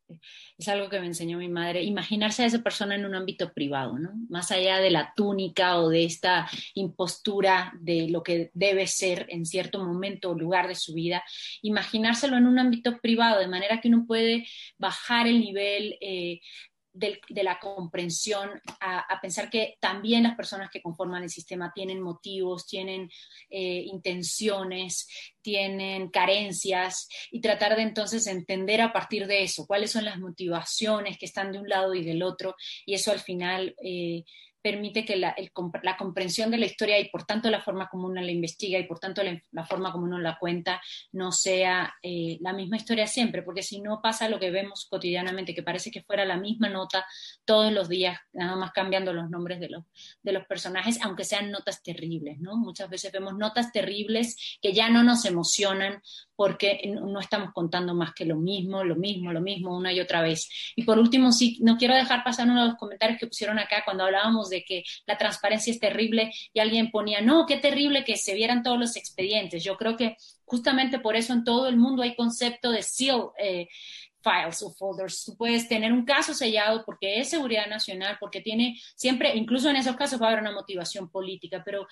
es 0.57 0.67
algo 0.67 0.89
que 0.89 0.99
me 0.99 1.07
enseñó 1.07 1.37
mi 1.37 1.47
madre, 1.47 1.83
imaginarse 1.83 2.43
a 2.43 2.45
esa 2.47 2.63
persona 2.63 2.95
en 2.95 3.05
un 3.05 3.15
ámbito 3.15 3.53
privado, 3.53 3.99
¿no? 3.99 4.11
Más 4.29 4.51
allá 4.51 4.79
de 4.79 4.89
la 4.89 5.13
túnica 5.15 5.79
o 5.79 5.89
de 5.89 6.05
esta 6.05 6.49
impostura 6.73 7.73
de 7.79 8.09
lo 8.09 8.23
que 8.23 8.49
debe 8.53 8.87
ser 8.87 9.27
en 9.29 9.45
cierto 9.45 9.83
momento 9.83 10.31
o 10.31 10.37
lugar 10.37 10.67
de 10.67 10.75
su 10.75 10.93
vida, 10.93 11.23
imaginárselo 11.61 12.37
en 12.37 12.47
un 12.47 12.59
ámbito 12.59 12.99
privado, 12.99 13.39
de 13.39 13.47
manera 13.47 13.81
que 13.81 13.89
uno 13.89 14.05
puede 14.07 14.47
bajar 14.77 15.27
el 15.27 15.39
nivel 15.39 15.97
eh, 16.01 16.39
de, 16.93 17.19
la 17.43 17.59
comprensión 17.59 18.61
a, 18.79 19.19
pensar 19.21 19.49
que 19.49 19.77
también 19.79 20.23
las 20.23 20.35
personas 20.35 20.69
que 20.69 20.81
conforman 20.81 21.23
el 21.23 21.29
sistema 21.29 21.71
tienen 21.73 22.01
motivos, 22.01 22.65
tienen 22.65 23.09
eh, 23.49 23.83
intenciones, 23.85 25.07
tienen 25.41 26.09
carencias 26.09 27.07
y 27.31 27.41
tratar 27.41 27.75
de 27.75 27.83
entonces 27.83 28.27
entender 28.27 28.81
a 28.81 28.93
partir 28.93 29.27
de 29.27 29.43
eso 29.43 29.65
cuáles 29.65 29.91
son 29.91 30.05
las 30.05 30.19
motivaciones 30.19 31.17
que 31.17 31.25
están 31.25 31.51
de 31.51 31.59
un 31.59 31.69
lado 31.69 31.93
y 31.93 32.03
del 32.03 32.23
otro 32.23 32.55
y 32.85 32.93
eso 32.93 33.11
al 33.11 33.19
final... 33.19 33.75
Eh, 33.83 34.23
permite 34.61 35.05
que 35.05 35.15
la, 35.15 35.35
la, 35.83 35.97
comprensión 35.97 36.51
de 36.51 36.57
la 36.57 36.65
historia 36.65 36.99
y 36.99 37.09
por 37.09 37.23
tanto 37.23 37.49
la 37.49 37.61
forma 37.61 37.87
como 37.89 38.07
uno 38.07 38.21
la 38.21 38.31
investiga 38.31 38.77
y 38.77 38.83
por 38.83 38.99
tanto 38.99 39.21
la, 39.23 39.65
forma 39.65 39.91
como 39.91 40.05
uno 40.05 40.19
la 40.19 40.37
cuenta 40.37 40.81
no 41.11 41.31
sea 41.31 41.93
eh, 42.01 42.37
la 42.41 42.53
misma 42.53 42.77
historia 42.77 43.07
siempre, 43.07 43.43
porque 43.43 43.63
si 43.63 43.81
no 43.81 44.01
pasa 44.01 44.29
lo 44.29 44.39
que 44.39 44.51
vemos 44.51 44.87
cotidianamente, 44.89 45.53
que 45.53 45.63
parece 45.63 45.91
que 45.91 46.03
fuera 46.03 46.25
la 46.25 46.37
misma 46.37 46.69
nota 46.69 47.05
todos 47.45 47.71
los 47.71 47.87
días, 47.87 48.19
nada 48.33 48.55
más 48.55 48.71
cambiando 48.71 49.13
los 49.13 49.29
nombres 49.29 49.59
de 49.59 49.69
los, 49.69 49.85
de 50.21 50.33
los 50.33 50.45
personajes, 50.45 50.99
aunque 51.01 51.23
sean 51.23 51.51
notas 51.51 51.81
terribles, 51.81 52.39
¿no? 52.39 52.57
Muchas 52.57 52.89
veces 52.89 53.11
vemos 53.11 53.35
notas 53.35 53.71
terribles 53.71 54.57
que 54.61 54.73
ya 54.73 54.89
no 54.89 55.03
nos 55.03 55.25
emocionan 55.25 56.01
porque 56.35 56.81
no 56.85 57.19
estamos 57.19 57.51
contando 57.53 57.93
más 57.93 58.13
que 58.13 58.25
lo 58.25 58.37
mismo, 58.37 58.83
lo 58.83 58.95
mismo, 58.95 59.33
lo 59.33 59.41
mismo, 59.41 59.75
una 59.75 59.91
y 59.91 59.99
otra 59.99 60.21
vez. 60.21 60.49
Y 60.75 60.83
por 60.83 60.97
último, 60.97 61.31
sí, 61.31 61.57
no 61.61 61.77
quiero 61.77 61.95
dejar 61.95 62.23
pasar 62.23 62.47
uno 62.47 62.61
de 62.61 62.69
los 62.69 62.77
comentarios 62.77 63.19
que 63.19 63.27
pusieron 63.27 63.59
acá 63.59 63.83
cuando 63.83 64.05
hablábamos 64.05 64.48
de 64.49 64.63
que 64.63 64.83
la 65.05 65.17
transparencia 65.17 65.71
es 65.71 65.79
terrible 65.79 66.31
y 66.53 66.59
alguien 66.59 66.91
ponía, 66.91 67.21
no, 67.21 67.45
qué 67.45 67.57
terrible 67.57 68.03
que 68.03 68.17
se 68.17 68.33
vieran 68.33 68.63
todos 68.63 68.79
los 68.79 68.95
expedientes. 68.95 69.63
Yo 69.63 69.77
creo 69.77 69.95
que 69.95 70.17
justamente 70.45 70.99
por 70.99 71.15
eso 71.15 71.33
en 71.33 71.43
todo 71.43 71.67
el 71.67 71.77
mundo 71.77 72.03
hay 72.03 72.15
concepto 72.15 72.71
de 72.71 72.83
seal. 72.83 73.29
Eh, 73.37 73.67
files 74.21 74.61
o 74.63 74.71
folders. 74.73 75.25
Tú 75.25 75.35
puedes 75.37 75.67
tener 75.67 75.93
un 75.93 76.05
caso 76.05 76.33
sellado 76.33 76.83
porque 76.85 77.19
es 77.19 77.29
seguridad 77.29 77.67
nacional, 77.67 78.17
porque 78.19 78.41
tiene 78.41 78.79
siempre, 78.95 79.35
incluso 79.35 79.69
en 79.69 79.77
esos 79.77 79.95
casos 79.95 80.21
va 80.21 80.27
a 80.27 80.29
haber 80.29 80.41
una 80.41 80.51
motivación 80.51 81.09
política, 81.09 81.63
pero, 81.65 81.87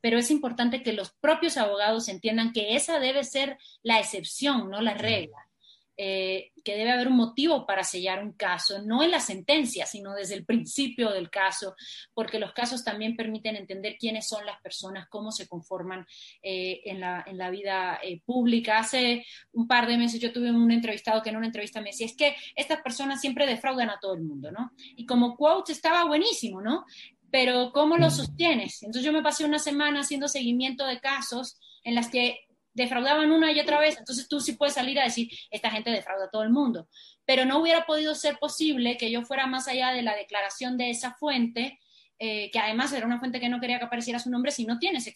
pero 0.00 0.18
es 0.18 0.30
importante 0.30 0.82
que 0.82 0.92
los 0.92 1.12
propios 1.12 1.56
abogados 1.56 2.08
entiendan 2.08 2.52
que 2.52 2.76
esa 2.76 2.98
debe 2.98 3.24
ser 3.24 3.58
la 3.82 3.98
excepción, 3.98 4.70
no 4.70 4.80
la 4.80 4.94
regla. 4.94 5.48
Eh, 5.96 6.50
que 6.64 6.76
debe 6.76 6.90
haber 6.90 7.08
un 7.08 7.16
motivo 7.16 7.66
para 7.66 7.84
sellar 7.84 8.24
un 8.24 8.32
caso, 8.32 8.82
no 8.82 9.02
en 9.02 9.10
la 9.10 9.20
sentencia, 9.20 9.86
sino 9.86 10.14
desde 10.14 10.34
el 10.34 10.44
principio 10.44 11.10
del 11.10 11.30
caso, 11.30 11.76
porque 12.14 12.40
los 12.40 12.52
casos 12.52 12.82
también 12.82 13.14
permiten 13.14 13.54
entender 13.54 13.96
quiénes 13.98 14.26
son 14.26 14.44
las 14.44 14.60
personas, 14.60 15.06
cómo 15.08 15.30
se 15.30 15.46
conforman 15.46 16.06
eh, 16.42 16.80
en, 16.86 17.00
la, 17.00 17.22
en, 17.26 17.38
la, 17.38 17.50
vida 17.50 18.00
eh, 18.02 18.20
pública. 18.24 18.78
Hace 18.78 19.24
un 19.52 19.68
par 19.68 19.86
de 19.86 19.98
meses 19.98 20.20
yo 20.20 20.32
tuve 20.32 20.50
un 20.50 20.72
entrevistado 20.72 21.22
que 21.22 21.30
en 21.30 21.36
una 21.36 21.46
entrevista 21.46 21.80
me 21.80 21.90
decía, 21.90 22.06
es 22.06 22.16
que 22.16 22.34
estas 22.56 22.80
personas 22.80 23.20
siempre 23.20 23.46
defraudan 23.46 23.90
a 23.90 24.00
todo 24.00 24.14
el 24.14 24.22
mundo, 24.22 24.50
¿no? 24.50 24.72
Y 24.96 25.06
como 25.06 25.36
quote 25.36 25.72
estaba 25.72 26.04
buenísimo, 26.06 26.60
¿no? 26.60 26.86
Pero 27.30 27.70
¿cómo 27.72 27.96
lo 27.98 28.10
sostienes? 28.10 28.82
Entonces 28.82 29.04
yo 29.04 29.12
me 29.12 29.22
pasé 29.22 29.44
una 29.44 29.58
semana 29.58 30.00
haciendo 30.00 30.28
seguimiento 30.28 30.86
de 30.86 31.00
casos 31.00 31.58
en 31.84 31.94
las 31.94 32.08
que 32.08 32.46
defraudaban 32.74 33.30
una 33.30 33.52
y 33.52 33.60
otra 33.60 33.78
vez, 33.78 33.96
entonces 33.98 34.28
tú 34.28 34.40
sí 34.40 34.52
puedes 34.52 34.74
salir 34.74 34.98
a 34.98 35.04
decir, 35.04 35.30
esta 35.50 35.70
gente 35.70 35.90
defrauda 35.90 36.26
a 36.26 36.30
todo 36.30 36.42
el 36.42 36.50
mundo. 36.50 36.88
Pero 37.24 37.44
no 37.44 37.60
hubiera 37.60 37.86
podido 37.86 38.14
ser 38.14 38.38
posible 38.38 38.96
que 38.98 39.10
yo 39.10 39.22
fuera 39.22 39.46
más 39.46 39.68
allá 39.68 39.92
de 39.92 40.02
la 40.02 40.14
declaración 40.14 40.76
de 40.76 40.90
esa 40.90 41.14
fuente, 41.14 41.78
eh, 42.18 42.50
que 42.50 42.58
además 42.58 42.92
era 42.92 43.06
una 43.06 43.18
fuente 43.18 43.40
que 43.40 43.48
no 43.48 43.60
quería 43.60 43.78
que 43.78 43.86
apareciera 43.86 44.18
su 44.18 44.30
nombre, 44.30 44.50
si 44.50 44.66
no 44.66 44.78
tienes 44.78 45.12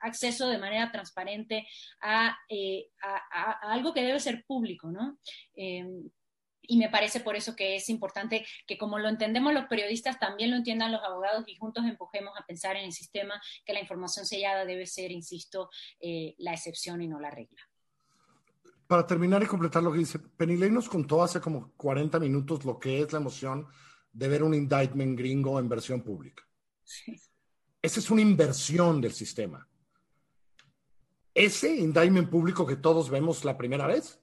acceso 0.00 0.48
de 0.48 0.58
manera 0.58 0.90
transparente 0.90 1.66
a, 2.00 2.38
eh, 2.48 2.86
algo 3.62 3.92
que 3.92 4.02
debe 4.02 4.20
ser 4.20 4.44
público, 4.44 4.90
¿no? 4.90 5.18
Eh, 5.54 5.84
y 6.70 6.76
me 6.76 6.88
parece 6.88 7.18
por 7.18 7.34
eso 7.34 7.56
que 7.56 7.74
es 7.74 7.88
importante 7.88 8.46
que 8.64 8.78
como 8.78 9.00
lo 9.00 9.08
entendemos 9.08 9.52
los 9.52 9.64
periodistas, 9.64 10.20
también 10.20 10.52
lo 10.52 10.56
entiendan 10.56 10.92
los 10.92 11.02
abogados 11.02 11.42
y 11.48 11.56
juntos 11.56 11.84
empujemos 11.84 12.32
a 12.38 12.46
pensar 12.46 12.76
en 12.76 12.84
el 12.84 12.92
sistema 12.92 13.42
que 13.66 13.72
la 13.72 13.80
información 13.80 14.24
sellada 14.24 14.64
debe 14.64 14.86
ser, 14.86 15.10
insisto, 15.10 15.68
eh, 15.98 16.36
la 16.38 16.52
excepción 16.52 17.02
y 17.02 17.08
no 17.08 17.18
la 17.18 17.32
regla. 17.32 17.60
Para 18.86 19.04
terminar 19.04 19.42
y 19.42 19.46
completar 19.46 19.82
lo 19.82 19.90
que 19.90 19.98
dice, 19.98 20.20
Penilei 20.20 20.70
nos 20.70 20.88
contó 20.88 21.24
hace 21.24 21.40
como 21.40 21.72
40 21.76 22.20
minutos 22.20 22.64
lo 22.64 22.78
que 22.78 23.00
es 23.00 23.12
la 23.12 23.18
emoción 23.18 23.66
de 24.12 24.28
ver 24.28 24.44
un 24.44 24.54
indictment 24.54 25.18
gringo 25.18 25.58
en 25.58 25.68
versión 25.68 26.02
pública. 26.02 26.44
Sí. 26.84 27.20
Esa 27.82 27.98
es 27.98 28.10
una 28.12 28.22
inversión 28.22 29.00
del 29.00 29.12
sistema. 29.12 29.68
Ese 31.34 31.74
indictment 31.74 32.30
público 32.30 32.64
que 32.64 32.76
todos 32.76 33.10
vemos 33.10 33.44
la 33.44 33.58
primera 33.58 33.88
vez, 33.88 34.20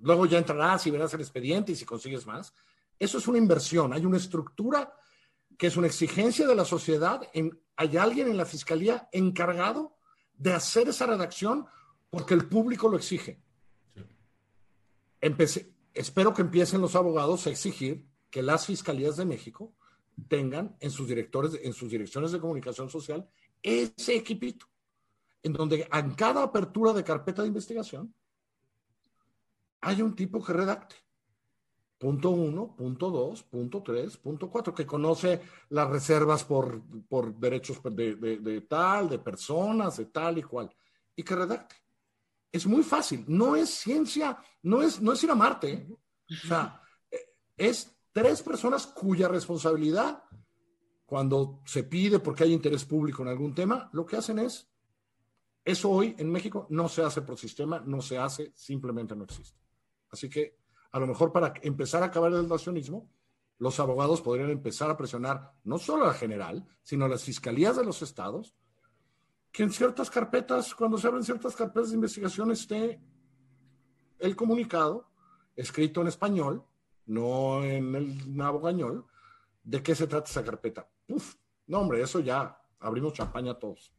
Luego 0.00 0.26
ya 0.26 0.38
entrarás 0.38 0.86
y 0.86 0.90
verás 0.90 1.12
el 1.14 1.20
expediente 1.20 1.72
y 1.72 1.76
si 1.76 1.84
consigues 1.84 2.26
más. 2.26 2.54
Eso 2.98 3.18
es 3.18 3.28
una 3.28 3.38
inversión. 3.38 3.92
Hay 3.92 4.04
una 4.04 4.16
estructura 4.16 4.92
que 5.56 5.66
es 5.66 5.76
una 5.76 5.88
exigencia 5.88 6.46
de 6.46 6.54
la 6.54 6.64
sociedad. 6.64 7.22
En, 7.32 7.60
hay 7.76 7.96
alguien 7.96 8.28
en 8.28 8.36
la 8.36 8.44
fiscalía 8.44 9.08
encargado 9.12 9.96
de 10.34 10.52
hacer 10.52 10.88
esa 10.88 11.06
redacción 11.06 11.66
porque 12.10 12.34
el 12.34 12.46
público 12.46 12.88
lo 12.88 12.96
exige. 12.96 13.42
espero 15.94 16.32
que 16.32 16.42
empiecen 16.42 16.80
los 16.80 16.94
abogados 16.94 17.46
a 17.46 17.50
exigir 17.50 18.06
que 18.30 18.42
las 18.42 18.66
fiscalías 18.66 19.16
de 19.16 19.24
México 19.24 19.74
tengan 20.28 20.76
en 20.80 20.90
sus 20.90 21.08
directores, 21.08 21.58
en 21.62 21.72
sus 21.72 21.90
direcciones 21.90 22.32
de 22.32 22.40
comunicación 22.40 22.88
social, 22.90 23.28
ese 23.62 24.16
equipito, 24.16 24.66
en 25.42 25.52
donde 25.52 25.88
en 25.92 26.14
cada 26.14 26.42
apertura 26.42 26.92
de 26.92 27.04
carpeta 27.04 27.42
de 27.42 27.48
investigación 27.48 28.14
hay 29.80 30.02
un 30.02 30.14
tipo 30.14 30.42
que 30.42 30.52
redacte. 30.52 30.96
punto 31.98 32.30
uno, 32.30 32.76
punto 32.76 33.10
dos, 33.10 33.42
punto 33.42 33.82
tres, 33.82 34.16
punto 34.16 34.48
cuatro, 34.48 34.72
que 34.72 34.86
conoce 34.86 35.40
las 35.70 35.88
reservas 35.90 36.44
por, 36.44 36.80
por 37.08 37.34
derechos 37.34 37.80
de, 37.82 38.14
de, 38.14 38.60
tal, 38.62 39.08
de 39.08 39.18
personas, 39.18 39.96
de 39.96 40.06
tal 40.06 40.38
y 40.38 40.42
cual, 40.42 40.70
y 41.16 41.22
que 41.22 41.34
redacte. 41.34 41.76
Es 42.52 42.66
muy 42.66 42.82
fácil, 42.82 43.24
no 43.26 43.56
es 43.56 43.68
ciencia, 43.70 44.38
no 44.62 44.80
es, 44.80 45.00
no 45.00 45.12
es 45.12 45.22
ir 45.24 45.30
a 45.30 45.34
Marte. 45.34 45.72
¿eh? 45.72 45.88
O 45.90 46.46
sea, 46.46 46.80
es 47.56 47.94
tres 48.12 48.42
personas 48.42 48.86
cuya 48.86 49.28
responsabilidad, 49.28 50.22
cuando 51.04 51.62
se 51.64 51.82
pide 51.84 52.20
porque 52.20 52.44
hay 52.44 52.52
interés 52.52 52.84
público 52.84 53.22
en 53.22 53.28
algún 53.28 53.54
tema, 53.54 53.90
lo 53.92 54.06
que 54.06 54.16
hacen 54.16 54.38
es, 54.38 54.70
eso 55.64 55.90
hoy 55.90 56.14
en 56.18 56.30
México 56.30 56.66
no 56.70 56.88
se 56.88 57.02
hace 57.02 57.22
por 57.22 57.36
sistema, 57.36 57.80
no 57.80 58.00
se 58.00 58.18
hace, 58.18 58.52
simplemente 58.54 59.16
no 59.16 59.24
existe. 59.24 59.58
Así 60.10 60.28
que 60.28 60.56
a 60.92 60.98
lo 60.98 61.06
mejor 61.06 61.32
para 61.32 61.54
empezar 61.62 62.02
a 62.02 62.06
acabar 62.06 62.32
el 62.32 62.48
nacionalismo, 62.48 63.10
los 63.58 63.80
abogados 63.80 64.22
podrían 64.22 64.50
empezar 64.50 64.90
a 64.90 64.96
presionar 64.96 65.52
no 65.64 65.78
solo 65.78 66.04
a 66.04 66.08
la 66.08 66.14
general, 66.14 66.66
sino 66.82 67.04
a 67.04 67.08
las 67.08 67.24
fiscalías 67.24 67.76
de 67.76 67.84
los 67.84 68.02
estados, 68.02 68.54
que 69.50 69.64
en 69.64 69.72
ciertas 69.72 70.10
carpetas, 70.10 70.74
cuando 70.74 70.98
se 70.98 71.08
abren 71.08 71.24
ciertas 71.24 71.56
carpetas 71.56 71.90
de 71.90 71.96
investigación, 71.96 72.52
esté 72.52 73.02
el 74.18 74.36
comunicado 74.36 75.10
escrito 75.56 76.00
en 76.00 76.08
español, 76.08 76.64
no 77.06 77.64
en 77.64 77.94
el 77.94 78.36
nabogañol, 78.36 79.06
de 79.64 79.82
qué 79.82 79.94
se 79.94 80.06
trata 80.06 80.30
esa 80.30 80.44
carpeta. 80.44 80.88
Uf, 81.08 81.34
no, 81.66 81.80
hombre, 81.80 82.00
eso 82.00 82.20
ya 82.20 82.60
abrimos 82.78 83.12
champaña 83.12 83.52
a 83.52 83.58
todos. 83.58 83.92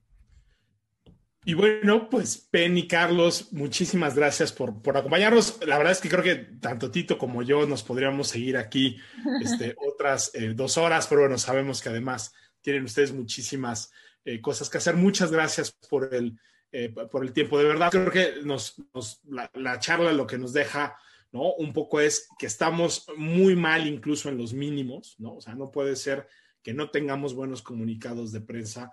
Y 1.46 1.54
bueno, 1.54 2.10
pues 2.10 2.38
Penny, 2.52 2.86
Carlos, 2.86 3.54
muchísimas 3.54 4.14
gracias 4.14 4.52
por, 4.52 4.82
por, 4.82 4.98
acompañarnos. 4.98 5.60
La 5.66 5.78
verdad 5.78 5.94
es 5.94 6.02
que 6.02 6.10
creo 6.10 6.24
que 6.24 6.36
tanto 6.36 6.92
Tito 6.92 7.18
como 7.18 7.44
yo 7.44 7.66
nos 7.66 7.82
podríamos 7.82 8.28
seguir 8.28 8.58
aquí 8.58 8.98
este, 9.42 9.76
otras 9.88 10.32
eh, 10.36 10.54
dos 10.54 10.78
horas, 10.78 11.08
pero 11.08 11.22
bueno, 11.22 11.38
sabemos 11.38 11.82
que 11.82 11.90
además 11.90 12.34
tienen 12.62 12.84
ustedes 12.84 13.14
muchísimas 13.14 13.92
eh, 14.26 14.42
cosas 14.42 14.70
que 14.70 14.80
hacer. 14.80 14.96
Muchas 14.96 15.32
gracias 15.32 15.72
por 15.90 16.14
el, 16.14 16.38
eh, 16.74 16.90
por 16.90 17.24
el 17.24 17.32
tiempo. 17.32 17.58
De 17.58 17.66
verdad, 17.66 17.90
creo 17.90 18.12
que 18.12 18.42
nos, 18.44 18.76
la, 19.24 19.50
la, 19.54 19.80
charla 19.80 20.12
lo 20.12 20.28
que 20.28 20.38
nos 20.38 20.52
deja, 20.52 20.98
¿no? 21.32 21.54
Un 21.54 21.72
poco 21.72 22.02
es 22.02 22.28
que 22.38 22.48
estamos 22.48 23.06
muy 23.16 23.56
mal 23.56 23.88
incluso 23.88 24.28
en 24.28 24.38
los 24.38 24.54
mínimos, 24.54 25.16
¿no? 25.20 25.36
O 25.36 25.42
sea, 25.42 25.56
no 25.56 25.72
puede 25.72 25.96
ser 25.96 26.28
que 26.62 26.74
no 26.74 26.90
tengamos 26.90 27.34
buenos 27.34 27.62
comunicados 27.62 28.34
de 28.34 28.42
prensa 28.42 28.92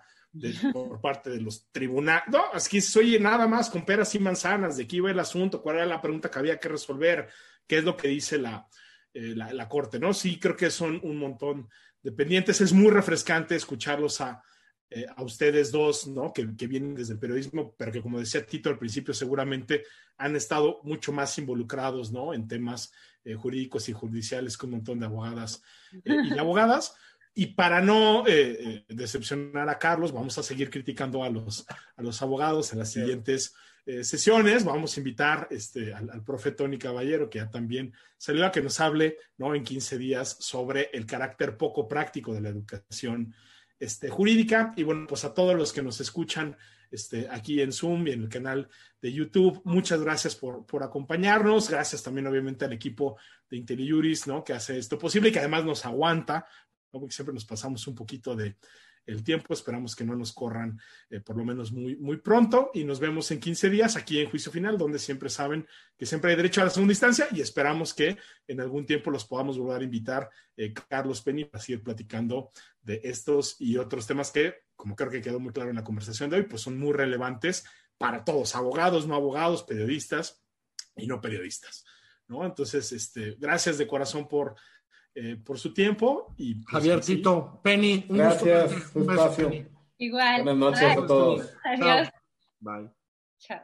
por 0.73 1.01
parte 1.01 1.29
de 1.29 1.41
los 1.41 1.69
tribunales. 1.71 2.25
No, 2.31 2.43
que 2.69 2.81
se 2.81 2.99
oye 2.99 3.19
nada 3.19 3.47
más 3.47 3.69
con 3.69 3.85
peras 3.85 4.13
y 4.15 4.19
manzanas, 4.19 4.77
de 4.77 4.87
qué 4.87 4.97
iba 4.97 5.11
el 5.11 5.19
asunto, 5.19 5.61
cuál 5.61 5.77
era 5.77 5.85
la 5.85 6.01
pregunta 6.01 6.29
que 6.29 6.39
había 6.39 6.59
que 6.59 6.69
resolver, 6.69 7.29
qué 7.65 7.79
es 7.79 7.83
lo 7.83 7.97
que 7.97 8.07
dice 8.07 8.37
la, 8.37 8.67
eh, 9.13 9.33
la, 9.35 9.67
Corte, 9.67 9.99
¿no? 9.99 10.13
Sí, 10.13 10.39
creo 10.39 10.55
que 10.55 10.69
son 10.69 10.99
un 11.03 11.17
montón 11.17 11.69
de 12.03 12.11
pendientes. 12.11 12.61
Es 12.61 12.73
muy 12.73 12.91
refrescante 12.91 13.55
escucharlos 13.55 14.21
a, 14.21 14.43
eh, 14.89 15.05
a 15.15 15.23
ustedes 15.23 15.71
dos, 15.71 16.07
¿no? 16.07 16.31
Que, 16.31 16.55
que, 16.55 16.67
vienen 16.67 16.95
desde 16.95 17.13
el 17.13 17.19
periodismo, 17.19 17.73
pero 17.77 17.91
que 17.91 18.01
como 18.01 18.19
decía 18.19 18.45
Tito 18.45 18.69
al 18.69 18.77
principio, 18.77 19.13
seguramente 19.13 19.83
han 20.17 20.35
estado 20.35 20.81
mucho 20.83 21.11
más 21.11 21.37
involucrados, 21.37 22.11
¿no? 22.11 22.33
En 22.33 22.47
temas 22.47 22.91
eh, 23.23 23.35
jurídicos 23.35 23.89
y 23.89 23.93
judiciales 23.93 24.57
con 24.57 24.69
un 24.69 24.77
montón 24.77 24.99
de 24.99 25.05
abogadas 25.05 25.61
y 26.05 26.37
abogadas. 26.37 26.95
Y 27.39 27.53
para 27.53 27.81
no 27.81 28.25
eh, 28.25 28.57
eh, 28.59 28.85
decepcionar 28.89 29.69
a 29.69 29.77
Carlos, 29.77 30.11
vamos 30.11 30.35
a 30.39 30.43
seguir 30.43 30.71
criticando 30.71 31.23
a 31.23 31.29
los, 31.29 31.67
a 31.95 32.01
los 32.01 32.19
abogados 32.23 32.73
en 32.73 32.79
las 32.79 32.91
siguientes 32.91 33.53
eh, 33.85 34.03
sesiones. 34.03 34.65
Vamos 34.65 34.97
a 34.97 34.99
invitar 34.99 35.47
este, 35.51 35.93
al, 35.93 36.09
al, 36.09 36.23
profe 36.23 36.49
Tony 36.49 36.79
Caballero, 36.79 37.29
que 37.29 37.37
ya 37.37 37.47
también 37.47 37.93
salió 38.17 38.43
a 38.43 38.51
que 38.51 38.63
nos 38.63 38.79
hable 38.79 39.19
¿no? 39.37 39.53
en 39.53 39.63
15 39.63 39.99
días 39.99 40.35
sobre 40.39 40.89
el 40.93 41.05
carácter 41.05 41.57
poco 41.57 41.87
práctico 41.87 42.33
de 42.33 42.41
la 42.41 42.49
educación 42.49 43.35
este, 43.79 44.09
jurídica. 44.09 44.73
Y 44.75 44.81
bueno, 44.81 45.05
pues 45.05 45.23
a 45.23 45.35
todos 45.35 45.55
los 45.55 45.71
que 45.71 45.83
nos 45.83 46.01
escuchan 46.01 46.57
este, 46.89 47.27
aquí 47.29 47.61
en 47.61 47.71
Zoom 47.71 48.07
y 48.07 48.13
en 48.13 48.23
el 48.23 48.29
canal 48.29 48.67
de 48.99 49.13
YouTube, 49.13 49.61
muchas 49.63 50.01
gracias 50.01 50.35
por, 50.35 50.65
por 50.65 50.81
acompañarnos. 50.81 51.69
Gracias 51.69 52.01
también, 52.01 52.25
obviamente, 52.25 52.65
al 52.65 52.73
equipo 52.73 53.17
de 53.47 53.57
IntelliJuris, 53.57 54.25
¿no? 54.25 54.43
Que 54.43 54.53
hace 54.53 54.79
esto 54.79 54.97
posible 54.97 55.29
y 55.29 55.31
que 55.31 55.37
además 55.39 55.65
nos 55.65 55.85
aguanta 55.85 56.47
porque 56.91 57.13
siempre 57.13 57.33
nos 57.33 57.45
pasamos 57.45 57.85
un 57.87 57.95
poquito 57.95 58.35
de 58.35 58.57
el 59.07 59.23
tiempo, 59.23 59.53
esperamos 59.53 59.95
que 59.95 60.03
no 60.03 60.15
nos 60.15 60.33
corran 60.33 60.79
eh, 61.09 61.21
por 61.21 61.37
lo 61.37 61.45
menos 61.45 61.71
muy, 61.71 61.95
muy 61.95 62.17
pronto 62.17 62.71
y 62.73 62.83
nos 62.83 62.99
vemos 62.99 63.31
en 63.31 63.39
15 63.39 63.69
días 63.69 63.95
aquí 63.95 64.19
en 64.19 64.29
Juicio 64.29 64.51
Final, 64.51 64.77
donde 64.77 64.99
siempre 64.99 65.29
saben 65.29 65.65
que 65.97 66.05
siempre 66.05 66.31
hay 66.31 66.37
derecho 66.37 66.61
a 66.61 66.65
la 66.65 66.69
segunda 66.69 66.91
instancia 66.91 67.27
y 67.31 67.41
esperamos 67.41 67.93
que 67.93 68.17
en 68.47 68.59
algún 68.59 68.85
tiempo 68.85 69.09
los 69.09 69.25
podamos 69.25 69.57
volver 69.57 69.81
a 69.81 69.85
invitar, 69.85 70.29
eh, 70.57 70.73
Carlos 70.89 71.21
Penny, 71.21 71.45
para 71.45 71.63
seguir 71.63 71.81
platicando 71.81 72.51
de 72.81 72.99
estos 73.03 73.55
y 73.59 73.77
otros 73.77 74.05
temas 74.05 74.29
que, 74.31 74.65
como 74.75 74.95
creo 74.95 75.09
que 75.09 75.21
quedó 75.21 75.39
muy 75.39 75.53
claro 75.53 75.69
en 75.69 75.77
la 75.77 75.83
conversación 75.83 76.29
de 76.29 76.37
hoy, 76.37 76.43
pues 76.43 76.61
son 76.61 76.77
muy 76.77 76.91
relevantes 76.91 77.63
para 77.97 78.23
todos, 78.23 78.55
abogados, 78.55 79.07
no 79.07 79.15
abogados, 79.15 79.63
periodistas 79.63 80.43
y 80.97 81.07
no 81.07 81.21
periodistas. 81.21 81.85
¿no? 82.27 82.45
Entonces, 82.45 82.91
este, 82.91 83.35
gracias 83.39 83.77
de 83.77 83.87
corazón 83.87 84.27
por 84.27 84.55
eh, 85.19 85.35
por 85.35 85.57
su 85.57 85.73
tiempo. 85.73 86.35
Y, 86.37 86.55
pues, 86.55 86.67
Javier 86.67 87.01
Tito, 87.01 87.59
Penny, 87.63 88.05
un 88.09 88.17
Gracias, 88.17 88.93
gusto. 88.93 89.49
Igual. 89.97 90.43
Buenas 90.43 90.57
noches 90.57 90.97
a 90.97 91.07
todos. 91.07 91.53
Adiós. 91.63 92.09
Bye. 92.59 92.91
Chao. 93.39 93.61